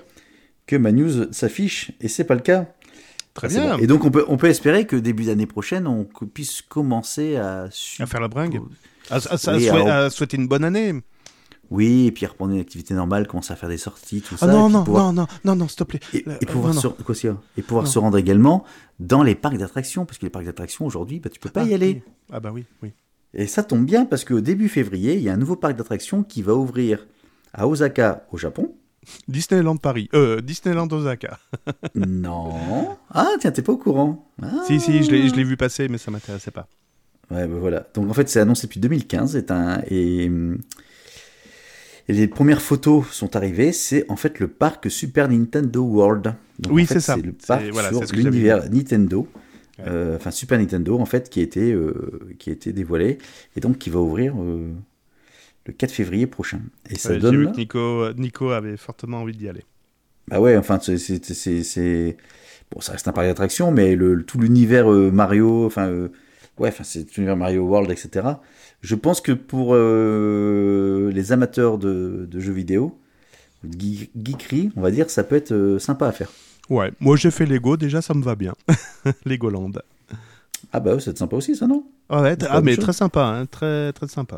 que 0.67 0.75
ma 0.75 0.91
news 0.91 1.31
s'affiche, 1.31 1.91
et 2.01 2.07
c'est 2.07 2.23
pas 2.23 2.35
le 2.35 2.41
cas. 2.41 2.67
Très 3.33 3.47
Ah, 3.47 3.49
bien. 3.49 3.77
Et 3.79 3.87
donc 3.87 4.05
on 4.05 4.11
peut, 4.11 4.25
on 4.27 4.37
peut 4.37 4.47
espérer 4.47 4.85
que 4.85 4.95
début 4.95 5.25
d'année 5.25 5.45
prochaine, 5.45 5.87
on 5.87 6.05
puisse 6.05 6.61
commencer 6.61 7.35
à... 7.35 7.67
À 7.99 8.05
faire 8.05 8.21
la 8.21 8.27
bringue. 8.27 8.61
À, 9.09 9.15
à 9.15 10.09
souhaiter 10.09 10.37
une 10.37 10.47
bonne 10.47 10.63
année. 10.63 10.93
Oui, 11.71 12.05
et 12.07 12.11
puis 12.11 12.25
reprendre 12.25 12.53
une 12.53 12.59
activité 12.59 12.93
normale, 12.93 13.27
commencer 13.27 13.53
à 13.53 13.55
faire 13.55 13.69
des 13.69 13.77
sorties, 13.77 14.21
tout 14.21 14.35
Ah 14.35 14.45
ça. 14.45 14.45
et 14.47 14.49
non, 14.55 14.69
non, 14.69 14.83
pouvoir- 14.83 15.11
non, 15.13 15.21
non, 15.23 15.27
non, 15.45 15.55
non, 15.55 15.67
s'il 15.67 15.77
te 15.77 15.83
plaît. 15.83 15.99
Et, 16.13 16.23
Euh, 16.27 16.35
pouvoir, 16.47 16.73
non, 16.73 16.81
se, 16.81 16.87
quoi, 16.87 17.15
et 17.57 17.61
pouvoir 17.61 17.85
Non. 17.85 17.89
se 17.91 17.99
rendre 17.99 18.17
également 18.17 18.63
dans 18.99 19.23
les 19.23 19.35
parcs 19.35 19.57
d'attractions, 19.57 20.05
parce 20.05 20.17
que 20.17 20.25
les 20.25 20.29
parcs 20.29 20.45
d'attractions 20.45 20.85
aujourd'hui, 20.85 21.19
bah, 21.19 21.29
tu 21.29 21.39
peux 21.39 21.49
pas 21.49 21.61
Ah, 21.61 21.65
y 21.65 21.73
aller. 21.73 22.03
oui. 22.05 22.11
Ah 22.31 22.39
bah 22.39 22.51
oui, 22.53 22.65
oui. 22.83 22.91
Et 23.33 23.47
ça 23.47 23.63
tombe 23.63 23.85
bien 23.85 24.05
parce 24.05 24.23
qu'au 24.23 24.39
début 24.41 24.69
février, 24.69 25.15
il 25.15 25.21
y 25.21 25.29
a 25.29 25.33
un 25.33 25.37
nouveau 25.37 25.55
parc 25.57 25.75
d'attractions 25.75 26.23
qui 26.23 26.41
va 26.41 26.53
ouvrir 26.55 27.05
à 27.53 27.67
Osaka, 27.67 28.25
au 28.31 28.37
Japon. 28.37 28.73
Disneyland 29.27 29.77
Paris. 29.77 30.09
Euh, 30.13 30.41
Disneyland 30.41 30.87
Osaka. 30.87 31.37
non. 31.95 32.97
Ah, 33.11 33.27
tiens, 33.39 33.51
t'es 33.51 33.61
pas 33.61 33.73
au 33.73 33.77
courant. 33.77 34.31
Ah. 34.41 34.63
Si, 34.65 34.79
si, 34.79 35.03
je 35.03 35.11
l'ai 35.11 35.43
vu 35.43 35.57
passer, 35.57 35.87
mais 35.89 35.97
ça 35.97 36.11
m'intéressait 36.11 36.51
pas. 36.51 36.67
Ouais, 37.31 37.45
bah 37.47 37.57
voilà. 37.59 37.85
Donc 37.93 38.09
en 38.09 38.13
fait, 38.13 38.29
c'est 38.29 38.39
annoncé 38.39 38.67
depuis 38.67 38.79
2015. 38.79 39.35
est 39.35 39.51
un... 39.51 39.81
et... 39.89 40.31
et 42.07 42.13
les 42.13 42.27
premières 42.27 42.61
photos 42.61 43.05
sont 43.11 43.35
arrivées. 43.35 43.71
C'est 43.71 44.05
en 44.09 44.15
fait 44.15 44.39
le 44.39 44.47
parc 44.47 44.89
Super 44.91 45.27
Nintendo 45.29 45.81
World. 45.81 46.33
Donc, 46.59 46.73
Oui, 46.73 46.83
en 46.83 46.85
fait, 46.85 46.93
c'est 46.95 46.99
ça. 47.01 47.15
C'est 47.15 47.21
le 47.25 47.33
parc 47.33 47.63
voilà, 47.71 47.89
sur 47.89 48.01
l'univers 48.15 48.69
Nintendo. 48.69 49.27
Ouais. 49.79 49.85
Euh, 49.87 50.15
Enfin, 50.15 50.31
Super 50.31 50.57
Nintendo, 50.57 50.97
en 50.99 51.05
fait, 51.05 51.29
qui 51.29 51.41
a 51.41 51.43
été, 51.43 51.73
euh, 51.73 52.29
qui 52.39 52.49
a 52.49 52.53
été 52.53 52.71
dévoilé. 52.71 53.17
Et 53.57 53.59
donc, 53.59 53.77
qui 53.77 53.89
va 53.89 53.99
ouvrir 53.99 54.33
euh, 54.39 54.71
le 55.65 55.73
4 55.73 55.91
février 55.91 56.27
prochain. 56.27 56.61
Et 56.89 56.97
ça 56.97 57.09
Ouais, 57.09 57.19
J'ai 57.19 57.29
vu 57.31 57.43
donne. 57.45 57.51
que 57.53 57.57
Nico, 57.57 58.13
Nico 58.13 58.49
avait 58.51 58.77
fortement 58.77 59.17
envie 59.21 59.35
d'y 59.35 59.49
aller. 59.49 59.65
Bah 60.29 60.39
ouais, 60.39 60.55
enfin, 60.57 60.79
c'est- 60.81 60.97
c'est. 60.97 61.23
c'est- 61.25 61.63
c'est- 61.63 62.17
Bon, 62.71 62.79
ça 62.81 62.93
reste 62.93 63.07
un 63.07 63.11
parc 63.11 63.27
d'attraction, 63.27 63.71
mais 63.71 63.95
le, 63.95 64.23
tout 64.23 64.39
l'univers 64.39 64.91
euh, 64.91 65.11
Mario, 65.11 65.65
enfin. 65.65 65.87
euh, 65.89 66.07
ouais, 66.57 66.69
enfin, 66.69 66.83
c'est 66.83 67.15
l'univers 67.15 67.35
Mario 67.37 67.63
World, 67.63 67.91
etc. 67.91 68.25
Je 68.85 68.93
pense 68.93 69.19
que 69.19 69.31
pour 69.31 69.71
euh, 69.73 71.09
les 71.11 71.31
amateurs 71.31 71.79
de, 71.79 72.27
de 72.29 72.39
jeux 72.39 72.53
vidéo, 72.53 72.95
de 73.63 73.75
geek- 73.75 74.11
geekery, 74.15 74.71
on 74.75 74.81
va 74.81 74.91
dire, 74.91 75.09
ça 75.09 75.23
peut 75.23 75.35
être 75.35 75.51
euh, 75.53 75.79
sympa 75.79 76.07
à 76.07 76.11
faire. 76.11 76.29
Ouais, 76.69 76.91
moi 76.99 77.15
j'ai 77.15 77.31
fait 77.31 77.47
Lego, 77.47 77.77
déjà 77.77 78.03
ça 78.03 78.13
me 78.13 78.21
va 78.23 78.35
bien. 78.35 78.53
Legoland. 79.25 79.71
Ah 80.71 80.79
bah 80.79 80.93
ouais, 80.93 80.99
c'est 80.99 81.17
sympa 81.17 81.35
aussi, 81.35 81.55
ça, 81.55 81.65
non? 81.65 81.83
Ouais, 82.11 82.37
t- 82.37 82.45
pas 82.45 82.51
ah, 82.53 82.61
mais 82.61 82.77
très 82.77 82.93
sympa, 82.93 83.23
hein, 83.25 83.47
très, 83.47 83.91
très 83.93 84.07
sympa. 84.07 84.37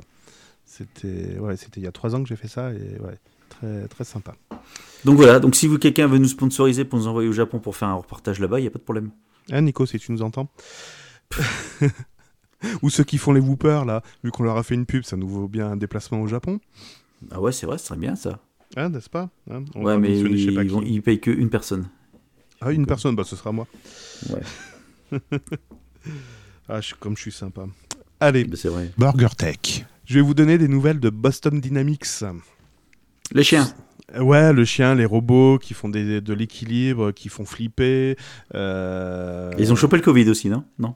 C'était 0.66 1.38
ouais, 1.40 1.56
il 1.76 1.84
y 1.84 1.88
a 1.88 1.92
trois 1.92 2.16
ans 2.16 2.24
que 2.24 2.30
j'ai 2.30 2.38
fait 2.38 2.48
ça 2.48 2.72
et 2.72 3.02
ouais, 3.02 3.18
très, 3.50 3.88
très 3.90 4.04
sympa. 4.06 4.34
Donc 5.04 5.18
voilà, 5.18 5.40
donc 5.42 5.56
si 5.56 5.68
vous 5.68 5.78
quelqu'un 5.78 6.08
veut 6.08 6.20
nous 6.20 6.28
sponsoriser 6.30 6.86
pour 6.86 7.00
nous 7.00 7.08
envoyer 7.08 7.28
au 7.28 7.34
Japon 7.34 7.60
pour 7.60 7.76
faire 7.76 7.90
un 7.90 7.96
reportage 7.96 8.40
là-bas, 8.40 8.60
il 8.60 8.64
n'y 8.64 8.68
a 8.68 8.72
pas 8.72 8.80
de 8.80 8.84
problème. 8.84 9.10
Hein, 9.52 9.62
Nico, 9.62 9.86
si 9.86 10.00
tu 10.00 10.14
nous 10.14 10.22
entends 10.22 10.48
Ou 12.82 12.90
ceux 12.90 13.04
qui 13.04 13.18
font 13.18 13.34
les 13.34 13.40
whoopers, 13.42 13.86
là, 13.86 14.02
vu 14.24 14.32
qu'on 14.32 14.44
leur 14.44 14.58
a 14.58 14.64
fait 14.64 14.76
une 14.76 14.86
pub, 14.86 15.04
ça 15.04 15.18
nous 15.18 15.28
vaut 15.28 15.48
bien 15.48 15.68
un 15.72 15.76
déplacement 15.78 16.22
au 16.22 16.28
Japon. 16.28 16.60
Ah 17.32 17.42
ouais, 17.42 17.52
c'est 17.52 17.66
vrai, 17.66 17.78
ce 17.78 17.88
serait 17.88 18.00
bien 18.00 18.16
ça. 18.16 18.40
Hein, 18.76 18.90
n'est-ce 18.90 19.10
pas? 19.10 19.30
Hein, 19.50 19.64
on 19.76 19.84
ouais, 19.84 19.98
mais 19.98 20.10
pas 20.22 20.30
ils, 20.30 20.36
qui. 20.36 20.68
vont- 20.68 20.82
ils 20.84 21.02
payent 21.02 21.20
qu'une 21.20 21.50
personne. 21.50 21.88
Ah, 22.62 22.72
une 22.72 22.86
personne, 22.86 23.16
bah 23.16 23.24
ce 23.24 23.36
sera 23.36 23.52
moi. 23.52 23.68
Ouais, 24.30 24.42
Ah, 26.70 26.82
je- 26.82 26.96
comme 26.96 27.16
je 27.16 27.22
suis 27.22 27.32
sympa. 27.32 27.66
Allez, 28.20 28.44
bah, 28.46 28.56
c'est 28.58 28.68
vrai. 28.70 28.92
Burger 28.98 29.30
Tech. 29.38 29.86
je 30.06 30.16
vais 30.16 30.22
vous 30.22 30.34
donner 30.34 30.58
des 30.58 30.68
nouvelles 30.68 31.00
de 31.00 31.10
Boston 31.10 31.60
Dynamics. 31.62 32.06
Les 33.32 33.44
chiens. 33.44 33.68
Ouais, 34.20 34.54
le 34.54 34.64
chien, 34.66 34.96
les 34.96 35.06
robots 35.06 35.60
qui 35.60 35.74
font 35.74 35.90
des- 35.90 36.22
de 36.22 36.34
l'équilibre, 36.34 37.12
qui 37.12 37.30
font 37.30 37.46
flipper. 37.46 38.16
euh, 38.56 39.52
Ils 39.58 39.72
ont 39.72 39.76
chopé 39.76 39.98
le 39.98 40.02
Covid 40.04 40.30
aussi, 40.30 40.50
non? 40.50 40.64
Non. 40.80 40.96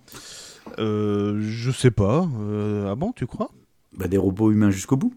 Euh, 0.79 1.39
Je 1.41 1.71
sais 1.71 1.91
pas. 1.91 2.27
Euh, 2.41 2.89
ah 2.91 2.95
bon, 2.95 3.11
tu 3.11 3.25
crois? 3.27 3.49
Bah, 3.97 4.07
des 4.07 4.17
robots 4.17 4.51
humains 4.51 4.71
jusqu'au 4.71 4.97
bout. 4.97 5.13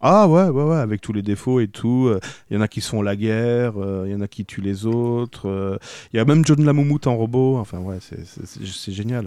Ah 0.00 0.28
ouais, 0.28 0.48
ouais, 0.48 0.62
ouais, 0.62 0.76
avec 0.76 1.00
tous 1.00 1.12
les 1.12 1.22
défauts 1.22 1.58
et 1.58 1.66
tout. 1.66 2.12
Il 2.50 2.54
y 2.54 2.56
en 2.56 2.60
a 2.60 2.68
qui 2.68 2.80
font 2.80 3.02
la 3.02 3.16
guerre, 3.16 3.72
il 4.06 4.12
y 4.12 4.14
en 4.14 4.20
a 4.20 4.28
qui 4.28 4.44
tuent 4.44 4.60
les 4.60 4.86
autres. 4.86 5.48
euh, 5.48 5.76
Il 6.12 6.18
y 6.18 6.20
a 6.20 6.24
même 6.24 6.44
John 6.46 6.64
Lamoumout 6.64 7.04
en 7.08 7.16
robot. 7.16 7.56
Enfin, 7.58 7.80
ouais, 7.80 7.98
c'est- 8.00 8.92
génial. 8.92 9.26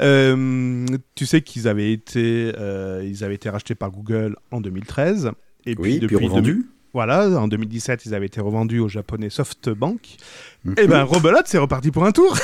Euh, 0.00 0.84
tu 1.14 1.26
sais 1.26 1.42
qu'ils 1.42 1.68
avaient 1.68 1.92
été, 1.92 2.52
euh, 2.58 3.04
ils 3.06 3.22
avaient 3.24 3.34
été 3.36 3.48
rachetés 3.50 3.74
par 3.76 3.90
Google 3.92 4.36
en 4.50 4.60
2013. 4.60 5.30
Et 5.66 5.74
puis 5.76 5.82
Oui, 5.82 5.90
puis 5.98 6.00
depuis 6.00 6.16
revendu. 6.26 6.66
2000 6.94 7.04
voilà, 7.04 7.28
en 7.40 7.48
2017, 7.48 8.06
ils 8.06 8.14
avaient 8.14 8.26
été 8.26 8.40
revendus 8.40 8.78
au 8.78 8.88
japonais 8.88 9.28
SoftBank. 9.28 10.16
Mhm. 10.64 10.74
Et 10.78 10.86
ben, 10.86 11.02
rebelote, 11.02 11.46
c'est 11.46 11.58
reparti 11.58 11.90
pour 11.90 12.04
un 12.04 12.12
tour. 12.12 12.36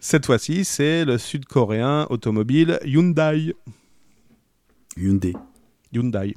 Cette 0.00 0.26
fois-ci, 0.26 0.64
c'est 0.64 1.06
le 1.06 1.16
sud-coréen 1.16 2.06
automobile 2.10 2.78
Hyundai. 2.84 3.54
Hyundai. 4.96 5.34
Hyundai. 5.92 6.36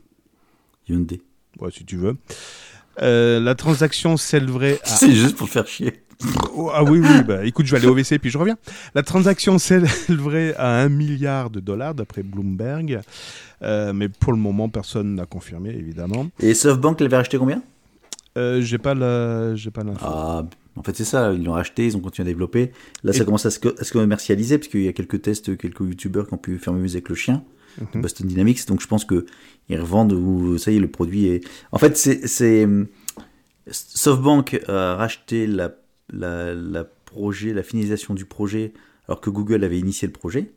Hyundai. 0.88 1.22
Ouais, 1.60 1.70
si 1.72 1.84
tu 1.84 1.98
veux. 1.98 2.15
Euh, 3.02 3.39
la 3.39 3.56
transaction 3.56 4.15
s'élèverait 4.15 4.80
à... 4.84 4.88
C'est 4.98 5.12
juste 5.12 5.36
pour 5.36 5.50
faire 5.50 5.67
chier. 5.67 6.04
Oh, 6.55 6.69
ah 6.73 6.84
oui, 6.84 6.99
oui, 6.99 7.23
bah 7.27 7.45
écoute, 7.45 7.65
je 7.65 7.71
vais 7.71 7.77
aller 7.77 7.88
au 7.88 7.91
WC 7.95 8.19
puis 8.19 8.29
je 8.29 8.38
reviens. 8.38 8.57
La 8.95 9.03
transaction 9.03 9.57
s'élèverait 9.57 10.53
à 10.55 10.81
1 10.81 10.89
milliard 10.89 11.49
de 11.49 11.60
dollars 11.60 11.95
d'après 11.95 12.23
Bloomberg. 12.23 13.01
Euh, 13.63 13.93
mais 13.93 14.10
pour 14.10 14.34
le 14.34 14.39
moment, 14.39 14.69
personne 14.69 15.15
n'a 15.15 15.25
confirmé, 15.25 15.69
évidemment. 15.69 16.28
Et 16.39 16.53
SoftBank 16.53 16.99
l'avait 17.01 17.17
racheté 17.17 17.38
combien? 17.38 17.61
Euh, 18.38 18.61
j'ai 18.61 18.78
pas 18.78 18.93
la... 18.93 19.55
j'ai 19.55 19.72
pas 19.72 19.84
l'info. 19.84 19.99
Ah, 20.03 20.45
en 20.76 20.84
fait, 20.84 20.95
c'est 20.95 21.05
ça. 21.05 21.34
Ils 21.34 21.43
l'ont 21.43 21.51
racheté, 21.53 21.86
ils 21.86 21.97
ont 21.97 21.99
continué 21.99 22.28
à 22.30 22.32
développer. 22.32 22.72
Là, 23.03 23.11
Et- 23.13 23.17
ça 23.17 23.26
commence 23.26 23.45
à 23.45 23.51
se, 23.51 23.59
à 23.80 23.84
se 23.84 23.91
commercialiser, 23.91 24.57
parce 24.57 24.67
qu'il 24.69 24.84
y 24.84 24.88
a 24.88 24.93
quelques 24.93 25.22
tests, 25.22 25.57
quelques 25.57 25.82
youtubeurs 25.82 26.28
qui 26.28 26.34
ont 26.34 26.38
pu 26.38 26.57
faire 26.59 26.74
mieux 26.74 26.89
avec 26.89 27.09
le 27.09 27.15
chien. 27.15 27.43
de 27.80 27.86
Mhm. 27.97 28.01
Boston 28.01 28.28
Dynamics. 28.28 28.67
Donc 28.67 28.82
je 28.82 28.88
pense 28.88 29.05
que 29.05 29.26
ils 29.69 29.80
revendent 29.80 30.11
ou 30.13 30.57
ça 30.57 30.72
y 30.72 30.76
est, 30.76 30.80
le 30.80 30.89
produit 30.89 31.28
est. 31.28 31.41
En 31.72 31.78
fait, 31.78 31.95
c'est 31.97 32.28
c'est 32.28 32.67
SoftBank 33.69 34.61
a 34.67 34.95
racheté 34.95 35.47
la, 35.47 35.72
la, 36.12 36.53
la 36.53 36.84
projet, 36.84 37.53
la 37.53 37.64
finalisation 37.64 38.14
du 38.14 38.26
projet, 38.26 38.74
alors 39.07 39.22
que 39.22 39.30
Google 39.30 39.64
avait 39.64 39.80
initié 39.80 40.07
le 40.07 40.14
projet. 40.14 40.51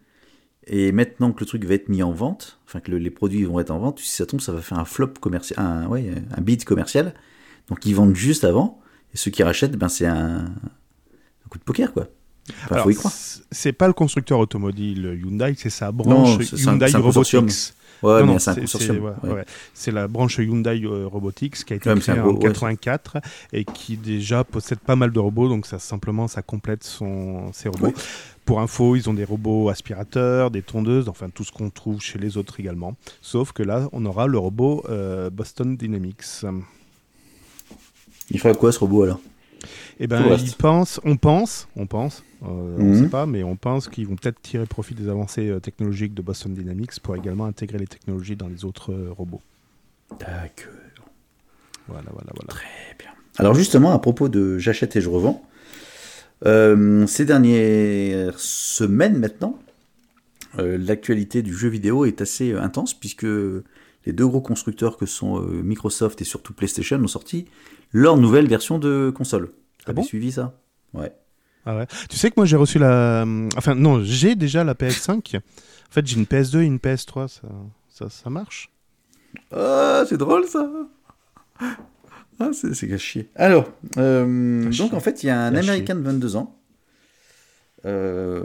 Et 0.66 0.92
maintenant 0.92 1.32
que 1.32 1.40
le 1.40 1.46
truc 1.46 1.64
va 1.64 1.74
être 1.74 1.88
mis 1.88 2.02
en 2.02 2.12
vente, 2.12 2.59
enfin 2.66 2.80
que 2.80 2.90
le- 2.90 2.98
les 2.98 3.11
produits 3.11 3.44
vont 3.44 3.61
être 3.61 3.70
en 3.70 3.78
vente, 3.78 3.98
si 4.00 4.09
ça 4.09 4.24
tombe, 4.24 4.40
ça 4.40 4.52
va 4.52 4.62
faire 4.62 4.78
un 4.78 4.84
flop 4.86 5.09
commercial, 5.20 5.59
un, 5.59 5.86
ouais, 5.88 6.11
un 6.36 6.40
bid 6.40 6.64
commercial. 6.64 7.14
Donc 7.68 7.84
ils 7.84 7.94
vendent 7.94 8.14
juste 8.16 8.44
avant, 8.44 8.80
et 9.12 9.16
ceux 9.18 9.30
qui 9.30 9.42
rachètent, 9.42 9.76
ben 9.76 9.88
c'est 9.88 10.07
un, 10.07 10.44
un 10.46 11.48
coup 11.50 11.59
de 11.59 11.64
poker 11.64 11.92
quoi. 11.92 12.09
Enfin, 12.64 12.74
Alors, 12.76 12.84
faut 12.84 12.90
y 12.90 12.94
croire. 12.94 13.12
c'est 13.50 13.72
pas 13.72 13.86
le 13.86 13.92
constructeur 13.94 14.38
automobile 14.38 15.18
Hyundai, 15.22 15.55
c'est 15.57 15.70
sa 15.70 15.92
branche 15.92 16.36
Hyundai 16.52 16.86
un. 16.94 16.98
Robotics. 17.48 17.74
Ouais, 18.03 18.22
Non, 18.24 18.38
c'est 18.38 18.51
un 18.51 18.55
consortium. 18.57 18.97
c'est- 19.22 19.26
ouais, 19.28 19.32
ouais. 19.34 19.92
la 19.92 20.09
branche 20.09 20.38
Hyundai 20.38 20.82
euh, 20.84 21.07
Robotics 21.07 21.64
qui 21.64 21.72
a 21.72 21.76
été 21.76 21.95
créée 21.95 22.20
en 22.20 22.28
ouais, 22.34 22.38
84 22.38 23.18
et 23.53 23.64
qui 23.64 23.97
déjà 23.97 24.45
possède 24.45 24.78
pas 24.80 24.97
mal 24.97 25.11
de 25.12 25.18
robots, 25.18 25.49
donc 25.49 25.66
ça 25.66 25.78
simplement 25.78 26.28
ça 26.28 26.42
complète 26.42 26.84
son, 26.84 27.53
ses 27.53 27.68
robots. 27.68 27.92
Pour 28.45 28.61
info, 28.61 28.95
ils 28.95 29.09
ont 29.09 29.14
des 29.14 29.24
robots 29.24 29.70
aspirateurs, 29.70 30.51
des 30.51 30.61
tondeuses, 30.61 31.09
enfin 31.09 31.28
tout 31.30 31.45
ce 31.45 31.53
qu'on 31.53 31.70
trouve 31.70 32.03
chez 32.03 32.18
les 32.18 32.36
autres 32.36 32.61
également. 32.61 32.95
Sauf 33.22 33.53
que 33.53 33.62
là, 33.62 33.88
on 33.92 34.05
aura 34.05 34.26
le 34.26 34.36
robot 34.36 34.84
euh, 34.90 35.30
Boston 35.30 35.76
Dynamics. 35.76 36.45
Il 38.30 38.40
ferait 38.40 38.55
quoi 38.55 38.72
ce 38.72 38.78
robot 38.80 39.05
alors? 39.05 39.20
Eh 40.00 40.06
ben, 40.06 40.36
ils 40.36 40.52
pensent, 40.54 41.00
on 41.04 41.16
pense, 41.16 41.68
on 41.76 41.86
pense, 41.86 42.24
euh, 42.42 42.46
on 42.78 42.82
Mhm. 42.84 43.02
sait 43.04 43.08
pas, 43.08 43.26
mais 43.26 43.42
on 43.42 43.56
pense 43.56 43.88
qu'ils 43.88 44.06
vont 44.06 44.16
peut-être 44.16 44.40
tirer 44.42 44.66
profit 44.66 44.94
des 44.94 45.08
avancées 45.08 45.48
euh, 45.48 45.60
technologiques 45.60 46.14
de 46.14 46.22
Boston 46.22 46.52
Dynamics 46.54 46.98
pour 47.00 47.16
également 47.16 47.44
intégrer 47.46 47.78
les 47.78 47.86
technologies 47.86 48.36
dans 48.36 48.48
les 48.48 48.64
autres 48.64 48.92
euh, 48.92 49.12
robots. 49.16 49.40
D'accord. 50.20 50.72
Voilà, 51.88 52.08
voilà, 52.12 52.30
voilà. 52.34 52.48
Très 52.48 52.96
bien. 52.98 53.10
Alors 53.38 53.54
justement, 53.54 53.92
à 53.92 53.98
propos 53.98 54.28
de 54.28 54.58
j'achète 54.58 54.96
et 54.96 55.00
je 55.00 55.08
revends, 55.08 55.44
euh, 56.46 57.06
ces 57.06 57.24
dernières 57.24 58.38
semaines 58.38 59.18
maintenant, 59.18 59.58
euh, 60.58 60.78
l'actualité 60.78 61.42
du 61.42 61.52
jeu 61.56 61.68
vidéo 61.68 62.04
est 62.04 62.20
assez 62.20 62.52
intense 62.52 62.94
puisque 62.94 63.26
les 64.07 64.12
deux 64.12 64.26
gros 64.26 64.40
constructeurs 64.40 64.96
que 64.96 65.07
sont 65.07 65.40
euh, 65.40 65.62
Microsoft 65.62 66.20
et 66.20 66.24
surtout 66.24 66.52
PlayStation 66.52 66.96
ont 66.98 67.07
sorti 67.09 67.46
leur 67.92 68.16
nouvelle 68.16 68.46
version 68.48 68.78
de 68.78 69.12
console. 69.14 69.50
Ah 69.52 69.82
T'avais 69.86 69.96
bon? 69.96 70.02
suivi 70.02 70.32
ça? 70.32 70.59
Ouais. 70.92 71.12
Ah 71.66 71.76
ouais. 71.76 71.86
Tu 72.11 72.16
sais 72.16 72.28
que 72.30 72.34
moi 72.36 72.44
j'ai 72.46 72.57
reçu 72.57 72.78
la. 72.78 73.22
hum, 73.22 73.48
Enfin, 73.57 73.74
non, 73.74 74.02
j'ai 74.05 74.34
déjà 74.34 74.64
la 74.64 74.74
PS5. 74.74 75.36
En 75.38 75.40
fait, 75.90 76.07
j'ai 76.07 76.16
une 76.16 76.24
PS2 76.24 76.61
et 76.61 76.64
une 76.64 76.78
PS3. 76.78 77.28
Ça, 77.28 77.42
ça, 77.88 78.11
ça 78.11 78.30
marche? 78.30 78.70
Ah, 79.52 80.05
c'est 80.09 80.16
drôle 80.18 80.46
ça 80.46 80.70
Ah, 82.40 82.50
c'est 82.52 82.98
chier. 82.98 83.30
Alors, 83.36 83.70
euh, 83.96 84.68
donc 84.70 84.92
en 84.92 85.00
fait, 85.00 85.22
il 85.22 85.26
y 85.26 85.30
a 85.30 85.40
un. 85.40 85.55
Américain 85.55 85.94
de 85.94 86.00
22 86.02 86.36
ans. 86.36 86.59
Euh, 87.86 88.44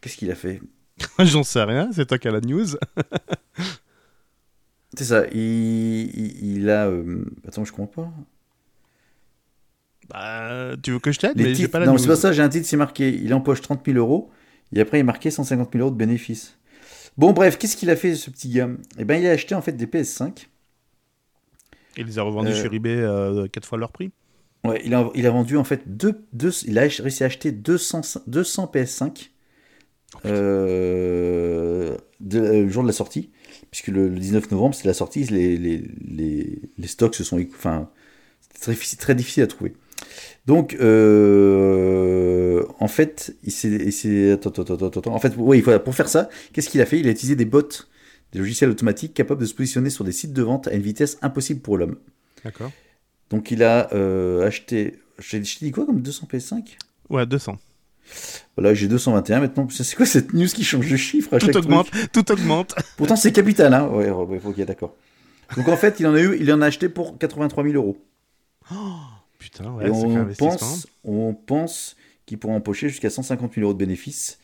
Qu'est-ce 0.00 0.16
qu'il 0.16 0.30
a 0.30 0.34
fait? 0.34 0.60
J'en 1.20 1.42
sais 1.42 1.62
rien, 1.62 1.90
c'est 1.92 2.06
toi 2.06 2.18
qui 2.18 2.28
as 2.28 2.32
la 2.32 2.40
news. 2.40 2.66
C'est 4.96 5.04
ça, 5.04 5.24
il, 5.32 5.38
il, 5.40 6.56
il 6.58 6.70
a... 6.70 6.86
euh, 6.88 7.24
Attends, 7.48 7.64
je 7.64 7.72
comprends 7.72 8.04
pas. 8.04 8.12
Bah, 10.10 10.76
tu 10.82 10.90
veux 10.92 10.98
que 10.98 11.12
je 11.12 11.18
t'aide 11.20 11.36
Les 11.36 11.44
Mais 11.44 11.50
j'ai 11.50 11.56
titres- 11.56 11.70
pas 11.70 11.78
la 11.78 11.86
non, 11.86 11.96
c'est 11.96 12.06
pas 12.08 12.16
ça, 12.16 12.32
j'ai 12.32 12.42
un 12.42 12.48
titre, 12.48 12.66
c'est 12.66 12.76
marqué. 12.76 13.08
Il 13.08 13.32
empoche 13.32 13.60
30 13.62 13.84
000 13.86 13.96
euros. 13.98 14.30
Et 14.74 14.80
après, 14.80 14.98
il 14.98 15.00
est 15.00 15.04
marqué 15.04 15.30
150 15.30 15.70
000 15.72 15.82
euros 15.82 15.90
de 15.90 15.96
bénéfices. 15.96 16.58
Bon, 17.16 17.32
bref, 17.32 17.58
qu'est-ce 17.58 17.76
qu'il 17.76 17.90
a 17.90 17.96
fait, 17.96 18.14
ce 18.14 18.30
petit 18.30 18.48
gars? 18.50 18.68
Eh 18.98 19.04
ben, 19.04 19.20
il 19.20 19.26
a 19.26 19.30
acheté 19.30 19.54
en 19.54 19.62
fait 19.62 19.72
des 19.72 19.86
PS5. 19.86 20.48
Il 21.96 22.06
les 22.06 22.18
a 22.18 22.22
revendus 22.22 22.50
Euh, 22.52 22.54
sur 22.62 22.72
eBay 22.72 22.96
euh, 22.96 23.46
4 23.48 23.66
fois 23.66 23.78
leur 23.78 23.92
prix. 23.92 24.12
Ouais, 24.64 24.80
il 24.84 24.94
a, 24.94 25.10
il 25.14 25.26
a 25.26 25.30
vendu 25.30 25.56
en 25.56 25.64
fait 25.64 25.82
deux, 25.86 26.24
deux- 26.32 26.52
il 26.66 26.78
a 26.78 26.82
réussi 26.82 27.22
à 27.22 27.26
acheter 27.26 27.50
200, 27.52 28.00
200 28.26 28.70
PS5 28.72 29.30
euh, 30.24 31.96
de- 32.20 32.38
euh, 32.40 32.62
le 32.62 32.68
jour 32.68 32.82
de 32.82 32.88
la 32.88 32.92
sortie, 32.92 33.30
puisque 33.72 33.88
le, 33.88 34.08
le 34.08 34.18
19 34.20 34.50
novembre 34.52 34.74
c'est 34.76 34.86
la 34.86 34.94
sortie, 34.94 35.24
les, 35.24 35.56
les, 35.56 35.82
les, 36.08 36.60
les 36.78 36.86
stocks 36.86 37.16
se 37.16 37.24
sont, 37.24 37.44
enfin, 37.56 37.90
c'est 38.52 38.60
très, 38.60 38.72
difficile- 38.72 38.98
très 38.98 39.14
difficile 39.16 39.42
à 39.42 39.46
trouver. 39.48 39.72
Donc, 40.46 40.74
euh, 40.80 42.64
en 42.80 42.88
fait, 42.88 43.34
il 43.44 43.52
s'est, 43.52 44.32
attends, 44.32 44.50
attends, 44.50 44.74
attends, 44.74 44.86
attends. 44.98 45.14
en 45.14 45.18
fait, 45.20 45.32
oui, 45.36 45.62
pour 45.84 45.94
faire 45.94 46.08
ça, 46.08 46.28
qu'est-ce 46.52 46.68
qu'il 46.68 46.80
a 46.80 46.86
fait? 46.86 46.98
Il 47.00 47.08
a 47.08 47.10
utilisé 47.10 47.36
des 47.36 47.44
bots, 47.44 47.62
des 48.32 48.38
logiciels 48.38 48.70
automatiques 48.70 49.14
capables 49.14 49.40
de 49.40 49.46
se 49.46 49.54
positionner 49.54 49.90
sur 49.90 50.04
des 50.04 50.12
sites 50.12 50.32
de 50.32 50.42
vente 50.42 50.68
à 50.68 50.74
une 50.74 50.82
vitesse 50.82 51.18
impossible 51.22 51.60
pour 51.60 51.78
l'homme. 51.78 51.96
D'accord. 52.44 52.72
Donc 53.30 53.50
il 53.50 53.62
a 53.62 53.92
euh, 53.94 54.46
acheté. 54.46 54.98
J'ai 55.18 55.38
dit 55.40 55.70
quoi 55.70 55.86
comme 55.86 56.02
200 56.02 56.28
PS5 56.30 56.76
Ouais, 57.08 57.24
200. 57.26 57.58
Voilà, 58.56 58.74
j'ai 58.74 58.88
221 58.88 59.40
maintenant. 59.40 59.66
C'est 59.70 59.96
quoi 59.96 60.06
cette 60.06 60.32
news 60.34 60.46
qui 60.46 60.64
change 60.64 60.90
de 60.90 60.96
chiffre 60.96 61.34
à 61.34 61.38
Tout 61.38 61.46
chaque 61.46 61.54
truc 61.54 61.64
augmente, 61.64 61.90
tout 62.12 62.30
augmente. 62.30 62.74
Pourtant 62.96 63.16
c'est 63.16 63.32
capital, 63.32 63.72
hein 63.74 63.88
Ouais, 63.88 64.10
ouais, 64.10 64.40
ok, 64.44 64.60
d'accord. 64.64 64.94
Donc 65.56 65.68
en 65.68 65.76
fait, 65.76 66.00
il 66.00 66.06
en 66.06 66.14
a 66.14 66.20
eu, 66.20 66.36
il 66.40 66.52
en 66.52 66.60
a 66.62 66.66
acheté 66.66 66.88
pour 66.88 67.18
83 67.18 67.64
000 67.64 67.74
euros. 67.76 67.96
Putain, 69.38 69.64
Et 69.80 69.88
ouais, 69.88 69.90
on 69.90 70.26
pense, 70.38 70.86
on 71.04 71.34
pense 71.34 71.96
qu'il 72.26 72.38
pourra 72.38 72.54
empocher 72.54 72.88
jusqu'à 72.88 73.10
150 73.10 73.54
000 73.54 73.64
euros 73.64 73.74
de 73.74 73.78
bénéfices. 73.78 74.38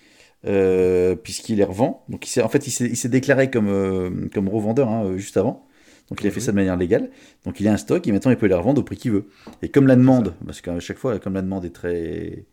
euh, 0.47 1.17
puisqu'il 1.17 1.57
les 1.57 1.65
revend. 1.65 2.05
Donc 2.09 2.35
il 2.35 2.43
en 2.43 2.49
fait, 2.49 2.67
il 2.67 2.71
s'est, 2.71 3.09
déclaré 3.09 3.51
comme, 3.51 3.69
euh, 3.69 4.11
comme 4.33 4.49
revendeur 4.49 4.89
hein, 4.89 5.05
euh, 5.05 5.17
juste 5.19 5.37
avant. 5.37 5.67
Donc 6.11 6.23
il 6.23 6.27
a 6.27 6.31
fait 6.31 6.41
ça 6.41 6.53
de 6.53 6.57
manière 6.57 6.77
légale. 6.77 7.11
Donc 7.45 7.61
il 7.61 7.69
a 7.69 7.73
un 7.73 7.77
stock 7.77 8.07
et 8.07 8.13
maintenant 8.13 8.31
il 8.31 8.37
peut 8.37 8.47
les 8.47 8.55
revendre 8.55 8.81
au 8.81 8.85
prix 8.85 8.97
qu'il 8.97 9.13
veut. 9.13 9.29
Et 9.63 9.69
comme 9.69 9.87
la 9.87 9.97
demande, 9.97 10.35
parce 10.47 10.61
qu'à 10.61 10.79
chaque 10.81 10.99
fois, 10.99 11.19
comme 11.19 11.35
la 11.35 11.43
demande 11.43 11.65
est 11.65 11.75
très, 11.75 12.45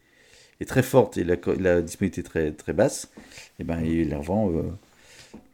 est 0.61 0.65
très 0.65 0.83
forte 0.83 1.17
et 1.17 1.23
la, 1.23 1.35
la 1.59 1.81
disponibilité 1.81 2.23
très, 2.23 2.51
très 2.51 2.73
basse, 2.73 3.09
et 3.59 3.63
ben 3.63 3.81
il 3.81 4.09
les 4.09 4.15
revend 4.15 4.49
euh, 4.51 4.63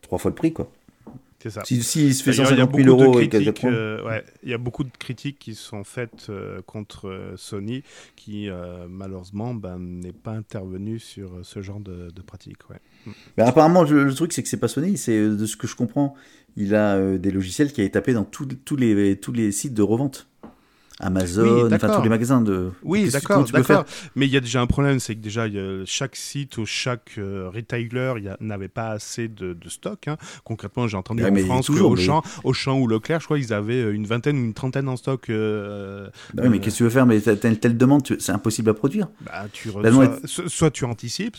trois 0.01 0.17
fois 0.17 0.29
le 0.29 0.35
prix. 0.35 0.53
Quoi. 0.53 0.69
C'est 1.41 1.49
ça. 1.49 1.63
Si, 1.65 1.81
si 1.81 2.07
il 2.07 2.13
se 2.13 2.23
fait 2.23 2.31
D'ailleurs, 2.31 2.51
il 2.51 2.57
y 2.57 2.61
a 2.61 2.65
150 2.65 2.83
000 2.83 2.95
beaucoup 2.95 3.01
de 3.01 3.07
euros 3.07 3.19
et 3.19 3.27
critiques, 3.27 3.53
80 3.55 3.73
euh, 3.73 4.03
ouais, 4.05 4.23
il 4.43 4.49
y 4.49 4.53
a 4.53 4.59
beaucoup 4.59 4.83
de 4.83 4.91
critiques 4.99 5.39
qui 5.39 5.55
sont 5.55 5.83
faites 5.83 6.27
euh, 6.29 6.61
contre 6.67 7.07
euh, 7.07 7.33
Sony, 7.35 7.83
qui 8.15 8.47
euh, 8.47 8.85
malheureusement 8.87 9.55
ben, 9.55 9.79
n'est 9.79 10.11
pas 10.11 10.33
intervenu 10.33 10.99
sur 10.99 11.39
ce 11.41 11.61
genre 11.63 11.79
de, 11.79 12.11
de 12.11 12.21
pratique. 12.21 12.69
Ouais. 12.69 13.13
Mais 13.37 13.43
apparemment, 13.43 13.83
le, 13.83 14.03
le 14.03 14.13
truc, 14.13 14.33
c'est 14.33 14.43
que 14.43 14.49
c'est 14.49 14.57
pas 14.57 14.67
Sony. 14.67 14.97
C'est 14.97 15.19
de 15.19 15.45
ce 15.47 15.57
que 15.57 15.65
je 15.65 15.75
comprends, 15.75 16.15
il 16.57 16.75
a 16.75 17.17
des 17.17 17.31
logiciels 17.31 17.73
qui 17.73 17.81
a 17.81 17.89
tapés 17.89 18.13
dans 18.13 18.25
tous 18.25 18.45
tous 18.45 18.75
les, 18.75 19.19
tous 19.19 19.31
les 19.31 19.51
sites 19.51 19.73
de 19.73 19.81
revente. 19.81 20.27
Amazon, 21.03 21.43
Oui, 21.65 21.73
enfin 21.73 21.89
tous 21.97 22.01
les 22.03 22.09
magasins 22.09 22.41
de. 22.41 22.71
Oui, 22.83 23.09
d'accord, 23.09 23.27
comment 23.37 23.43
tu 23.45 23.53
peux 23.53 23.57
d'accord. 23.61 23.85
Mais 24.15 24.27
il 24.27 24.31
y 24.31 24.37
a 24.37 24.39
déjà 24.39 24.61
un 24.61 24.67
problème, 24.67 24.99
c'est 24.99 25.15
que 25.15 25.19
déjà 25.21 25.43
a- 25.43 25.83
chaque 25.85 26.15
site 26.15 26.57
ou 26.59 26.65
chaque 26.65 27.13
euh, 27.17 27.49
retailer 27.53 28.13
n'avait 28.39 28.67
pas 28.67 28.89
assez 28.89 29.27
de, 29.27 29.53
de 29.53 29.69
stock. 29.69 30.07
hein. 30.07 30.17
Concrètement, 30.43 30.87
j'ai 30.87 30.97
entendu 30.97 31.23
en 31.25 31.31
mais 31.31 31.41
France 31.43 31.65
toujours, 31.65 31.91
que 31.95 31.97
mais- 31.97 32.03
Auchan, 32.03 32.21
Auchan 32.43 32.79
ou 32.79 32.87
Leclerc, 32.87 33.19
je 33.19 33.25
crois, 33.25 33.39
ils 33.39 33.51
avaient 33.51 33.81
euh, 33.81 33.93
une 33.93 34.05
vingtaine 34.05 34.37
ou 34.37 34.43
une 34.45 34.53
trentaine 34.53 34.87
en 34.87 34.95
stock. 34.95 35.29
euh, 35.29 36.07
Bah 36.33 36.43
oui, 36.43 36.49
mais 36.49 36.57
euh, 36.57 36.59
qu'est-ce 36.61 36.75
que 36.75 36.77
tu 36.77 36.83
veux 36.83 36.89
faire? 36.89 37.05
Mais 37.05 37.19
telle 37.19 37.77
demande, 37.77 38.03
tu- 38.03 38.17
c'est 38.19 38.31
impossible 38.31 38.69
à 38.69 38.73
produire. 38.73 39.07
bah, 39.21 39.45
tu 39.51 39.69
so- 40.25 40.47
soit 40.47 40.69
tu 40.71 40.85
anticipes, 40.85 41.37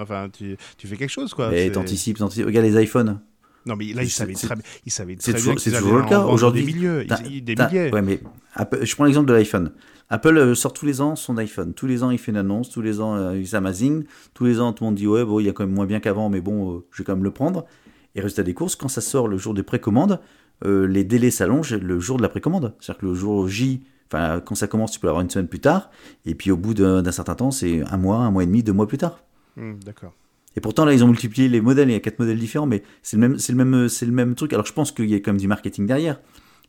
enfin 0.00 0.28
tu, 0.36 0.56
tu 0.78 0.86
fais 0.86 0.96
quelque 0.96 1.10
chose 1.10 1.32
quoi. 1.32 1.50
C'est- 1.52 1.70
t'anticipes, 1.70 2.18
t'anticipes. 2.18 2.46
Regarde 2.46 2.66
les 2.66 2.82
iPhones. 2.82 3.20
Non 3.66 3.76
mais 3.76 3.92
là 3.92 4.02
ils 4.02 4.10
savaient 4.10 4.34
c'est- 4.34 4.46
très, 4.46 4.56
ils 4.86 4.92
savaient 4.92 5.16
c'est 5.18 5.32
très 5.32 5.40
toujours- 5.40 5.54
bien 5.54 5.62
qu'ils 5.62 5.72
toujours 5.72 5.96
le 5.98 6.04
cas. 6.04 6.24
Aujourd'hui, 6.24 6.64
des 6.64 6.72
milliers, 6.72 7.06
ils- 7.28 7.44
des 7.44 7.54
milliers. 7.56 7.90
Ouais, 7.92 8.02
mais 8.02 8.20
Apple- 8.54 8.78
je 8.84 8.94
prends 8.94 9.04
l'exemple 9.04 9.28
de 9.28 9.34
l'iPhone. 9.34 9.72
Apple 10.08 10.36
euh, 10.38 10.54
sort 10.54 10.72
tous 10.72 10.86
les 10.86 11.00
ans 11.00 11.16
son 11.16 11.36
iPhone. 11.36 11.74
Tous 11.74 11.86
les 11.88 12.04
ans, 12.04 12.10
il 12.10 12.18
fait 12.18 12.30
une 12.30 12.36
annonce. 12.38 12.70
Tous 12.70 12.80
les 12.80 13.00
ans, 13.00 13.16
euh, 13.16 13.36
il 13.36 13.56
amazing. 13.56 14.04
Tous 14.34 14.44
les 14.44 14.60
ans, 14.60 14.72
tout 14.72 14.84
le 14.84 14.90
monde 14.90 14.94
dit 14.94 15.06
ouais, 15.08 15.24
bon, 15.24 15.40
il 15.40 15.46
y 15.46 15.48
a 15.48 15.52
quand 15.52 15.66
même 15.66 15.74
moins 15.74 15.86
bien 15.86 15.98
qu'avant, 15.98 16.30
mais 16.30 16.40
bon, 16.40 16.76
euh, 16.76 16.86
je 16.92 16.98
vais 16.98 17.04
quand 17.04 17.14
même 17.16 17.24
le 17.24 17.32
prendre. 17.32 17.66
Et 18.14 18.20
résultat 18.20 18.44
des 18.44 18.54
courses, 18.54 18.76
quand 18.76 18.88
ça 18.88 19.00
sort 19.00 19.26
le 19.26 19.36
jour 19.36 19.52
des 19.52 19.64
précommandes, 19.64 20.20
euh, 20.64 20.86
les 20.86 21.02
délais 21.04 21.30
s'allongent 21.32 21.74
le 21.74 21.98
jour 22.00 22.16
de 22.18 22.22
la 22.22 22.28
précommande. 22.28 22.74
C'est-à-dire 22.80 23.00
que 23.00 23.06
le 23.06 23.14
jour 23.14 23.48
J, 23.48 23.82
enfin, 24.10 24.40
quand 24.40 24.54
ça 24.54 24.68
commence, 24.68 24.92
tu 24.92 25.00
peux 25.00 25.08
l'avoir 25.08 25.22
une 25.22 25.28
semaine 25.30 25.48
plus 25.48 25.58
tard. 25.60 25.90
Et 26.24 26.34
puis 26.36 26.50
au 26.52 26.56
bout 26.56 26.72
d'un 26.72 27.02
d'un 27.02 27.12
certain 27.12 27.34
temps, 27.34 27.50
c'est 27.50 27.82
un 27.82 27.96
mois, 27.96 28.18
un 28.18 28.30
mois 28.30 28.44
et 28.44 28.46
demi, 28.46 28.62
deux 28.62 28.72
mois 28.72 28.86
plus 28.86 28.98
tard. 28.98 29.24
Hmm, 29.56 29.74
D'accord. 29.84 30.14
Et 30.56 30.60
pourtant, 30.60 30.84
là, 30.84 30.92
ils 30.94 31.04
ont 31.04 31.08
multiplié 31.08 31.48
les 31.48 31.60
modèles. 31.60 31.90
Il 31.90 31.92
y 31.92 31.96
a 31.96 32.00
quatre 32.00 32.18
modèles 32.18 32.38
différents, 32.38 32.66
mais 32.66 32.82
c'est 33.02 33.16
le 33.16 33.20
même, 33.28 33.38
c'est 33.38 33.52
le 33.52 33.58
même, 33.64 33.88
c'est 33.88 34.06
le 34.06 34.12
même 34.12 34.34
truc. 34.34 34.52
Alors, 34.52 34.64
je 34.66 34.72
pense 34.72 34.90
qu'il 34.92 35.08
y 35.10 35.14
a 35.14 35.18
quand 35.18 35.32
même 35.32 35.40
du 35.40 35.48
marketing 35.48 35.86
derrière. 35.86 36.18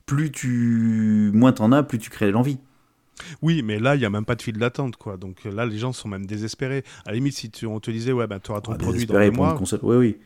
Plus 0.06 0.32
tu, 0.32 1.32
moins 1.34 1.52
t'en 1.54 1.72
as, 1.72 1.84
plus 1.84 1.98
tu 1.98 2.10
crées 2.10 2.32
l'envie. 2.32 2.58
Oui, 3.42 3.62
mais 3.64 3.80
là, 3.80 3.96
il 3.96 4.00
n'y 4.00 4.06
a 4.06 4.10
même 4.10 4.26
pas 4.26 4.36
de 4.36 4.42
file 4.42 4.58
d'attente, 4.58 4.96
quoi. 4.98 5.18
Donc 5.18 5.44
là, 5.46 5.66
les 5.66 5.78
gens 5.78 5.92
sont 5.94 6.08
même 6.08 6.26
désespérés. 6.26 6.84
À 7.06 7.10
la 7.10 7.16
limite, 7.16 7.34
si 7.36 7.50
tu, 7.50 7.66
on 7.66 7.80
te 7.80 7.90
disait, 7.92 8.12
ouais, 8.12 8.28
ben, 8.28 8.40
tu 8.40 8.52
auras 8.52 8.62
ton 8.62 8.74
Ah, 8.74 8.78
produit 8.78 9.06
dans 9.06 9.20
une 9.22 9.36
mois. 9.36 9.54
console. 9.56 9.80
Oui, 9.84 9.96
oui. 9.96 10.18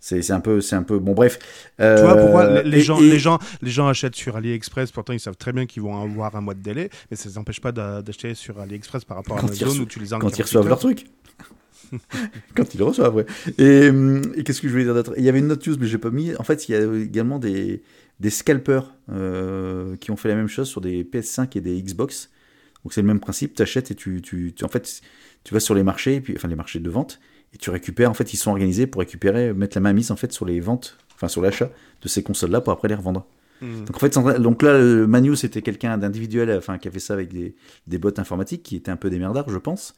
C'est, 0.00 0.30
un 0.30 0.38
peu, 0.40 0.60
c'est 0.60 0.76
un 0.76 0.84
peu. 0.84 1.00
Bon, 1.00 1.12
bref. 1.12 1.40
Tu 1.76 1.84
vois 1.84 2.14
pourquoi 2.16 2.44
Euh, 2.44 2.62
les, 2.62 2.70
les 2.70 2.78
et- 2.78 2.82
gens, 2.82 3.00
et- 3.00 3.10
les, 3.10 3.18
gens, 3.18 3.38
les 3.62 3.70
gens 3.72 3.88
achètent 3.88 4.14
sur 4.14 4.36
AliExpress, 4.36 4.92
pourtant 4.92 5.12
ils 5.12 5.18
savent 5.18 5.36
très 5.36 5.52
bien 5.52 5.66
qu'ils 5.66 5.82
vont 5.82 6.00
avoir 6.00 6.36
un 6.36 6.40
mois 6.40 6.54
de 6.54 6.62
délai, 6.62 6.88
mais 7.10 7.16
ça 7.16 7.28
ne 7.28 7.34
les 7.34 7.38
empêche 7.38 7.60
pas 7.60 7.72
d'a- 7.72 8.00
d'acheter 8.00 8.34
sur 8.34 8.60
AliExpress 8.60 9.04
par 9.04 9.16
rapport 9.16 9.36
à 9.38 9.40
Quand 9.40 9.48
Amazon 9.48 9.82
où 9.82 9.86
tu 9.86 9.98
les 9.98 10.14
as 10.14 10.18
quand 10.18 10.28
ils 10.28 10.36
48 10.36 10.42
reçoivent 10.44 10.68
leur 10.68 10.78
truc. 10.78 11.06
Quand 12.54 12.74
il 12.74 12.78
le 12.78 12.84
reçoit, 12.84 13.10
ouais. 13.10 13.26
Et, 13.58 13.88
hum, 13.88 14.22
et 14.34 14.44
qu'est-ce 14.44 14.60
que 14.60 14.68
je 14.68 14.72
voulais 14.72 14.84
dire 14.84 14.94
d'autre? 14.94 15.14
Il 15.16 15.24
y 15.24 15.28
avait 15.28 15.38
une 15.38 15.50
autre 15.52 15.68
news, 15.68 15.76
mais 15.80 15.86
j'ai 15.86 15.98
pas 15.98 16.10
mis. 16.10 16.34
En 16.36 16.44
fait, 16.44 16.68
il 16.68 16.72
y 16.72 16.74
a 16.74 16.94
également 16.96 17.38
des, 17.38 17.82
des 18.20 18.30
scalpers 18.30 18.94
euh, 19.12 19.96
qui 19.96 20.10
ont 20.10 20.16
fait 20.16 20.28
la 20.28 20.34
même 20.34 20.48
chose 20.48 20.68
sur 20.68 20.80
des 20.80 21.04
PS5 21.04 21.56
et 21.56 21.60
des 21.60 21.80
Xbox. 21.82 22.30
Donc 22.84 22.92
c'est 22.92 23.02
le 23.02 23.06
même 23.08 23.20
principe, 23.20 23.54
tu 23.54 23.62
achètes 23.62 23.90
et 23.90 23.94
tu, 23.94 24.22
tu, 24.22 24.52
tu- 24.54 24.64
en 24.64 24.68
fait, 24.68 25.00
tu 25.44 25.52
vas 25.54 25.60
sur 25.60 25.74
les 25.74 25.82
marchés, 25.82 26.16
et 26.16 26.20
puis, 26.20 26.34
enfin 26.36 26.48
les 26.48 26.54
marchés 26.54 26.78
de 26.80 26.90
vente, 26.90 27.20
et 27.54 27.58
tu 27.58 27.70
récupères. 27.70 28.10
En 28.10 28.14
fait, 28.14 28.32
ils 28.32 28.36
sont 28.36 28.50
organisés 28.50 28.86
pour 28.86 29.00
récupérer, 29.00 29.52
mettre 29.52 29.76
la 29.76 29.80
main 29.80 29.92
mise 29.92 30.10
en 30.10 30.16
fait 30.16 30.32
sur 30.32 30.44
les 30.46 30.60
ventes, 30.60 30.96
enfin 31.14 31.28
sur 31.28 31.42
l'achat 31.42 31.70
de 32.02 32.08
ces 32.08 32.22
consoles-là 32.22 32.60
pour 32.60 32.72
après 32.72 32.88
les 32.88 32.94
revendre. 32.94 33.26
Hmm. 33.60 33.84
Donc 33.84 33.96
en 33.96 33.98
fait, 33.98 34.16
donc 34.40 34.62
là, 34.62 34.78
le 34.78 35.06
Manu, 35.08 35.34
c'était 35.34 35.62
quelqu'un 35.62 35.98
d'individuel, 35.98 36.50
enfin 36.56 36.78
qui 36.78 36.86
a 36.86 36.90
fait 36.92 37.00
ça 37.00 37.14
avec 37.14 37.32
des, 37.32 37.56
des 37.88 37.98
bots 37.98 38.12
informatiques, 38.16 38.62
qui 38.62 38.76
étaient 38.76 38.92
un 38.92 38.96
peu 38.96 39.10
des 39.10 39.18
merdards, 39.18 39.48
je 39.50 39.58
pense. 39.58 39.94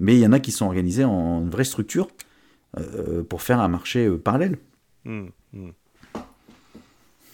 Mais 0.00 0.14
il 0.16 0.20
y 0.20 0.26
en 0.26 0.32
a 0.32 0.40
qui 0.40 0.50
sont 0.50 0.66
organisés 0.66 1.04
en 1.04 1.40
une 1.42 1.50
vraie 1.50 1.64
structure 1.64 2.08
euh, 2.78 3.22
pour 3.22 3.42
faire 3.42 3.60
un 3.60 3.68
marché 3.68 4.06
euh, 4.06 4.18
parallèle. 4.18 4.58
Hmm. 5.04 5.26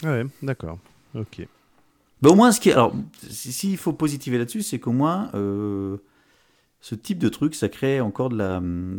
Ouais, 0.03 0.25
d'accord. 0.43 0.79
Ok. 1.15 1.47
Bah, 2.23 2.31
au 2.31 2.35
moins, 2.35 2.53
ce 2.53 2.61
qui 2.61 2.69
est- 2.71 2.73
alors, 2.73 2.95
si- 3.29 3.53
s'il 3.53 3.77
faut 3.77 3.93
positiver 3.93 4.39
là-dessus, 4.39 4.63
c'est 4.63 4.79
qu'au 4.79 4.93
moins, 4.93 5.31
euh, 5.35 5.97
ce 6.81 6.95
type 6.95 7.19
de 7.19 7.29
truc, 7.29 7.55
ça 7.55 7.69
crée 7.69 8.01
encore 8.01 8.29
de 8.31 8.37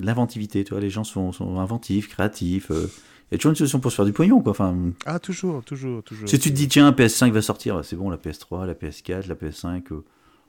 l'inventivité. 0.03 0.63
Tu 0.63 0.71
vois, 0.73 0.81
les 0.81 0.89
gens 0.89 1.03
sont, 1.03 1.31
sont 1.31 1.59
inventifs, 1.59 2.09
créatifs. 2.09 2.69
Il 2.71 3.33
y 3.33 3.35
a 3.35 3.37
toujours 3.37 3.51
une 3.51 3.55
solution 3.55 3.79
pour 3.79 3.91
se 3.91 3.95
faire 3.97 4.05
du 4.05 4.13
pognon, 4.13 4.41
quoi. 4.41 4.51
Enfin, 4.51 4.75
Ah, 5.05 5.19
toujours, 5.19 5.63
toujours, 5.63 6.01
toujours. 6.03 6.27
si 6.29 6.39
tu 6.39 6.49
te 6.49 6.55
dis, 6.55 6.67
tiens, 6.67 6.91
PS5 6.91 7.31
va 7.31 7.41
sortir, 7.41 7.83
c'est 7.83 7.95
bon, 7.95 8.09
la 8.09 8.17
PS3, 8.17 8.65
la 8.65 8.73
PS4, 8.73 9.27
la 9.27 9.35
PS5, 9.35 9.91
euh, 9.91 10.03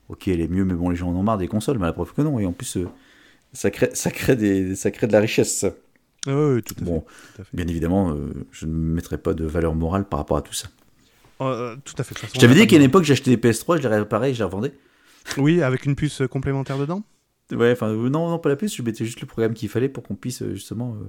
ok, 0.09 0.29
elle 0.29 0.41
est 0.41 0.49
mieux, 0.49 0.65
mais 0.65 0.75
bon, 0.75 0.89
les 0.91 0.97
gens 0.97 1.09
en 1.11 1.15
ont 1.17 1.23
marre 1.23 1.39
des 1.39 1.49
consoles, 1.49 1.79
mais 1.79 1.87
la 1.87 1.93
preuve 1.93 2.13
que 2.15 2.23
non. 2.23 2.39
Et 2.39 2.47
en 2.47 2.53
plus, 2.53 2.79
ça, 3.53 3.71
crée, 3.71 3.91
ça, 3.95 4.11
crée 4.11 4.37
des, 4.37 4.75
ça 4.77 4.91
crée 4.91 5.07
de 5.07 5.13
la 5.13 5.21
richesse. 5.21 5.65
Ah, 6.27 6.35
ouais, 6.35 6.63
tout 6.63 6.75
à 6.75 6.79
fait. 6.79 6.85
Bon, 6.85 7.01
tout 7.01 7.43
à 7.43 7.45
fait. 7.45 7.57
bien 7.57 7.67
évidemment, 7.67 8.11
euh, 8.13 8.33
je 8.53 8.67
ne 8.67 8.73
mettrai 8.73 9.19
pas 9.19 9.35
de 9.35 9.45
valeur 9.45 9.75
morale 9.75 10.05
par 10.07 10.19
rapport 10.19 10.37
à 10.37 10.43
tout 10.43 10.53
ça. 10.55 10.69
Euh, 11.41 11.77
tout 11.85 11.95
à 11.99 12.03
fait. 12.05 12.19
façon, 12.19 12.33
Je 12.35 12.41
t'avais 12.41 12.55
dit 12.55 12.67
qu'à 12.67 12.77
une 12.77 12.83
époque, 12.83 13.05
j'achetais 13.05 13.35
des 13.35 13.37
PS3, 13.37 13.81
je 13.81 13.89
les 13.89 13.97
réparais 13.97 14.31
et 14.31 14.35
je 14.35 14.39
les 14.41 14.45
revendais. 14.45 14.73
Oui, 15.37 15.63
avec 15.63 15.85
une 15.87 15.95
puce 15.95 16.23
euh, 16.23 16.29
complémentaire 16.29 16.79
dedans? 16.79 17.03
Ouais, 17.53 17.73
enfin, 17.73 17.89
euh, 17.89 18.09
non, 18.11 18.29
non, 18.29 18.39
pas 18.39 18.49
la 18.49 18.57
puce, 18.57 18.75
je 18.77 18.83
mettais 18.83 19.05
juste 19.05 19.21
le 19.21 19.27
programme 19.27 19.55
qu'il 19.55 19.69
fallait 19.69 19.89
pour 19.89 20.03
qu'on 20.03 20.17
puisse 20.17 20.43
euh, 20.43 20.55
justement 20.55 20.95
euh, 20.95 21.07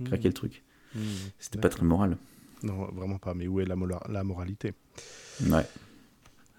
Hmm. 0.00 0.04
craquer 0.06 0.26
le 0.28 0.34
truc. 0.34 0.64
Hmm. 0.94 1.00
C'était 1.38 1.60
pas 1.60 1.68
très 1.68 1.84
moral. 1.84 2.16
Non, 2.64 2.86
vraiment 2.92 3.18
pas. 3.18 3.32
Mais 3.34 3.46
où 3.46 3.60
est 3.60 3.64
la, 3.64 3.76
moralité? 4.24 4.74
Ouais. 5.42 5.64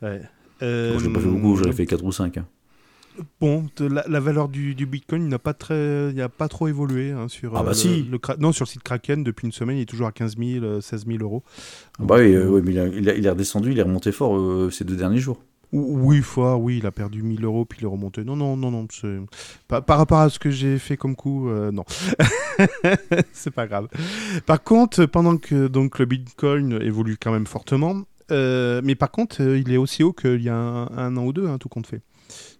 ouais. 0.01 0.21
Bon, 0.61 0.99
je 0.99 1.05
l'ai 1.07 1.13
pas 1.13 1.19
fait 1.19 1.27
beaucoup, 1.27 1.57
j'en 1.57 1.65
ai 1.65 1.73
fait 1.73 1.85
4 1.85 2.03
ou 2.03 2.13
5. 2.13 2.39
Bon, 3.39 3.65
la, 3.79 4.03
la 4.07 4.19
valeur 4.19 4.49
du, 4.49 4.75
du 4.75 4.85
Bitcoin 4.85 5.27
n'a 5.27 5.39
pas 5.39 5.53
très, 5.53 6.09
il 6.11 6.21
a 6.21 6.29
pas 6.29 6.47
trop 6.47 6.67
évolué 6.67 7.11
hein, 7.11 7.27
sur. 7.27 7.55
Ah 7.55 7.63
bah 7.63 7.69
le, 7.69 7.75
si. 7.75 8.03
le 8.03 8.17
cra- 8.17 8.37
non, 8.39 8.51
sur 8.51 8.65
le 8.65 8.69
site 8.69 8.83
Kraken 8.83 9.23
depuis 9.23 9.45
une 9.45 9.51
semaine, 9.53 9.77
il 9.77 9.81
est 9.81 9.85
toujours 9.85 10.07
à 10.07 10.11
15 10.11 10.35
000, 10.37 10.65
euh, 10.65 10.81
16 10.81 11.05
000 11.07 11.19
euros. 11.21 11.43
bah 11.99 12.15
oui, 12.19 12.35
euh, 12.35 12.49
Donc, 12.49 12.63
mais 12.65 12.71
il, 12.73 12.79
a- 12.79 12.87
il 12.87 13.09
a- 13.09 13.15
il 13.15 13.25
est 13.25 13.29
redescendu, 13.29 13.71
il 13.71 13.79
est 13.79 13.83
remonté 13.83 14.11
fort 14.11 14.37
euh, 14.37 14.69
ces 14.71 14.83
deux 14.83 14.95
derniers 14.95 15.19
jours. 15.19 15.39
ou- 15.71 15.99
Oui, 16.07 16.21
fois, 16.21 16.57
oui, 16.57 16.77
il 16.79 16.85
a 16.85 16.91
perdu 16.91 17.23
1000 17.23 17.43
euros 17.45 17.65
puis 17.65 17.79
il 17.81 17.85
est 17.85 17.89
remonté. 17.89 18.23
Non, 18.23 18.35
non, 18.35 18.57
non, 18.57 18.71
non. 18.71 18.87
c'est- 18.91 19.19
Par, 19.67 19.83
par 19.83 19.97
rapport 19.97 20.19
à 20.19 20.29
ce 20.29 20.39
que 20.39 20.49
j'ai 20.49 20.77
fait 20.77 20.97
comme 20.97 21.15
coup, 21.15 21.49
euh, 21.49 21.71
non. 21.71 21.83
c'est 23.33 23.51
pas 23.51 23.67
grave. 23.67 23.87
Par 24.45 24.63
contre, 24.63 25.05
pendant 25.05 25.37
que 25.37 25.67
donc 25.67 25.99
le 25.99 26.05
Bitcoin 26.05 26.79
évolue 26.81 27.17
quand 27.21 27.31
même 27.31 27.47
fortement, 27.47 28.01
euh, 28.31 28.81
mais 28.83 28.95
par 28.95 29.11
contre, 29.11 29.41
euh, 29.41 29.57
il 29.57 29.71
est 29.71 29.77
aussi 29.77 30.03
haut 30.03 30.13
qu'il 30.13 30.41
y 30.41 30.49
a 30.49 30.55
un, 30.57 30.87
un 30.97 31.15
an 31.17 31.25
ou 31.25 31.33
deux, 31.33 31.47
hein, 31.47 31.57
tout 31.59 31.69
compte 31.69 31.87
fait. 31.87 32.01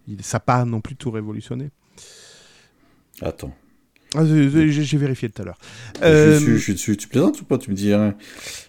Il, 0.08 0.24
ça 0.24 0.38
n'a 0.38 0.39
pas 0.41 0.66
non 0.66 0.82
plus 0.82 0.95
tout 0.95 1.12
révolutionné. 1.12 1.70
Attends. 3.22 3.53
Ah, 4.18 4.26
j'ai 4.26 4.47
vérifié 4.97 5.30
tout 5.30 5.41
à 5.41 5.45
l'heure. 5.45 5.58
Je, 6.01 6.06
Euh, 6.06 6.39
suis, 6.39 6.51
je 6.53 6.58
suis 6.58 6.74
dessus. 6.74 6.95
Tu 6.97 7.08
plaisantes 7.08 7.41
ou 7.41 7.45
pas 7.45 7.58
Tu 7.58 7.70
me 7.70 7.76
dis. 7.76 7.91
hein? 7.91 8.16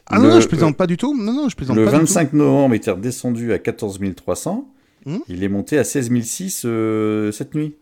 Ah 0.06 0.16
non, 0.18 0.24
Le- 0.24 0.30
non, 0.30 0.40
je 0.40 0.48
plaisante 0.48 0.76
pas 0.76 0.86
du 0.88 0.96
tout. 0.96 1.16
Non, 1.16 1.32
non, 1.32 1.48
je 1.48 1.54
plaisante 1.56 1.76
Le 1.76 1.84
pas 1.84 1.90
du 1.92 1.96
tout. 1.98 2.02
25 2.02 2.32
novembre, 2.32 2.74
il 2.74 2.78
était 2.78 2.90
redescendu 2.90 3.52
à 3.52 3.58
14 3.58 4.00
300. 4.16 4.68
Hmm? 5.04 5.18
Il 5.28 5.44
est 5.44 5.48
monté 5.48 5.78
à 5.78 5.84
16 5.84 6.10
600 6.22 6.68
euh, 6.68 7.30
cette 7.32 7.54
nuit. 7.54 7.76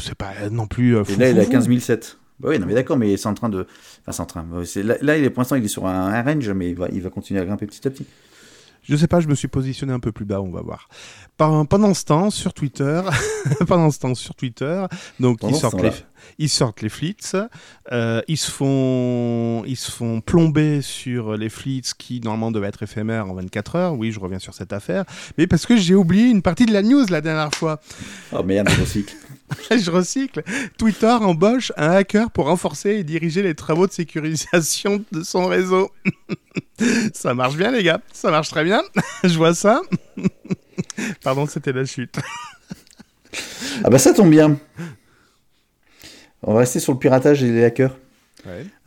C'est 0.00 0.14
pas 0.14 0.32
euh, 0.40 0.48
non 0.50 0.66
plus. 0.66 0.96
euh, 0.96 1.02
Et 1.02 1.04
fou, 1.04 1.20
là, 1.20 1.28
il 1.30 1.36
est 1.36 1.40
à 1.40 1.44
fou. 1.44 1.50
15 1.50 1.78
700. 1.78 2.16
Bah 2.40 2.48
oui, 2.50 2.58
non, 2.58 2.66
mais 2.66 2.74
d'accord, 2.74 2.96
mais 2.96 3.16
c'est 3.16 3.28
en 3.28 3.34
train 3.34 3.48
de. 3.50 3.66
Enfin, 4.00 4.12
c'est 4.12 4.20
en 4.22 4.26
train. 4.26 4.46
Là, 4.76 4.96
là, 5.02 5.18
il 5.18 5.24
est, 5.24 5.30
pour 5.30 5.40
l'instant, 5.42 5.56
il 5.56 5.64
est 5.64 5.68
sur 5.68 5.86
un, 5.86 6.06
un 6.12 6.22
range, 6.22 6.48
mais 6.50 6.70
il 6.70 6.76
va, 6.76 6.88
il 6.90 7.02
va 7.02 7.10
continuer 7.10 7.40
à 7.40 7.44
grimper 7.44 7.66
petit 7.66 7.86
à 7.86 7.90
petit. 7.90 8.06
Je 8.86 8.96
sais 8.96 9.08
pas, 9.08 9.20
je 9.20 9.28
me 9.28 9.34
suis 9.34 9.48
positionné 9.48 9.92
un 9.92 10.00
peu 10.00 10.12
plus 10.12 10.24
bas, 10.24 10.40
on 10.40 10.50
va 10.50 10.60
voir. 10.60 10.88
Pendant 11.36 11.94
ce 11.94 12.04
temps, 12.04 12.30
sur 12.30 12.52
Twitter, 12.52 13.02
pendant 13.66 13.90
ce 13.90 13.98
temps 13.98 14.14
sur 14.14 14.34
Twitter, 14.34 14.84
donc 15.18 15.40
Pendant 15.40 15.56
ils 15.56 15.58
sortent 15.58 15.82
les, 15.82 15.90
ils 16.38 16.48
sortent 16.48 16.82
les 16.82 16.88
flits, 16.88 17.16
euh, 17.92 18.20
ils 18.28 18.36
se 18.36 18.50
font, 18.50 19.64
ils 19.66 19.76
se 19.76 19.90
font 19.90 20.20
plomber 20.20 20.82
sur 20.82 21.36
les 21.36 21.48
flits 21.48 21.82
qui 21.98 22.20
normalement 22.20 22.50
devaient 22.50 22.68
être 22.68 22.82
éphémères 22.82 23.28
en 23.28 23.34
24 23.34 23.76
heures. 23.76 23.94
Oui, 23.94 24.12
je 24.12 24.20
reviens 24.20 24.38
sur 24.38 24.54
cette 24.54 24.72
affaire, 24.72 25.04
mais 25.38 25.46
parce 25.46 25.66
que 25.66 25.76
j'ai 25.76 25.94
oublié 25.94 26.28
une 26.28 26.42
partie 26.42 26.66
de 26.66 26.72
la 26.72 26.82
news 26.82 27.06
la 27.08 27.20
dernière 27.20 27.54
fois. 27.54 27.80
Oh 28.32 28.42
merde, 28.42 28.68
je 28.68 28.80
recycle. 28.80 29.14
je 29.70 29.90
recycle. 29.90 30.42
Twitter 30.78 31.06
embauche 31.06 31.72
un 31.76 31.90
hacker 31.90 32.30
pour 32.30 32.46
renforcer 32.46 32.90
et 32.90 33.04
diriger 33.04 33.42
les 33.42 33.54
travaux 33.54 33.86
de 33.86 33.92
sécurisation 33.92 35.04
de 35.12 35.22
son 35.22 35.46
réseau. 35.46 35.90
ça 37.14 37.34
marche 37.34 37.56
bien, 37.56 37.70
les 37.70 37.82
gars. 37.82 38.00
Ça 38.12 38.30
marche 38.30 38.48
très 38.50 38.64
bien. 38.64 38.82
je 39.24 39.36
vois 39.36 39.54
ça. 39.54 39.82
Pardon, 41.22 41.46
c'était 41.46 41.72
la 41.72 41.84
chute. 41.84 42.16
Ah 43.84 43.90
bah 43.90 43.98
ça 43.98 44.12
tombe 44.14 44.30
bien. 44.30 44.58
On 46.42 46.54
va 46.54 46.60
rester 46.60 46.80
sur 46.80 46.92
le 46.92 46.98
piratage 46.98 47.42
et 47.42 47.50
les 47.50 47.64
hackers. 47.64 47.96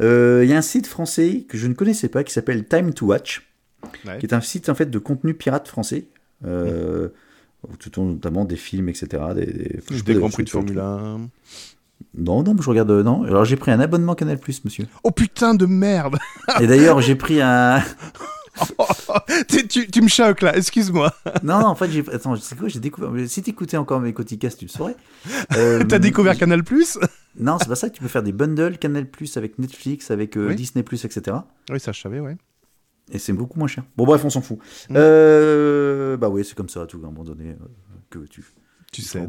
Euh, 0.01 0.41
Il 0.43 0.49
y 0.49 0.53
a 0.53 0.57
un 0.57 0.61
site 0.61 0.87
français 0.87 1.45
que 1.49 1.57
je 1.57 1.67
ne 1.67 1.73
connaissais 1.73 2.09
pas 2.09 2.23
qui 2.23 2.31
s'appelle 2.33 2.65
Time 2.67 2.93
to 2.93 3.05
Watch, 3.07 3.43
Ouais. 4.05 4.17
qui 4.19 4.25
est 4.25 4.33
un 4.33 4.41
site 4.41 4.69
en 4.69 4.75
fait 4.75 4.87
de 4.89 4.99
contenu 4.99 5.33
pirate 5.33 5.67
français. 5.67 6.05
Euh, 6.45 7.07
où 7.07 7.11
tournes 7.91 8.11
notamment 8.13 8.45
des 8.45 8.55
films, 8.55 8.89
etc. 8.89 9.07
Des, 9.35 9.45
des, 9.45 9.79
je 9.91 10.03
Des 10.03 10.13
Grands 10.15 10.29
Prix 10.29 10.43
de 10.43 10.49
Formule 10.49 10.79
1. 10.79 11.17
Non, 12.17 12.43
non, 12.43 12.55
je 12.59 12.69
regarde. 12.69 12.91
euh, 12.91 13.03
Non. 13.03 13.23
Alors 13.23 13.45
j'ai 13.45 13.55
pris 13.55 13.71
un 13.71 13.79
abonnement 13.79 14.15
Canal 14.15 14.39
monsieur. 14.63 14.85
Oh 15.03 15.11
putain 15.11 15.53
de 15.55 15.65
merde 15.65 16.17
Et 16.61 16.67
d'ailleurs, 16.67 17.01
j'ai 17.01 17.15
pris 17.15 17.41
un. 17.41 17.81
tu, 19.47 19.67
tu- 19.67 19.87
tu 19.89 20.01
me 20.01 20.07
choques 20.07 20.41
là, 20.41 20.55
excuse-moi. 20.57 21.13
Non, 21.43 21.59
non, 21.59 21.67
en 21.67 21.75
fait, 21.75 21.89
j'ai. 21.91 22.03
Attends, 22.11 22.35
c'est 22.37 22.57
quoi 22.57 22.67
J'ai 22.67 22.79
découvert. 22.79 23.11
Si 23.29 23.41
t'écoutais 23.43 23.77
encore 23.77 23.99
mes 23.99 24.13
Coticast, 24.13 24.57
tu 24.59 24.65
le 24.65 24.69
saurais. 24.69 24.95
Euh, 25.57 25.83
T'as 25.83 25.99
découvert 25.99 26.37
Canal 26.37 26.63
Plus 26.63 26.97
Non, 27.39 27.57
c'est 27.59 27.67
pas 27.67 27.75
ça. 27.75 27.89
Tu 27.89 28.01
peux 28.01 28.07
faire 28.07 28.23
des 28.23 28.31
bundles 28.31 28.77
Canal 28.77 29.05
Plus 29.05 29.37
avec 29.37 29.59
Netflix, 29.59 30.09
avec 30.11 30.37
euh, 30.37 30.49
Oui. 30.49 30.55
Disney 30.55 30.83
Plus, 30.83 31.03
etc. 31.05 31.37
Oui, 31.69 31.79
ça 31.79 31.91
je 31.91 32.01
savais, 32.01 32.19
ouais. 32.19 32.37
Et 33.11 33.19
c'est 33.19 33.33
beaucoup 33.33 33.57
moins 33.57 33.67
cher. 33.67 33.85
Bon, 33.95 34.05
bref, 34.05 34.23
on 34.25 34.29
s'en 34.29 34.41
fout. 34.41 34.59
Mm. 34.89 34.95
Euh, 34.97 36.17
bah 36.17 36.29
oui, 36.29 36.43
c'est 36.43 36.55
comme 36.55 36.69
ça, 36.69 36.85
tout 36.85 36.97
à 36.97 37.07
un 37.07 37.11
moment 37.11 37.23
donné. 37.23 37.55
que 38.09 38.19
tu. 38.19 38.43
Tu 38.91 39.01
sais. 39.01 39.19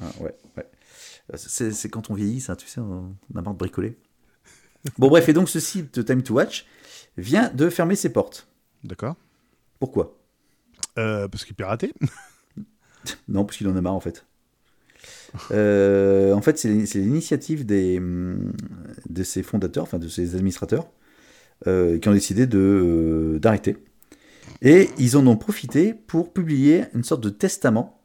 Ah, 0.00 0.04
ouais, 0.20 0.34
ouais. 0.56 0.70
Euh, 1.32 1.36
C'est 1.36 1.88
quand 1.88 2.10
on 2.10 2.14
vieillit, 2.14 2.40
ça, 2.40 2.56
tu 2.56 2.66
sais, 2.66 2.80
on 2.80 3.14
on 3.34 3.38
a 3.38 3.42
marre 3.42 3.54
de 3.54 3.58
bricoler. 3.58 3.96
Bon, 4.98 5.08
bref, 5.08 5.28
et 5.28 5.34
donc 5.34 5.50
ce 5.50 5.60
site 5.60 6.04
Time 6.06 6.22
to 6.22 6.34
Watch 6.34 6.66
vient 7.18 7.50
de 7.50 7.68
fermer 7.68 7.96
ses 7.96 8.10
portes. 8.10 8.48
D'accord. 8.82 9.14
Pourquoi? 9.78 10.16
Euh, 10.98 11.28
parce 11.28 11.44
qu'il 11.44 11.54
piratait. 11.54 11.92
Non, 13.28 13.46
parce 13.46 13.56
qu'il 13.56 13.66
en 13.66 13.76
a 13.76 13.80
marre 13.80 13.94
en 13.94 14.00
fait. 14.00 14.26
Euh, 15.52 16.34
en 16.34 16.42
fait, 16.42 16.58
c'est 16.58 16.68
l'initiative 16.98 17.64
des, 17.64 17.98
hum, 17.98 18.52
de 19.08 19.22
ses 19.22 19.42
fondateurs, 19.42 19.84
enfin 19.84 19.98
de 19.98 20.08
ses 20.08 20.34
administrateurs, 20.34 20.86
euh, 21.66 21.98
qui 21.98 22.08
ont 22.08 22.12
décidé 22.12 22.46
de, 22.46 22.58
euh, 22.58 23.38
d'arrêter. 23.38 23.76
Et 24.62 24.90
ils 24.98 25.16
en 25.16 25.26
ont 25.26 25.36
profité 25.36 25.94
pour 25.94 26.32
publier 26.32 26.84
une 26.94 27.04
sorte 27.04 27.22
de 27.22 27.30
testament 27.30 28.02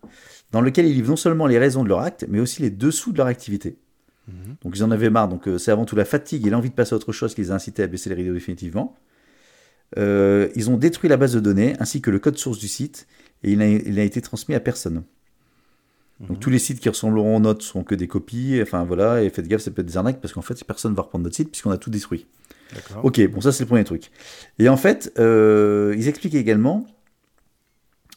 dans 0.51 0.62
lequel 0.62 0.86
ils 0.86 0.93
livrent 0.93 1.10
non 1.10 1.16
seulement 1.16 1.47
les 1.47 1.60
raisons 1.60 1.84
de 1.84 1.89
leur 1.89 1.99
acte, 1.99 2.26
mais 2.30 2.39
aussi 2.39 2.62
les 2.62 2.70
dessous 2.70 3.12
de 3.12 3.18
leur 3.18 3.28
activité. 3.28 3.78
Donc 4.64 4.76
ils 4.76 4.84
en 4.84 4.91
avaient 4.91 5.10
marre. 5.10 5.28
Donc 5.28 5.47
euh, 5.47 5.58
c'est 5.58 5.72
avant 5.72 5.86
tout 5.86 5.95
la 5.95 6.06
fatigue 6.06 6.45
et 6.47 6.49
l'envie 6.49 6.70
de 6.70 6.76
passer 6.76 6.93
à 6.93 6.95
autre 6.95 7.12
chose 7.12 7.36
qui 7.36 7.41
les 7.41 7.51
a 7.51 7.56
incités 7.56 7.84
à 7.84 7.88
baisser 7.88 8.10
les 8.10 8.16
rideaux 8.16 8.34
définitivement. 8.34 8.95
Euh, 9.97 10.49
ils 10.56 10.70
ont 10.70 10.78
détruit 10.78 11.10
la 11.10 11.18
base 11.18 11.34
de 11.34 11.39
données 11.39 11.76
ainsi 11.80 12.01
que 12.01 12.10
le 12.10 12.20
code 12.20 12.38
source 12.38 12.58
du 12.58 12.68
site 12.68 13.08
et 13.43 13.51
il 13.51 13.60
n'a 13.60 14.03
été 14.03 14.22
transmis 14.22 14.56
à 14.56 14.60
personne. 14.60 15.03
Donc 16.22 16.39
tous 16.39 16.49
les 16.49 16.60
sites 16.60 16.80
qui 16.80 16.88
ressembleront 16.88 17.36
aux 17.36 17.39
nôtres 17.41 17.64
sont 17.64 17.84
que 17.84 17.93
des 17.93 18.08
copies, 18.08 18.60
enfin 18.62 18.86
voilà, 18.86 19.22
et 19.22 19.30
faites 19.30 19.49
gaffe, 19.49 19.62
ça 19.62 19.70
peut 19.70 19.82
être 19.82 19.88
des 19.88 19.97
arnaques 19.97 20.22
parce 20.22 20.34
qu'en 20.34 20.41
fait 20.41 20.64
personne 20.64 20.91
ne 20.91 20.95
va 20.95 21.03
reprendre 21.03 21.26
notre 21.26 21.36
site 21.36 21.51
puisqu'on 21.51 21.72
a 21.72 21.78
tout 21.78 21.89
détruit. 21.89 22.26
Ok, 23.03 23.22
bon 23.30 23.41
ça 23.41 23.51
c'est 23.51 23.63
le 23.63 23.68
premier 23.68 23.84
truc. 23.84 24.11
Et 24.59 24.70
en 24.70 24.78
fait, 24.78 25.13
euh, 25.20 25.93
ils 25.97 26.07
expliquent 26.07 26.36
également, 26.36 26.86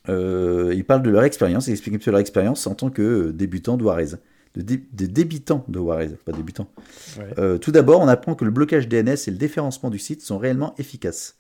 euh, 0.09 0.73
ils 0.75 0.85
parlent 0.85 1.03
de 1.03 1.11
leur 1.11 1.25
expérience, 1.25 1.67
ils 1.67 1.73
expliquent 1.73 1.97
un 1.97 1.99
peu 1.99 2.11
leur 2.11 2.21
expérience 2.21 2.67
en 2.67 2.75
tant 2.75 2.91
que 2.91 3.31
débutant 3.31 3.77
de 3.77 3.83
Juarez. 3.83 4.13
De, 4.55 4.63
dé- 4.63 4.85
de 4.93 5.79
Juarez, 5.79 6.11
pas 6.25 6.33
débutant. 6.33 6.71
Ouais. 7.19 7.35
Euh, 7.39 7.59
tout 7.59 7.71
d'abord, 7.71 8.01
on 8.01 8.09
apprend 8.09 8.35
que 8.35 8.45
le 8.45 8.51
blocage 8.51 8.89
DNS 8.89 9.17
et 9.27 9.31
le 9.31 9.37
déférencement 9.37 9.91
du 9.91 9.99
site 9.99 10.23
sont 10.23 10.39
réellement 10.39 10.75
efficaces. 10.79 11.37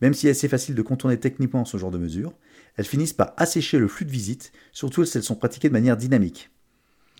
Même 0.00 0.14
si 0.14 0.22
c'est 0.22 0.30
assez 0.30 0.48
facile 0.48 0.74
de 0.74 0.82
contourner 0.82 1.18
techniquement 1.18 1.64
ce 1.64 1.76
genre 1.76 1.90
de 1.90 1.98
mesures, 1.98 2.32
elles 2.76 2.84
finissent 2.84 3.12
par 3.12 3.32
assécher 3.36 3.78
le 3.78 3.88
flux 3.88 4.04
de 4.06 4.10
visites, 4.10 4.52
surtout 4.72 5.04
si 5.04 5.16
elles 5.16 5.24
sont 5.24 5.34
pratiquées 5.34 5.68
de 5.68 5.72
manière 5.72 5.96
dynamique. 5.96 6.50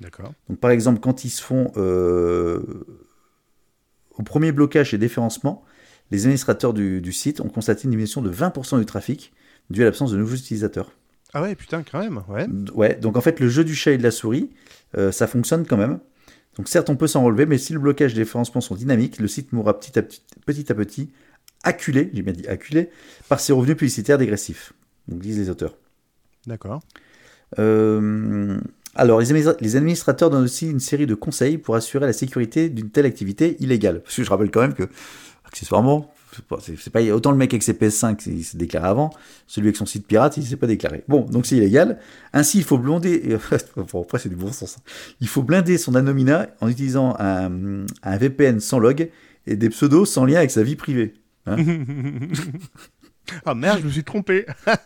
D'accord. 0.00 0.32
Donc, 0.48 0.58
par 0.60 0.70
exemple, 0.70 1.00
quand 1.00 1.24
ils 1.24 1.30
se 1.30 1.42
font 1.42 1.72
euh, 1.76 2.62
au 4.18 4.22
premier 4.22 4.52
blocage 4.52 4.94
et 4.94 4.98
déférencement, 4.98 5.64
les 6.10 6.22
administrateurs 6.22 6.72
du, 6.72 7.00
du 7.00 7.12
site 7.12 7.40
ont 7.40 7.48
constaté 7.48 7.84
une 7.84 7.90
diminution 7.90 8.22
de 8.22 8.30
20% 8.30 8.78
du 8.78 8.86
trafic 8.86 9.32
dû 9.70 9.82
à 9.82 9.84
l'absence 9.84 10.12
de 10.12 10.16
nouveaux 10.16 10.36
utilisateurs. 10.36 10.92
Ah 11.34 11.42
ouais, 11.42 11.54
putain, 11.54 11.82
quand 11.82 11.98
même. 11.98 12.22
Ouais. 12.28 12.46
Ouais, 12.74 12.94
donc 12.94 13.16
en 13.16 13.20
fait, 13.20 13.40
le 13.40 13.48
jeu 13.48 13.64
du 13.64 13.74
chat 13.74 13.92
et 13.92 13.98
de 13.98 14.02
la 14.02 14.10
souris, 14.10 14.50
euh, 14.96 15.12
ça 15.12 15.26
fonctionne 15.26 15.66
quand 15.66 15.76
même. 15.76 15.98
Donc 16.56 16.68
certes, 16.68 16.88
on 16.88 16.96
peut 16.96 17.06
s'en 17.06 17.22
relever, 17.22 17.44
mais 17.44 17.58
si 17.58 17.72
le 17.72 17.78
blocage 17.78 18.12
et 18.12 18.14
le 18.14 18.22
déférencement 18.22 18.60
sont 18.60 18.74
dynamiques, 18.74 19.18
le 19.18 19.28
site 19.28 19.52
mourra 19.52 19.78
petit 19.78 19.98
à 19.98 20.02
petit, 20.02 20.22
petit, 20.46 20.72
à 20.72 20.74
petit 20.74 21.10
acculé, 21.62 22.10
j'ai 22.14 22.22
bien 22.22 22.32
dit 22.32 22.46
acculé, 22.46 22.90
par 23.28 23.40
ses 23.40 23.52
revenus 23.52 23.76
publicitaires 23.76 24.18
dégressifs. 24.18 24.72
Donc 25.08 25.20
disent 25.20 25.38
les 25.38 25.50
auteurs. 25.50 25.76
D'accord. 26.46 26.80
Euh, 27.58 28.58
alors, 28.96 29.20
les, 29.20 29.32
administra- 29.32 29.56
les 29.60 29.76
administrateurs 29.76 30.30
donnent 30.30 30.44
aussi 30.44 30.68
une 30.70 30.80
série 30.80 31.06
de 31.06 31.14
conseils 31.14 31.58
pour 31.58 31.76
assurer 31.76 32.06
la 32.06 32.12
sécurité 32.12 32.68
d'une 32.68 32.90
telle 32.90 33.06
activité 33.06 33.56
illégale. 33.60 34.02
Parce 34.02 34.16
que 34.16 34.24
je 34.24 34.30
rappelle 34.30 34.50
quand 34.50 34.60
même 34.62 34.74
que, 34.74 34.88
accessoirement, 35.44 36.12
c'est 36.34 36.44
pas, 36.44 36.58
c'est- 36.60 36.76
c'est 36.76 37.10
autant 37.12 37.30
le 37.30 37.36
mec 37.38 37.52
avec 37.54 37.62
ses 37.62 37.72
PS5 37.72 38.20
il 38.26 38.44
s'est 38.44 38.58
déclaré 38.58 38.86
avant, 38.88 39.10
celui 39.46 39.68
avec 39.68 39.76
son 39.76 39.86
site 39.86 40.06
pirate, 40.06 40.36
il 40.36 40.44
s'est 40.44 40.56
pas 40.56 40.66
déclaré. 40.66 41.02
Bon, 41.08 41.20
donc 41.22 41.46
c'est 41.46 41.56
illégal. 41.56 41.98
Ainsi, 42.32 42.58
il 42.58 42.64
faut 42.64 42.76
blonder. 42.78 43.38
bon, 43.92 44.02
après, 44.02 44.18
c'est 44.18 44.28
du 44.28 44.36
bon 44.36 44.52
sens. 44.52 44.76
hein. 44.78 44.82
Il 45.20 45.28
faut 45.28 45.42
blinder 45.42 45.78
son 45.78 45.94
anonymat 45.94 46.48
en 46.60 46.68
utilisant 46.68 47.16
un, 47.18 47.86
un 48.02 48.16
VPN 48.18 48.60
sans 48.60 48.78
log 48.78 49.08
et 49.46 49.56
des 49.56 49.70
pseudos 49.70 50.04
sans 50.04 50.24
lien 50.26 50.36
avec 50.38 50.50
sa 50.50 50.62
vie 50.62 50.76
privée. 50.76 51.14
ah 51.46 51.56
merde, 53.54 53.78
je 53.80 53.86
me 53.86 53.90
suis 53.90 54.04
trompé. 54.04 54.44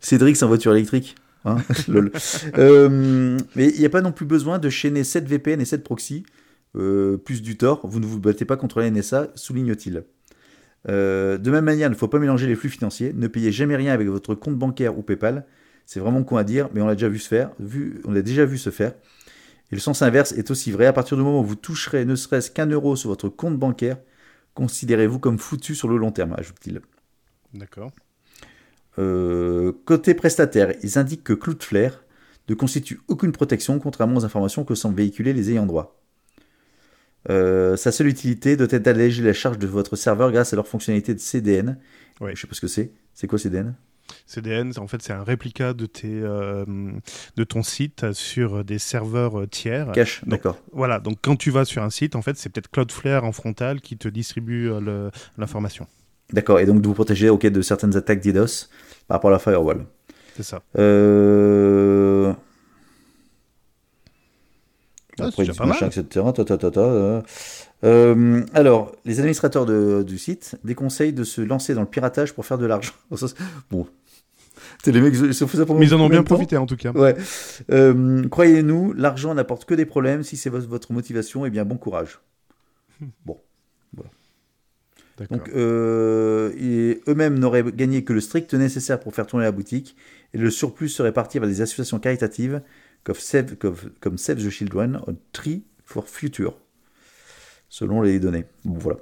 Cédric 0.00 0.36
sans 0.36 0.48
voiture 0.48 0.74
électrique. 0.74 1.14
Hein. 1.44 1.56
Euh, 2.58 3.38
mais 3.56 3.68
il 3.68 3.78
n'y 3.78 3.86
a 3.86 3.90
pas 3.90 4.00
non 4.00 4.12
plus 4.12 4.26
besoin 4.26 4.58
de 4.58 4.68
chaîner 4.68 5.04
7 5.04 5.26
VPN 5.26 5.60
et 5.60 5.64
7 5.64 5.82
proxys, 5.84 6.24
euh, 6.76 7.16
plus 7.16 7.42
du 7.42 7.56
tort. 7.56 7.80
Vous 7.84 8.00
ne 8.00 8.06
vous 8.06 8.20
battez 8.20 8.44
pas 8.44 8.56
contre 8.56 8.80
la 8.80 8.90
NSA, 8.90 9.28
souligne-t-il. 9.34 10.04
Euh, 10.88 11.38
de 11.38 11.50
même 11.50 11.64
manière, 11.64 11.88
il 11.88 11.92
ne 11.92 11.96
faut 11.96 12.08
pas 12.08 12.18
mélanger 12.18 12.46
les 12.46 12.54
flux 12.54 12.68
financiers. 12.68 13.12
Ne 13.14 13.26
payez 13.26 13.52
jamais 13.52 13.76
rien 13.76 13.92
avec 13.92 14.08
votre 14.08 14.34
compte 14.34 14.56
bancaire 14.56 14.98
ou 14.98 15.02
PayPal. 15.02 15.46
C'est 15.86 16.00
vraiment 16.00 16.22
con 16.24 16.36
à 16.36 16.44
dire, 16.44 16.68
mais 16.72 16.80
on 16.80 16.86
l'a 16.86 16.94
déjà 16.94 17.08
vu 17.08 17.18
se 17.18 17.28
faire. 17.28 17.50
Vu, 17.58 18.00
on 18.04 18.12
l'a 18.12 18.22
déjà 18.22 18.44
vu 18.44 18.58
se 18.58 18.70
faire. 18.70 18.92
Et 19.70 19.74
le 19.74 19.80
sens 19.80 20.02
inverse 20.02 20.32
est 20.32 20.50
aussi 20.50 20.72
vrai. 20.72 20.86
À 20.86 20.92
partir 20.92 21.16
du 21.16 21.22
moment 21.22 21.40
où 21.40 21.44
vous 21.44 21.56
toucherez 21.56 22.04
ne 22.04 22.14
serait-ce 22.14 22.50
qu'un 22.50 22.66
euro 22.66 22.96
sur 22.96 23.10
votre 23.10 23.28
compte 23.28 23.58
bancaire, 23.58 23.98
considérez-vous 24.54 25.18
comme 25.18 25.38
foutu 25.38 25.74
sur 25.74 25.88
le 25.88 25.96
long 25.96 26.12
terme, 26.12 26.34
ajoute-t-il. 26.36 26.80
D'accord. 27.54 27.92
Euh, 28.98 29.72
côté 29.84 30.14
prestataire, 30.14 30.72
ils 30.82 30.98
indiquent 30.98 31.24
que 31.24 31.32
Cloudflare 31.32 32.04
ne 32.48 32.54
constitue 32.54 33.00
aucune 33.08 33.32
protection 33.32 33.78
contrairement 33.78 34.18
aux 34.18 34.24
informations 34.24 34.64
que 34.64 34.74
semblent 34.74 34.96
véhiculer 34.96 35.32
les 35.32 35.50
ayants 35.50 35.66
droit. 35.66 36.00
Euh, 37.30 37.76
sa 37.76 37.90
seule 37.90 38.08
utilité 38.08 38.56
doit 38.56 38.68
être 38.70 38.82
d'alléger 38.82 39.22
la 39.22 39.32
charge 39.32 39.58
de 39.58 39.66
votre 39.66 39.96
serveur 39.96 40.30
grâce 40.30 40.52
à 40.52 40.56
leur 40.56 40.68
fonctionnalité 40.68 41.14
de 41.14 41.20
CDN. 41.20 41.78
Ouais. 42.20 42.36
Je 42.36 42.42
sais 42.42 42.46
pas 42.46 42.54
ce 42.54 42.60
que 42.60 42.66
c'est. 42.66 42.92
C'est 43.14 43.26
quoi 43.26 43.38
CDN 43.38 43.74
CDN, 44.26 44.72
en 44.76 44.86
fait, 44.86 45.00
c'est 45.00 45.14
un 45.14 45.24
réplica 45.24 45.72
de, 45.72 45.86
tes, 45.86 46.20
euh, 46.20 46.64
de 47.36 47.44
ton 47.44 47.62
site 47.62 48.12
sur 48.12 48.62
des 48.62 48.78
serveurs 48.78 49.48
tiers. 49.48 49.90
Cache, 49.92 50.22
d'accord. 50.26 50.58
Voilà, 50.72 51.00
donc 51.00 51.18
quand 51.22 51.36
tu 51.36 51.50
vas 51.50 51.64
sur 51.64 51.82
un 51.82 51.88
site, 51.88 52.14
en 52.14 52.20
fait, 52.20 52.36
c'est 52.36 52.50
peut-être 52.50 52.70
Cloudflare 52.70 53.24
en 53.24 53.32
frontal 53.32 53.80
qui 53.80 53.96
te 53.96 54.08
distribue 54.08 54.70
l'information. 55.38 55.88
D'accord, 56.32 56.58
et 56.60 56.66
donc 56.66 56.80
de 56.80 56.86
vous 56.88 56.94
protéger 56.94 57.28
ok, 57.30 57.46
de 57.46 57.62
certaines 57.62 57.96
attaques 57.96 58.20
DDoS 58.20 58.68
par 59.06 59.16
rapport 59.16 59.30
à 59.30 59.34
la 59.34 59.38
firewall. 59.38 59.84
C'est 60.36 60.42
ça. 60.42 60.62
Euh... 60.78 62.32
Ah, 65.20 65.26
Après, 65.26 65.44
pas 65.46 65.64
machin, 65.66 65.86
mal. 65.86 65.90
etc. 65.96 66.26
ta, 66.34 66.44
ta, 66.44 66.58
ta, 66.58 66.70
ta, 66.72 66.80
euh. 66.80 67.22
Euh, 67.84 68.42
alors, 68.52 68.92
les 69.04 69.18
administrateurs 69.20 69.64
de- 69.64 70.02
du 70.02 70.18
site 70.18 70.56
déconseillent 70.64 71.12
de 71.12 71.22
se 71.22 71.40
lancer 71.40 71.74
dans 71.74 71.82
le 71.82 71.86
piratage 71.86 72.32
pour 72.34 72.46
faire 72.46 72.58
de 72.58 72.66
l'argent. 72.66 72.94
Bon. 73.70 73.86
C'est 74.82 74.90
les 74.92 75.00
mecs, 75.00 75.14
ils 75.14 75.32
fait 75.34 75.56
ça 75.56 75.66
pendant 75.66 75.78
Mais 75.78 75.86
ils 75.86 75.94
en 75.94 76.00
ont 76.00 76.08
bien 76.08 76.22
profité, 76.24 76.56
en 76.56 76.66
tout 76.66 76.76
cas. 76.76 76.90
Ouais. 76.92 77.14
Euh, 77.70 78.26
Croyez-nous, 78.28 78.92
l'argent 78.94 79.34
n'apporte 79.34 79.66
que 79.66 79.74
des 79.74 79.86
problèmes. 79.86 80.22
Si 80.24 80.36
c'est 80.36 80.50
vo- 80.50 80.60
votre 80.66 80.92
motivation, 80.92 81.46
eh 81.46 81.50
bien, 81.50 81.64
bon 81.64 81.76
courage. 81.76 82.20
Bon. 83.24 83.38
Donc, 85.30 85.48
euh, 85.50 86.52
eux-mêmes 87.06 87.38
n'auraient 87.38 87.62
gagné 87.62 88.02
que 88.02 88.12
le 88.12 88.20
strict 88.20 88.52
nécessaire 88.54 88.98
pour 88.98 89.14
faire 89.14 89.26
tourner 89.26 89.44
la 89.44 89.52
boutique, 89.52 89.96
et 90.32 90.38
le 90.38 90.50
surplus 90.50 90.88
serait 90.88 91.12
parti 91.12 91.38
vers 91.38 91.48
des 91.48 91.60
associations 91.60 92.00
caritatives 92.00 92.62
comme 93.04 93.16
Save, 93.16 93.56
the 93.56 94.50
Children 94.50 95.00
ou 95.06 95.12
Tree 95.32 95.62
for 95.84 96.08
Future, 96.08 96.58
selon 97.68 98.02
les 98.02 98.18
données. 98.18 98.44
Voilà. 98.64 98.98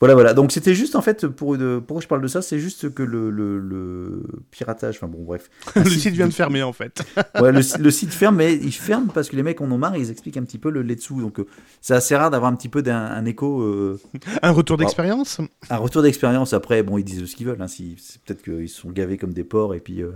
Voilà, 0.00 0.14
voilà. 0.14 0.34
Donc, 0.34 0.52
c'était 0.52 0.74
juste, 0.74 0.96
en 0.96 1.02
fait, 1.02 1.26
pour 1.26 1.54
une- 1.54 1.80
pourquoi 1.80 2.00
je 2.02 2.06
parle 2.08 2.22
de 2.22 2.28
ça, 2.28 2.42
c'est 2.42 2.58
juste 2.58 2.92
que 2.94 3.02
le, 3.02 3.30
le, 3.30 3.58
le 3.58 4.22
piratage, 4.50 4.96
enfin 4.96 5.06
bon, 5.08 5.22
bref. 5.22 5.50
Le 5.76 5.88
site 5.88 6.14
vient 6.14 6.26
de 6.28 6.32
fermer, 6.32 6.62
en 6.62 6.72
fait. 6.72 7.02
Ouais, 7.40 7.52
le, 7.52 7.60
le 7.82 7.90
site 7.90 8.12
ferme, 8.12 8.36
mais 8.36 8.54
il 8.54 8.72
ferme 8.72 9.08
parce 9.14 9.28
que 9.28 9.36
les 9.36 9.42
mecs 9.42 9.60
en 9.60 9.70
ont 9.70 9.78
marre 9.78 9.94
et 9.94 10.00
ils 10.00 10.10
expliquent 10.10 10.36
un 10.36 10.44
petit 10.44 10.58
peu 10.58 10.70
le 10.70 10.82
lait 10.82 10.96
dessous. 10.96 11.20
Donc, 11.20 11.38
euh, 11.40 11.46
c'est 11.80 11.94
assez 11.94 12.14
rare 12.16 12.30
d'avoir 12.30 12.50
un 12.52 12.56
petit 12.56 12.68
peu 12.68 12.82
d'un 12.82 12.96
un 13.04 13.24
écho. 13.24 13.62
euh, 13.62 13.98
Un 14.42 14.50
retour 14.50 14.76
d'expérience? 14.76 15.40
Un 15.70 15.76
retour 15.76 16.02
d'expérience 16.02 16.52
après, 16.52 16.82
bon, 16.82 16.98
ils 16.98 17.04
disent 17.04 17.24
ce 17.26 17.36
qu'ils 17.36 17.46
veulent. 17.46 17.60
Hein, 17.62 17.68
si, 17.68 17.96
c'est 17.98 18.20
peut-être 18.22 18.42
qu'ils 18.42 18.68
se 18.68 18.80
sont 18.80 18.90
gavés 18.90 19.16
comme 19.18 19.32
des 19.32 19.44
porcs 19.44 19.74
et 19.74 19.80
puis 19.80 20.02
euh, 20.02 20.10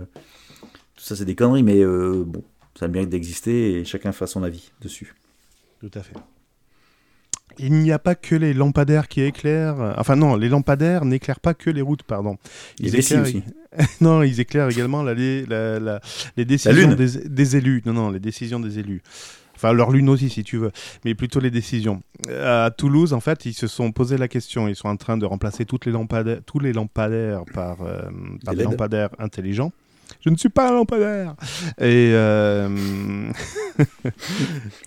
tout 0.95 1.03
ça, 1.03 1.15
c'est 1.15 1.25
des 1.25 1.35
conneries, 1.35 1.63
mais 1.63 1.81
euh, 1.83 2.23
bon, 2.25 2.43
ça 2.79 2.87
mérite 2.87 3.09
d'exister 3.09 3.79
et 3.79 3.85
chacun 3.85 4.11
fait 4.11 4.27
son 4.27 4.43
avis 4.43 4.71
dessus. 4.81 5.15
Tout 5.81 5.91
à 5.93 6.01
fait. 6.01 6.15
Il 7.59 7.73
n'y 7.73 7.91
a 7.91 7.99
pas 7.99 8.15
que 8.15 8.35
les 8.35 8.53
lampadaires 8.53 9.07
qui 9.07 9.21
éclairent. 9.21 9.95
Enfin 9.97 10.15
non, 10.15 10.35
les 10.35 10.49
lampadaires 10.49 11.05
n'éclairent 11.05 11.39
pas 11.39 11.53
que 11.53 11.69
les 11.69 11.81
routes, 11.81 12.03
pardon. 12.03 12.37
Les 12.79 12.89
vessies 12.89 13.13
éclairent... 13.13 13.23
aussi. 13.27 13.43
non, 14.01 14.23
ils 14.23 14.39
éclairent 14.39 14.69
également 14.69 15.03
la- 15.03 15.13
les, 15.13 15.45
la- 15.45 15.79
la- 15.79 15.99
les 16.37 16.45
décisions 16.45 16.93
des, 16.95 17.27
des 17.29 17.55
élus. 17.57 17.81
Non, 17.85 17.93
non, 17.93 18.09
les 18.09 18.19
décisions 18.19 18.59
des 18.59 18.79
élus. 18.79 19.01
Enfin, 19.57 19.71
leur 19.71 19.89
lune 19.91 20.09
aussi, 20.09 20.29
si 20.29 20.43
tu 20.43 20.57
veux, 20.57 20.71
mais 21.05 21.15
plutôt 21.15 21.39
les 21.39 21.49
décisions. 21.49 22.01
Euh, 22.27 22.65
À 22.65 22.71
Toulouse, 22.71 23.13
en 23.13 23.21
fait, 23.21 23.45
ils 23.45 23.53
se 23.53 23.67
sont 23.67 23.93
posé 23.93 24.17
la 24.17 24.27
question. 24.27 24.67
Ils 24.67 24.75
sont 24.75 24.89
en 24.89 24.97
train 24.97 25.17
de 25.17 25.25
remplacer 25.25 25.63
toutes 25.65 25.85
les 25.85 25.93
lampadaires, 25.93 26.39
tous 26.45 26.59
les 26.59 26.73
lampadaires 26.73 27.43
par, 27.53 27.77
euh, 27.81 28.01
par 28.43 28.53
Des 28.53 28.63
lampadaires 28.71 29.09
intelligents. 29.17 29.71
Je 30.21 30.29
ne 30.29 30.35
suis 30.35 30.49
pas 30.49 30.69
un 30.69 30.73
lampadaire. 30.73 31.35
Et 31.79 32.11
euh, 32.13 32.69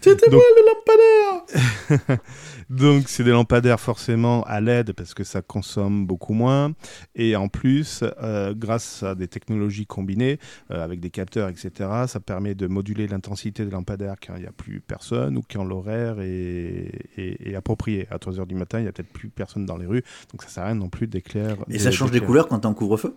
C'était 0.01 0.31
Donc- 0.31 0.41
moi 0.41 0.43
le 0.57 0.65
lampadaire 0.67 2.19
Donc 2.71 3.09
c'est 3.09 3.25
des 3.25 3.31
lampadaires 3.31 3.81
forcément 3.81 4.43
à 4.45 4.61
LED 4.61 4.93
parce 4.93 5.15
que 5.15 5.25
ça 5.25 5.41
consomme 5.43 6.07
beaucoup 6.07 6.35
moins 6.35 6.73
et 7.15 7.35
en 7.37 7.49
plus 7.49 8.05
euh, 8.23 8.53
grâce 8.55 9.03
à 9.03 9.15
des 9.15 9.27
technologies 9.29 9.87
combinées 9.87 10.39
euh, 10.71 10.85
avec 10.85 11.01
des 11.01 11.09
capteurs 11.11 11.49
etc 11.49 11.71
ça 12.07 12.21
permet 12.21 12.55
de 12.55 12.67
moduler 12.67 13.07
l'intensité 13.09 13.65
des 13.65 13.71
lampadaires 13.71 14.17
quand 14.25 14.35
il 14.37 14.43
n'y 14.43 14.47
a 14.49 14.53
plus 14.53 14.81
personne 14.81 15.39
ou 15.39 15.43
quand 15.51 15.65
l'horaire 15.65 16.21
est, 16.21 16.91
est- 17.17 17.49
est 17.49 17.55
approprié. 17.55 18.07
À 18.11 18.17
3h 18.19 18.47
du 18.47 18.55
matin 18.55 18.79
il 18.81 18.83
n'y 18.83 18.89
a 18.89 18.93
peut-être 18.93 19.13
plus 19.13 19.29
personne 19.31 19.65
dans 19.65 19.77
les 19.79 19.87
rues 19.87 20.03
donc 20.33 20.43
ça 20.43 20.49
sert 20.49 20.63
à 20.65 20.67
rien 20.67 20.75
non 20.75 20.89
plus 20.91 21.07
d'éclair. 21.07 21.57
Et 21.71 21.79
ça 21.79 21.91
change 21.91 22.11
des 22.11 22.21
couleurs 22.21 22.49
quand 22.49 22.59
t'es 22.61 22.67
en 22.67 22.75
couvre-feu? 22.75 23.17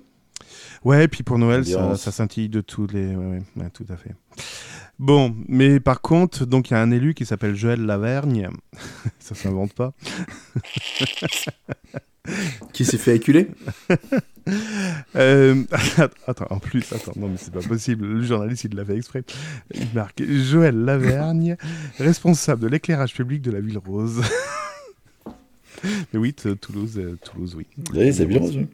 Ouais, 0.84 1.08
puis 1.08 1.24
pour 1.24 1.38
Noël, 1.38 1.66
ça, 1.66 1.96
scintille 2.12 2.50
de 2.50 2.62
tous 2.62 2.88
les. 2.88 3.16
Ouais, 3.16 3.26
ouais, 3.26 3.44
ouais, 3.58 3.70
tout 3.72 3.86
à 3.90 3.98
fait. 3.98 4.16
Bon, 5.00 5.36
mais 5.48 5.80
par 5.80 6.02
contre, 6.02 6.46
donc 6.46 6.70
il 6.70 6.74
y 6.74 6.76
a 6.76 6.82
un 6.82 6.92
élu 6.92 7.14
qui 7.14 7.26
s'appelle 7.26 7.56
Joël 7.56 7.86
Lavergne. 7.86 8.50
ça 9.20 9.36
s'invente 9.36 9.74
pas. 9.74 9.94
Qui 12.72 12.86
s'est 12.86 13.00
fait 13.00 13.14
acculer 13.14 13.50
Euh, 15.16 15.64
attends, 16.26 16.48
en 16.50 16.60
plus, 16.60 16.92
attends, 16.94 17.12
non 17.16 17.28
mais 17.28 17.38
c'est 17.38 17.54
pas 17.54 17.62
possible. 17.62 18.08
Le 18.08 18.24
journaliste, 18.24 18.64
il 18.64 18.76
l'a 18.76 18.84
fait 18.84 18.98
exprès. 18.98 19.24
Il 19.74 19.90
marque 19.94 20.24
Joël 20.24 20.76
Lavergne, 20.84 21.58
responsable 22.00 22.62
de 22.64 22.68
l'éclairage 22.68 23.14
public 23.14 23.44
de 23.44 23.52
la 23.52 23.62
ville 23.62 23.78
rose. 23.78 24.22
Mais 26.14 26.20
oui, 26.20 26.34
Toulouse, 26.34 26.98
euh, 26.98 27.18
Toulouse, 27.24 27.56
oui. 27.58 27.66
Oui, 27.94 28.14
c'est 28.14 28.26
bien. 28.26 28.40
oui. 28.42 28.68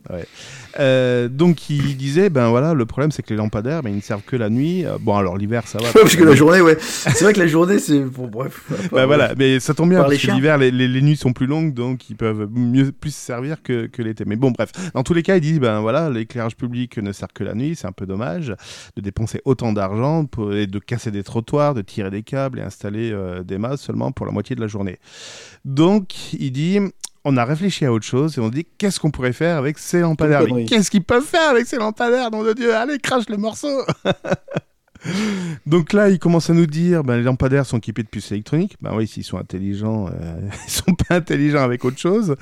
Euh, 0.79 1.27
donc 1.27 1.69
il 1.69 1.97
disait, 1.97 2.29
ben 2.29 2.49
voilà, 2.49 2.73
le 2.73 2.85
problème 2.85 3.11
c'est 3.11 3.23
que 3.23 3.29
les 3.29 3.35
lampadaires, 3.37 3.81
ben, 3.83 3.89
ils 3.89 3.95
ne 3.97 4.01
servent 4.01 4.23
que 4.23 4.35
la 4.35 4.49
nuit. 4.49 4.85
Euh, 4.85 4.97
bon, 4.99 5.15
alors 5.15 5.37
l'hiver, 5.37 5.67
ça 5.67 5.79
va. 5.79 5.85
Ouais, 5.85 5.91
parce 6.01 6.15
que 6.15 6.23
la 6.23 6.35
journée, 6.35 6.61
ouais. 6.61 6.77
C'est 6.81 7.21
vrai 7.23 7.33
que 7.33 7.39
la 7.39 7.47
journée, 7.47 7.79
c'est. 7.79 7.99
Bon, 8.01 8.27
bref. 8.27 8.61
Bah 8.91 9.05
voilà, 9.05 9.33
mais 9.37 9.59
ça 9.59 9.73
tombe 9.73 9.89
bien 9.89 9.99
parce 10.01 10.11
que 10.17 10.31
l'hiver, 10.35 10.57
les, 10.57 10.71
les- 10.71 10.87
les 10.87 11.01
nuits 11.01 11.15
sont 11.17 11.33
plus 11.33 11.45
longues, 11.47 11.73
donc 11.73 12.09
ils 12.09 12.15
peuvent 12.15 12.47
mieux 12.51 12.91
plus 12.91 13.13
servir 13.15 13.61
que, 13.63 13.87
que 13.87 14.01
l'été. 14.01 14.23
Mais 14.25 14.35
bon, 14.35 14.51
bref, 14.51 14.71
dans 14.93 15.03
tous 15.03 15.13
les 15.13 15.23
cas, 15.23 15.35
ils 15.37 15.41
disent 15.41 15.59
ben 15.59 15.79
voilà, 15.81 16.09
l'éclairage 16.09 16.55
public 16.55 16.97
ne 16.97 17.11
sert 17.11 17.27
que 17.33 17.43
la 17.43 17.55
nuit, 17.55 17.75
c'est 17.75 17.87
un 17.87 17.91
peu 17.91 18.05
dommage 18.05 18.53
de 18.95 19.01
dépenser 19.01 19.41
autant 19.45 19.73
d'argent 19.73 20.25
et 20.53 20.67
de 20.67 20.79
casser 20.79 21.11
des 21.11 21.23
trottoirs, 21.23 21.73
de 21.73 21.81
tirer 21.81 22.11
des 22.11 22.23
câbles 22.23 22.59
et 22.59 22.61
installer 22.61 23.11
euh, 23.11 23.43
des 23.43 23.57
mâts 23.57 23.77
seulement 23.77 24.11
pour 24.11 24.25
la 24.25 24.31
moitié 24.31 24.55
de 24.55 24.61
la 24.61 24.67
journée. 24.67 24.97
Donc, 25.65 26.33
il 26.33 26.51
dit. 26.51 26.79
On 27.25 27.35
a 27.37 27.43
réfléchi 27.45 27.85
à 27.85 27.91
autre 27.91 28.05
chose 28.05 28.37
et 28.37 28.41
on 28.41 28.49
dit 28.49 28.65
qu'est-ce 28.77 28.99
qu'on 28.99 29.11
pourrait 29.11 29.33
faire 29.33 29.57
avec 29.57 29.77
ces 29.77 29.99
lampadaires. 30.01 30.41
Qu'est-ce 30.65 30.89
qu'ils 30.91 31.03
peuvent 31.03 31.25
faire 31.25 31.49
avec 31.49 31.65
ces 31.67 31.77
lampadaires, 31.77 32.31
nom 32.31 32.43
de 32.43 32.53
Dieu? 32.53 32.73
Allez, 32.75 32.99
crache 32.99 33.27
le 33.29 33.37
morceau 33.37 33.67
Donc 35.65 35.93
là, 35.93 36.09
ils 36.09 36.19
commencent 36.19 36.49
à 36.49 36.53
nous 36.53 36.65
dire, 36.65 37.03
ben, 37.03 37.17
les 37.17 37.23
lampadaires 37.23 37.65
sont 37.65 37.77
équipés 37.77 38.03
de 38.03 38.07
puces 38.07 38.31
électroniques. 38.31 38.75
Ben 38.81 38.91
oui, 38.95 39.07
s'ils 39.07 39.23
sont 39.23 39.37
intelligents, 39.37 40.07
euh, 40.07 40.39
ils 40.67 40.71
sont 40.71 40.93
pas 40.95 41.15
intelligents 41.15 41.63
avec 41.63 41.85
autre 41.85 41.99
chose. 41.99 42.35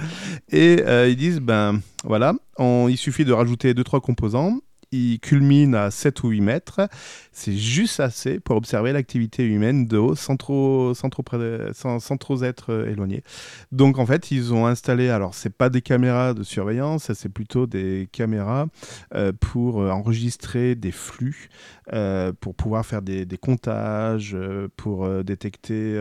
Et 0.52 0.82
euh, 0.86 1.08
ils 1.10 1.18
disent, 1.18 1.40
ben 1.42 1.80
voilà, 2.04 2.34
on- 2.58 2.88
il 2.90 2.98
suffit 2.98 3.26
de 3.26 3.34
rajouter 3.34 3.74
deux 3.74 3.84
trois 3.84 4.00
composants. 4.02 4.60
Il 4.92 5.20
culmine 5.20 5.76
à 5.76 5.92
7 5.92 6.24
ou 6.24 6.30
8 6.30 6.42
mètres. 6.42 6.88
C'est 7.32 7.56
juste 7.56 8.00
assez 8.00 8.40
pour 8.40 8.56
observer 8.56 8.94
l'activité 8.94 9.44
humaine 9.44 9.86
de 9.88 9.98
haut 9.98 10.16
sans 10.16 10.38
trop, 10.38 10.94
sans 10.94 11.10
trop, 11.10 11.24
près- 11.24 11.74
sans, 11.74 12.00
sans 12.00 12.18
trop 12.18 12.44
être 12.44 12.72
euh, 12.72 12.90
éloigné. 12.92 13.24
Donc 13.72 13.98
en 14.00 14.06
fait, 14.06 14.32
ils 14.32 14.54
ont 14.54 14.66
installé, 14.66 15.10
alors 15.10 15.34
c'est 15.36 15.50
pas 15.54 15.70
des 15.70 15.82
caméras 15.82 16.34
de 16.34 16.44
surveillance, 16.44 17.12
c'est 17.14 17.30
plutôt 17.30 17.68
des 17.68 18.08
caméras 18.12 18.68
euh, 19.14 19.32
pour 19.40 19.82
euh, 19.82 19.90
enregistrer 19.90 20.76
des 20.76 20.92
flux, 20.92 21.50
euh, 21.94 22.32
pour 22.40 22.56
pouvoir 22.56 22.86
faire 22.86 23.02
des, 23.02 23.26
des 23.26 23.38
comptages, 23.38 24.36
pour 24.78 25.08
détecter 25.24 26.00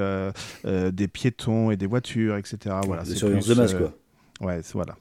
des 0.64 1.09
piétons 1.09 1.70
et 1.70 1.76
des 1.76 1.87
voitures, 1.87 2.37
etc. 2.37 2.76
Voilà, 2.87 3.05
surveillances 3.05 3.47
plus, 3.47 3.55
de 3.55 3.61
masse, 3.61 3.74
quoi. 3.74 3.93
Ouais, 4.41 4.61
voilà. 4.72 4.97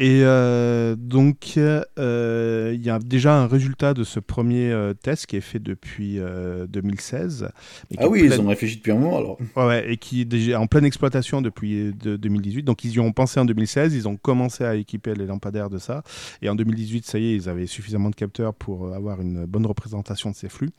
Et 0.00 0.20
euh, 0.22 0.94
donc, 0.96 1.54
euh, 1.56 2.72
il 2.72 2.80
y 2.84 2.88
a 2.88 3.00
déjà 3.00 3.34
un 3.34 3.48
résultat 3.48 3.94
de 3.94 4.04
ce 4.04 4.20
premier 4.20 4.70
euh, 4.70 4.94
test 4.94 5.26
qui 5.26 5.34
est 5.34 5.40
fait 5.40 5.58
depuis 5.58 6.20
euh, 6.20 6.68
2016. 6.68 7.48
mais 7.90 7.96
qui 7.96 8.02
Ah 8.04 8.08
oui, 8.08 8.22
ils 8.24 8.40
ont 8.40 8.46
réfléchi 8.46 8.76
depuis 8.76 8.92
un 8.92 8.94
moment 8.94 9.18
alors. 9.18 9.38
Ouais, 9.56 9.90
et 9.92 9.96
qui 9.96 10.20
est 10.20 10.24
déjà 10.24 10.60
en 10.60 10.68
pleine 10.68 10.84
exploitation 10.84 11.42
depuis 11.42 11.92
de- 12.00 12.16
2018. 12.16 12.62
Donc 12.62 12.84
ils 12.84 12.92
y 12.92 13.00
ont 13.00 13.10
pensé 13.10 13.40
en 13.40 13.44
2016, 13.44 13.92
ils 13.96 14.06
ont 14.06 14.16
commencé 14.16 14.62
à 14.62 14.76
équiper 14.76 15.14
les 15.16 15.26
lampadaires 15.26 15.68
de 15.68 15.78
ça. 15.78 16.04
Et 16.42 16.48
en 16.48 16.54
2018, 16.54 17.04
ça 17.04 17.18
y 17.18 17.32
est, 17.32 17.34
ils 17.34 17.48
avaient 17.48 17.66
suffisamment 17.66 18.10
de 18.10 18.14
capteurs 18.14 18.54
pour 18.54 18.86
euh, 18.86 18.92
avoir 18.92 19.20
une 19.20 19.46
bonne 19.46 19.66
représentation 19.66 20.30
de 20.30 20.36
ces 20.36 20.48
flux. 20.48 20.70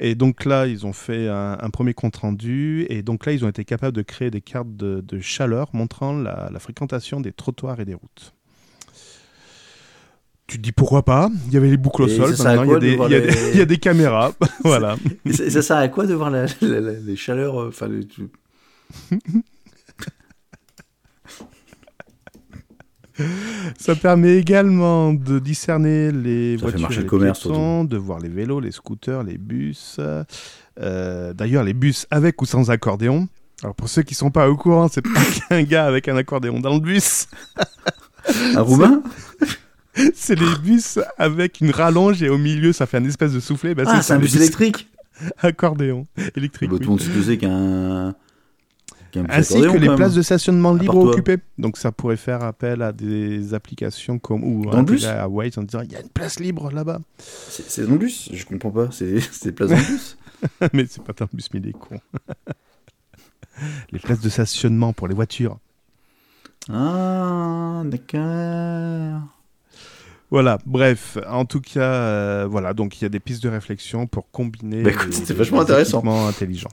Et 0.00 0.16
donc 0.16 0.44
là, 0.44 0.66
ils 0.66 0.84
ont 0.86 0.92
fait 0.92 1.28
un, 1.28 1.56
un 1.60 1.70
premier 1.70 1.94
compte 1.94 2.16
rendu. 2.16 2.84
Et 2.88 3.02
donc 3.04 3.26
là, 3.26 3.32
ils 3.32 3.44
ont 3.44 3.48
été 3.48 3.64
capables 3.64 3.96
de 3.96 4.02
créer 4.02 4.32
des 4.32 4.40
cartes 4.40 4.74
de, 4.76 5.00
de 5.06 5.20
chaleur 5.20 5.70
montrant 5.72 6.12
la, 6.18 6.50
la 6.52 6.58
fréquentation 6.58 7.20
des 7.20 7.30
trottoirs 7.32 7.78
et 7.78 7.84
des 7.84 7.94
routes. 7.94 8.32
Tu 10.46 10.58
te 10.58 10.62
dis 10.62 10.70
pourquoi 10.72 11.02
pas? 11.04 11.28
Il 11.48 11.54
y 11.54 11.56
avait 11.56 11.70
les 11.70 11.76
boucles 11.76 12.02
au 12.02 12.08
sol, 12.08 12.32
il 12.38 12.42
y, 12.44 12.46
a 12.46 12.78
des- 12.78 12.78
de 12.78 12.86
il 12.86 12.90
y 12.90 12.92
a 12.92 12.96
voir 12.96 13.08
des- 13.08 13.20
les- 13.20 13.50
il 13.52 13.58
y 13.58 13.60
a 13.60 13.64
des 13.64 13.78
caméras. 13.78 14.32
voilà. 14.64 14.96
Et 15.24 15.32
ça, 15.32 15.60
sert 15.62 15.76
à 15.76 15.88
quoi 15.88 16.06
de 16.06 16.14
voir 16.14 16.30
la, 16.30 16.46
la- 16.60 16.80
la- 16.80 16.92
les 16.92 17.16
chaleurs 17.16 17.60
euh, 17.60 17.68
Enfin, 17.68 17.88
les- 17.88 18.06
Ça 23.78 23.94
permet 23.96 24.36
également 24.36 25.14
de 25.14 25.38
discerner 25.38 26.12
les 26.12 26.58
Ça 26.58 26.66
voitures, 26.68 26.92
et 26.92 27.00
les 27.02 27.06
commerce, 27.06 27.40
piétons, 27.40 27.84
de 27.84 27.96
voir 27.96 28.18
les 28.18 28.28
vélos, 28.28 28.60
les 28.60 28.72
scooters, 28.72 29.22
les 29.22 29.38
bus. 29.38 29.96
Euh, 30.78 31.32
D'ailleurs, 31.32 31.64
les 31.64 31.72
bus 31.72 32.06
avec 32.10 32.40
ou 32.42 32.46
sans 32.46 32.70
accordéon. 32.70 33.26
Alors 33.62 33.74
pour 33.74 33.88
ceux 33.88 34.02
qui 34.02 34.14
sont 34.14 34.30
pas 34.30 34.50
au 34.50 34.56
courant, 34.56 34.88
c'est 34.88 35.00
pas 35.00 35.22
qu'un 35.48 35.62
gars 35.62 35.86
avec 35.86 36.08
un 36.08 36.16
accordéon 36.16 36.60
dans 36.60 36.74
le 36.74 36.80
bus. 36.80 37.26
Un 38.54 38.60
roumain? 38.60 39.02
C'est 40.14 40.38
les 40.38 40.54
bus 40.62 40.98
avec 41.18 41.60
une 41.60 41.70
rallonge 41.70 42.22
et 42.22 42.28
au 42.28 42.38
milieu 42.38 42.72
ça 42.72 42.86
fait 42.86 42.98
un 42.98 43.04
espèce 43.04 43.32
de 43.32 43.40
soufflet. 43.40 43.74
Bah, 43.74 43.84
Ah, 43.86 44.02
c'est 44.02 44.12
un 44.12 44.18
bus 44.18 44.36
électrique 44.36 44.88
Accordéon 45.42 46.06
électrique. 46.34 46.70
Bah, 46.70 46.76
oui. 46.78 46.84
Tout 46.84 46.98
le 46.98 47.24
monde 47.24 47.38
qu'un. 47.38 48.14
qu'un 49.10 49.22
bus 49.22 49.32
Ainsi 49.34 49.60
que 49.60 49.78
les 49.78 49.94
places 49.94 50.14
de 50.14 50.22
stationnement 50.22 50.74
libres 50.74 50.98
occupées. 50.98 51.38
Donc 51.58 51.78
ça 51.78 51.92
pourrait 51.92 52.18
faire 52.18 52.42
appel 52.42 52.82
à 52.82 52.92
des 52.92 53.54
applications 53.54 54.18
comme 54.18 54.44
ou 54.44 54.66
Dans 54.70 54.78
le 54.78 54.84
bus 54.84 55.04
à 55.06 55.28
Waze 55.28 55.56
en 55.56 55.62
disant 55.62 55.80
il 55.82 55.92
y 55.92 55.96
a 55.96 56.00
une 56.00 56.10
place 56.10 56.38
libre 56.40 56.70
là-bas. 56.70 57.00
C'est 57.18 57.70
c'est 57.70 57.86
dans 57.86 57.92
le 57.92 57.98
bus 57.98 58.28
Je 58.32 58.44
comprends 58.44 58.70
pas. 58.70 58.88
C'est 58.90 59.20
c'est 59.20 59.52
place 59.52 59.70
dans 59.70 59.76
le 59.76 59.82
bus 59.86 60.16
mais 60.72 60.86
c'est 60.88 61.02
pas 61.02 61.14
un 61.24 61.28
bus, 61.32 61.48
mais 61.52 61.60
il 61.60 61.68
est 61.68 61.72
con. 61.72 61.98
les 63.90 63.98
places 63.98 64.20
de 64.20 64.28
stationnement 64.28 64.92
pour 64.92 65.08
les 65.08 65.14
voitures. 65.14 65.58
Ah, 66.68 67.82
d'accord. 67.84 69.22
Voilà, 70.30 70.58
bref, 70.66 71.18
en 71.28 71.44
tout 71.44 71.60
cas, 71.60 71.80
euh, 71.92 72.46
voilà, 72.50 72.74
donc 72.74 73.00
il 73.00 73.04
y 73.04 73.06
a 73.06 73.08
des 73.08 73.20
pistes 73.20 73.42
de 73.44 73.48
réflexion 73.48 74.06
pour 74.08 74.28
combiner 74.30 74.82
Bah, 74.82 74.90
écoute, 74.90 75.16
les 75.28 75.34
vachement 75.34 75.60
intéressant. 75.60 76.02
intelligents. 76.28 76.72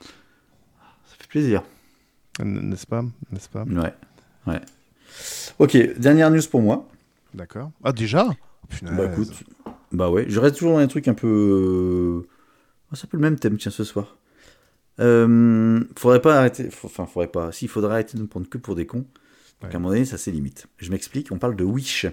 Ça 0.00 1.16
fait 1.18 1.28
plaisir. 1.28 1.62
N'est-ce 2.42 2.86
pas? 2.86 3.02
N'est-ce 3.30 3.48
pas? 3.50 3.64
Ouais. 3.64 3.92
Ouais. 4.46 4.60
Ok, 5.58 5.76
dernière 5.98 6.30
news 6.30 6.40
pour 6.50 6.62
moi. 6.62 6.88
D'accord. 7.34 7.70
Ah, 7.84 7.92
déjà? 7.92 8.26
Oh, 8.30 8.66
punaise. 8.68 8.94
Bah 8.96 9.04
écoute, 9.12 9.32
bah 9.92 10.10
ouais, 10.10 10.24
je 10.28 10.40
reste 10.40 10.56
toujours 10.56 10.72
dans 10.74 10.78
un 10.78 10.86
truc 10.86 11.06
un 11.08 11.14
peu. 11.14 11.26
euh, 11.28 12.28
ah, 12.90 12.96
c'est 12.96 13.04
un 13.04 13.08
peu 13.08 13.16
le 13.18 13.22
même 13.22 13.38
thème, 13.38 13.58
tiens, 13.58 13.70
ce 13.70 13.84
soir. 13.84 14.16
Euh, 15.00 15.84
faudrait 15.96 16.22
pas 16.22 16.38
arrêter. 16.38 16.68
Enfin, 16.84 17.04
faudrait 17.06 17.28
pas. 17.28 17.52
Si, 17.52 17.68
faudrait 17.68 17.92
arrêter 17.92 18.16
de 18.16 18.22
me 18.22 18.26
prendre 18.28 18.48
que 18.48 18.56
pour 18.58 18.74
des 18.74 18.86
cons. 18.86 18.98
Donc 19.00 19.06
Ouais. 19.62 19.72
à 19.74 19.76
un 19.76 19.78
moment 19.78 19.90
donné, 19.90 20.04
ça 20.06 20.16
c'est 20.18 20.30
limite. 20.30 20.66
Je 20.78 20.90
m'explique, 20.90 21.30
on 21.32 21.38
parle 21.38 21.56
de 21.56 21.64
Wish. 21.64 22.06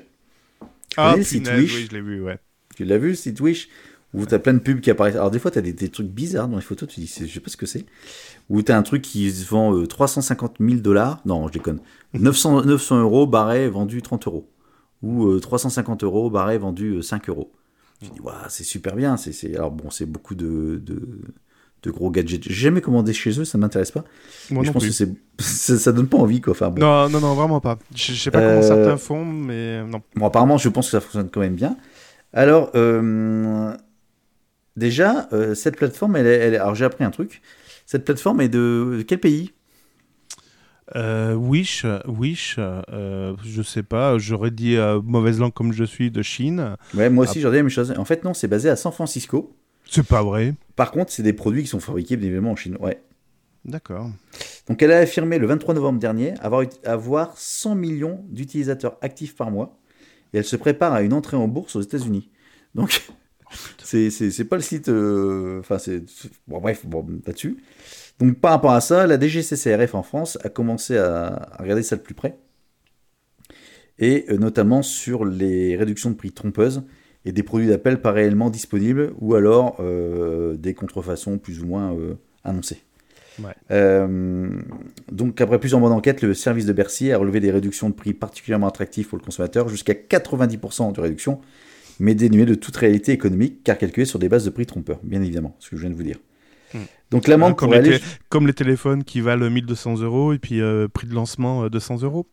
Ah, 0.98 1.12
connais 1.12 1.18
le 1.20 1.24
site 1.24 1.44
punaise, 1.44 1.62
Wish 1.62 1.76
oui, 1.76 1.88
je 1.90 1.96
l'ai 1.96 2.02
vu, 2.02 2.22
ouais. 2.22 2.40
Tu 2.76 2.86
l'as 2.86 2.98
vu 2.98 3.10
le 3.10 3.16
site 3.16 3.40
Wish 3.40 3.70
Où 4.14 4.26
t'as 4.26 4.40
plein 4.40 4.54
de 4.54 4.60
pubs 4.60 4.80
qui 4.80 4.92
apparaissent. 4.92 5.16
Alors 5.16 5.32
des 5.32 5.40
fois, 5.40 5.52
t'as 5.52 5.62
des, 5.62 5.74
des 5.74 5.90
trucs 5.90 6.08
bizarres 6.08 6.48
dans 6.48 6.58
les 6.58 6.64
photos, 6.64 6.90
tu 6.90 7.00
dis, 7.00 7.08
je 7.08 7.26
sais 7.26 7.40
pas 7.40 7.50
ce 7.50 7.58
que 7.58 7.66
c'est. 7.66 7.86
Où 8.50 8.62
t'as 8.62 8.78
un 8.78 8.84
truc 8.84 9.02
qui 9.02 9.32
se 9.32 9.48
vend 9.48 9.76
euh, 9.76 9.88
350 9.88 10.58
000 10.60 10.82
dollars. 10.82 11.22
Non, 11.26 11.48
je 11.48 11.54
déconne. 11.54 11.80
900, 12.14 12.66
900 12.66 13.02
euros, 13.02 13.28
barré, 13.28 13.70
vendu 13.70 14.02
30 14.02 14.28
euros. 14.28 14.50
Ou 15.02 15.28
euh, 15.28 15.40
350 15.40 16.04
euros, 16.04 16.30
barré, 16.30 16.58
vendu 16.58 16.96
euh, 16.96 17.02
5 17.02 17.30
euros. 17.30 17.52
Je 18.02 18.10
dis, 18.10 18.20
waouh, 18.20 18.36
c'est 18.50 18.64
super 18.64 18.96
bien. 18.96 19.18
C'est... 19.18 19.56
Alors 19.56 19.72
bon, 19.72 19.90
c'est 19.90 20.06
beaucoup 20.06 20.36
de, 20.36 20.82
de, 20.84 21.00
de 21.84 21.92
gros 21.92 22.10
gadgets. 22.10 22.44
J'ai 22.44 22.54
jamais 22.54 22.82
commandé 22.82 23.14
chez 23.14 23.40
eux, 23.40 23.46
ça 23.46 23.58
m'intéresse 23.58 23.92
pas. 23.92 24.04
Moi 24.50 24.62
Mais 24.62 24.64
je 24.64 24.68
non 24.70 24.74
pense 24.74 24.84
plus. 24.84 24.90
que 24.90 24.96
c'est... 24.96 25.44
ça, 25.44 25.78
ça 25.78 25.92
donne 25.92 26.08
pas 26.08 26.18
envie, 26.18 26.42
quoi. 26.42 26.52
Enfin, 26.52 26.70
bon. 26.70 26.82
Non, 26.82 27.10
non, 27.10 27.20
non, 27.20 27.34
vraiment 27.36 27.60
pas. 27.60 27.78
Je 27.96 28.14
je 28.14 28.20
sais 28.22 28.32
pas 28.32 28.40
Euh, 28.40 28.50
comment 28.50 28.68
certains 28.68 28.98
font, 28.98 29.26
mais 29.26 29.84
non. 29.84 30.02
Bon, 30.16 30.26
apparemment, 30.26 30.58
je 30.58 30.70
pense 30.70 30.88
que 30.88 30.92
ça 30.92 31.02
fonctionne 31.02 31.30
quand 31.30 31.42
même 31.42 31.56
bien. 31.56 31.78
Alors, 32.34 32.72
euh, 32.76 33.76
déjà, 34.78 35.28
euh, 35.34 35.54
cette 35.56 35.78
plateforme, 35.78 36.16
elle, 36.16 36.26
est- 36.28 36.40
elle 36.40 36.56
alors 36.56 36.76
j'ai 36.76 36.86
appris 36.86 37.04
un 37.04 37.12
truc. 37.12 37.42
Cette 37.86 38.06
plateforme 38.06 38.42
est 38.42 38.50
de, 38.50 38.96
de 38.98 39.02
quel 39.04 39.20
pays? 39.20 39.52
Euh, 40.96 41.34
Wish, 41.34 41.86
Wish, 42.08 42.58
euh, 42.60 43.34
je 43.46 43.62
sais 43.62 43.84
pas, 43.84 44.18
j'aurais 44.18 44.52
dit 44.52 44.76
euh, 44.76 45.02
mauvaise 45.02 45.40
langue 45.40 45.54
comme 45.54 45.72
je 45.74 45.84
suis 45.84 46.12
de 46.12 46.22
Chine. 46.22 46.76
Ouais, 46.94 47.10
moi 47.10 47.24
aussi, 47.24 47.40
j'en 47.42 47.50
ai 47.50 47.58
la 47.58 47.64
même 47.64 47.70
chose. 47.70 47.94
En 47.98 48.06
fait, 48.06 48.24
non, 48.24 48.34
c'est 48.34 48.48
basé 48.50 48.70
à 48.70 48.76
San 48.76 48.92
Francisco. 48.92 49.56
C'est 49.94 50.08
pas 50.08 50.24
vrai. 50.24 50.56
Par 50.76 50.92
contre, 50.92 51.12
c'est 51.12 51.22
des 51.24 51.34
produits 51.34 51.62
qui 51.62 51.68
sont 51.68 51.80
fabriqués 51.80 52.18
bien 52.18 52.28
évidemment 52.28 52.52
en 52.52 52.56
Chine. 52.56 52.78
Ouais. 52.80 53.02
D'accord. 53.64 54.10
Donc, 54.68 54.82
elle 54.82 54.92
a 54.92 54.98
affirmé 54.98 55.38
le 55.38 55.46
23 55.48 55.76
novembre 55.76 56.00
dernier 56.00 56.34
avoir, 56.42 56.66
avoir 56.84 57.38
100 57.38 57.76
millions 57.76 58.26
d'utilisateurs 58.30 58.98
actifs 59.02 59.36
par 59.36 59.52
mois. 59.52 59.78
Et 60.34 60.40
elle 60.40 60.46
se 60.46 60.56
prépare 60.56 60.94
à 60.94 61.04
une 61.04 61.14
entrée 61.14 61.38
en 61.38 61.48
bourse 61.48 61.76
aux 61.76 61.82
États-Unis. 61.82 62.32
Donc, 62.74 63.08
c'est 63.84 64.44
pas 64.50 64.56
le 64.56 64.62
site. 64.64 64.90
euh, 64.90 65.60
Enfin, 65.60 65.78
c'est. 65.78 66.04
Bon, 66.48 66.60
bref, 66.60 66.86
bon, 66.86 67.06
là-dessus. 67.26 67.58
Donc, 68.20 68.40
par 68.40 68.52
rapport 68.52 68.72
à 68.72 68.82
ça, 68.82 69.06
la 69.06 69.20
DGCCRF 69.20 69.94
en 69.96 70.04
France 70.04 70.40
a 70.44 70.50
commencé 70.50 70.98
à, 70.98 71.28
à 71.54 71.62
regarder 71.62 71.84
ça 71.84 71.96
de 71.96 72.02
plus 72.02 72.16
près. 72.16 72.38
Et 74.00 74.26
euh, 74.30 74.38
notamment 74.38 74.82
sur 74.82 75.24
les 75.24 75.78
réductions 75.78 76.10
de 76.10 76.16
prix 76.16 76.32
trompeuses 76.32 76.84
et 77.26 77.32
des 77.32 77.44
produits 77.44 77.68
d'appel 77.68 78.02
pas 78.02 78.12
réellement 78.12 78.50
disponibles 78.50 79.14
ou 79.20 79.36
alors 79.36 79.78
euh, 79.80 80.56
des 80.56 80.74
contrefaçons 80.74 81.38
plus 81.38 81.62
ou 81.62 81.66
moins 81.66 81.94
euh, 81.94 82.16
annoncées. 82.44 82.82
Ouais. 83.40 83.54
Euh, 83.72 84.50
donc, 85.12 85.42
après 85.42 85.60
plusieurs 85.60 85.80
mois 85.80 85.90
d'enquête, 85.90 86.22
le 86.22 86.34
service 86.34 86.66
de 86.66 86.74
Bercy 86.74 87.12
a 87.12 87.18
relevé 87.18 87.40
des 87.40 87.52
réductions 87.52 87.90
de 87.90 87.96
prix 87.96 88.14
particulièrement 88.14 88.68
attractives 88.68 89.08
pour 89.08 89.18
le 89.18 89.24
consommateur, 89.24 89.70
jusqu'à 89.70 89.94
90% 89.94 90.94
de 90.94 91.02
réduction, 91.02 91.40
mais 92.00 92.14
dénuées 92.14 92.46
de 92.46 92.54
toute 92.54 92.76
réalité 92.76 93.12
économique, 93.12 93.64
car 93.64 93.78
calculées 93.78 94.06
sur 94.06 94.20
des 94.20 94.30
bases 94.30 94.46
de 94.46 94.52
prix 94.52 94.68
trompeurs, 94.68 95.00
bien 95.02 95.22
évidemment, 95.22 95.56
ce 95.60 95.70
que 95.72 95.78
je 95.78 95.82
viens 95.82 95.90
de 95.90 95.96
vous 95.96 96.04
dire. 96.04 96.20
Hmm. 96.76 96.82
Donc, 97.10 97.28
l'amende 97.28 97.56
comme, 97.56 97.74
aller. 97.74 97.98
comme 98.30 98.46
les 98.46 98.54
téléphones 98.54 99.04
qui 99.04 99.22
valent 99.22 99.50
1200 99.50 100.02
euros 100.02 100.34
et 100.34 100.38
puis 100.38 100.62
prix 100.94 101.08
de 101.08 101.16
lancement 101.16 101.64
euh, 101.64 101.70
200 101.70 102.04
euros. 102.04 102.28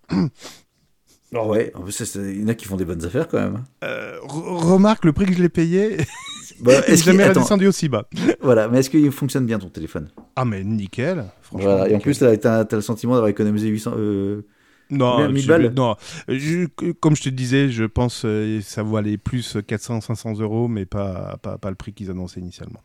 Oh 1.35 1.47
ouais, 1.49 1.71
en 1.75 1.83
plus, 1.83 2.01
il 2.17 2.41
y 2.41 2.45
en 2.45 2.49
a 2.49 2.55
qui 2.55 2.65
font 2.67 2.77
des 2.77 2.85
bonnes 2.85 3.05
affaires 3.05 3.29
quand 3.29 3.39
même. 3.39 3.63
Euh, 3.85 4.19
re- 4.23 4.65
remarque 4.73 5.05
le 5.05 5.13
prix 5.13 5.27
que 5.27 5.35
je 5.35 5.43
l'ai 5.43 5.49
payé, 5.49 5.99
Bah, 6.61 6.73
est-ce 6.89 7.05
jamais 7.05 7.23
attends, 7.23 7.41
redescendu 7.41 7.67
aussi 7.69 7.89
bas. 7.89 8.09
voilà, 8.41 8.69
mais 8.69 8.81
est-ce 8.81 8.91
qu'il 8.91 9.11
fonctionne 9.13 9.47
bien 9.47 9.59
ton 9.59 9.69
téléphone? 9.69 10.09
Ah 10.37 10.45
mais 10.45 10.65
nickel, 10.65 11.25
franchement. 11.43 11.71
Voilà, 11.71 11.89
et 11.89 11.95
en 11.95 12.01
plus, 12.01 12.19
t'as 12.19 12.61
as 12.61 12.67
le 12.73 12.81
sentiment 12.81 13.13
d'avoir 13.15 13.29
économisé 13.31 13.69
800. 13.69 13.93
euh, 13.97 14.43
non, 14.91 15.13
combien, 15.13 15.29
1000 15.29 15.43
je- 15.43 15.49
balles 15.49 15.73
non. 15.77 15.95
Je- 16.29 16.67
comme 17.01 17.15
je 17.15 17.23
te 17.23 17.29
disais, 17.29 17.69
je 17.71 17.85
pense 17.85 18.23
euh, 18.25 18.61
ça 18.61 18.83
vaut 18.83 18.97
aller 18.97 19.17
plus 19.17 19.57
400-500 19.57 20.41
euros, 20.41 20.67
mais 20.67 20.85
pas, 20.85 21.39
pas, 21.41 21.59
pas 21.59 21.71
le 21.71 21.77
prix 21.77 21.93
qu'ils 21.93 22.11
annonçaient 22.11 22.41
initialement. 22.41 22.81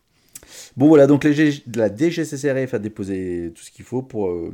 Bon 0.76 0.86
voilà, 0.86 1.08
donc 1.08 1.24
les 1.24 1.34
G- 1.34 1.64
la 1.74 1.88
DGCCRF 1.94 2.74
a 2.74 2.78
déposé 2.78 3.52
tout 3.56 3.62
ce 3.62 3.72
qu'il 3.72 3.84
faut 3.84 4.02
pour, 4.02 4.28
euh, 4.30 4.52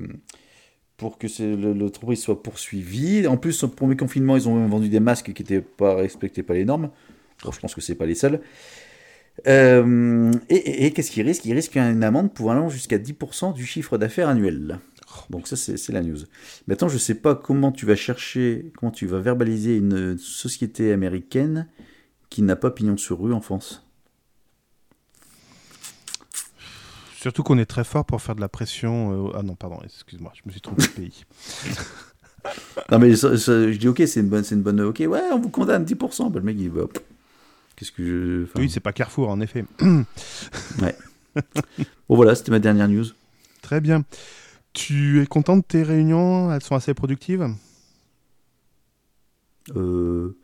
pour 1.02 1.18
que 1.18 1.26
l'entreprise 1.72 2.22
soit 2.22 2.40
poursuivie. 2.40 3.26
En 3.26 3.36
plus, 3.36 3.64
au 3.64 3.68
premier 3.68 3.96
confinement, 3.96 4.36
ils 4.36 4.48
ont 4.48 4.54
même 4.54 4.70
vendu 4.70 4.88
des 4.88 5.00
masques 5.00 5.32
qui 5.32 5.42
n'étaient 5.42 5.60
pas 5.60 5.96
respectés 5.96 6.44
par 6.44 6.54
les 6.54 6.64
normes. 6.64 6.90
Je 7.44 7.58
pense 7.58 7.74
que 7.74 7.80
c'est 7.80 7.96
pas 7.96 8.06
les 8.06 8.14
seuls. 8.14 8.40
Euh, 9.48 10.30
et 10.48 10.92
qu'est-ce 10.92 11.10
qu'il 11.10 11.26
risque 11.26 11.44
Il 11.44 11.54
risque 11.54 11.76
une 11.76 12.04
amende 12.04 12.32
pouvant 12.32 12.52
aller 12.52 12.70
jusqu'à 12.70 12.98
10% 12.98 13.52
du 13.52 13.66
chiffre 13.66 13.98
d'affaires 13.98 14.28
annuel. 14.28 14.78
Donc 15.28 15.48
ça, 15.48 15.56
c'est 15.56 15.92
la 15.92 16.02
news. 16.02 16.18
Maintenant, 16.68 16.88
je 16.88 16.98
sais 16.98 17.16
pas 17.16 17.34
comment 17.34 17.72
tu 17.72 17.84
vas 17.84 17.96
chercher, 17.96 18.72
comment 18.78 18.92
tu 18.92 19.06
vas 19.06 19.18
verbaliser 19.18 19.76
une 19.76 20.16
société 20.18 20.92
américaine 20.92 21.66
qui 22.30 22.42
n'a 22.42 22.54
pas 22.54 22.70
pignon 22.70 22.96
sur 22.96 23.20
rue 23.20 23.32
en 23.32 23.40
France. 23.40 23.84
Surtout 27.22 27.42
qu'on 27.44 27.56
est 27.58 27.66
très 27.66 27.84
fort 27.84 28.04
pour 28.04 28.20
faire 28.20 28.34
de 28.34 28.40
la 28.40 28.48
pression. 28.48 29.28
euh, 29.28 29.32
Ah 29.36 29.42
non, 29.42 29.54
pardon, 29.54 29.78
excuse-moi, 29.84 30.32
je 30.34 30.40
me 30.44 30.50
suis 30.50 30.60
trompé 30.60 30.82
de 30.82 30.88
pays. 30.88 31.24
Non 32.90 32.98
mais 32.98 33.14
ça- 33.14 33.38
ça- 33.38 33.70
je 33.70 33.78
dis 33.78 33.86
ok, 33.86 34.02
c'est 34.06 34.18
une 34.20 34.28
bonne, 34.28 34.42
c'est 34.42 34.56
une 34.56 34.62
bonne, 34.62 34.80
ok, 34.80 34.98
ouais, 35.08 35.20
on 35.32 35.38
vous 35.38 35.48
condamne 35.48 35.84
10%. 35.84 36.30
Bah, 36.30 36.40
le 36.40 36.44
mec 36.44 36.56
il 36.58 36.68
va, 36.70 36.82
qu'est-ce 37.76 37.92
que 37.92 38.04
je, 38.04 38.42
enfin, 38.44 38.58
Oui, 38.58 38.68
c'est 38.68 38.80
pas 38.80 38.92
Carrefour, 38.92 39.28
en 39.28 39.40
effet. 39.40 39.64
bon 39.78 40.04
voilà, 42.08 42.34
c'était 42.34 42.50
ma 42.50 42.58
dernière 42.58 42.88
news. 42.88 43.04
Très 43.62 43.80
bien. 43.80 44.04
Tu 44.72 45.22
es 45.22 45.26
content 45.26 45.56
de 45.56 45.62
tes 45.62 45.82
réunions? 45.84 46.52
Elles 46.52 46.62
sont 46.62 46.74
assez 46.74 46.94
productives? 46.94 47.46
Euh, 49.76 50.36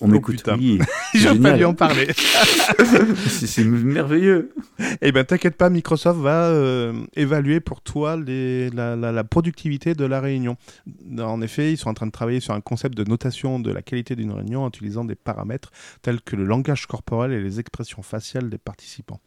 on 0.00 0.06
m'écoute, 0.08 0.36
putain. 0.36 0.56
oui, 0.56 0.78
Je 1.14 1.28
pas 1.42 1.56
lui 1.56 1.64
en 1.64 1.74
parler. 1.74 2.08
c'est 3.28 3.46
c'est 3.46 3.64
merveilleux. 3.64 4.52
Eh 5.00 5.10
ben, 5.12 5.24
t'inquiète 5.24 5.56
pas, 5.56 5.70
Microsoft 5.70 6.20
va 6.20 6.44
euh, 6.46 6.92
évaluer 7.16 7.60
pour 7.60 7.80
toi 7.80 8.16
les- 8.16 8.70
la, 8.70 8.94
la- 8.96 9.12
la 9.12 9.24
productivité 9.24 9.94
de 9.94 10.04
la 10.04 10.20
réunion. 10.20 10.56
En 11.18 11.40
effet, 11.42 11.72
ils 11.72 11.76
sont 11.76 11.88
en 11.90 11.94
train 11.94 12.06
de 12.06 12.12
travailler 12.12 12.40
sur 12.40 12.54
un 12.54 12.60
concept 12.60 12.96
de 12.96 13.04
notation 13.04 13.58
de 13.60 13.72
la 13.72 13.82
qualité 13.82 14.14
d'une 14.16 14.32
réunion 14.32 14.62
en 14.64 14.68
utilisant 14.68 15.04
des 15.04 15.14
paramètres 15.16 15.70
tels 16.02 16.20
que 16.20 16.36
le 16.36 16.44
langage 16.44 16.86
corporel 16.86 17.32
et 17.32 17.40
les 17.42 17.58
expressions 17.60 18.02
faciales 18.02 18.50
des 18.50 18.58
participants. 18.58 19.20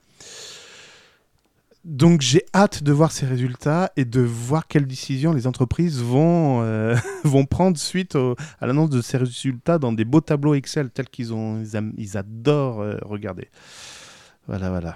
Donc 1.83 2.21
j'ai 2.21 2.45
hâte 2.53 2.83
de 2.83 2.91
voir 2.91 3.11
ces 3.11 3.25
résultats 3.25 3.91
et 3.95 4.05
de 4.05 4.21
voir 4.21 4.67
quelles 4.67 4.85
décisions 4.85 5.33
les 5.33 5.47
entreprises 5.47 6.01
vont, 6.01 6.61
euh, 6.61 6.95
vont 7.23 7.45
prendre 7.45 7.77
suite 7.77 8.15
à 8.15 8.67
l'annonce 8.67 8.91
de 8.91 9.01
ces 9.01 9.17
résultats 9.17 9.79
dans 9.79 9.91
des 9.91 10.05
beaux 10.05 10.21
tableaux 10.21 10.53
Excel 10.53 10.91
tels 10.91 11.09
qu'ils 11.09 11.33
ont, 11.33 11.63
ils 11.97 12.17
adorent 12.17 12.81
euh, 12.81 12.97
regarder. 13.01 13.49
Voilà, 14.47 14.69
voilà. 14.69 14.95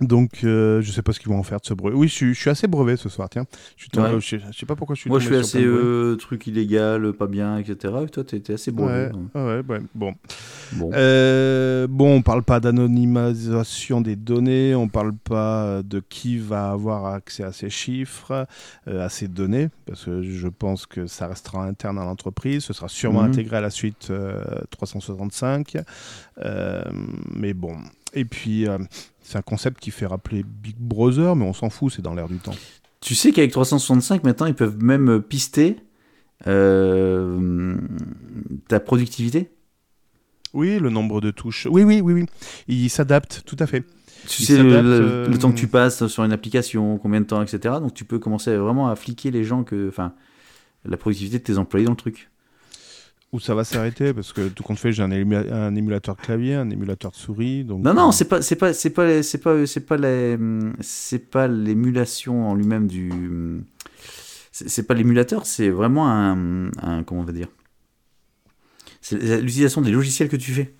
Donc, 0.00 0.40
euh, 0.44 0.80
je 0.82 0.90
sais 0.92 1.02
pas 1.02 1.12
ce 1.12 1.20
qu'ils 1.20 1.30
vont 1.30 1.38
en 1.38 1.42
faire 1.42 1.58
de 1.60 1.66
ce 1.66 1.74
brevet. 1.74 1.96
Oui, 1.96 2.08
je 2.08 2.12
suis, 2.14 2.34
je 2.34 2.38
suis 2.40 2.50
assez 2.50 2.66
brevet 2.66 2.96
ce 2.96 3.08
soir, 3.08 3.28
tiens. 3.30 3.46
Je, 3.76 3.82
suis 3.84 3.90
tombé- 3.90 4.08
Ouais. 4.14 4.20
je, 4.20 4.26
sais- 4.28 4.40
je 4.52 4.58
sais 4.58 4.66
pas 4.66 4.76
pourquoi 4.76 4.94
je 4.94 5.00
suis 5.02 5.10
Moi 5.10 5.18
je 5.20 5.26
suis 5.26 5.36
assez 5.36 5.64
euh, 5.64 6.16
truc 6.16 6.46
illégal, 6.46 7.12
pas 7.14 7.26
bien, 7.26 7.58
etc. 7.58 7.94
Et 8.04 8.08
toi 8.08 8.24
t'es 8.24 8.52
assez 8.52 8.70
bon. 8.72 8.86
Ouais, 8.86 9.10
ouais, 9.34 9.62
ouais, 9.68 9.80
bon. 9.94 10.14
Bon. 10.72 10.90
Euh, 10.94 11.86
bon, 11.88 12.16
on 12.16 12.22
parle 12.22 12.42
pas 12.42 12.60
d'anonymisation 12.60 14.00
des 14.00 14.16
données, 14.16 14.74
on 14.74 14.88
parle 14.88 15.12
pas 15.14 15.82
de 15.82 16.02
qui 16.08 16.38
va 16.38 16.70
avoir 16.70 17.06
accès 17.06 17.44
à 17.44 17.52
ces 17.52 17.70
chiffres, 17.70 18.46
euh, 18.88 19.04
à 19.04 19.08
ces 19.08 19.28
données, 19.28 19.68
parce 19.86 20.04
que 20.04 20.22
je 20.22 20.48
pense 20.48 20.86
que 20.86 21.06
ça 21.06 21.26
restera 21.28 21.64
interne 21.64 21.98
à 21.98 22.04
l'entreprise, 22.04 22.64
ce 22.64 22.72
sera 22.72 22.88
sûrement 22.88 23.22
Mhm. 23.22 23.28
intégré 23.30 23.56
à 23.56 23.60
la 23.60 23.70
suite 23.70 24.08
euh, 24.10 24.42
365. 24.70 25.76
Euh, 26.44 26.82
mais 27.34 27.54
bon. 27.54 27.76
Et 28.12 28.24
puis, 28.24 28.66
euh, 28.68 28.78
c'est 29.26 29.38
un 29.38 29.42
concept 29.42 29.80
qui 29.80 29.90
fait 29.90 30.06
rappeler 30.06 30.44
Big 30.44 30.76
Brother, 30.78 31.34
mais 31.36 31.44
on 31.44 31.52
s'en 31.52 31.68
fout, 31.70 31.92
c'est 31.94 32.02
dans 32.02 32.14
l'air 32.14 32.28
du 32.28 32.36
temps. 32.38 32.54
Tu 33.00 33.14
sais 33.14 33.32
qu'avec 33.32 33.50
365 33.52 34.24
maintenant 34.24 34.46
ils 34.46 34.54
peuvent 34.54 34.82
même 34.82 35.20
pister 35.20 35.76
euh, 36.46 37.76
ta 38.68 38.80
productivité? 38.80 39.50
Oui, 40.54 40.78
le 40.78 40.90
nombre 40.90 41.20
de 41.20 41.30
touches. 41.30 41.66
Oui, 41.70 41.82
oui, 41.82 42.00
oui, 42.00 42.12
oui. 42.14 42.26
Il 42.68 42.88
s'adapte, 42.88 43.42
tout 43.44 43.56
à 43.58 43.66
fait. 43.66 43.84
Tu 44.26 44.42
sais 44.44 44.56
le, 44.56 44.64
le- 44.82 44.90
euh, 45.02 45.26
le 45.28 45.38
temps 45.38 45.50
que 45.52 45.58
tu 45.58 45.68
passes 45.68 46.06
sur 46.06 46.24
une 46.24 46.32
application, 46.32 46.98
combien 46.98 47.20
de 47.20 47.26
temps, 47.26 47.42
etc. 47.42 47.74
Donc 47.80 47.94
tu 47.94 48.04
peux 48.04 48.18
commencer 48.18 48.56
vraiment 48.56 48.88
à 48.88 48.96
fliquer 48.96 49.30
les 49.30 49.44
gens 49.44 49.64
que, 49.64 49.88
enfin, 49.88 50.14
la 50.84 50.96
productivité 50.96 51.38
de 51.38 51.44
tes 51.44 51.58
employés 51.58 51.84
dans 51.86 51.92
le 51.92 51.96
truc. 51.96 52.30
Où 53.36 53.40
ça 53.40 53.54
va 53.54 53.64
s'arrêter 53.64 54.14
Parce 54.14 54.32
que 54.32 54.48
tout 54.48 54.62
compte 54.62 54.78
fait, 54.78 54.92
j'ai 54.92 55.02
un, 55.02 55.10
ému- 55.10 55.52
un 55.52 55.74
émulateur 55.74 56.16
clavier, 56.16 56.54
un 56.54 56.70
émulateur 56.70 57.10
de 57.10 57.16
souris. 57.16 57.64
Donc, 57.64 57.84
Non, 57.84 57.92
non, 57.92 58.08
euh, 58.08 58.12
c'est 58.12 58.24
pas, 58.24 58.40
c'est 58.40 58.56
pas, 58.56 58.72
c'est 58.72 58.88
pas, 58.90 59.22
c'est 59.22 59.38
pas, 59.38 59.66
c'est 59.66 59.80
pas 59.86 59.96
les- 59.98 60.38
c'est 60.80 61.18
pas 61.30 61.46
l'émulation 61.46 62.48
en 62.48 62.54
lui-même 62.54 62.86
du, 62.86 63.10
c'est 64.52 64.86
pas 64.86 64.94
l'émulateur, 64.94 65.44
c'est 65.44 65.68
vraiment 65.68 66.08
un, 66.10 66.68
un, 66.82 67.02
comment 67.04 67.20
on 67.20 67.24
va 67.24 67.32
dire, 67.32 67.48
c'est 69.02 69.16
l'utilisation 69.42 69.82
des 69.82 69.90
logiciels 69.90 70.28
que 70.30 70.36
tu 70.36 70.52
fais. 70.52 70.72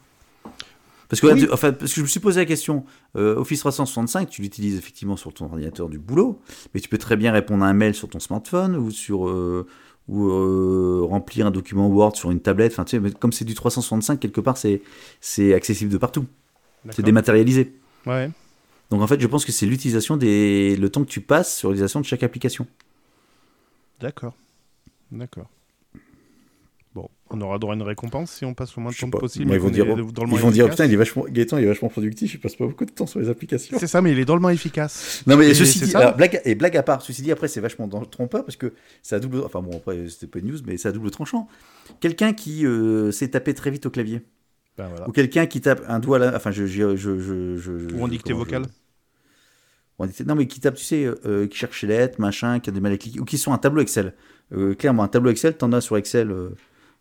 Parce 1.09 1.20
que, 1.20 1.26
Oui. 1.28 1.46
enfin, 1.52 1.72
parce 1.72 1.92
que 1.92 1.98
je 1.98 2.02
me 2.02 2.09
suis 2.09 2.18
posé 2.18 2.40
la 2.40 2.46
question, 2.46 2.84
euh, 3.16 3.36
Office 3.36 3.61
365, 3.61 4.28
tu 4.28 4.42
l'utilises 4.42 4.76
effectivement 4.76 5.16
sur 5.16 5.32
ton 5.32 5.44
ordinateur 5.44 5.88
du 5.88 5.98
boulot, 6.00 6.40
mais 6.74 6.80
tu 6.80 6.88
peux 6.88 6.98
très 6.98 7.16
bien 7.16 7.30
répondre 7.30 7.64
à 7.64 7.68
un 7.68 7.74
mail 7.74 7.94
sur 7.94 8.09
ton 8.09 8.18
smartphone 8.18 8.74
ou 8.74 8.90
sur 8.90 9.28
euh, 9.28 9.68
ou 10.09 10.28
euh, 10.28 11.04
remplir 11.04 11.46
un 11.46 11.50
document 11.50 11.88
Word 11.88 12.16
sur 12.16 12.30
une 12.30 12.40
tablette. 12.40 12.72
Enfin, 12.72 12.84
tu 12.84 13.00
sais, 13.00 13.12
comme 13.12 13.32
c'est 13.32 13.44
du 13.44 13.54
365, 13.54 14.20
quelque 14.20 14.40
part, 14.40 14.57
c'est 14.57 14.82
c'est 15.20 15.54
accessible 15.54 15.92
de 15.92 15.98
partout. 15.98 16.26
C'est 16.90 17.02
dématérialisé. 17.02 17.74
Ouais. 18.07 18.30
Donc 18.90 19.02
en 19.02 19.07
fait, 19.09 19.20
je 19.20 19.26
pense 19.26 19.44
que 19.44 19.50
c'est 19.50 19.66
l'utilisation 19.66 20.16
des 20.16 20.76
le 20.76 20.88
temps 20.88 21.02
que 21.04 21.11
tu 21.11 21.20
passes 21.20 21.57
sur 21.57 21.70
l'utilisation 21.70 22.00
de 22.00 22.04
chaque 22.04 22.22
application. 22.22 22.66
D'accord. 24.00 24.34
D'accord. 25.11 25.48
On 27.30 27.40
aura 27.40 27.58
droit 27.58 27.72
à 27.74 27.76
une 27.76 27.82
récompense 27.82 28.30
si 28.30 28.44
on 28.44 28.54
passe 28.54 28.76
le 28.76 28.82
moins 28.82 28.92
de 28.92 28.96
temps 28.96 29.10
pas. 29.10 29.18
possible. 29.18 29.50
Ils 29.52 29.58
vont 29.58 29.68
dire, 29.68 29.84
est 29.84 29.96
drôlement 30.12 30.36
Ils 30.36 30.40
vont 30.40 30.50
dire 30.52 30.66
efficace. 30.66 30.76
putain, 30.76 30.84
il 30.84 30.92
est 30.92 30.96
vachement 30.96 31.24
Gaëtan, 31.28 31.58
il 31.58 31.64
est 31.64 31.66
vachement 31.66 31.88
productif, 31.88 32.34
il 32.34 32.38
passe 32.38 32.54
pas 32.54 32.66
beaucoup 32.66 32.84
de 32.84 32.92
temps 32.92 33.06
sur 33.06 33.18
les 33.18 33.28
applications. 33.28 33.76
C'est 33.80 33.88
ça, 33.88 34.00
mais 34.00 34.12
il 34.12 34.18
est 34.20 34.24
drôlement 34.24 34.48
efficace. 34.50 35.24
Non 35.26 35.36
mais 35.36 35.48
Et 35.50 35.54
ceci 35.54 35.80
dit, 35.80 35.86
ça 35.90 35.98
alors, 35.98 36.16
blague, 36.16 36.40
et 36.44 36.54
blague 36.54 36.76
à 36.76 36.84
part, 36.84 37.02
ceci 37.02 37.22
dit 37.22 37.32
après 37.32 37.48
c'est 37.48 37.60
vachement 37.60 37.88
dans- 37.88 38.04
trompeur 38.04 38.44
parce 38.44 38.54
que 38.56 38.72
c'est 39.02 39.16
à 39.16 39.18
double, 39.18 39.40
enfin 39.44 39.60
bon 39.60 39.76
après 39.76 40.08
c'était 40.08 40.28
pas 40.28 40.38
une 40.38 40.46
news 40.52 40.58
mais 40.66 40.76
c'est 40.76 40.88
à 40.88 40.92
double 40.92 41.10
tranchant. 41.10 41.48
Quelqu'un 42.00 42.32
qui 42.32 42.64
euh, 42.64 43.10
s'est 43.10 43.28
tapé 43.28 43.54
très 43.54 43.72
vite 43.72 43.86
au 43.86 43.90
clavier 43.90 44.22
Ben 44.78 44.86
voilà. 44.88 45.08
ou 45.08 45.12
quelqu'un 45.12 45.46
qui 45.46 45.60
tape 45.60 45.82
un 45.88 45.98
doigt 45.98 46.20
là, 46.20 46.32
enfin 46.36 46.52
je 46.52 46.64
je 46.66 46.94
je 46.94 47.18
je, 47.18 47.56
je- 47.56 47.94
Ou 47.96 48.04
en 48.04 48.08
dictée 48.08 48.34
vocale. 48.34 48.66
Ou 49.98 50.04
en 50.04 50.06
dictée- 50.06 50.24
non 50.24 50.36
mais 50.36 50.46
qui 50.46 50.60
tape 50.60 50.76
tu 50.76 50.84
sais 50.84 51.04
euh, 51.04 51.16
euh, 51.26 51.46
qui 51.48 51.58
cherche 51.58 51.82
les 51.82 51.88
lettres 51.88 52.20
machin, 52.20 52.60
qui 52.60 52.70
a 52.70 52.72
des 52.72 52.80
mal 52.80 52.92
à 52.92 52.96
cliquer 52.98 53.18
ou 53.18 53.24
qui 53.24 53.36
sont 53.36 53.52
un 53.52 53.58
tableau 53.58 53.82
Excel. 53.82 54.14
Euh, 54.52 54.74
clairement 54.74 55.02
un 55.02 55.08
tableau 55.08 55.30
Excel 55.30 55.56
t'en 55.56 55.72
as 55.72 55.80
sur 55.80 55.96
Excel. 55.96 56.30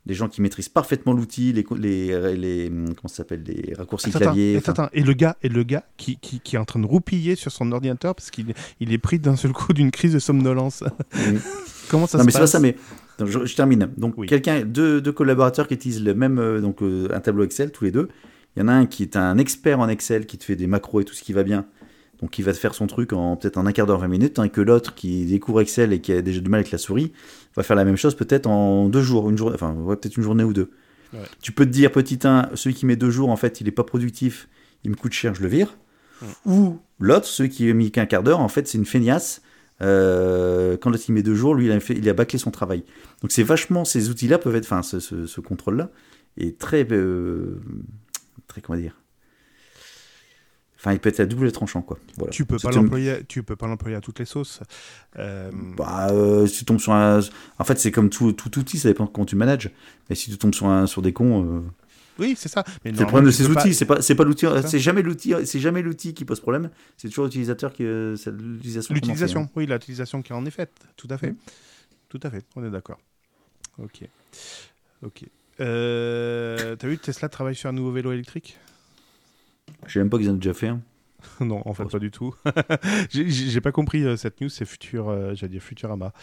Euh, 0.05 0.07
des 0.07 0.13
gens 0.13 0.27
qui 0.29 0.41
maîtrisent 0.41 0.69
parfaitement 0.69 1.13
l'outil, 1.13 1.53
les, 1.53 1.65
les, 1.77 2.35
les, 2.37 2.67
hum, 2.67 2.93
comment 2.95 3.07
s'appelle, 3.07 3.43
les 3.43 3.73
raccourcis 3.73 4.09
Attends, 4.09 4.19
clavier. 4.19 4.57
attends, 4.57 4.71
enfin, 4.71 4.83
attends. 4.83 4.89
Et 4.93 5.01
le 5.03 5.13
gars, 5.13 5.35
et 5.43 5.49
le 5.49 5.63
gars 5.63 5.83
qui, 5.97 6.17
qui, 6.17 6.39
qui 6.39 6.55
est 6.55 6.59
en 6.59 6.65
train 6.65 6.79
de 6.79 6.85
roupiller 6.85 7.35
sur 7.35 7.51
son 7.51 7.71
ordinateur 7.71 8.15
parce 8.15 8.31
qu'il 8.31 8.53
il 8.79 8.93
est 8.93 8.97
pris 8.97 9.19
d'un 9.19 9.35
seul 9.35 9.51
coup 9.51 9.73
d'une 9.73 9.91
crise 9.91 10.13
de 10.13 10.19
somnolence. 10.19 10.83
Comment 11.89 12.07
ça 12.07 12.17
non 12.17 12.23
se 12.23 12.25
mais 12.25 12.31
c'est 12.31 12.37
pas 12.37 12.43
passe 12.43 12.51
ça, 12.51 12.59
mais 12.59 12.75
donc, 13.19 13.27
je, 13.29 13.45
je 13.45 13.55
termine. 13.55 13.89
Donc 13.97 14.15
Oui. 14.17 14.27
quelqu'un, 14.27 14.61
deux, 14.65 15.01
deux 15.01 15.11
collaborateurs 15.11 15.67
qui 15.67 15.75
utilisent 15.75 16.03
le 16.03 16.13
même, 16.13 16.39
euh, 16.39 16.59
donc 16.61 16.81
euh, 16.81 17.07
un 17.13 17.19
tableau 17.19 17.43
Excel 17.43 17.71
tous 17.71 17.85
les 17.85 17.91
deux. 17.91 18.09
Il 18.55 18.61
y 18.61 18.63
en 18.63 18.67
a 18.67 18.73
un 18.73 18.85
qui 18.85 19.03
est 19.03 19.15
un 19.17 19.37
expert 19.37 19.79
en 19.79 19.87
Excel, 19.89 20.25
qui 20.25 20.37
te 20.37 20.43
fait 20.45 20.55
des 20.55 20.67
macros 20.67 21.01
et 21.01 21.03
tout 21.05 21.13
ce 21.13 21.23
qui 21.23 21.33
va 21.33 21.43
bien. 21.43 21.65
Donc 22.21 22.39
il 22.39 22.43
va 22.45 22.53
te 22.53 22.57
faire 22.57 22.73
son 22.73 22.87
truc 22.87 23.11
en 23.13 23.35
peut-être 23.35 23.57
en 23.57 23.65
un 23.65 23.71
quart 23.71 23.85
d'heure, 23.87 23.99
20 23.99 24.07
minutes, 24.07 24.33
tandis 24.35 24.49
que 24.49 24.61
l'autre 24.61 24.95
qui 24.95 25.25
découvre 25.25 25.61
Excel 25.61 25.91
et 25.93 25.99
qui 25.99 26.13
a 26.13 26.21
déjà 26.21 26.39
du 26.39 26.49
mal 26.49 26.59
avec 26.61 26.71
la 26.71 26.77
souris 26.77 27.11
va 27.55 27.63
faire 27.63 27.75
la 27.75 27.83
même 27.85 27.97
chose 27.97 28.15
peut-être 28.15 28.47
en 28.47 28.87
deux 28.89 29.01
jours, 29.01 29.29
une 29.29 29.37
journée, 29.37 29.55
enfin 29.55 29.73
ouais, 29.73 29.95
peut-être 29.95 30.15
une 30.17 30.23
journée 30.23 30.43
ou 30.43 30.53
deux. 30.53 30.71
Ouais. 31.13 31.19
Tu 31.41 31.51
peux 31.51 31.65
te 31.65 31.71
dire 31.71 31.91
petit 31.91 32.19
1, 32.23 32.51
celui 32.55 32.73
qui 32.75 32.85
met 32.85 32.95
deux 32.95 33.09
jours 33.11 33.29
en 33.29 33.35
fait 33.35 33.59
il 33.61 33.67
est 33.67 33.71
pas 33.71 33.83
productif, 33.83 34.47
il 34.83 34.91
me 34.91 34.95
coûte 34.95 35.11
cher, 35.13 35.35
je 35.35 35.41
le 35.41 35.47
vire. 35.49 35.77
Ou 36.45 36.79
l'autre, 36.99 37.25
celui 37.25 37.49
qui 37.49 37.69
a 37.69 37.73
mis 37.73 37.91
qu'un 37.91 38.05
quart 38.05 38.23
d'heure, 38.23 38.39
en 38.39 38.47
fait 38.47 38.67
c'est 38.67 38.77
une 38.77 38.85
feignasse. 38.85 39.41
Euh, 39.81 40.77
quand 40.77 40.89
l'autre 40.89 41.03
il 41.09 41.11
met 41.11 41.23
deux 41.23 41.35
jours, 41.35 41.53
lui 41.53 41.65
il 41.65 41.71
a, 41.71 41.79
fait, 41.81 41.95
il 41.97 42.07
a 42.09 42.13
bâclé 42.13 42.39
son 42.39 42.51
travail. 42.51 42.83
Donc 43.21 43.31
c'est 43.33 43.43
vachement 43.43 43.83
ces 43.85 44.09
outils-là 44.09 44.37
peuvent 44.37 44.55
être, 44.55 44.65
enfin 44.65 44.81
ce, 44.83 44.99
ce- 45.01 45.25
ce 45.25 45.41
contrôle-là 45.41 45.89
est 46.37 46.57
très, 46.57 46.87
euh, 46.91 47.59
très 48.47 48.61
comment 48.61 48.79
dire. 48.79 48.97
Enfin, 50.85 50.93
il 50.93 50.99
peut 50.99 51.09
être 51.09 51.19
à 51.19 51.25
double 51.25 51.51
tranchant 51.51 51.81
quoi. 51.81 51.97
Voilà. 52.17 52.31
Tu 52.31 52.45
peux 52.45 52.57
pas 52.59 52.69
l'employer, 52.69 53.23
tu 53.27 53.41
peux 53.41 53.55
pas 53.55 53.65
l'employer 53.65 53.95
à 53.95 54.01
toutes 54.01 54.19
les 54.19 54.25
sauces. 54.25 54.59
Euh, 55.17 55.49
Bah, 55.75 56.09
euh, 56.11 56.45
si 56.45 56.59
tu 56.59 56.65
tombes 56.65 56.79
sur 56.79 56.93
un, 56.93 57.21
en 57.57 57.63
fait 57.63 57.79
c'est 57.79 57.91
comme 57.91 58.11
tout, 58.11 58.33
tout 58.33 58.59
outil, 58.59 58.77
ça 58.77 58.87
dépend 58.89 59.07
comment 59.07 59.25
tu 59.25 59.35
manages. 59.35 59.71
Mais 60.09 60.15
si 60.15 60.29
tu 60.29 60.37
tombes 60.37 60.53
sur 60.53 60.67
un, 60.67 60.85
sur 60.85 61.01
des 61.01 61.11
cons, 61.11 61.43
euh, 61.43 61.61
oui, 62.19 62.35
c'est 62.37 62.49
ça. 62.49 62.63
Mais 62.85 62.91
c'est 62.93 62.99
le 62.99 63.07
problème 63.07 63.25
de 63.25 63.31
ces 63.31 63.47
outils. 63.49 63.73
C'est 63.73 63.85
pas, 63.85 64.01
c'est 64.01 64.13
pas 64.15 64.23
l'outil, 64.23 64.45
C'est 64.67 64.79
jamais 64.79 65.01
l'outil, 65.01 65.33
c'est 65.45 65.59
jamais 65.59 65.81
l'outil 65.81 66.13
qui 66.13 66.23
pose 66.23 66.39
problème. 66.39 66.69
C'est 66.97 67.09
toujours 67.09 67.25
l'utilisateur 67.25 67.73
qui, 67.73 67.83
c'est 68.15 68.31
l'utilisation. 68.31 68.93
pas- 68.93 68.95
L'utilisation, 68.95 69.41
hein. 69.41 69.49
oui, 69.55 69.65
l'utilisation 69.65 70.21
qui 70.21 70.33
en 70.33 70.45
est 70.45 70.51
faite. 70.51 70.71
Tout 70.97 71.07
à 71.09 71.17
fait. 71.17 71.31
Mm. 71.31 71.35
Tout 72.09 72.19
à 72.23 72.29
fait. 72.29 72.45
On 72.55 72.63
est 72.63 72.69
d'accord. 72.69 72.99
Ok. 73.79 74.07
Ok. 75.03 75.23
Euh, 75.59 76.75
T'as 76.75 76.87
vu 76.87 76.97
Tesla 76.99 77.27
travaille 77.27 77.55
sur 77.55 77.69
un 77.69 77.73
nouveau 77.73 77.91
vélo 77.91 78.11
électrique? 78.11 78.57
Je 79.85 79.93
sais 79.93 79.99
même 79.99 80.09
pas 80.09 80.17
qu'ils 80.17 80.29
en 80.29 80.33
ont 80.33 80.37
déjà 80.37 80.53
fait. 80.53 80.71
Non, 81.39 81.63
en 81.65 81.73
fait, 81.73 81.85
pas 81.85 81.97
du 81.97 82.11
tout. 82.11 82.35
J'ai- 83.09 83.61
pas 83.61 83.71
compris 83.71 84.03
euh, 84.03 84.15
cette 84.15 84.41
news, 84.41 84.49
c'est 84.49 84.65
Futur, 84.65 85.09
euh, 85.09 85.33
j'allais 85.33 85.53
dire 85.53 85.61
Futurama. 85.63 86.13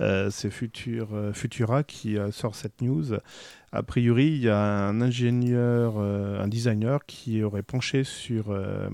Euh, 0.00 0.30
c'est 0.30 0.50
Futur, 0.50 1.08
Futura 1.32 1.82
qui 1.82 2.16
sort 2.30 2.54
cette 2.54 2.80
news. 2.80 3.06
A 3.74 3.82
priori, 3.82 4.26
il 4.26 4.38
y 4.38 4.50
a 4.50 4.86
un 4.86 5.00
ingénieur, 5.00 5.94
euh, 5.96 6.42
un 6.42 6.46
designer 6.46 7.06
qui 7.06 7.42
aurait 7.42 7.62
penché 7.62 8.04
sur, 8.04 8.50
euh, 8.50 8.90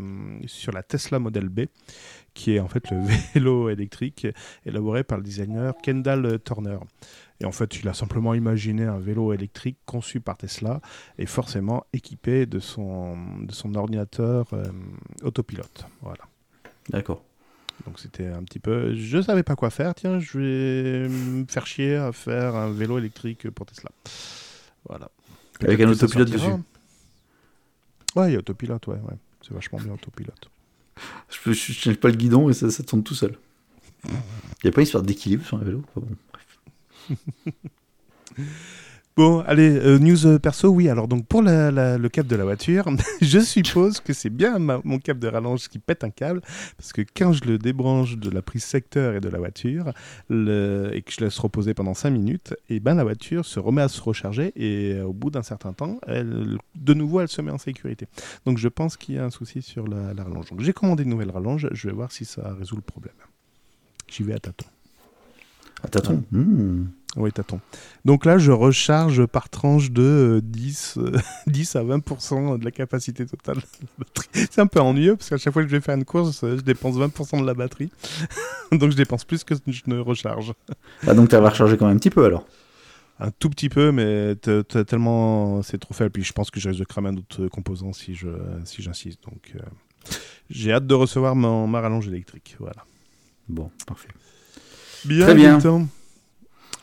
sur 0.47 0.73
la 0.73 0.85
Tesla 0.85 1.19
Model 1.19 1.49
B, 1.49 1.63
qui 2.33 2.55
est 2.55 2.61
en 2.61 2.69
fait 2.69 2.89
le 2.93 2.99
vélo 3.35 3.71
électrique 3.71 4.29
élaboré 4.65 5.03
par 5.03 5.19
le 5.19 5.25
designer 5.25 5.75
Kendall 5.83 6.39
Turner. 6.45 6.79
Et 7.41 7.45
en 7.45 7.51
fait, 7.51 7.81
il 7.81 7.89
a 7.89 7.95
simplement 7.95 8.35
imaginé 8.35 8.85
un 8.85 8.99
vélo 8.99 9.33
électrique 9.33 9.79
conçu 9.85 10.21
par 10.21 10.37
Tesla 10.37 10.81
et 11.19 11.27
forcément 11.27 11.85
équipé 11.93 12.47
de 12.47 12.61
son, 12.61 13.17
de 13.41 13.53
son 13.53 13.75
ordinateur 13.75 14.47
euh, 14.53 14.65
autopilote. 15.23 15.87
Voilà. 16.03 16.23
D'accord. 16.91 17.25
Donc 17.85 17.99
c'était 17.99 18.27
un 18.27 18.45
petit 18.45 18.59
peu. 18.61 18.95
Je 18.95 19.21
savais 19.21 19.43
pas 19.43 19.57
quoi 19.57 19.71
faire. 19.71 19.95
Tiens, 19.97 20.21
je 20.21 20.39
vais 20.39 21.09
me 21.09 21.47
faire 21.49 21.67
chier 21.67 21.97
à 21.97 22.13
faire 22.13 22.55
un 22.55 22.71
vélo 22.71 22.99
électrique 22.99 23.51
pour 23.51 23.67
Tesla. 23.67 23.91
Voilà. 24.89 25.11
Avec 25.61 25.81
un 25.81 25.89
autopilote 25.89 26.31
dessus. 26.31 26.51
Ouais, 28.17 28.31
il 28.31 28.33
y 28.33 28.37
a 28.37 28.39
autopilote, 28.39 28.87
ouais. 28.87 28.95
ouais. 28.95 29.17
C'est 29.43 29.55
vachement 29.55 29.79
bien 29.79 29.93
autopilote. 29.93 30.51
Je, 31.31 31.53
je, 31.53 31.73
change 31.73 31.97
pas 31.97 32.09
le 32.09 32.17
guidon 32.17 32.51
et 32.51 32.53
ça, 32.53 32.73
ça 32.73 32.83
tourne 32.83 33.05
tout 33.05 33.15
seul. 33.15 33.39
Il 34.05 34.11
n'y 34.65 34.71
a 34.71 34.73
pas 34.73 34.81
une 34.81 34.85
histoire 34.85 35.05
d'équilibre 35.05 35.45
sur 35.45 35.57
un 35.57 35.63
vélo? 35.63 35.85
Enfin 35.89 36.07
bon, 36.07 36.17
bref. 36.33 37.39
Bon, 39.19 39.41
allez, 39.49 39.69
euh, 39.77 39.99
news 39.99 40.27
euh, 40.29 40.39
perso, 40.39 40.69
oui. 40.69 40.89
Alors, 40.89 41.09
donc, 41.09 41.27
pour 41.27 41.43
la- 41.43 41.73
la- 41.73 41.99
le 41.99 42.09
câble 42.09 42.29
de 42.29 42.37
la 42.37 42.45
voiture, 42.45 42.85
je 43.21 43.41
suppose 43.41 43.99
que 43.99 44.13
c'est 44.13 44.31
bien 44.31 44.61
ma- 44.61 44.81
mon 44.85 45.01
câble 45.01 45.19
de 45.19 45.27
rallonge 45.27 45.67
qui 45.69 45.81
pète 45.81 46.05
un 46.05 46.11
câble, 46.11 46.41
parce 46.77 46.93
que 46.93 47.03
quand 47.17 47.33
je 47.33 47.43
le 47.43 47.59
débranche 47.59 48.17
de 48.17 48.31
la 48.31 48.43
prise 48.43 48.63
secteur 48.63 49.17
et 49.17 49.21
de 49.21 49.29
la 49.29 49.39
voiture, 49.39 49.93
le- 50.31 50.91
et 50.93 51.03
que 51.03 51.11
je 51.11 51.19
laisse 51.19 51.37
reposer 51.41 51.75
pendant 51.75 51.95
5 51.95 52.11
minutes, 52.11 52.55
et 52.71 52.79
ben 52.79 52.95
la 52.95 53.03
voiture 53.03 53.45
se 53.45 53.59
remet 53.59 53.83
à 53.83 53.89
se 53.89 54.01
recharger, 54.01 54.53
et 54.55 54.95
euh, 54.95 55.07
au 55.07 55.13
bout 55.13 55.31
d'un 55.31 55.43
certain 55.43 55.73
temps, 55.73 55.99
elle, 56.07 56.57
de 56.77 56.95
nouveau, 56.95 57.19
elle 57.21 57.27
se 57.27 57.43
met 57.43 57.51
en 57.51 57.59
sécurité. 57.59 58.07
Donc, 58.47 58.59
je 58.59 58.69
pense 58.69 58.97
qu'il 58.97 59.17
y 59.17 59.19
a 59.19 59.25
un 59.25 59.31
souci 59.31 59.63
sur 59.63 59.89
la, 59.89 60.15
la 60.15 60.23
rallonge. 60.23 60.51
Donc, 60.51 60.61
j'ai 60.61 60.73
commandé 60.73 61.03
une 61.03 61.11
nouvelle 61.11 61.33
rallonge, 61.33 61.67
je 61.73 61.89
vais 61.89 61.93
voir 61.93 62.13
si 62.13 62.25
ça 62.25 62.55
résout 62.57 62.77
le 62.77 62.83
problème. 62.83 63.17
J'y 64.07 64.23
vais 64.23 64.35
à 64.35 64.39
tâtons. 64.39 64.67
Ah, 65.83 65.89
tâton. 65.89 66.23
Hmm. 66.31 66.85
Oui, 67.17 67.33
tâton. 67.33 67.61
Donc 68.05 68.25
là, 68.25 68.39
je 68.39 68.53
recharge 68.53 69.25
par 69.27 69.49
tranche 69.49 69.91
de 69.91 70.03
euh, 70.03 70.41
10, 70.43 70.99
euh, 70.99 71.13
10 71.47 71.77
à 71.77 71.83
20% 71.83 72.59
de 72.59 72.65
la 72.65 72.71
capacité 72.71 73.27
totale 73.27 73.57
de 73.57 73.61
la 73.63 74.05
batterie. 74.05 74.47
C'est 74.51 74.61
un 74.61 74.67
peu 74.67 74.81
ennuyeux 74.81 75.17
parce 75.17 75.31
qu'à 75.31 75.39
chaque 75.39 75.53
fois 75.53 75.63
que 75.63 75.69
je 75.69 75.75
vais 75.77 75.81
faire 75.81 75.97
une 75.97 76.05
course, 76.05 76.45
euh, 76.45 76.57
je 76.59 76.63
dépense 76.63 76.97
20% 76.97 77.41
de 77.41 77.47
la 77.47 77.55
batterie. 77.55 77.91
Donc 78.73 78.91
je 78.91 78.97
dépense 78.97 79.25
plus 79.25 79.43
que 79.43 79.55
je 79.67 79.81
ne 79.87 79.99
recharge. 79.99 80.53
Ah, 81.07 81.15
donc 81.15 81.31
tu 81.31 81.37
vas 81.37 81.49
recharger 81.49 81.77
quand 81.79 81.87
même 81.87 81.97
un 81.97 81.99
petit 81.99 82.11
peu 82.11 82.25
alors? 82.27 82.47
Un 83.19 83.31
tout 83.31 83.49
petit 83.51 83.71
peu, 83.71 83.91
mais 83.91 84.37
t- 84.37 84.63
t- 84.63 84.85
tellement 84.85 85.63
c'est 85.63 85.79
trop 85.79 85.95
faible. 85.95 86.11
Puis 86.11 86.23
je 86.23 86.33
pense 86.33 86.51
que 86.51 86.61
je 86.61 86.69
risque 86.69 86.81
de 86.81 86.85
cramer 86.85 87.09
un 87.09 87.17
autre 87.17 87.49
composant 87.49 87.93
si 87.95 88.15
je 88.15 88.29
si 88.65 88.83
j'insiste. 88.83 89.25
Donc 89.25 89.55
euh, 89.57 89.59
j'ai 90.51 90.73
hâte 90.73 90.87
de 90.87 90.95
recevoir 90.95 91.35
mon, 91.35 91.67
ma 91.67 91.81
rallonge 91.81 92.07
électrique. 92.07 92.57
Voilà. 92.61 92.85
Bon, 93.49 93.71
parfait. 93.87 94.09
Bien, 95.07 95.25
Très 95.25 95.35
bien. 95.35 95.59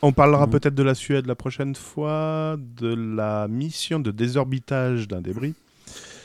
On 0.02 0.12
parlera 0.12 0.46
Mhm. 0.46 0.52
peut-être 0.52 0.74
de 0.74 0.82
la 0.82 0.94
Suède 0.94 1.26
la 1.26 1.34
prochaine 1.34 1.74
fois, 1.74 2.56
de 2.58 2.94
la 2.94 3.48
mission 3.48 3.98
de 3.98 4.10
désorbitage 4.10 5.08
d'un 5.08 5.20
débris. 5.20 5.54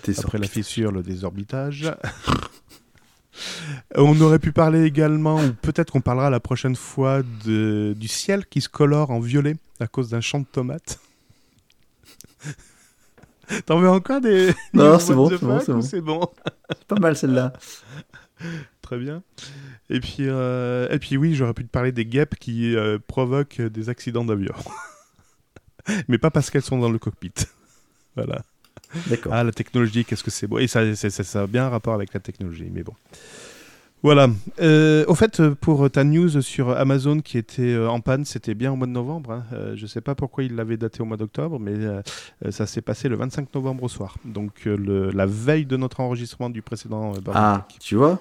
T'es 0.04 0.20
Après 0.20 0.38
la 0.40 0.48
fissure, 0.48 0.92
le 0.92 1.04
désorbitage. 1.04 1.92
On 3.96 4.20
aurait 4.22 4.40
pu 4.40 4.52
parler 4.52 4.84
également, 4.84 5.38
ou 5.42 5.54
peut-être 5.54 5.92
qu'on 5.92 6.02
parlera 6.02 6.30
la 6.30 6.40
prochaine 6.42 6.76
fois 6.76 7.22
de, 7.46 7.94
du 7.98 8.08
ciel 8.08 8.46
qui 8.46 8.60
se 8.62 8.70
colore 8.70 9.10
en 9.12 9.20
violet 9.20 9.56
à 9.80 9.88
cause 9.88 10.10
d'un 10.10 10.22
champ 10.22 10.40
de 10.40 10.46
tomates. 10.46 11.00
T'en 13.66 13.80
veux 13.80 13.90
encore 13.90 14.22
des. 14.22 14.54
Non, 14.74 14.98
c'est 15.00 15.14
bon, 15.14 15.30
c'est 15.30 15.42
bon, 15.42 15.82
c'est 15.82 16.02
bon. 16.02 16.28
Pas 16.88 16.96
mal 17.00 17.16
celle-là. 17.18 17.54
Très 18.82 18.98
bien. 18.98 19.24
Et 19.92 20.00
puis, 20.00 20.16
euh, 20.22 20.88
et 20.90 21.00
puis 21.00 21.18
oui, 21.18 21.36
j'aurais 21.36 21.54
pu 21.54 21.64
te 21.64 21.70
parler 21.70 21.92
des 21.92 22.06
guêpes 22.06 22.36
qui 22.40 22.76
euh, 22.76 22.98
provoquent 23.08 23.62
des 23.62 23.90
accidents 23.90 24.26
d'avion. 24.26 24.54
Mais 26.08 26.18
pas 26.18 26.30
parce 26.32 26.50
qu'elles 26.50 26.62
sont 26.62 26.80
dans 26.80 26.90
le 26.92 27.00
cockpit. 27.00 27.34
voilà. 28.16 28.42
D'accord. 29.08 29.34
Ah, 29.34 29.44
la 29.44 29.52
technologie, 29.52 30.06
qu'est-ce 30.06 30.24
que 30.24 30.32
c'est 30.32 30.48
beau. 30.48 30.60
Et 30.60 30.68
ça, 30.68 30.96
c'est- 30.96 31.10
ça, 31.10 31.24
ça 31.24 31.42
a 31.44 31.48
bien 31.48 31.66
un 31.66 31.70
rapport 31.70 31.94
avec 31.94 32.14
la 32.14 32.20
technologie, 32.20 32.70
mais 32.74 32.84
bon. 32.84 32.94
Voilà. 34.04 34.28
Euh, 34.60 35.06
au 35.08 35.14
fait, 35.16 35.48
pour 35.50 35.90
ta 35.92 36.04
news 36.04 36.42
sur 36.42 36.70
Amazon 36.72 37.20
qui 37.22 37.38
était 37.38 37.78
en 37.78 38.00
panne, 38.02 38.26
c'était 38.26 38.56
bien 38.56 38.72
au 38.72 38.76
mois 38.76 38.88
de 38.88 38.92
novembre. 38.92 39.32
hein. 39.32 39.44
Euh, 39.54 39.76
je 39.76 39.84
ne 39.84 39.88
sais 39.88 40.02
pas 40.02 40.16
pourquoi 40.16 40.44
il 40.44 40.56
l'avait 40.56 40.78
daté 40.78 41.02
au 41.02 41.06
mois 41.06 41.18
d'octobre, 41.18 41.60
mais 41.60 41.74
euh, 41.76 42.02
ça 42.50 42.66
s'est 42.66 42.82
passé 42.82 43.10
le 43.10 43.16
25 43.16 43.54
novembre 43.54 43.84
au 43.84 43.90
soir. 43.90 44.16
Donc 44.26 44.66
le- 44.66 45.12
la 45.12 45.26
veille 45.28 45.66
de 45.66 45.78
notre 45.78 46.00
enregistrement 46.00 46.50
du 46.50 46.62
précédent 46.64 47.14
Ah, 47.34 47.68
tu 47.80 47.96
vois? 47.96 48.20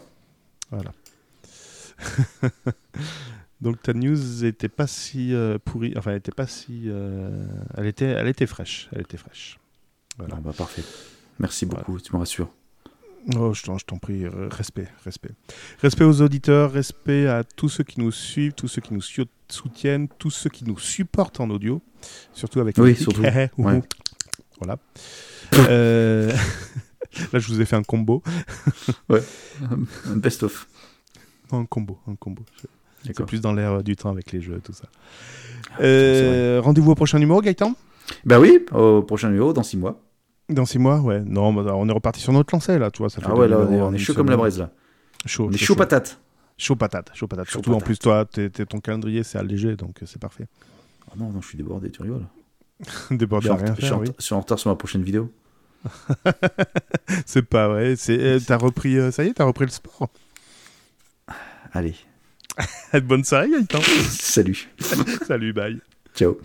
Voilà. 0.70 0.92
Donc 3.60 3.82
ta 3.82 3.92
news 3.92 4.44
était 4.44 4.70
pas 4.70 4.86
si 4.86 5.34
euh, 5.34 5.58
pourrie, 5.62 5.92
enfin 5.96 6.12
elle 6.12 6.18
était 6.18 6.32
pas 6.32 6.46
si, 6.46 6.84
euh, 6.86 7.44
elle 7.76 7.86
était, 7.86 8.06
elle 8.06 8.28
était 8.28 8.46
fraîche, 8.46 8.88
elle 8.92 9.02
était 9.02 9.18
fraîche. 9.18 9.58
Voilà. 10.16 10.36
Ah 10.38 10.40
bah, 10.42 10.52
Parfait. 10.56 10.82
Merci 11.38 11.66
beaucoup, 11.66 12.00
tu 12.00 12.12
me 12.14 12.18
rassures. 12.18 12.50
Oh, 13.36 13.52
je 13.52 13.62
t'en, 13.62 13.98
prie, 13.98 14.24
euh, 14.24 14.48
respect, 14.50 14.88
respect. 15.04 15.32
Respect 15.82 16.04
aux 16.04 16.22
auditeurs, 16.22 16.72
respect 16.72 17.26
à 17.26 17.44
tous 17.44 17.68
ceux 17.68 17.84
qui 17.84 18.00
nous 18.00 18.12
suivent, 18.12 18.54
tous 18.54 18.66
ceux 18.66 18.80
qui 18.80 18.94
nous 18.94 19.02
soutiennent, 19.02 20.08
tous 20.18 20.30
ceux 20.30 20.48
qui 20.48 20.64
nous 20.64 20.78
supportent 20.78 21.38
en 21.40 21.50
audio, 21.50 21.82
surtout 22.32 22.60
avec 22.60 22.78
Oui, 22.78 22.96
surtout. 22.96 23.22
Ouais. 23.58 23.82
Voilà. 24.58 24.78
Euh, 25.54 26.32
Là, 27.32 27.38
je 27.38 27.48
vous 27.48 27.60
ai 27.60 27.64
fait 27.64 27.76
un 27.76 27.82
combo. 27.82 28.22
Un 29.08 30.16
Un 31.52 31.64
combo, 31.66 31.98
un 32.08 32.14
combo. 32.14 32.42
C'est 33.04 33.24
plus 33.24 33.40
dans 33.40 33.52
l'air 33.52 33.72
euh, 33.72 33.82
du 33.82 33.96
temps 33.96 34.10
avec 34.10 34.30
les 34.32 34.40
jeux, 34.40 34.60
tout 34.62 34.72
ça. 34.72 34.84
Ah, 35.72 35.80
Euh, 35.82 36.60
rendez-vous 36.62 36.90
au 36.92 36.94
prochain 36.94 37.18
numéro, 37.18 37.40
Gaëtan? 37.40 37.74
Bah 38.24 38.38
oui, 38.38 38.64
au 38.72 39.02
prochain 39.02 39.28
numéro, 39.30 39.52
dans 39.52 39.62
6 39.62 39.76
mois. 39.78 40.00
Dans 40.48 40.64
six 40.66 40.78
mois, 40.80 40.98
ouais. 41.00 41.20
Non, 41.24 41.52
bah, 41.52 41.72
on 41.76 41.88
est 41.88 41.92
reparti 41.92 42.20
sur 42.20 42.32
notre 42.32 42.52
lancée, 42.54 42.76
là, 42.78 42.90
tu 42.90 42.98
vois. 42.98 43.08
Ça 43.08 43.20
fait 43.20 43.28
Ah 43.30 43.36
ouais, 43.36 43.46
là, 43.46 43.58
on 43.58 43.72
est, 43.72 43.80
on 43.80 43.96
chaud 43.98 44.14
comme 44.14 44.28
la 44.30 44.36
braise, 44.36 44.58
là. 44.58 44.70
Chaud, 45.24 45.46
On 45.48 45.52
est 45.52 45.56
chaud, 45.56 45.66
chaud 45.66 45.76
patate. 45.76 46.18
Chaud 46.58 46.74
patate, 46.76 47.10
chaud 47.14 47.26
patate. 47.28 47.48
Surtout 47.48 47.72
en 47.72 47.78
plus, 47.80 47.98
toi, 47.98 48.24
t'es- 48.24 48.50
ton 48.50 48.80
calendrier, 48.80 49.22
c'est 49.22 49.38
allégé, 49.38 49.76
donc 49.76 50.02
euh, 50.02 50.06
c'est 50.06 50.20
parfait. 50.20 50.46
Ah 51.08 51.14
non, 51.16 51.30
non, 51.30 51.40
je 51.40 51.46
suis 51.46 51.56
débordé, 51.56 51.90
tu 51.90 52.02
rigoles. 52.02 52.26
Débordé 53.12 53.48
Je 53.48 53.52
suis, 53.54 53.62
en, 53.62 53.64
rien 53.64 53.74
je 53.76 53.80
suis 53.80 53.88
faire, 53.88 53.96
en- 53.98 54.00
oui. 54.00 54.08
je 54.18 54.22
suis 54.24 54.34
en 54.34 54.40
retard 54.40 54.58
sur 54.58 54.70
ma 54.70 54.76
prochaine 54.76 55.02
vidéo. 55.04 55.30
C'est 57.26 57.42
pas 57.42 57.68
vrai. 57.68 57.94
Euh, 58.08 58.40
t'as 58.44 58.56
repris, 58.56 58.96
ça 59.12 59.24
y 59.24 59.28
est, 59.28 59.34
t'as 59.34 59.44
repris 59.44 59.64
le 59.64 59.70
sport? 59.70 60.08
Allez, 61.72 61.94
Bonne 63.04 63.24
soirée, 63.24 63.48
Gaëtan. 63.50 63.80
salut. 64.10 64.68
Salut, 65.26 65.52
bye. 65.52 65.78
Ciao. 66.14 66.36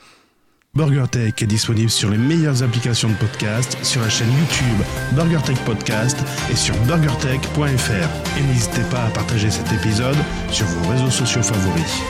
BurgerTech 0.76 1.42
est 1.42 1.48
disponible 1.48 1.90
sur 1.90 2.10
les 2.10 2.18
meilleures 2.18 2.62
applications 2.62 3.08
de 3.10 3.16
podcast, 3.16 3.78
sur 3.82 4.02
la 4.02 4.10
chaîne 4.10 4.28
YouTube 4.30 4.86
BurgerTech 5.14 5.58
Podcast 5.66 6.18
et 6.52 6.56
sur 6.56 6.76
burgertech.fr. 6.84 8.38
Et 8.38 8.42
n'hésitez 8.44 8.84
pas 8.92 9.06
à 9.06 9.10
partager 9.12 9.50
cet 9.50 9.72
épisode 9.72 10.18
sur 10.52 10.66
vos 10.66 10.90
réseaux 10.92 11.10
sociaux 11.10 11.42
favoris. 11.42 12.02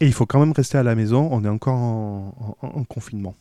Et 0.00 0.06
il 0.06 0.12
faut 0.12 0.26
quand 0.26 0.40
même 0.40 0.52
rester 0.52 0.78
à 0.78 0.82
la 0.82 0.96
maison. 0.96 1.28
On 1.30 1.44
est 1.44 1.48
encore 1.48 1.76
en, 1.76 2.56
en- 2.60 2.66
en 2.80 2.84
confinement. 2.84 3.36